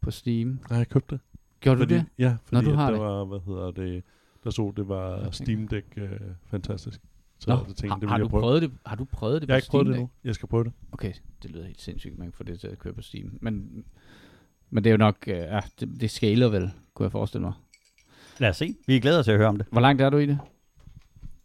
på 0.00 0.10
Steam. 0.10 0.60
Nej, 0.70 0.78
jeg 0.78 0.88
købte 0.88 1.14
det. 1.14 1.20
Gjorde 1.60 1.78
fordi, 1.78 1.94
du 1.94 1.98
det? 1.98 2.06
Ja, 2.18 2.36
fordi 2.44 2.64
du 2.64 2.74
har 2.74 2.84
der 2.90 2.92
det. 2.92 3.00
var, 3.00 3.24
hvad 3.24 3.38
hedder 3.46 3.70
det, 3.70 4.02
der 4.44 4.50
så, 4.50 4.72
det 4.76 4.88
var. 4.88 5.30
Steam 5.30 5.68
Deck 5.68 5.86
øh, 5.96 6.10
fantastisk. 6.50 7.00
Så 7.38 7.50
Nå, 7.50 7.56
jeg 7.56 7.66
tænkte, 7.66 7.88
har, 7.88 7.96
det 7.98 8.08
har, 8.08 8.16
ville 8.16 8.22
du 8.22 8.24
jeg 8.24 8.30
prøve. 8.30 8.42
prøvet 8.42 8.62
det, 8.62 8.70
har 8.86 8.96
du 8.96 9.04
prøvet 9.04 9.42
det 9.42 9.48
Jeg 9.48 9.54
har 9.54 9.60
på 9.60 9.62
ikke 9.62 9.70
prøvet 9.70 9.86
det 9.86 9.94
Steam 9.94 10.00
endnu. 10.02 10.10
Jeg 10.24 10.34
skal 10.34 10.48
prøve 10.48 10.64
det. 10.64 10.72
Okay, 10.92 11.12
det 11.42 11.50
lyder 11.50 11.66
helt 11.66 11.80
sindssygt, 11.80 12.18
man 12.18 12.26
kan 12.26 12.32
få 12.32 12.42
det 12.44 12.60
til 12.60 12.66
at 12.66 12.78
køre 12.78 12.92
på 12.92 13.02
Steam. 13.02 13.38
Men, 13.40 13.84
men 14.70 14.84
det 14.84 14.90
er 14.90 14.94
jo 14.94 14.98
nok, 14.98 15.16
øh, 15.26 15.36
ja, 15.36 15.60
det, 15.80 16.00
det 16.00 16.10
scaler 16.10 16.48
vel, 16.48 16.70
kunne 16.94 17.04
jeg 17.04 17.12
forestille 17.12 17.42
mig. 17.42 17.52
Lad 18.38 18.48
os 18.50 18.56
se. 18.56 18.74
Vi 18.86 18.96
er 18.96 19.00
glade 19.00 19.22
til 19.22 19.30
at 19.30 19.36
høre 19.36 19.48
om 19.48 19.56
det. 19.56 19.66
Hvor 19.72 19.80
langt 19.80 20.02
er 20.02 20.10
du 20.10 20.16
i 20.16 20.26
det? 20.26 20.38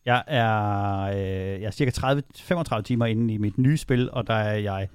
Jeg 0.06 0.24
er, 0.28 1.01
øh, 1.01 1.62
jeg 1.62 1.68
er 1.68 1.72
cirka 1.72 1.91
30, 1.91 2.24
35 2.36 2.84
timer 2.84 3.06
inde 3.06 3.34
i 3.34 3.38
mit 3.38 3.58
nye 3.58 3.78
spil, 3.78 4.12
og 4.12 4.28
der 4.28 4.34
er 4.34 4.58
jeg, 4.58 4.89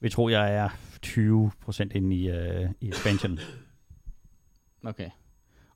vi 0.00 0.08
tror, 0.08 0.28
jeg 0.28 0.54
er 0.54 0.68
20% 1.06 1.88
inde 1.94 2.16
i, 2.16 2.28
øh, 2.30 2.68
i 2.80 2.88
expansion. 2.88 3.38
Okay. 4.84 5.08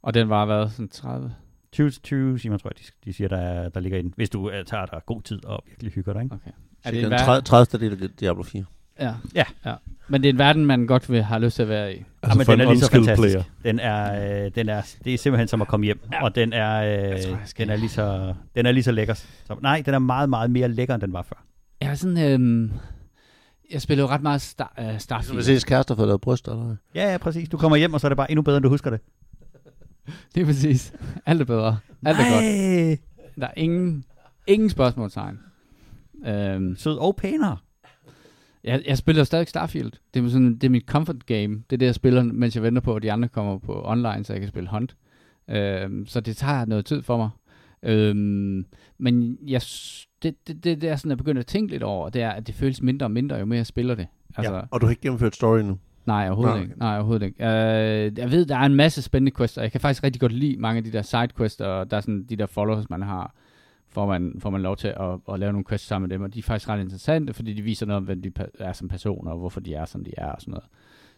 Og 0.02 0.14
den 0.14 0.28
var 0.28 0.44
hvad, 0.44 0.68
sådan 0.68 0.88
30? 0.88 1.34
20, 1.72 1.90
20 1.90 2.38
timer, 2.38 2.58
tror 2.58 2.70
jeg, 2.70 2.78
de, 2.78 2.92
de 3.04 3.12
siger, 3.12 3.28
der, 3.28 3.36
er- 3.36 3.68
der 3.68 3.80
ligger 3.80 3.98
inde. 3.98 4.12
Hvis 4.16 4.30
du 4.30 4.50
øh, 4.50 4.64
tager 4.64 4.86
dig 4.86 5.00
god 5.06 5.22
tid 5.22 5.44
og 5.44 5.62
virkelig 5.66 5.92
hygger 5.92 6.12
dig, 6.12 6.22
ikke? 6.22 6.34
Okay. 6.34 6.50
Er 6.50 6.52
Er 6.84 6.90
det 6.90 6.92
det 6.92 6.98
en 6.98 7.04
den 7.04 7.10
verden? 7.10 7.44
30. 7.44 7.66
30. 7.66 7.90
del 7.90 8.02
af 8.04 8.10
Diablo 8.20 8.42
4. 8.42 8.64
Ja. 9.00 9.14
Ja. 9.34 9.44
ja. 9.64 9.74
Men 10.08 10.22
det 10.22 10.28
er 10.28 10.32
en 10.32 10.38
verden, 10.38 10.66
man 10.66 10.86
godt 10.86 11.10
vil 11.10 11.22
have 11.22 11.40
lyst 11.44 11.56
til 11.56 11.62
at 11.62 11.68
være 11.68 11.94
i. 11.96 12.04
Altså 12.22 12.38
men 12.38 12.44
for 12.44 12.52
den 12.52 12.60
en 12.60 12.66
er 12.66 12.70
lige 12.72 12.80
så 12.80 12.90
fantastisk. 12.90 13.28
player. 13.28 13.42
Den 13.64 13.78
er, 13.80 14.44
øh, 14.46 14.50
den 14.54 14.68
er, 14.68 14.82
det 15.04 15.14
er 15.14 15.18
simpelthen 15.18 15.48
som 15.48 15.62
at 15.62 15.68
komme 15.68 15.84
hjem, 15.86 16.00
ja. 16.12 16.24
og 16.24 16.34
den 16.34 16.52
er, 16.52 16.76
øh, 17.12 17.22
tror, 17.22 17.30
jeg 17.30 17.38
skal- 17.44 17.66
den 17.66 17.72
er 17.72 17.76
lige 17.76 17.88
så, 17.88 18.34
den 18.54 18.66
er 18.66 18.72
lige 18.72 18.84
så 18.84 18.92
lækker. 18.92 19.14
Så, 19.14 19.56
nej, 19.62 19.82
den 19.86 19.94
er 19.94 19.98
meget, 19.98 20.28
meget 20.30 20.50
mere 20.50 20.68
lækker, 20.68 20.94
end 20.94 21.02
den 21.02 21.12
var 21.12 21.22
før. 21.22 21.44
Jeg 21.80 21.90
er 21.90 21.94
sådan, 21.94 22.18
øhm, 22.32 22.70
jeg 23.72 23.82
spiller 23.82 24.04
jo 24.04 24.08
ret 24.08 24.22
meget 24.22 24.40
star, 24.40 24.72
uh, 24.78 24.84
Så 24.84 24.90
vil 24.92 25.00
Starfield. 25.00 25.42
ses 25.42 25.64
kærester 25.64 25.94
for 25.94 26.02
at 26.02 26.08
lave 26.08 26.18
bryster, 26.18 26.52
eller? 26.52 26.76
Ja, 26.94 27.10
ja, 27.12 27.18
præcis. 27.18 27.48
Du 27.48 27.56
kommer 27.56 27.76
hjem, 27.76 27.94
og 27.94 28.00
så 28.00 28.06
er 28.06 28.08
det 28.08 28.16
bare 28.16 28.30
endnu 28.30 28.42
bedre, 28.42 28.56
end 28.56 28.62
du 28.62 28.68
husker 28.68 28.90
det. 28.90 29.00
Det 30.34 30.40
er 30.40 30.44
præcis. 30.44 30.92
Alt 31.26 31.40
er 31.40 31.44
bedre. 31.44 31.78
Alt 32.06 32.18
er 32.20 32.22
godt. 32.32 32.44
Nej, 32.44 32.98
Der 33.40 33.46
er 33.46 33.54
ingen, 33.56 34.04
ingen 34.46 34.70
spørgsmålstegn. 34.70 35.38
Øhm, 36.26 36.76
sød 36.76 36.96
og 36.98 37.16
pænere. 37.16 37.56
jeg, 38.64 38.82
jeg 38.86 38.98
spiller 38.98 39.24
stadig 39.24 39.48
Starfield. 39.48 39.92
Det 40.14 40.24
er, 40.24 40.28
sådan, 40.28 40.54
det 40.54 40.64
er 40.64 40.70
mit 40.70 40.84
comfort 40.86 41.26
game. 41.26 41.54
Det 41.54 41.72
er 41.72 41.76
det, 41.76 41.86
jeg 41.86 41.94
spiller, 41.94 42.22
mens 42.22 42.54
jeg 42.54 42.62
venter 42.62 42.80
på, 42.82 42.94
at 42.94 43.02
de 43.02 43.12
andre 43.12 43.28
kommer 43.28 43.58
på 43.58 43.82
online, 43.84 44.24
så 44.24 44.32
jeg 44.32 44.40
kan 44.40 44.48
spille 44.48 44.68
Hunt. 44.70 44.96
Øhm, 45.50 46.06
så 46.06 46.20
det 46.20 46.36
tager 46.36 46.64
noget 46.64 46.84
tid 46.86 47.02
for 47.02 47.16
mig. 47.16 47.28
Øhm, 47.82 48.66
men 48.98 49.38
jeg, 49.46 49.60
det, 50.22 50.48
det, 50.48 50.64
det, 50.64 50.80
det, 50.80 50.90
er 50.90 50.96
sådan, 50.96 51.10
jeg 51.10 51.18
begynder 51.18 51.40
at 51.40 51.46
tænke 51.46 51.72
lidt 51.72 51.82
over, 51.82 52.08
det 52.08 52.22
er, 52.22 52.30
at 52.30 52.46
det 52.46 52.54
føles 52.54 52.82
mindre 52.82 53.06
og 53.06 53.10
mindre, 53.10 53.36
jo 53.36 53.44
mere 53.44 53.56
jeg 53.56 53.66
spiller 53.66 53.94
det. 53.94 54.06
Altså, 54.36 54.54
Ja. 54.54 54.60
Og 54.70 54.80
du 54.80 54.86
har 54.86 54.90
ikke 54.90 55.02
gennemført 55.02 55.34
story 55.34 55.60
nu? 55.60 55.78
Nej, 56.06 56.26
overhovedet 56.26 56.54
Nej, 56.54 56.62
ikke. 56.62 56.78
Nej, 56.78 56.96
overhovedet 56.96 57.26
ikke. 57.26 57.38
Uh, 57.38 58.18
jeg 58.18 58.30
ved, 58.30 58.46
der 58.46 58.56
er 58.56 58.66
en 58.66 58.74
masse 58.74 59.02
spændende 59.02 59.36
quests, 59.36 59.56
og 59.56 59.62
jeg 59.62 59.72
kan 59.72 59.80
faktisk 59.80 60.04
rigtig 60.04 60.20
godt 60.20 60.32
lide 60.32 60.56
mange 60.56 60.78
af 60.78 60.84
de 60.84 60.92
der 60.92 61.02
sidequests, 61.02 61.60
og 61.60 61.90
der 61.90 61.96
er 61.96 62.00
sådan 62.00 62.24
de 62.28 62.36
der 62.36 62.46
followers, 62.46 62.90
man 62.90 63.02
har, 63.02 63.34
får 63.88 64.06
man, 64.06 64.34
får 64.38 64.50
man 64.50 64.62
lov 64.62 64.76
til 64.76 64.88
at, 64.88 65.18
at 65.32 65.38
lave 65.40 65.52
nogle 65.52 65.64
quests 65.68 65.86
sammen 65.86 66.08
med 66.08 66.16
dem, 66.16 66.24
og 66.24 66.34
de 66.34 66.38
er 66.38 66.42
faktisk 66.42 66.68
ret 66.68 66.80
interessante, 66.80 67.32
fordi 67.34 67.52
de 67.52 67.62
viser 67.62 67.86
noget 67.86 67.96
om, 67.96 68.04
hvem 68.04 68.22
de 68.22 68.32
er 68.58 68.72
som 68.72 68.88
personer, 68.88 69.30
og 69.30 69.38
hvorfor 69.38 69.60
de 69.60 69.74
er, 69.74 69.84
som 69.84 70.04
de 70.04 70.10
er, 70.16 70.32
og 70.32 70.40
sådan 70.40 70.52
noget. 70.52 70.64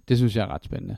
Det 0.08 0.16
synes 0.16 0.36
jeg 0.36 0.42
er 0.42 0.54
ret 0.54 0.64
spændende. 0.64 0.96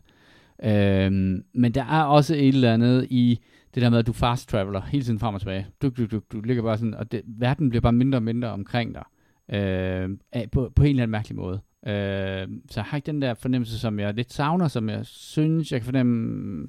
Øhm, 0.65 1.45
men 1.55 1.73
der 1.73 1.85
er 1.85 2.03
også 2.03 2.35
et 2.35 2.49
eller 2.49 2.75
andet 2.75 3.07
i 3.11 3.41
det 3.75 3.83
der 3.83 3.91
med, 3.91 3.99
at 3.99 4.07
du 4.07 4.13
fast 4.13 4.49
traveler 4.49 4.81
hele 4.81 5.05
tiden 5.05 5.19
frem 5.19 5.35
og 5.35 5.41
tilbage. 5.41 5.67
Du, 5.83 5.89
du, 5.89 6.07
du, 6.07 6.21
du 6.33 6.41
ligger 6.41 6.63
bare 6.63 6.79
sådan, 6.79 6.95
og 6.95 7.13
det, 7.13 7.23
verden 7.27 7.69
bliver 7.69 7.81
bare 7.81 7.93
mindre 7.93 8.19
og 8.19 8.23
mindre 8.23 8.49
omkring 8.49 8.95
dig. 8.95 9.05
Øh, 9.57 10.11
af- 10.33 10.51
på, 10.53 10.73
på 10.77 10.83
en 10.83 10.89
eller 10.89 11.03
anden 11.03 11.11
mærkelig 11.11 11.37
måde. 11.37 11.61
Øh, 11.87 12.49
så 12.71 12.81
jeg 12.81 12.85
har 12.85 12.97
ikke 12.97 13.07
den 13.07 13.23
der 13.23 13.35
fornemmelse, 13.35 13.79
som 13.79 13.99
jeg 13.99 14.15
lidt 14.15 14.33
savner, 14.33 14.69
som 14.69 14.89
jeg 14.89 15.07
synes, 15.07 15.73
jeg 15.73 15.81
kan 15.81 15.85
fornemme, 15.85 16.69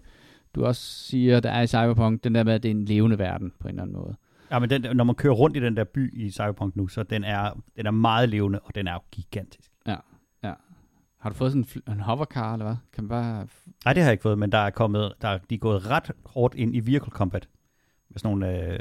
du 0.55 0.65
også 0.65 0.81
siger, 0.81 1.39
der 1.39 1.49
er 1.51 1.61
i 1.61 1.67
Cyberpunk, 1.67 2.23
den 2.23 2.35
der 2.35 2.43
med, 2.43 2.53
at 2.53 2.63
det 2.63 2.69
er 2.71 2.75
en 2.75 2.85
levende 2.85 3.19
verden 3.19 3.51
på 3.59 3.67
en 3.67 3.69
eller 3.69 3.81
anden 3.83 3.95
måde. 3.97 4.15
Ja, 4.51 4.59
men 4.59 4.69
den, 4.69 4.85
når 4.97 5.03
man 5.03 5.15
kører 5.15 5.33
rundt 5.33 5.57
i 5.57 5.59
den 5.59 5.77
der 5.77 5.83
by 5.83 6.13
i 6.25 6.31
Cyberpunk 6.31 6.75
nu, 6.75 6.87
så 6.87 7.03
den 7.03 7.23
er, 7.23 7.61
den 7.77 7.85
er 7.85 7.91
meget 7.91 8.29
levende, 8.29 8.59
og 8.59 8.75
den 8.75 8.87
er 8.87 8.93
jo 8.93 8.99
gigantisk. 9.11 9.71
Har 11.19 11.29
du 11.29 11.35
fået 11.35 11.51
sådan 11.51 11.65
en, 11.87 11.99
hovercar, 11.99 12.53
eller 12.53 12.65
hvad? 12.65 12.75
Kan 12.93 13.03
man 13.03 13.09
bare... 13.09 13.47
Nej, 13.85 13.93
det 13.93 14.03
har 14.03 14.09
jeg 14.09 14.11
ikke 14.11 14.21
fået, 14.21 14.39
men 14.39 14.51
der 14.51 14.57
er 14.57 14.69
kommet, 14.69 15.13
der 15.21 15.27
er, 15.27 15.37
de 15.49 15.55
er 15.55 15.59
gået 15.59 15.89
ret 15.89 16.11
hårdt 16.25 16.55
ind 16.55 16.75
i 16.75 16.79
vehicle 16.79 17.11
combat. 17.11 17.47
Med 18.09 18.19
sådan 18.19 18.37
nogle 18.37 18.73
øh, 18.73 18.79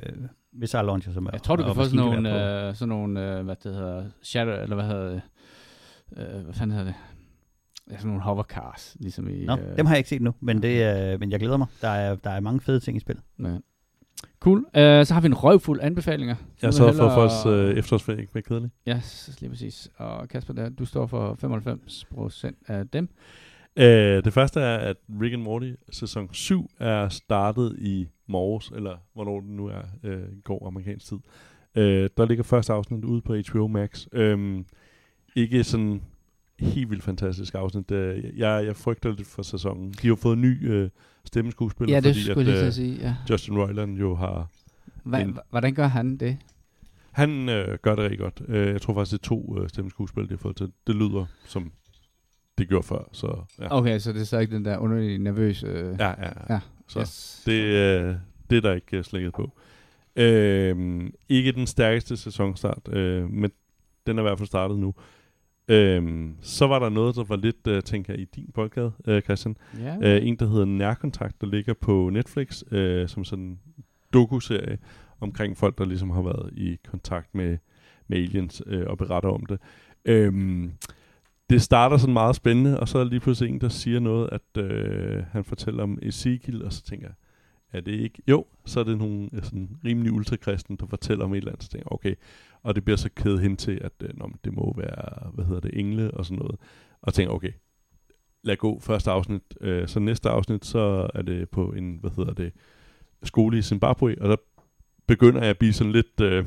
missile 0.52 0.82
launcher, 0.82 1.12
som 1.12 1.26
er 1.26 1.30
Jeg 1.32 1.42
tror, 1.42 1.56
du 1.56 1.62
kan 1.62 1.74
få 1.74 1.84
sådan 1.84 1.96
nogle, 1.96 2.66
øh, 2.68 2.74
sådan 2.74 2.88
nogle 2.88 3.38
øh, 3.38 3.44
hvad 3.44 3.56
det 3.56 3.74
hedder, 3.74 4.10
shadow, 4.22 4.62
eller 4.62 4.76
hvad 4.76 4.86
hedder? 4.86 5.20
Øh, 6.16 6.44
hvad 6.44 6.54
fanden 6.54 6.76
hedder 6.76 6.92
det? 6.92 6.94
Ja, 7.90 7.96
sådan 7.96 8.08
nogle 8.08 8.22
hovercars, 8.22 8.96
ligesom 9.00 9.28
i... 9.28 9.44
Nå, 9.44 9.56
dem 9.76 9.86
har 9.86 9.94
jeg 9.94 9.98
ikke 9.98 10.08
set 10.08 10.22
nu, 10.22 10.34
men, 10.40 10.62
det, 10.62 11.12
øh, 11.12 11.20
men 11.20 11.30
jeg 11.30 11.40
glæder 11.40 11.56
mig. 11.56 11.66
Der 11.80 11.88
er, 11.88 12.14
der 12.14 12.30
er 12.30 12.40
mange 12.40 12.60
fede 12.60 12.80
ting 12.80 12.96
i 12.96 13.00
spil. 13.00 13.20
Ja. 13.38 13.58
Cool. 14.40 14.58
Uh, 14.58 14.64
så 14.74 15.10
har 15.14 15.20
vi 15.20 15.26
en 15.26 15.34
røvfuld 15.34 15.80
anbefalinger. 15.82 16.34
Jeg 16.62 16.68
vil 16.68 16.74
sørger 16.74 16.92
for, 16.92 17.10
folks 17.14 17.46
øh, 17.46 17.78
efterårsferie 17.78 18.20
ikke 18.20 18.32
bliver 18.32 18.42
kedelig. 18.42 18.70
Ja, 18.86 19.00
s- 19.00 19.36
lige 19.40 19.50
præcis. 19.50 19.90
Og 19.96 20.28
Kasper, 20.28 20.54
der, 20.54 20.68
du 20.68 20.84
står 20.84 21.06
for 21.06 21.34
95 21.40 22.04
procent 22.14 22.56
af 22.68 22.88
dem. 22.88 23.08
Øh, 23.76 24.24
det 24.24 24.32
første 24.32 24.60
er, 24.60 24.76
at 24.76 24.96
Rick 25.20 25.32
and 25.34 25.42
Morty 25.42 25.72
sæson 25.92 26.28
7 26.32 26.70
er 26.80 27.08
startet 27.08 27.76
i 27.78 28.08
morges, 28.26 28.72
eller 28.76 28.96
hvornår 29.14 29.40
det 29.40 29.50
nu 29.50 29.66
er, 29.66 29.82
øh, 30.04 30.22
i 30.32 30.40
går 30.44 30.66
amerikansk 30.66 31.06
tid. 31.06 31.18
Øh, 31.74 32.08
der 32.16 32.26
ligger 32.26 32.44
første 32.44 32.72
afsnit 32.72 33.04
ude 33.04 33.20
på 33.20 33.34
HBO 33.50 33.66
Max. 33.66 34.06
Øh, 34.12 34.64
ikke 35.36 35.64
sådan 35.64 36.02
helt 36.60 36.90
vildt 36.90 37.02
fantastisk 37.04 37.54
afsnit. 37.54 37.90
Øh, 37.90 38.24
jeg, 38.38 38.66
jeg 38.66 38.76
frygter 38.76 39.12
lidt 39.14 39.28
for 39.28 39.42
sæsonen. 39.42 39.94
De 40.02 40.08
har 40.08 40.14
fået 40.14 40.38
ny 40.38 40.70
øh, 40.70 40.90
stemmeskuespiller, 41.24 41.94
Ja, 41.94 42.00
det 42.00 42.14
fordi 42.14 42.30
skulle 42.30 42.52
at, 42.52 42.60
øh, 42.60 42.66
at 42.66 42.74
sige, 42.74 42.94
ja. 43.00 43.14
Justin 43.30 43.58
Roiland 43.58 43.98
jo 43.98 44.14
har... 44.14 44.48
Hva, 45.02 45.18
en- 45.20 45.38
Hvordan 45.50 45.74
gør 45.74 45.86
han 45.86 46.16
det? 46.16 46.36
Han 47.10 47.48
øh, 47.48 47.78
gør 47.82 47.94
det 47.94 48.04
rigtig 48.04 48.18
godt. 48.18 48.42
Øh, 48.48 48.66
jeg 48.68 48.80
tror 48.82 48.94
faktisk, 48.94 49.12
det 49.12 49.18
er 49.18 49.28
to 49.28 49.58
øh, 49.62 49.68
stemmeskuespillere, 49.68 50.28
de 50.28 50.32
har 50.34 50.38
fået 50.38 50.56
til. 50.56 50.72
Det 50.86 50.94
lyder 50.96 51.26
som 51.46 51.72
det 52.58 52.68
gjorde 52.68 52.86
før, 52.86 53.08
så 53.12 53.44
ja. 53.60 53.76
Okay, 53.78 53.98
så 53.98 54.12
det 54.12 54.20
er 54.20 54.24
så 54.24 54.38
ikke 54.38 54.54
den 54.54 54.64
der 54.64 54.78
underlige 54.78 55.18
nervøse... 55.18 55.66
Øh, 55.66 55.96
Ja, 55.98 56.08
ja, 56.08 56.14
ja. 56.48 56.54
ja. 56.54 56.60
Så 56.88 57.00
Yes. 57.00 57.42
det, 57.46 57.62
øh, 57.62 58.14
det 58.50 58.56
er 58.56 58.60
der 58.60 58.72
ikke 58.72 58.96
øh, 58.98 59.04
slækket 59.04 59.32
på. 59.32 59.52
Øh, 60.16 61.00
ikke 61.28 61.52
den 61.52 61.66
stærkeste 61.66 62.16
sæsonstart, 62.16 62.88
øh, 62.88 63.30
men 63.30 63.50
den 64.06 64.18
er 64.18 64.22
i 64.22 64.24
hvert 64.24 64.38
fald 64.38 64.46
startet 64.46 64.78
nu. 64.78 64.94
Øh, 65.68 66.28
så 66.40 66.66
var 66.66 66.78
der 66.78 66.88
noget, 66.88 67.16
der 67.16 67.24
var 67.24 67.36
lidt, 67.36 67.66
øh, 67.66 67.82
tænker 67.82 68.12
jeg, 68.12 68.22
i 68.22 68.24
din 68.24 68.50
boldgade, 68.54 68.92
øh, 69.06 69.22
Christian. 69.22 69.56
Ja. 69.78 69.96
Øh, 70.16 70.26
en, 70.26 70.36
der 70.36 70.46
hedder 70.46 70.64
Nærkontakt, 70.64 71.40
der 71.40 71.46
ligger 71.46 71.74
på 71.74 72.10
Netflix, 72.12 72.62
øh, 72.70 73.08
som 73.08 73.24
sådan 73.24 73.44
en 73.44 73.58
dokuserie 74.12 74.78
omkring 75.20 75.56
folk, 75.56 75.78
der 75.78 75.84
ligesom 75.84 76.10
har 76.10 76.22
været 76.22 76.50
i 76.52 76.78
kontakt 76.90 77.34
med, 77.34 77.58
med 78.08 78.18
aliens 78.18 78.62
øh, 78.66 78.86
og 78.86 78.98
beretter 78.98 79.28
om 79.28 79.46
det. 79.46 79.58
Øhm, 80.04 80.72
det 81.50 81.62
starter 81.62 81.96
sådan 81.96 82.12
meget 82.12 82.36
spændende, 82.36 82.80
og 82.80 82.88
så 82.88 82.98
er 82.98 83.04
lige 83.04 83.20
pludselig 83.20 83.50
en, 83.50 83.60
der 83.60 83.68
siger 83.68 84.00
noget, 84.00 84.28
at 84.32 84.62
øh, 84.62 85.24
han 85.30 85.44
fortæller 85.44 85.82
om 85.82 85.98
Ezekiel, 86.02 86.64
og 86.64 86.72
så 86.72 86.82
tænker 86.82 87.06
jeg, 87.06 87.14
er 87.78 87.80
det 87.80 87.92
ikke? 87.92 88.22
Jo, 88.28 88.46
så 88.64 88.80
er 88.80 88.84
det 88.84 88.98
nogle 88.98 89.28
øh, 89.32 89.42
sådan 89.42 89.68
rimelig 89.84 90.12
ultrakristen, 90.12 90.76
der 90.76 90.86
fortæller 90.86 91.24
om 91.24 91.32
et 91.32 91.36
eller 91.36 91.50
andet, 91.50 91.62
så 91.62 91.68
tænker 91.68 91.86
jeg, 91.86 91.92
okay. 91.92 92.14
Og 92.64 92.74
det 92.74 92.84
bliver 92.84 92.96
så 92.96 93.08
kædet 93.16 93.40
hen 93.40 93.56
til, 93.56 93.78
at 93.84 93.92
øh, 94.02 94.08
nå, 94.18 94.30
det 94.44 94.52
må 94.52 94.74
være, 94.76 95.30
hvad 95.34 95.44
hedder 95.44 95.60
det, 95.60 95.70
engle 95.80 96.10
og 96.10 96.24
sådan 96.24 96.38
noget. 96.38 96.56
Og 97.02 97.14
tænker, 97.14 97.34
okay, 97.34 97.52
lad 98.44 98.56
gå 98.56 98.80
første 98.80 99.10
afsnit. 99.10 99.42
Øh, 99.60 99.88
så 99.88 100.00
næste 100.00 100.28
afsnit, 100.30 100.64
så 100.64 101.10
er 101.14 101.22
det 101.22 101.48
på 101.50 101.72
en, 101.72 101.98
hvad 102.00 102.10
hedder 102.16 102.32
det, 102.34 102.52
skole 103.22 103.58
i 103.58 103.62
Zimbabwe, 103.62 104.16
og 104.20 104.28
der 104.28 104.36
begynder 105.06 105.40
jeg 105.40 105.50
at 105.50 105.58
blive 105.58 105.72
sådan 105.72 105.92
lidt... 105.92 106.20
Øh, 106.20 106.44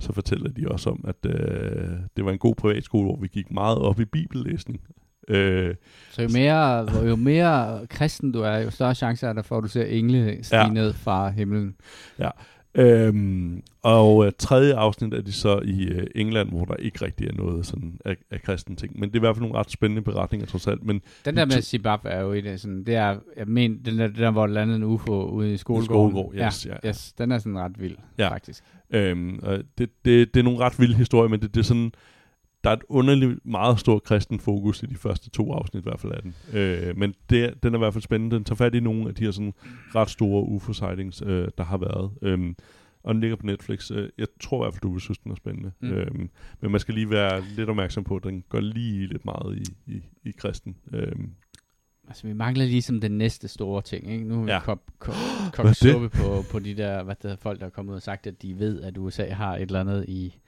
så 0.00 0.12
fortæller 0.12 0.50
de 0.50 0.68
også 0.68 0.90
om, 0.90 1.04
at 1.08 1.26
øh, 1.26 1.88
det 2.16 2.24
var 2.24 2.30
en 2.32 2.38
god 2.38 2.54
privatskole, 2.54 3.04
hvor 3.04 3.16
vi 3.20 3.28
gik 3.28 3.50
meget 3.50 3.78
op 3.78 4.00
i 4.00 4.04
bibellæsning. 4.04 4.80
Øh, 5.28 5.74
Så 6.10 6.22
jo 6.22 6.28
mere, 6.34 6.98
jo 7.08 7.16
mere 7.16 7.86
kristen 7.86 8.32
du 8.32 8.40
er, 8.40 8.56
jo 8.58 8.70
større 8.70 8.94
chance 8.94 9.26
er 9.26 9.32
der 9.32 9.42
for, 9.42 9.56
at 9.58 9.62
du 9.62 9.68
ser 9.68 9.84
engle 9.84 10.44
stige 10.44 10.58
Ja. 10.60 10.66
ja. 10.66 10.72
ned 10.72 10.92
fra 10.92 11.30
himlen. 11.30 11.76
Øhm, 12.74 13.62
og 13.82 14.26
øh, 14.26 14.32
tredje 14.38 14.74
afsnit 14.74 15.14
er 15.14 15.20
de 15.20 15.32
så 15.32 15.60
i 15.64 15.84
øh, 15.84 16.06
England, 16.14 16.48
hvor 16.48 16.64
der 16.64 16.74
ikke 16.74 17.04
rigtig 17.04 17.26
er 17.28 17.32
noget 17.32 17.66
sådan 17.66 17.98
af, 18.04 18.16
af 18.30 18.42
kristen 18.42 18.76
ting. 18.76 19.00
Men 19.00 19.08
det 19.08 19.14
er 19.14 19.18
i 19.18 19.20
hvert 19.20 19.36
fald 19.36 19.42
nogle 19.42 19.58
ret 19.58 19.70
spændende 19.70 20.02
beretninger 20.02 20.46
trods 20.46 20.66
alt. 20.66 20.84
Men 20.84 21.02
Den 21.24 21.36
der 21.36 21.44
med 21.44 21.62
Zimbabwe 21.62 22.10
er 22.10 22.20
jo 22.20 22.32
et 22.32 22.46
af 22.46 22.60
sådan, 22.60 22.84
det 22.84 22.94
er, 22.94 23.16
jeg 23.36 23.46
mener, 23.46 23.76
den 23.84 23.98
der, 23.98 24.06
den 24.06 24.16
der 24.16 24.30
hvor 24.30 24.46
der 24.46 24.54
landede 24.54 24.76
en 24.76 24.84
UFO 24.84 25.22
ude 25.24 25.54
i 25.54 25.56
skolegården. 25.56 26.12
skolegård, 26.12 26.34
yes, 26.46 26.66
ja. 26.66 26.74
ja, 26.84 26.88
yes, 26.88 27.12
den 27.12 27.32
er 27.32 27.38
sådan 27.38 27.58
ret 27.58 27.80
vild, 27.80 27.96
Ja. 28.18 28.28
faktisk. 28.28 28.64
Øhm, 28.90 29.40
det, 29.78 29.90
det, 30.04 30.34
det 30.34 30.40
er 30.40 30.44
nogle 30.44 30.58
ret 30.58 30.78
vilde 30.80 30.94
historier, 30.94 31.28
men 31.28 31.40
det, 31.40 31.54
det 31.54 31.60
er 31.60 31.64
sådan, 31.64 31.92
der 32.64 32.70
er 32.70 32.74
et 32.74 32.82
underligt 32.88 33.46
meget 33.46 33.80
stort 33.80 34.02
kristen 34.02 34.40
fokus 34.40 34.82
i 34.82 34.86
de 34.86 34.94
første 34.96 35.30
to 35.30 35.52
afsnit 35.52 35.80
i 35.80 35.82
hvert 35.82 36.00
fald 36.00 36.12
af 36.12 36.22
den. 36.22 36.34
Øh, 36.52 36.96
men 36.98 37.14
det, 37.30 37.62
den 37.62 37.74
er 37.74 37.78
i 37.78 37.80
hvert 37.80 37.92
fald 37.92 38.02
spændende. 38.02 38.36
Den 38.36 38.44
tager 38.44 38.56
fat 38.56 38.74
i 38.74 38.80
nogle 38.80 39.08
af 39.08 39.14
de 39.14 39.24
her 39.24 39.30
sådan 39.30 39.54
ret 39.94 40.10
store 40.10 40.42
UFO-sightings, 40.44 41.22
øh, 41.26 41.48
der 41.58 41.64
har 41.64 41.76
været. 41.78 42.10
Øhm, 42.22 42.56
og 43.02 43.14
den 43.14 43.20
ligger 43.20 43.36
på 43.36 43.46
Netflix. 43.46 43.90
Øh, 43.90 44.08
Jeg 44.18 44.26
tror 44.40 44.62
i 44.62 44.64
hvert 44.64 44.74
fald, 44.74 44.80
du 44.82 44.92
vil 44.92 45.00
synes, 45.00 45.18
den 45.18 45.32
er 45.32 45.36
spændende. 45.36 45.72
Mm. 45.80 45.88
Øhm, 45.92 46.30
men 46.60 46.70
man 46.70 46.80
skal 46.80 46.94
lige 46.94 47.10
være 47.10 47.42
lidt 47.56 47.70
opmærksom 47.70 48.04
på, 48.04 48.16
at 48.16 48.24
den 48.24 48.44
går 48.48 48.60
lige 48.60 49.06
lidt 49.06 49.24
meget 49.24 49.58
i, 49.58 49.92
i, 49.92 50.02
i 50.24 50.30
kristen. 50.30 50.76
Øhm, 50.92 51.30
Altså, 52.08 52.26
vi 52.26 52.32
mangler 52.32 52.64
ligesom 52.64 53.00
den 53.00 53.12
næste 53.18 53.48
store 53.48 53.82
ting, 53.82 54.12
ikke? 54.12 54.24
Nu 54.24 54.34
har 54.34 54.42
vi 54.42 54.48
Ja. 54.50 54.54
ja. 54.54 54.60
kop, 54.60 54.80
kop, 54.98 55.14
Hvad 55.42 55.50
kop 55.52 55.66
det? 55.66 55.76
suppe 55.76 56.08
på, 56.08 56.44
på 56.50 56.58
de 56.58 56.74
der, 56.76 57.02
hvad 57.02 57.14
det 57.14 57.22
hedder, 57.22 57.36
folk, 57.36 57.60
der 57.60 57.66
er 57.66 57.70
kommet 57.70 57.90
ud 57.92 57.96
og 57.96 58.02
sagt, 58.02 58.26
at 58.26 58.42
de 58.42 58.58
ved, 58.58 58.82
at 58.82 58.98
USA 58.98 59.28
har 59.32 59.56
et 59.56 59.62
eller 59.62 59.80
andet 59.80 60.04
i, 60.08 60.38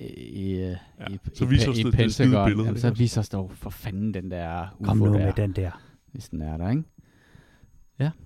i, 0.00 0.04
i, 0.04 0.56
Ja, 0.60 0.74
i, 1.10 1.18
så 1.34 1.44
i, 1.44 1.48
viser 1.48 1.66
i, 1.66 1.70
os 1.70 1.78
i 1.78 1.82
det- 1.82 1.92
det 1.98 2.14
skide 2.14 2.26
Pentagon. 2.26 2.46
billede, 2.48 2.64
Jamen, 2.66 2.80
så 2.80 2.90
viser 2.90 3.20
os 3.20 3.28
dog 3.28 3.52
for 3.54 3.70
fanden 3.70 4.14
den 4.14 4.30
der 4.30 4.68
UFO 4.78 4.84
Kom 4.84 4.96
nu 4.96 5.04
der, 5.06 5.12
med 5.18 5.32
den 5.32 5.52
der. 5.52 5.70
hvis 6.12 6.28
den 6.28 6.40
er 6.42 6.56
der, 6.56 6.70
ikke? 6.70 6.82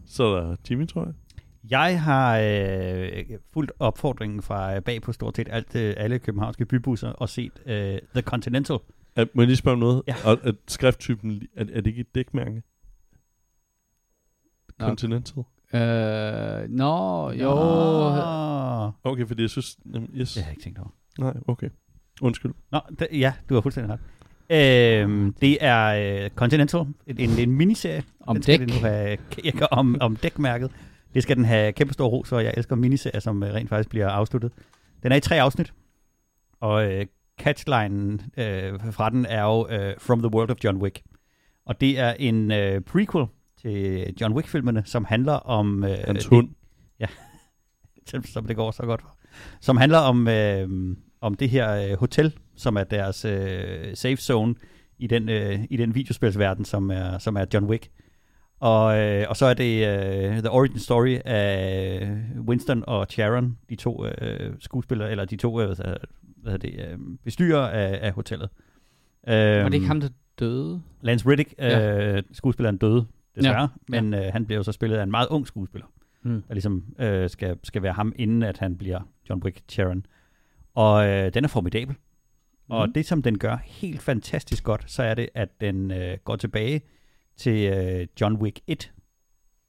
så 0.07 0.25
er 0.25 0.41
der 0.41 0.57
Jimmy, 0.71 0.87
tror 0.87 1.05
jeg. 1.05 1.15
Jeg 1.71 2.03
har 2.03 2.39
øh, 2.39 3.25
fulgt 3.53 3.73
opfordringen 3.79 4.43
fra 4.43 4.77
øh, 4.77 4.83
bag 4.83 5.03
på 5.03 5.13
stort 5.13 5.37
set 5.37 5.49
alt, 5.51 5.75
øh, 5.77 5.95
alle 5.97 6.19
københavnske 6.19 6.67
bybusser 6.67 7.09
og 7.09 7.29
set 7.29 7.53
øh, 7.67 7.99
The 8.15 8.23
Continental. 8.23 8.79
Er, 9.17 9.25
må 9.35 9.43
jeg 9.43 9.47
lige 9.47 9.57
spørge 9.57 9.73
om 9.73 9.79
noget? 9.79 10.03
Ja. 10.07 10.15
Og, 10.25 10.39
er 10.43 10.53
skrifttypen, 10.69 11.43
er, 11.57 11.61
er 11.61 11.81
det 11.81 11.87
ikke 11.87 12.01
et 12.01 12.15
dækmærke? 12.15 12.63
Nå. 14.79 14.87
Continental? 14.87 15.43
Øh, 15.75 16.69
nå, 16.71 17.31
jo. 17.31 17.55
Nå. 17.55 18.91
Okay, 19.05 19.27
fordi 19.27 19.43
jeg 19.43 19.51
synes... 19.51 19.79
Jamen, 19.95 20.11
yes. 20.15 20.35
Det 20.35 20.43
har 20.43 20.51
jeg 20.51 20.53
ikke 20.57 20.63
tænkt 20.65 20.79
over. 20.79 20.91
Nej, 21.19 21.35
okay. 21.49 21.69
Undskyld. 22.23 22.53
Nå, 22.73 22.81
det, 22.99 23.09
ja, 23.13 23.33
du 23.49 23.55
har 23.55 23.61
fuldstændig 23.61 23.93
ret. 23.93 24.01
Øhm, 24.51 25.33
det 25.41 25.59
er 25.61 26.25
øh, 26.25 26.31
Continental, 26.31 26.81
en, 26.81 27.19
en, 27.19 27.31
en 27.39 27.51
miniserie. 27.53 28.03
Om 28.21 28.41
dæk. 28.41 28.61
den 28.61 28.69
nu 28.69 28.75
have, 28.75 29.19
jeg, 29.45 29.69
om, 29.71 29.97
om 30.01 30.17
dækmærket. 30.17 30.71
Det 31.15 31.23
skal 31.23 31.37
den 31.37 31.45
have 31.45 31.73
kæmpe 31.73 31.93
stor 31.95 32.07
ros, 32.09 32.33
og 32.33 32.45
jeg 32.45 32.55
elsker 32.57 32.77
miniserier, 32.77 33.21
som 33.21 33.43
øh, 33.43 33.55
rent 33.55 33.69
faktisk 33.69 33.89
bliver 33.89 34.09
afsluttet. 34.09 34.53
Den 35.03 35.13
er 35.13 35.17
i 35.17 35.21
tre 35.21 35.41
afsnit, 35.41 35.73
og 36.61 36.93
øh, 36.93 37.07
catchlinen 37.41 38.21
øh, 38.37 38.93
fra 38.93 39.11
den 39.11 39.27
er 39.27 39.43
jo 39.43 39.69
øh, 39.69 39.95
From 39.99 40.19
the 40.19 40.35
World 40.35 40.51
of 40.51 40.57
John 40.65 40.77
Wick. 40.77 41.03
Og 41.67 41.81
det 41.81 41.99
er 41.99 42.13
en 42.13 42.53
øh, 42.53 42.81
prequel 42.81 43.27
til 43.63 44.15
John 44.21 44.35
Wick-filmene, 44.35 44.83
som 44.87 45.05
handler 45.05 45.33
om... 45.33 45.85
Øh, 45.85 45.91
Hans 45.91 46.25
det- 46.25 46.27
hund. 46.27 46.49
som, 48.07 48.25
som 48.25 48.47
det 48.47 48.57
går 48.57 48.71
så 48.71 48.83
godt 48.83 49.01
for. 49.01 49.14
Som 49.61 49.77
handler 49.77 49.99
om, 49.99 50.29
øh, 50.29 50.69
om 51.21 51.35
det 51.35 51.49
her 51.51 51.91
øh, 51.91 51.99
hotel, 51.99 52.35
som 52.57 52.77
er 52.77 52.85
deres 52.85 53.25
øh, 53.25 53.95
safe 53.95 54.17
zone 54.17 54.55
i 54.99 55.07
den, 55.07 55.29
øh, 55.29 55.59
i 55.71 55.77
den 55.77 55.95
videospilsverden, 55.95 56.65
som 56.65 56.91
er, 56.91 57.19
som 57.19 57.37
er 57.37 57.45
John 57.55 57.67
Wick. 57.67 57.89
Og, 58.61 58.99
øh, 58.99 59.27
og 59.29 59.37
så 59.37 59.47
er 59.47 59.55
det 59.55 59.87
øh, 59.89 60.39
The 60.39 60.51
Origin 60.51 60.79
Story 60.79 61.19
af 61.25 62.09
Winston 62.49 62.85
og 62.87 63.07
Sharon, 63.11 63.59
de 63.71 63.77
to 63.77 64.07
øh, 64.07 64.53
skuespillere, 64.61 65.11
eller 65.11 65.25
de 65.25 65.37
to 65.37 65.61
øh, 65.61 65.77
hvad 66.43 66.59
det, 66.59 66.75
øh, 66.91 66.99
bestyrer 67.25 67.61
af, 67.69 67.99
af 68.03 68.13
hotellet. 68.13 68.49
Var 69.27 69.33
det 69.35 69.65
Øhm, 69.65 69.73
ikke 69.73 69.87
ham, 69.87 70.01
der 70.01 70.09
døde? 70.39 70.83
Lance 71.03 71.29
Riddick, 71.29 71.55
Ja. 71.59 72.17
øh, 72.17 72.23
skuespilleren, 72.33 72.77
døde 72.77 73.07
desværre, 73.37 73.69
Ja. 73.93 74.01
men 74.01 74.15
øh, 74.15 74.25
han 74.33 74.47
bliver 74.47 74.57
jo 74.59 74.63
så 74.63 74.73
spillet 74.73 74.97
af 74.97 75.03
en 75.03 75.11
meget 75.11 75.27
ung 75.31 75.47
skuespiller 75.47 75.87
Hmm. 76.23 76.43
der 76.49 76.55
ligesom 76.55 76.85
øh, 76.99 77.31
skal, 77.31 77.57
skal 77.63 77.83
være 77.83 77.93
ham, 77.93 78.13
inden 78.17 78.43
at 78.43 78.59
han 78.59 78.77
bliver 78.79 79.01
John 79.31 79.43
Wick 79.45 79.63
Sharon. 79.69 80.07
Og 80.75 81.07
øh, 81.09 81.35
den 81.35 81.45
er 81.45 81.49
formidabel. 81.49 81.95
Mm. 82.69 82.75
Og 82.75 82.87
Mhm. 82.87 82.93
det, 82.93 83.07
som 83.07 83.23
den 83.23 83.39
gør 83.39 83.57
helt 83.65 84.03
fantastisk 84.03 84.65
godt, 84.65 84.91
så 84.91 85.03
er 85.03 85.15
det, 85.15 85.29
at 85.35 85.61
den 85.61 85.91
øh, 85.91 86.19
går 86.25 86.37
tilbage 86.37 86.81
til 87.37 87.73
øh, 87.73 88.07
John 88.21 88.37
Wick 88.37 88.61
1. 88.67 88.93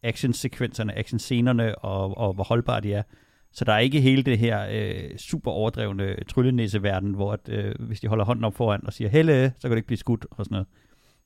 Actionsekvenserne, 0.03 0.97
actionscenerne, 0.97 1.75
og, 1.77 2.17
og 2.17 2.33
hvor 2.33 2.43
holdbare 2.43 2.81
de 2.81 2.93
er. 2.93 3.03
Så 3.51 3.65
der 3.65 3.73
er 3.73 3.79
ikke 3.79 4.01
hele 4.01 4.23
det 4.23 4.37
her 4.39 4.67
øh, 4.71 5.17
super 5.17 5.51
overdrevne 5.51 6.15
tryllenæseverden, 6.27 7.13
hvor 7.13 7.33
at, 7.33 7.49
øh, 7.49 7.75
hvis 7.79 7.99
de 7.99 8.07
holder 8.07 8.25
hånden 8.25 8.45
op 8.45 8.53
foran 8.55 8.85
og 8.85 8.93
siger, 8.93 9.09
helle, 9.09 9.53
så 9.57 9.67
kan 9.67 9.71
det 9.71 9.77
ikke 9.77 9.87
blive 9.87 9.97
skudt 9.97 10.25
og 10.31 10.45
sådan 10.45 10.55
noget. 10.55 10.67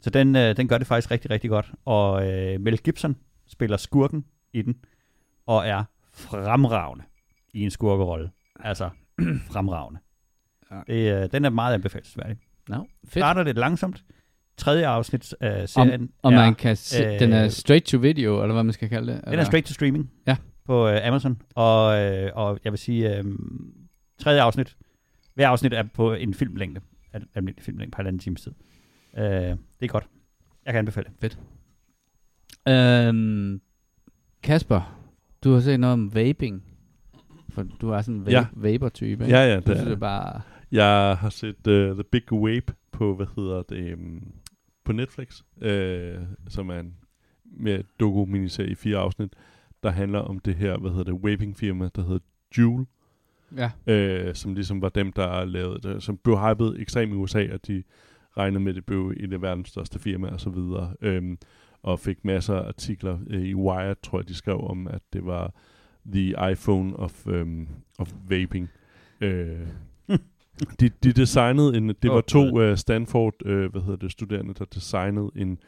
Så 0.01 0.09
den, 0.09 0.36
øh, 0.36 0.57
den 0.57 0.67
gør 0.67 0.77
det 0.77 0.88
faktisk 0.88 1.11
rigtig, 1.11 1.32
rigtig 1.32 1.49
godt. 1.49 1.71
Og 1.86 2.32
øh, 2.32 2.59
Mel 2.61 2.77
Gibson 2.77 3.15
spiller 3.47 3.77
skurken 3.77 4.25
i 4.53 4.61
den, 4.61 4.75
og 5.45 5.67
er 5.67 5.84
fremragende 6.13 7.03
i 7.54 7.64
en 7.64 7.72
skurkerolle. 7.72 8.30
Altså, 8.60 8.89
fremragende. 9.52 10.00
Ja. 10.72 10.82
Det, 10.88 11.24
øh, 11.24 11.32
den 11.32 11.45
er 11.45 11.50
meget 11.50 11.74
anbefalesværdig. 11.74 12.38
No, 12.70 12.84
fedt. 13.04 13.12
Starter 13.12 13.43
lidt 13.43 13.58
langsomt. 13.58 14.04
Tredje 14.58 14.88
afsnit 14.88 15.36
af 15.39 15.70
serien 15.70 16.12
Og 16.24 16.32
er, 16.34 16.36
man 16.36 16.56
kan 16.56 16.76
se, 16.76 17.04
øh, 17.04 17.20
den 17.20 17.34
er 17.34 17.47
straight 17.47 17.86
to 17.86 17.97
video, 17.97 18.41
eller 18.41 18.54
hvad 18.54 18.64
man 18.64 18.74
skal 18.74 18.89
kalde 18.89 19.14
det. 19.14 19.26
den 19.26 19.39
er 19.39 19.43
straight 19.43 19.68
to 19.68 19.74
streaming 19.74 20.12
Ja. 20.28 20.36
på 20.66 20.88
øh, 20.88 21.08
Amazon. 21.08 21.41
Og, 21.56 22.00
øh, 22.02 22.32
og 22.36 22.60
jeg 22.64 22.72
vil 22.72 22.80
sige, 22.80 23.18
øh, 23.18 23.26
tredje 24.20 24.41
afsnit, 24.41 24.78
hver 25.34 25.47
afsnit 25.50 25.74
er 25.74 25.84
på 25.84 26.14
en 26.14 26.34
filmlængde. 26.34 26.82
Al- 27.14 27.28
Almindelig 27.36 27.64
filmlængde 27.64 27.91
på 27.91 27.95
halvanden 27.95 28.20
times 28.20 28.41
tid. 28.41 28.52
Øh, 29.18 29.24
det 29.24 29.58
er 29.82 29.88
godt. 29.88 30.08
Jeg 30.66 30.74
kan 30.74 30.80
anbefale 30.80 31.08
det. 31.22 31.39
Øhm, 32.68 33.62
Kasper, 34.43 35.00
du 35.43 35.54
har 35.54 35.60
set 35.60 35.80
noget 35.80 35.93
om 35.93 36.16
vaping. 36.16 36.64
For 37.68 37.78
du 37.82 37.89
er 37.89 38.01
sådan 38.01 38.16
en 38.16 38.26
vape, 38.26 38.32
Ja. 38.32 38.45
vapor-type, 38.53 39.24
ikke? 39.24 39.36
Ja, 39.38 39.45
ja, 39.49 39.55
Du 39.55 39.62
det 39.66 39.66
synes, 39.66 39.82
er 39.82 39.89
det 39.89 39.99
bare... 39.99 40.41
Jeg 40.72 41.18
har 41.18 41.30
set 41.30 41.68
uh, 41.68 41.74
The 41.74 42.03
Big 42.12 42.24
Vape 42.32 42.74
på, 42.91 43.16
hvad 43.16 43.26
hedder 43.36 43.62
det, 43.62 43.93
um, 43.93 44.24
på 44.86 44.91
Netflix, 44.91 45.41
uh, 45.55 46.24
som 46.49 46.70
er 46.70 46.80
en 46.80 46.93
med 47.57 47.84
doku-miniserie 47.99 48.70
i 48.72 48.76
fire 48.76 48.97
afsnit, 48.97 49.34
der 49.84 49.89
handler 49.89 50.20
om 50.20 50.39
det 50.39 50.55
her, 50.55 50.78
hvad 50.78 50.91
hedder 50.91 51.12
det, 51.12 51.24
vaping-firma, 51.24 51.89
der 51.95 52.01
hedder 52.01 52.20
Juul, 52.57 52.86
Ja. 53.57 53.72
øh, 53.93 54.36
som 54.36 54.53
ligesom 54.53 54.82
var 54.82 54.89
dem, 54.89 55.12
der 55.14 55.45
lavede 55.45 55.80
det, 55.89 56.03
som 56.03 56.18
blev 56.18 56.38
hypet 56.39 56.82
ekstremt 56.82 57.12
i 57.14 57.16
USA, 57.16 57.39
at 57.43 57.68
de 57.68 57.84
regnede 58.38 58.60
med, 58.64 58.72
at 58.72 58.76
det 58.76 58.86
blev 58.86 59.14
et 59.18 59.34
af 59.34 59.41
verdens 59.41 59.70
største 59.70 59.99
firmaer 59.99 60.32
og 60.34 60.39
så 60.39 60.49
videre, 60.49 60.93
øhm, 61.01 61.38
og 61.84 61.99
fik 61.99 62.26
masser 62.26 62.55
af 62.55 62.68
artikler 62.68 63.20
øh, 63.30 63.41
i 63.41 63.53
Wired, 63.55 63.95
tror 64.03 64.20
jeg, 64.20 64.28
de 64.28 64.34
skrev 64.36 64.62
om, 64.62 64.88
at 64.88 65.01
det 65.14 65.26
var 65.26 65.53
the 66.06 66.52
iPhone 66.52 66.95
of, 66.95 67.28
øhm, 67.28 67.68
of 68.00 68.14
vaping. 68.30 68.70
Øh, 69.22 69.68
de, 70.80 70.89
de 70.89 71.12
designede 71.12 71.78
en, 71.78 71.89
det 71.89 72.12
var 72.12 72.22
to 72.22 72.62
øh, 72.62 72.78
Stanford, 72.78 73.45
øh, 73.45 73.72
hvad 73.72 73.82
hedder 73.82 73.95
det, 73.95 74.12
studerende, 74.12 74.54
der 74.54 74.66
designede 74.66 75.32
en, 75.36 75.60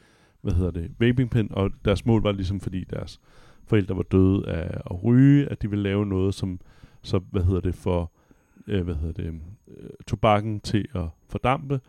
hvad 0.42 0.54
hedder 0.54 0.72
det, 0.72 0.92
vapingpen, 1.00 1.48
og 1.52 1.72
deres 1.86 2.06
mål 2.06 2.22
var 2.22 2.32
ligesom, 2.32 2.60
fordi 2.60 2.84
deres 2.84 3.20
forældre 3.66 3.96
var 3.96 4.04
døde 4.04 4.48
af 4.48 4.82
at 4.92 5.04
ryge, 5.04 5.48
at 5.52 5.62
de 5.62 5.70
ville 5.70 5.84
lave 5.84 6.06
noget, 6.06 6.34
som 6.34 6.60
så, 7.02 7.20
hvad 7.32 7.44
hedder 7.44 7.62
det, 7.62 7.76
for, 7.76 8.12
øh, 8.68 8.84
hvad 8.84 8.96
hedder 8.96 9.24
det, 9.24 9.42
øh, 9.68 9.90
tobakken 10.08 10.60
til 10.60 10.88
at 10.96 11.06
fordampe, 11.30 11.80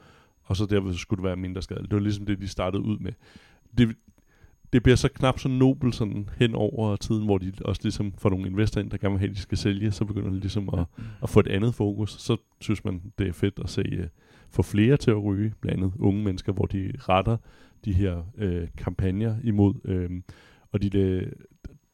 og 0.43 0.57
så 0.57 0.67
derved 0.67 0.95
skulle 0.95 1.19
det 1.19 1.25
være 1.25 1.37
mindre 1.37 1.63
skadeligt. 1.63 1.91
Det 1.91 1.97
var 1.97 2.03
ligesom 2.03 2.27
det, 2.27 2.41
de 2.41 2.49
startede 2.49 2.83
ud 2.83 2.99
med. 2.99 3.13
Det, 3.79 3.97
det 4.73 4.83
bliver 4.83 4.97
så 4.97 5.09
knap 5.09 5.39
så 5.39 5.49
nobel 5.49 5.93
sådan 5.93 6.29
hen 6.39 6.55
over 6.55 6.97
tiden, 6.97 7.25
hvor 7.25 7.39
de 7.39 7.53
også 7.65 7.81
ligesom 7.85 8.15
får 8.19 8.31
nogle 8.31 8.49
investorer 8.49 8.83
ind, 8.83 8.91
der 8.91 8.99
gerne 8.99 9.13
vil 9.13 9.19
have, 9.19 9.31
at 9.31 9.37
de 9.37 9.41
skal 9.41 9.59
sælge, 9.59 9.93
så 9.93 10.05
begynder 10.05 10.31
de 10.31 10.41
ligesom 10.41 10.69
at, 10.79 10.85
at 11.23 11.31
få 11.31 11.41
et 11.41 11.49
andet 11.49 11.75
fokus. 11.75 12.11
Så 12.11 12.37
synes 12.61 12.85
man, 12.85 13.03
det 13.19 13.29
er 13.29 13.33
fedt 13.33 13.61
at 13.65 13.71
se, 13.71 13.85
uh, 13.99 14.07
få 14.51 14.63
flere 14.63 14.97
til 14.97 15.11
at 15.11 15.25
ryge, 15.25 15.53
blandt 15.61 15.83
andet 15.83 15.93
unge 15.99 16.25
mennesker, 16.25 16.53
hvor 16.53 16.67
de 16.67 16.93
retter 16.99 17.37
de 17.85 17.93
her 17.93 18.23
øh, 18.39 18.69
kampagner 18.77 19.37
imod. 19.45 19.75
Øh, 19.85 20.11
og 20.73 20.83
de, 20.83 20.91
de, 20.91 21.31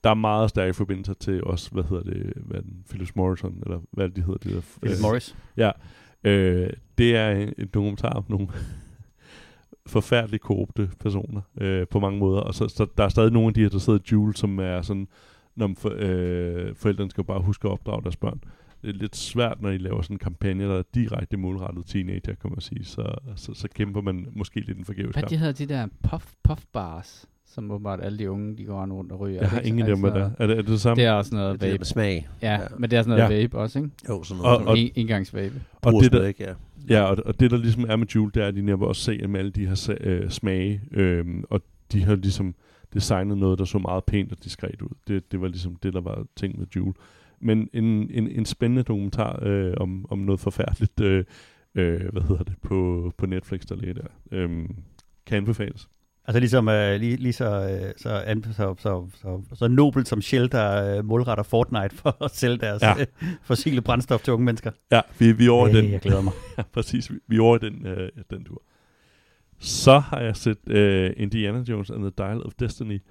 der 0.04 0.10
er 0.10 0.14
meget 0.14 0.50
stærke 0.50 0.74
forbindelser 0.74 1.14
til 1.14 1.44
også, 1.44 1.70
hvad 1.70 1.82
hedder 1.82 2.02
det, 2.02 2.32
hvad 2.36 2.62
den, 2.62 2.84
Phyllis 2.88 3.16
Morrison, 3.16 3.62
eller 3.62 3.80
hvad 3.90 4.08
de 4.08 4.20
hedder? 4.20 4.38
Det 4.38 4.54
der, 4.54 4.60
Philip 4.82 4.98
øh, 4.98 5.02
Morris. 5.02 5.36
Ja, 5.56 5.70
øh, 6.24 6.70
det 6.98 7.16
er 7.16 7.30
en, 7.30 7.54
en 7.58 7.66
dokumentar 7.74 8.10
om 8.10 8.24
nogle 8.28 8.48
forfærdeligt 9.88 10.42
korrupte 10.42 10.90
personer 11.00 11.40
øh, 11.60 11.86
på 11.86 12.00
mange 12.00 12.18
måder. 12.18 12.40
Og 12.40 12.54
så, 12.54 12.68
så 12.68 12.86
der 12.96 13.04
er 13.04 13.08
stadig 13.08 13.32
nogle 13.32 13.48
af 13.48 13.54
de 13.54 13.60
her, 13.60 13.68
der 13.68 13.78
sidder 13.78 13.98
i 13.98 14.02
Jule, 14.12 14.36
som 14.36 14.58
er 14.58 14.82
sådan, 14.82 15.08
når 15.56 15.74
for, 15.78 15.92
øh, 15.96 16.74
forældrene 16.74 17.10
skal 17.10 17.24
bare 17.24 17.40
huske 17.40 17.68
at 17.68 17.72
opdrage 17.72 18.02
deres 18.02 18.16
børn. 18.16 18.40
Det 18.82 18.88
er 18.88 18.92
lidt 18.92 19.16
svært, 19.16 19.62
når 19.62 19.70
I 19.70 19.78
laver 19.78 20.02
sådan 20.02 20.14
en 20.14 20.18
kampagne, 20.18 20.64
der 20.64 20.78
er 20.78 20.82
direkte 20.94 21.36
målrettet 21.36 21.86
teenager, 21.86 22.34
kan 22.34 22.50
man 22.50 22.60
sige. 22.60 22.84
Så, 22.84 23.14
så, 23.36 23.54
så 23.54 23.68
kæmper 23.68 24.00
man 24.00 24.28
måske 24.32 24.60
lidt 24.60 24.78
en 24.78 24.84
forgæves 24.84 25.16
Hvad 25.16 25.22
de 25.22 25.36
hedder 25.36 25.52
de 25.52 25.66
der 25.66 25.86
puff, 26.10 26.32
puff 26.44 26.64
bars, 26.72 27.28
som 27.48 27.70
åbenbart 27.70 28.00
alle 28.02 28.18
de 28.18 28.30
unge, 28.30 28.56
de 28.56 28.64
går 28.64 28.86
rundt 28.86 29.12
og 29.12 29.20
ryger. 29.20 29.40
Jeg 29.40 29.50
har 29.50 29.60
ingen 29.60 29.86
idé 29.88 29.92
om, 29.92 30.00
hvad 30.00 30.10
det 30.10 30.20
er. 30.20 30.30
Er 30.38 30.46
det, 30.46 30.58
er 30.58 30.62
det 30.62 30.66
det 30.70 30.80
samme? 30.80 30.96
Det 31.02 31.08
er 31.08 31.12
også 31.12 31.34
noget 31.34 31.60
Det 31.60 31.66
er 31.66 31.70
vape. 31.70 31.78
med 31.78 31.86
smag. 31.86 32.28
Ja, 32.42 32.52
Ja. 32.52 32.58
men 32.78 32.90
det 32.90 32.96
er 32.98 33.02
sådan 33.02 33.18
noget 33.18 33.34
Ja. 33.34 33.42
vape 33.42 33.58
også, 33.58 33.78
ikke? 33.78 33.90
Jo, 34.08 34.22
sådan 34.22 34.44
Og- 34.44 34.50
noget. 34.52 34.68
og- 34.68 34.78
En, 34.78 34.90
engangsvape. 34.94 35.62
og 35.82 35.92
det, 36.02 36.12
der, 36.12 36.26
ikke, 36.26 36.44
ja. 36.44 36.52
Ja, 36.90 37.02
og, 37.02 37.16
og 37.26 37.40
det 37.40 37.50
der 37.50 37.56
ligesom 37.56 37.84
er 37.88 37.96
med 37.96 38.06
Jule, 38.06 38.30
det 38.34 38.42
er, 38.42 38.46
at 38.46 38.54
de 38.54 38.62
netop 38.62 38.82
også 38.82 39.02
ser 39.02 39.26
med 39.28 39.40
alle 39.40 39.50
de 39.50 39.66
her 39.66 39.96
øh, 40.00 40.30
smage, 40.30 40.80
øhm, 40.92 41.44
og 41.50 41.60
de 41.92 42.04
har 42.04 42.14
ligesom 42.16 42.54
designet 42.94 43.38
noget, 43.38 43.58
der 43.58 43.64
så 43.64 43.78
meget 43.78 44.04
pænt 44.04 44.32
og 44.32 44.44
diskret 44.44 44.82
ud. 44.82 44.88
Det, 45.08 45.32
det 45.32 45.40
var 45.40 45.48
ligesom 45.48 45.76
det, 45.76 45.92
der 45.94 46.00
var 46.00 46.26
ting 46.36 46.58
med 46.58 46.66
Jule. 46.76 46.94
Men 47.40 47.68
en, 47.72 47.84
en, 48.10 48.28
en 48.28 48.44
spændende 48.44 48.82
dokumentar 48.82 49.38
øh, 49.42 49.74
om, 49.76 50.06
om 50.10 50.18
noget 50.18 50.40
forfærdeligt. 50.40 51.00
Øh, 51.00 51.24
øh, 51.74 52.00
hvad 52.12 52.22
hedder 52.22 52.42
det, 52.42 52.54
på, 52.62 53.12
på 53.18 53.26
Netflix, 53.26 53.60
der 53.60 53.76
ligger 53.76 53.94
der. 53.94 54.08
Øhm, 54.32 54.76
kan 55.26 55.36
anbefales. 55.36 55.88
Altså 56.28 56.40
ligesom 56.40 56.68
øh, 56.68 57.00
lige, 57.00 57.16
lige 57.16 57.32
så, 57.32 57.44
øh, 57.44 57.92
så, 57.96 58.42
så, 58.52 58.74
så, 58.78 59.06
så, 59.14 59.42
så 59.54 59.68
nobelt 59.68 60.08
som 60.08 60.22
Shell, 60.22 60.52
der 60.52 60.98
øh, 60.98 61.04
målretter 61.04 61.44
Fortnite 61.44 61.94
for 61.96 62.24
at 62.24 62.30
sælge 62.30 62.56
deres 62.58 62.82
Ja. 62.82 62.94
øh, 63.00 63.06
fossile 63.42 63.80
brændstof 63.80 64.22
til 64.22 64.32
unge 64.32 64.44
mennesker. 64.44 64.70
Ja, 64.90 65.00
vi, 65.18 65.32
vi 65.32 65.46
er 65.46 65.50
over 65.50 65.68
Øh, 65.68 65.74
den. 65.74 65.90
Jeg 65.92 66.00
glæder 66.00 66.20
mig. 66.22 66.32
Ja, 66.58 66.62
præcis. 66.72 67.12
Vi- 67.12 67.18
Vi 67.26 67.36
er 67.36 67.40
over 67.42 67.58
den, 67.58 67.86
øh, 67.86 68.08
den 68.30 68.44
tur. 68.44 68.62
Så 69.58 69.98
har 69.98 70.20
jeg 70.20 70.36
set 70.36 70.68
øh, 70.68 71.10
Indiana 71.16 71.58
Jones 71.68 71.90
and 71.90 72.00
the 72.02 72.12
Dial 72.18 72.42
of 72.42 72.52
Destiny, 72.60 73.02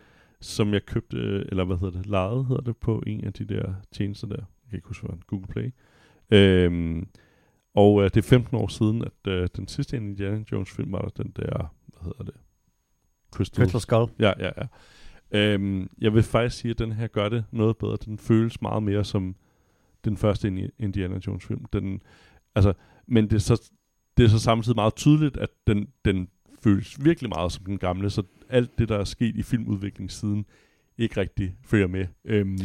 som 0.41 0.73
jeg 0.73 0.85
købte, 0.85 1.17
øh, 1.17 1.45
eller 1.49 1.63
hvad 1.65 1.77
hedder 1.77 1.97
det, 1.97 2.05
lejet 2.07 2.45
hedder 2.45 2.61
det, 2.61 2.77
på 2.77 3.03
en 3.07 3.25
af 3.25 3.33
de 3.33 3.45
der 3.45 3.73
tjenester 3.91 4.27
der. 4.27 4.35
Jeg 4.35 4.69
kan 4.69 4.77
ikke 4.77 4.87
huske, 4.87 5.07
hvad 5.07 5.17
Google 5.27 5.47
Play. 5.47 5.73
Øhm, 6.31 7.07
og 7.75 7.99
øh, 8.03 8.09
det 8.13 8.17
er 8.17 8.21
15 8.29 8.57
år 8.57 8.67
siden, 8.67 9.01
at 9.05 9.31
øh, 9.31 9.47
den 9.55 9.67
sidste 9.67 9.97
Indiana 9.97 10.43
Jones 10.51 10.71
film 10.71 10.91
var 10.91 11.01
der 11.01 11.23
den 11.23 11.31
der, 11.35 11.73
hvad 11.87 12.03
hedder 12.03 12.23
det? 12.23 12.33
Crystal, 13.37 13.63
Crystal 13.63 13.81
Skull. 13.81 14.11
Ja, 14.19 14.31
ja, 14.39 14.49
ja. 14.57 14.67
Øhm, 15.31 15.89
jeg 16.01 16.13
vil 16.13 16.23
faktisk 16.23 16.61
sige, 16.61 16.71
at 16.71 16.79
den 16.79 16.91
her 16.91 17.07
gør 17.07 17.29
det 17.29 17.45
noget 17.51 17.77
bedre. 17.77 17.97
Den 18.05 18.17
føles 18.17 18.61
meget 18.61 18.83
mere 18.83 19.03
som 19.03 19.35
den 20.05 20.17
første 20.17 20.47
Indi- 20.47 20.75
Indiana 20.79 21.19
Jones 21.27 21.45
film. 21.45 21.65
Den, 21.73 22.01
altså, 22.55 22.73
men 23.07 23.23
det 23.23 23.33
er, 23.33 23.39
så, 23.39 23.71
det 24.17 24.25
er 24.25 24.29
så 24.29 24.39
samtidig 24.39 24.75
meget 24.75 24.95
tydeligt, 24.95 25.37
at 25.37 25.49
den, 25.67 25.87
den 26.05 26.27
føles 26.63 27.05
virkelig 27.05 27.29
meget 27.29 27.51
som 27.51 27.65
den 27.65 27.77
gamle, 27.77 28.09
så 28.09 28.23
alt 28.49 28.79
det, 28.79 28.89
der 28.89 28.97
er 28.97 29.03
sket 29.03 29.35
i 29.35 29.43
filmudviklingssiden, 29.43 30.45
ikke 30.97 31.19
rigtig 31.19 31.55
følger 31.63 31.87
med. 31.87 32.05
Øhm, 32.25 32.57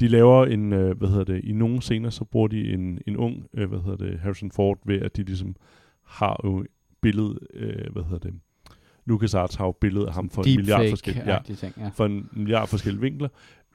de 0.00 0.08
laver 0.08 0.46
en, 0.46 0.72
øh, 0.72 0.98
hvad 0.98 1.08
hedder 1.08 1.24
det, 1.24 1.44
i 1.44 1.52
nogle 1.52 1.82
scener, 1.82 2.10
så 2.10 2.24
bruger 2.24 2.48
de 2.48 2.72
en, 2.72 3.00
en 3.06 3.16
ung, 3.16 3.46
øh, 3.54 3.68
hvad 3.68 3.78
hedder 3.78 3.96
det, 3.96 4.20
Harrison 4.20 4.50
Ford, 4.50 4.78
ved 4.86 5.00
at 5.00 5.16
de 5.16 5.22
ligesom 5.22 5.56
har 6.04 6.40
jo 6.44 6.64
billedet, 7.00 7.38
øh, 7.54 7.92
hvad 7.92 8.02
hedder 8.02 8.18
det, 8.18 8.40
LucasArts 9.08 9.54
har 9.54 9.64
jo 9.64 9.72
billedet 9.72 10.06
af 10.06 10.12
ham 10.14 10.30
for 10.30 10.42
en 10.42 10.56
milliard 10.56 10.90
forskellige, 10.90 11.32
ja, 11.32 11.38
ting, 11.54 11.74
ja. 11.78 11.88
for 11.88 12.06
en 12.06 12.28
milliard 12.32 12.68
forskellige 12.68 13.00
vinkler. 13.00 13.28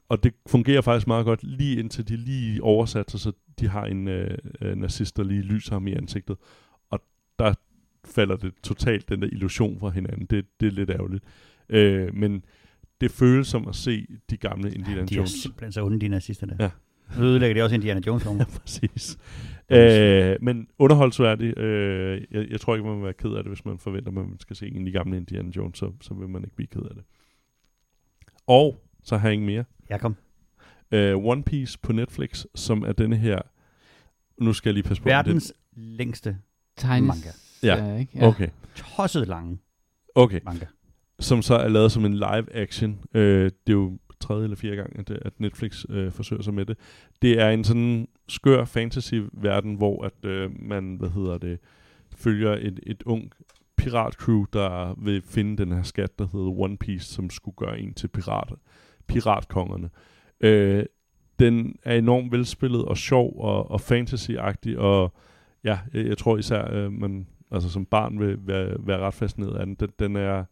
Og 0.08 0.24
det 0.24 0.34
fungerer 0.46 0.80
faktisk 0.80 1.06
meget 1.06 1.24
godt, 1.24 1.42
lige 1.42 1.78
indtil 1.78 2.08
de 2.08 2.16
lige 2.16 2.62
oversat 2.62 3.10
sig, 3.10 3.20
så 3.20 3.32
de 3.60 3.68
har 3.68 3.84
en 3.84 4.08
øh, 4.08 4.38
øh, 4.60 4.76
nazist, 4.76 5.16
der 5.16 5.24
lige 5.24 5.42
lyser 5.42 5.72
ham 5.72 5.86
i 5.86 5.92
ansigtet. 5.92 6.36
Og 6.90 7.00
der 7.38 7.54
falder 8.04 8.36
det 8.36 8.52
totalt 8.62 9.08
den 9.08 9.22
der 9.22 9.28
illusion 9.32 9.80
fra 9.80 9.90
hinanden. 9.90 10.26
Det, 10.26 10.44
det 10.60 10.66
er 10.66 10.72
lidt 10.72 10.90
ærgerligt. 10.90 11.24
Øh, 11.68 12.14
men 12.14 12.44
det 13.00 13.10
føles 13.10 13.46
som 13.46 13.68
at 13.68 13.74
se 13.74 14.06
de 14.30 14.36
gamle 14.36 14.74
Indiana 14.74 15.04
De 15.04 15.14
er 15.14 15.16
Jones. 15.16 15.30
simpelthen 15.30 15.72
så 15.72 15.84
onde, 15.84 16.00
de 16.00 16.08
nazister 16.08 16.46
der. 16.46 16.56
Ja. 16.60 16.70
Nu 17.18 17.24
ødelægger 17.24 17.54
de 17.54 17.62
også 17.62 17.74
Indiana 17.74 18.00
Jones 18.06 18.24
mig. 18.24 18.46
Præcis. 18.60 19.18
Øh, 19.70 20.36
men 20.40 20.68
underholdsværdig. 20.78 21.58
Øh, 21.58 22.22
jeg, 22.30 22.46
jeg 22.50 22.60
tror 22.60 22.74
ikke, 22.74 22.86
man 22.86 22.96
vil 22.96 23.04
være 23.04 23.12
ked 23.12 23.30
af 23.30 23.42
det, 23.42 23.50
hvis 23.50 23.64
man 23.64 23.78
forventer, 23.78 24.08
at 24.08 24.14
man 24.14 24.36
skal 24.40 24.56
se 24.56 24.66
en 24.66 24.78
af 24.78 24.84
de 24.84 24.92
gamle 24.92 25.16
Indiana 25.16 25.50
Jones, 25.56 25.78
så, 25.78 25.92
så 26.00 26.14
vil 26.14 26.28
man 26.28 26.44
ikke 26.44 26.56
blive 26.56 26.66
ked 26.66 26.82
af 26.82 26.94
det. 26.94 27.04
Og 28.46 28.84
så 29.02 29.16
har 29.16 29.28
jeg 29.28 29.32
ikke 29.32 29.46
mere. 29.46 29.64
Ja, 29.90 29.98
kom. 29.98 30.16
Øh, 30.92 31.16
One 31.16 31.42
Piece 31.42 31.78
på 31.78 31.92
Netflix, 31.92 32.44
som 32.54 32.82
er 32.82 32.92
denne 32.92 33.16
her... 33.16 33.38
Nu 34.38 34.52
skal 34.52 34.70
jeg 34.70 34.74
lige 34.74 34.84
passe 34.84 35.02
på. 35.02 35.08
Verdens 35.08 35.52
længste 35.72 36.38
Tegnes, 36.76 37.06
Manga. 37.06 37.30
Ja. 37.62 37.84
ja. 37.84 37.98
Ikke? 37.98 38.12
Den, 38.12 38.22
okay, 38.22 38.48
tosset 38.74 39.28
lange 39.28 39.58
okay. 40.14 40.40
manga. 40.44 40.66
Som 41.20 41.42
så 41.42 41.54
er 41.54 41.68
lavet 41.68 41.92
som 41.92 42.04
en 42.04 42.14
live 42.14 42.54
action. 42.54 43.00
Øh, 43.14 43.44
det 43.44 43.72
er 43.72 43.72
jo 43.72 43.98
tredje 44.20 44.44
eller 44.44 44.56
fjerde 44.56 44.76
gang, 44.76 44.98
at, 44.98 45.10
at 45.10 45.40
Netflix 45.40 45.84
øh, 45.88 46.12
forsøger 46.12 46.42
sig 46.42 46.54
med 46.54 46.66
det. 46.66 46.78
Det 47.22 47.40
er 47.40 47.50
en 47.50 47.64
sådan 47.64 48.08
skør 48.28 48.64
fantasy-verden, 48.64 49.74
hvor 49.74 50.04
at 50.04 50.24
øh, 50.24 50.50
man, 50.58 50.94
hvad 50.94 51.08
hedder 51.08 51.38
det, 51.38 51.58
følger 52.16 52.52
et, 52.52 52.80
et 52.82 53.02
ung 53.02 53.32
piratcrew, 53.76 54.44
der 54.52 54.94
vil 54.98 55.22
finde 55.22 55.56
den 55.56 55.72
her 55.72 55.82
skat, 55.82 56.18
der 56.18 56.26
hedder 56.32 56.60
One 56.60 56.76
Piece, 56.76 57.14
som 57.14 57.30
skulle 57.30 57.56
gøre 57.56 57.80
en 57.80 57.94
til 57.94 58.08
pirat, 58.08 58.52
piratkongerne. 59.06 59.90
Øh, 60.40 60.84
den 61.38 61.76
er 61.84 61.94
enormt 61.94 62.32
velspillet 62.32 62.84
og 62.84 62.96
sjov 62.96 63.40
og, 63.40 63.70
og 63.70 63.80
fantasy-agtig, 63.80 64.78
og 64.78 65.12
ja, 65.64 65.78
jeg, 65.94 66.06
jeg 66.06 66.18
tror 66.18 66.38
især, 66.38 66.70
øh, 66.72 66.92
man 66.92 67.26
altså 67.50 67.70
som 67.70 67.86
barn 67.86 68.20
vil 68.20 68.38
være, 68.46 68.76
være 68.78 68.98
ret 68.98 69.14
fascineret 69.14 69.56
af 69.56 69.66
den. 69.66 69.74
Den, 69.74 69.90
den 69.98 70.16
er 70.16 70.44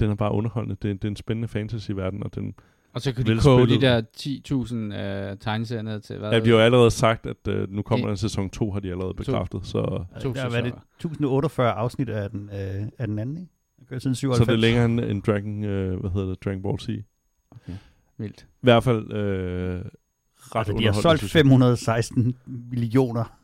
den 0.00 0.10
er 0.10 0.14
bare 0.14 0.32
underholdende. 0.32 0.76
Det, 0.82 1.02
det 1.02 1.08
er 1.08 1.10
en 1.10 1.16
spændende 1.16 1.48
fantasy-verden, 1.48 2.22
og 2.22 2.34
den, 2.34 2.54
og 2.92 3.00
så 3.00 3.12
kan 3.12 3.26
de 3.26 3.38
koge 3.42 3.66
de 3.68 3.80
der 3.80 4.02
10.000 4.16 4.74
øh, 4.74 5.36
tegneserier 5.38 5.82
ned 5.82 6.00
til, 6.00 6.18
hvad? 6.18 6.30
ja, 6.32 6.38
vi 6.38 6.48
har 6.50 6.56
jo 6.56 6.62
allerede 6.62 6.90
sagt, 6.90 7.26
at 7.26 7.48
øh, 7.48 7.70
nu 7.70 7.82
kommer 7.82 8.04
En- 8.04 8.06
der 8.06 8.10
en 8.12 8.16
sæson 8.16 8.50
2, 8.50 8.70
har 8.72 8.80
de 8.80 8.90
allerede 8.90 9.14
bekræftet, 9.14 9.60
så, 9.66 10.04
To 10.20 10.32
der 10.32 10.42
er 10.44 10.48
hvad 10.48 10.58
er 10.58 10.62
det, 10.62 10.72
sæsoner. 10.72 10.82
1048 10.96 11.72
afsnit 11.72 12.08
af 12.08 12.30
den, 12.30 12.50
øh, 12.52 12.86
af 12.98 13.06
den 13.06 13.18
anden, 13.18 13.36
ikke? 13.36 13.52
Jeg 13.78 13.86
kører 13.88 14.00
siden 14.00 14.14
så 14.14 14.18
97. 14.18 14.46
det 14.48 14.54
er 14.54 14.58
længere 14.58 14.84
end, 14.84 15.00
end 15.00 15.22
Dragon, 15.22 15.64
øh, 15.64 16.00
hvad 16.00 16.10
hedder 16.10 16.28
det, 16.28 16.44
Dragon 16.44 16.62
Ball 16.62 16.78
Z. 16.80 16.88
I 16.88 17.02
Vildt. 18.18 18.46
hvert 18.60 18.84
fald 18.84 19.12
øh, 19.12 19.84
ret 20.38 20.58
Altså, 20.58 20.72
de 20.78 20.84
har 20.84 20.92
solgt 20.92 21.18
synes 21.20 21.34
jeg. 21.34 21.40
516 21.40 22.36
millioner 22.46 23.36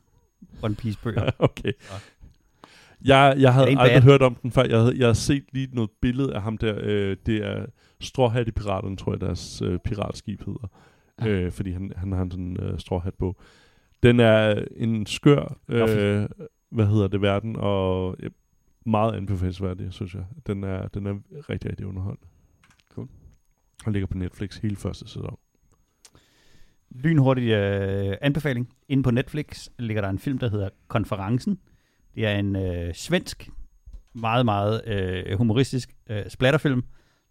One 0.63 0.75
Piece 0.75 0.99
bøger. 1.03 1.31
okay. 1.39 1.73
Jeg, 3.05 3.35
jeg 3.39 3.55
havde 3.55 3.67
aldrig 3.67 3.87
bad. 3.87 4.03
hørt 4.03 4.23
om 4.23 4.35
den 4.35 4.51
før. 4.51 4.65
Jeg 4.65 4.79
havde, 4.79 4.95
jeg 4.97 5.07
havde 5.07 5.15
set 5.15 5.45
lige 5.53 5.69
noget 5.73 5.91
billede 6.03 6.35
af 6.35 6.43
ham 6.43 6.59
der. 6.59 6.79
Øh, 6.83 7.17
det 7.27 7.37
er 7.37 7.67
Stråhat 8.01 8.49
i 8.49 8.51
Piraterne, 8.51 8.97
tror 8.97 9.13
jeg, 9.13 9.21
deres 9.21 9.63
øh, 9.63 9.79
piratskib 9.79 10.45
hedder. 10.47 10.69
Ja. 11.21 11.29
Øh, 11.29 11.53
fordi 11.53 11.73
han, 11.73 11.93
han 11.97 12.13
har 12.13 12.23
en 12.23 12.31
sådan 12.31 12.57
øh, 12.61 12.79
stråhat 12.79 13.15
på. 13.15 13.37
Den 14.03 14.21
er 14.21 14.65
en 14.77 15.07
skør, 15.07 15.59
øh, 15.69 16.29
hvad 16.71 16.87
hedder 16.87 17.09
det, 17.09 17.23
verden, 17.23 17.57
og 17.57 18.17
øh, 18.21 18.31
meget 18.87 19.15
anbefalesværdig, 19.15 19.93
synes 19.93 20.15
jeg. 20.15 20.25
Den 20.47 20.65
er, 20.65 20.89
den 20.89 21.07
er 21.07 21.15
rigtig, 21.51 21.71
rigtig 21.71 21.87
underholdende. 21.87 22.27
Cool. 22.95 23.09
Og 23.87 23.93
ligger 23.93 24.07
på 24.07 24.19
Netflix 24.19 24.57
hele 24.57 24.77
første 24.77 25.09
sæson. 25.09 25.39
Lynhurtig 26.91 27.51
øh, 27.51 28.17
anbefaling. 28.21 28.69
Inde 28.89 29.03
på 29.03 29.11
Netflix 29.11 29.69
ligger 29.79 30.03
der 30.03 30.09
en 30.09 30.19
film, 30.19 30.39
der 30.39 30.51
hedder 30.51 30.69
Konferencen. 30.89 31.59
Det 32.17 32.27
er 32.27 32.39
en 32.39 32.57
øh, 32.57 32.95
svensk, 32.95 33.49
meget, 34.15 34.45
meget 34.45 34.81
øh, 34.87 35.39
humoristisk 35.39 35.91
øh, 36.11 36.23
splatterfilm, 36.29 36.83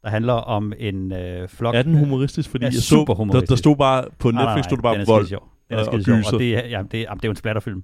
der 0.03 0.09
handler 0.09 0.33
om 0.33 0.73
en 0.77 1.11
øh, 1.11 1.47
flok... 1.47 1.75
Er 1.75 1.81
den 1.81 1.97
humoristisk? 1.97 2.49
Fordi 2.49 2.65
Ja, 2.65 2.71
jeg 2.71 2.81
super 2.81 3.13
der, 3.13 3.17
humoristisk. 3.17 3.49
der 3.49 3.55
stod 3.55 3.75
bare, 3.75 4.05
på 4.19 4.31
Nej, 4.31 4.43
Netflix 4.43 4.63
nej, 4.63 4.69
stod 4.69 4.77
der 4.77 4.81
bare 4.81 5.05
vold. 5.05 5.25
skide 5.25 5.29
sjov. 5.29 5.49
Den 5.69 5.77
er 5.77 5.81
og- 5.87 5.93
og 5.93 6.01
sjov, 6.01 6.17
og 6.33 6.39
det 6.39 6.55
er, 6.57 6.67
ja, 6.67 6.83
det, 6.91 6.99
er, 6.99 7.01
jamen, 7.01 7.17
det 7.17 7.23
er 7.25 7.27
jo 7.27 7.31
en 7.31 7.35
splatterfilm. 7.35 7.83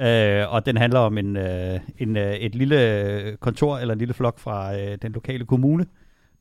Øh, 0.00 0.52
og 0.52 0.66
den 0.66 0.76
handler 0.76 1.00
om 1.00 1.18
en, 1.18 1.36
øh, 1.36 1.80
en, 1.98 2.16
øh, 2.16 2.34
et 2.34 2.54
lille 2.54 3.36
kontor 3.40 3.78
eller 3.78 3.92
en 3.92 3.98
lille 3.98 4.14
flok 4.14 4.38
fra 4.38 4.78
øh, 4.80 4.98
den 5.02 5.12
lokale 5.12 5.44
kommune, 5.44 5.86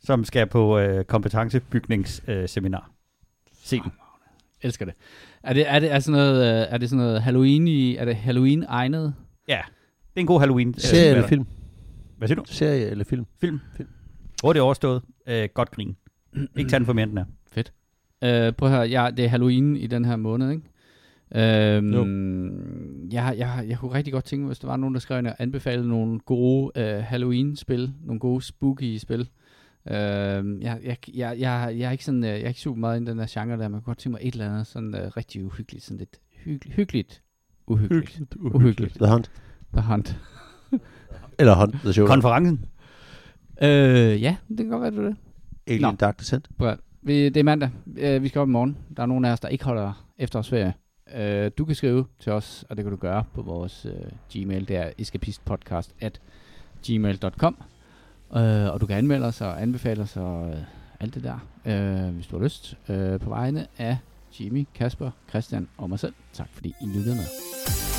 som 0.04 0.24
skal 0.24 0.48
på 0.48 0.80
øh, 0.80 1.06
kompetencebygningsseminar. 1.06 2.80
Øh. 2.80 3.56
Se 3.64 3.76
den. 3.80 3.92
Elsker 4.62 4.86
det. 4.86 4.94
Er 5.44 5.54
det, 5.54 5.70
er 5.72 5.80
det, 5.80 5.92
er 5.92 6.00
sådan 6.00 6.20
noget, 6.20 6.62
øh, 6.62 6.68
er 6.74 6.78
det 6.78 6.90
sådan 6.90 7.06
noget 7.06 7.22
Halloween 7.22 7.68
i, 7.68 7.96
er 7.96 8.06
det 8.06 8.16
Halloween 8.16 8.66
egnet? 8.68 9.14
Ja, 9.48 9.60
det 10.16 10.20
er 10.20 10.22
en 10.22 10.28
god 10.28 10.40
Halloween. 10.40 10.68
øh, 10.70 10.76
Serie 10.78 11.10
eller 11.10 11.28
film? 11.28 11.46
Hvad 12.18 12.28
siger 12.28 12.36
du? 12.42 12.44
Serie 12.46 12.90
eller 12.90 13.04
film? 13.04 13.26
Film. 13.42 13.60
Film. 13.78 13.90
Hurtigt 14.44 14.62
overstået. 14.64 15.02
Øh, 15.28 15.50
godt 15.54 15.72
grin. 15.72 15.96
Ikke 16.58 16.70
tage 16.70 16.80
den 16.80 16.86
for 16.86 16.94
mere, 16.94 17.06
den 17.06 17.18
er. 17.18 17.26
Øh, 18.24 18.54
prøv 18.54 18.70
at 18.70 18.76
høre, 18.76 18.88
ja, 18.88 19.10
det 19.18 19.26
er 19.26 19.30
Halloween 19.30 19.76
i 19.78 19.88
den 19.88 20.06
her 20.06 20.16
måned, 20.16 20.52
ikke? 20.52 20.64
Øhm, 21.36 23.10
jeg, 23.12 23.36
jeg, 23.38 23.66
jeg 23.68 23.78
kunne 23.78 23.94
rigtig 23.94 24.14
godt 24.14 24.26
tænke 24.26 24.42
mig, 24.42 24.48
hvis 24.48 24.60
der 24.60 24.68
var 24.68 24.78
nogen, 24.78 24.94
der 24.94 25.00
skrev 25.00 25.20
ind 25.20 25.28
og 25.28 25.36
anbefalede 25.40 25.88
nogle 25.88 26.20
gode 26.20 26.72
øh, 26.82 27.04
Halloween-spil, 27.04 27.94
nogle 28.04 28.20
gode 28.20 28.42
spooky-spil. 28.42 29.20
Øhm, 29.20 30.62
jeg, 30.62 30.80
jeg, 30.84 30.98
jeg, 31.14 31.40
jeg, 31.40 31.74
jeg, 31.78 31.88
er 31.88 31.92
ikke 31.92 32.06
sådan, 32.06 32.24
øh, 32.24 32.30
jeg 32.30 32.42
er 32.42 32.48
ikke 32.48 32.60
super 32.60 32.80
meget 32.80 33.02
i 33.02 33.06
den 33.06 33.18
der 33.20 33.26
genre 33.30 33.58
der, 33.58 33.68
man 33.68 33.72
kunne 33.72 33.82
godt 33.82 33.98
tænke 33.98 34.12
mig 34.12 34.28
et 34.28 34.32
eller 34.34 34.50
andet 34.52 34.68
sådan 34.68 34.96
øh, 34.96 35.08
rigtig 35.18 35.46
uhyggeligt, 35.46 35.84
sådan 35.84 35.98
lidt 35.98 36.20
hyggeligt, 36.44 36.76
hyggeligt, 36.76 37.22
uhyggeligt. 37.68 38.06
Hyggeligt, 38.06 38.36
Uhyggeligt. 38.56 38.94
The 38.96 39.12
Hunt. 39.12 39.32
The 39.76 39.82
Hunt. 39.82 40.18
Eller 41.40 41.56
Hunt 41.56 41.76
the 41.84 41.94
Show. 41.94 42.08
Konferencen. 42.08 42.66
Øh, 43.62 44.22
ja, 44.22 44.36
det 44.50 44.58
kan 44.58 44.68
godt 44.68 44.82
være, 44.82 44.92
det 44.92 45.00
er 45.00 45.04
det. 45.04 45.16
Alien 45.68 45.82
Nå. 45.82 45.92
Dark 45.92 46.20
Descent. 46.20 46.50
Prøv 46.58 46.76
vi, 47.02 47.30
det 47.30 47.38
er 47.38 47.44
mandag. 47.44 47.70
Øh, 47.98 48.24
vi 48.24 48.28
skal 48.28 48.42
op 48.42 48.48
i 48.48 48.52
morgen. 48.52 48.78
Der 48.98 49.04
er 49.04 49.08
nogen 49.08 49.26
af 49.26 49.32
os, 49.32 49.40
der 49.40 49.48
ikke 49.48 49.66
holder 49.66 50.06
efterårsferie. 50.18 50.74
Øh, 51.16 51.52
du 51.58 51.66
kan 51.66 51.76
skrive 51.76 52.06
til 52.20 52.32
os, 52.32 52.66
og 52.70 52.78
det 52.78 52.86
kan 52.86 52.92
du 52.92 52.98
gøre 52.98 53.24
på 53.34 53.42
vores 53.42 53.86
øh, 53.86 54.12
Gmail. 54.34 54.68
Det 54.68 54.76
er 54.76 54.90
escapistpodcast 54.98 55.96
at 56.00 56.22
gmail.com. 56.88 57.58
Øh, 58.36 58.74
og 58.74 58.82
du 58.82 58.86
kan 58.86 58.98
anmelde 58.98 59.26
os 59.26 59.42
og 59.42 59.62
anbefale 59.62 60.04
os 60.04 60.18
og 60.18 60.50
øh, 60.50 60.56
alt 61.00 61.16
det 61.16 61.24
der, 61.24 61.48
øh, 61.66 62.14
hvis 62.14 62.28
du 62.28 62.38
har 62.38 62.44
lyst. 62.44 62.78
Øh, 62.90 63.20
på 63.20 63.30
vegne 63.30 63.68
af 63.78 63.98
Jimmy, 64.40 64.68
Kasper, 64.76 65.12
Christian 65.30 65.68
og 65.78 65.90
mig 65.90 66.00
selv. 66.00 66.14
Tak 66.34 66.48
fordi 66.54 66.74
I 66.82 66.86
lyttede 66.86 67.16
med. 67.16 67.95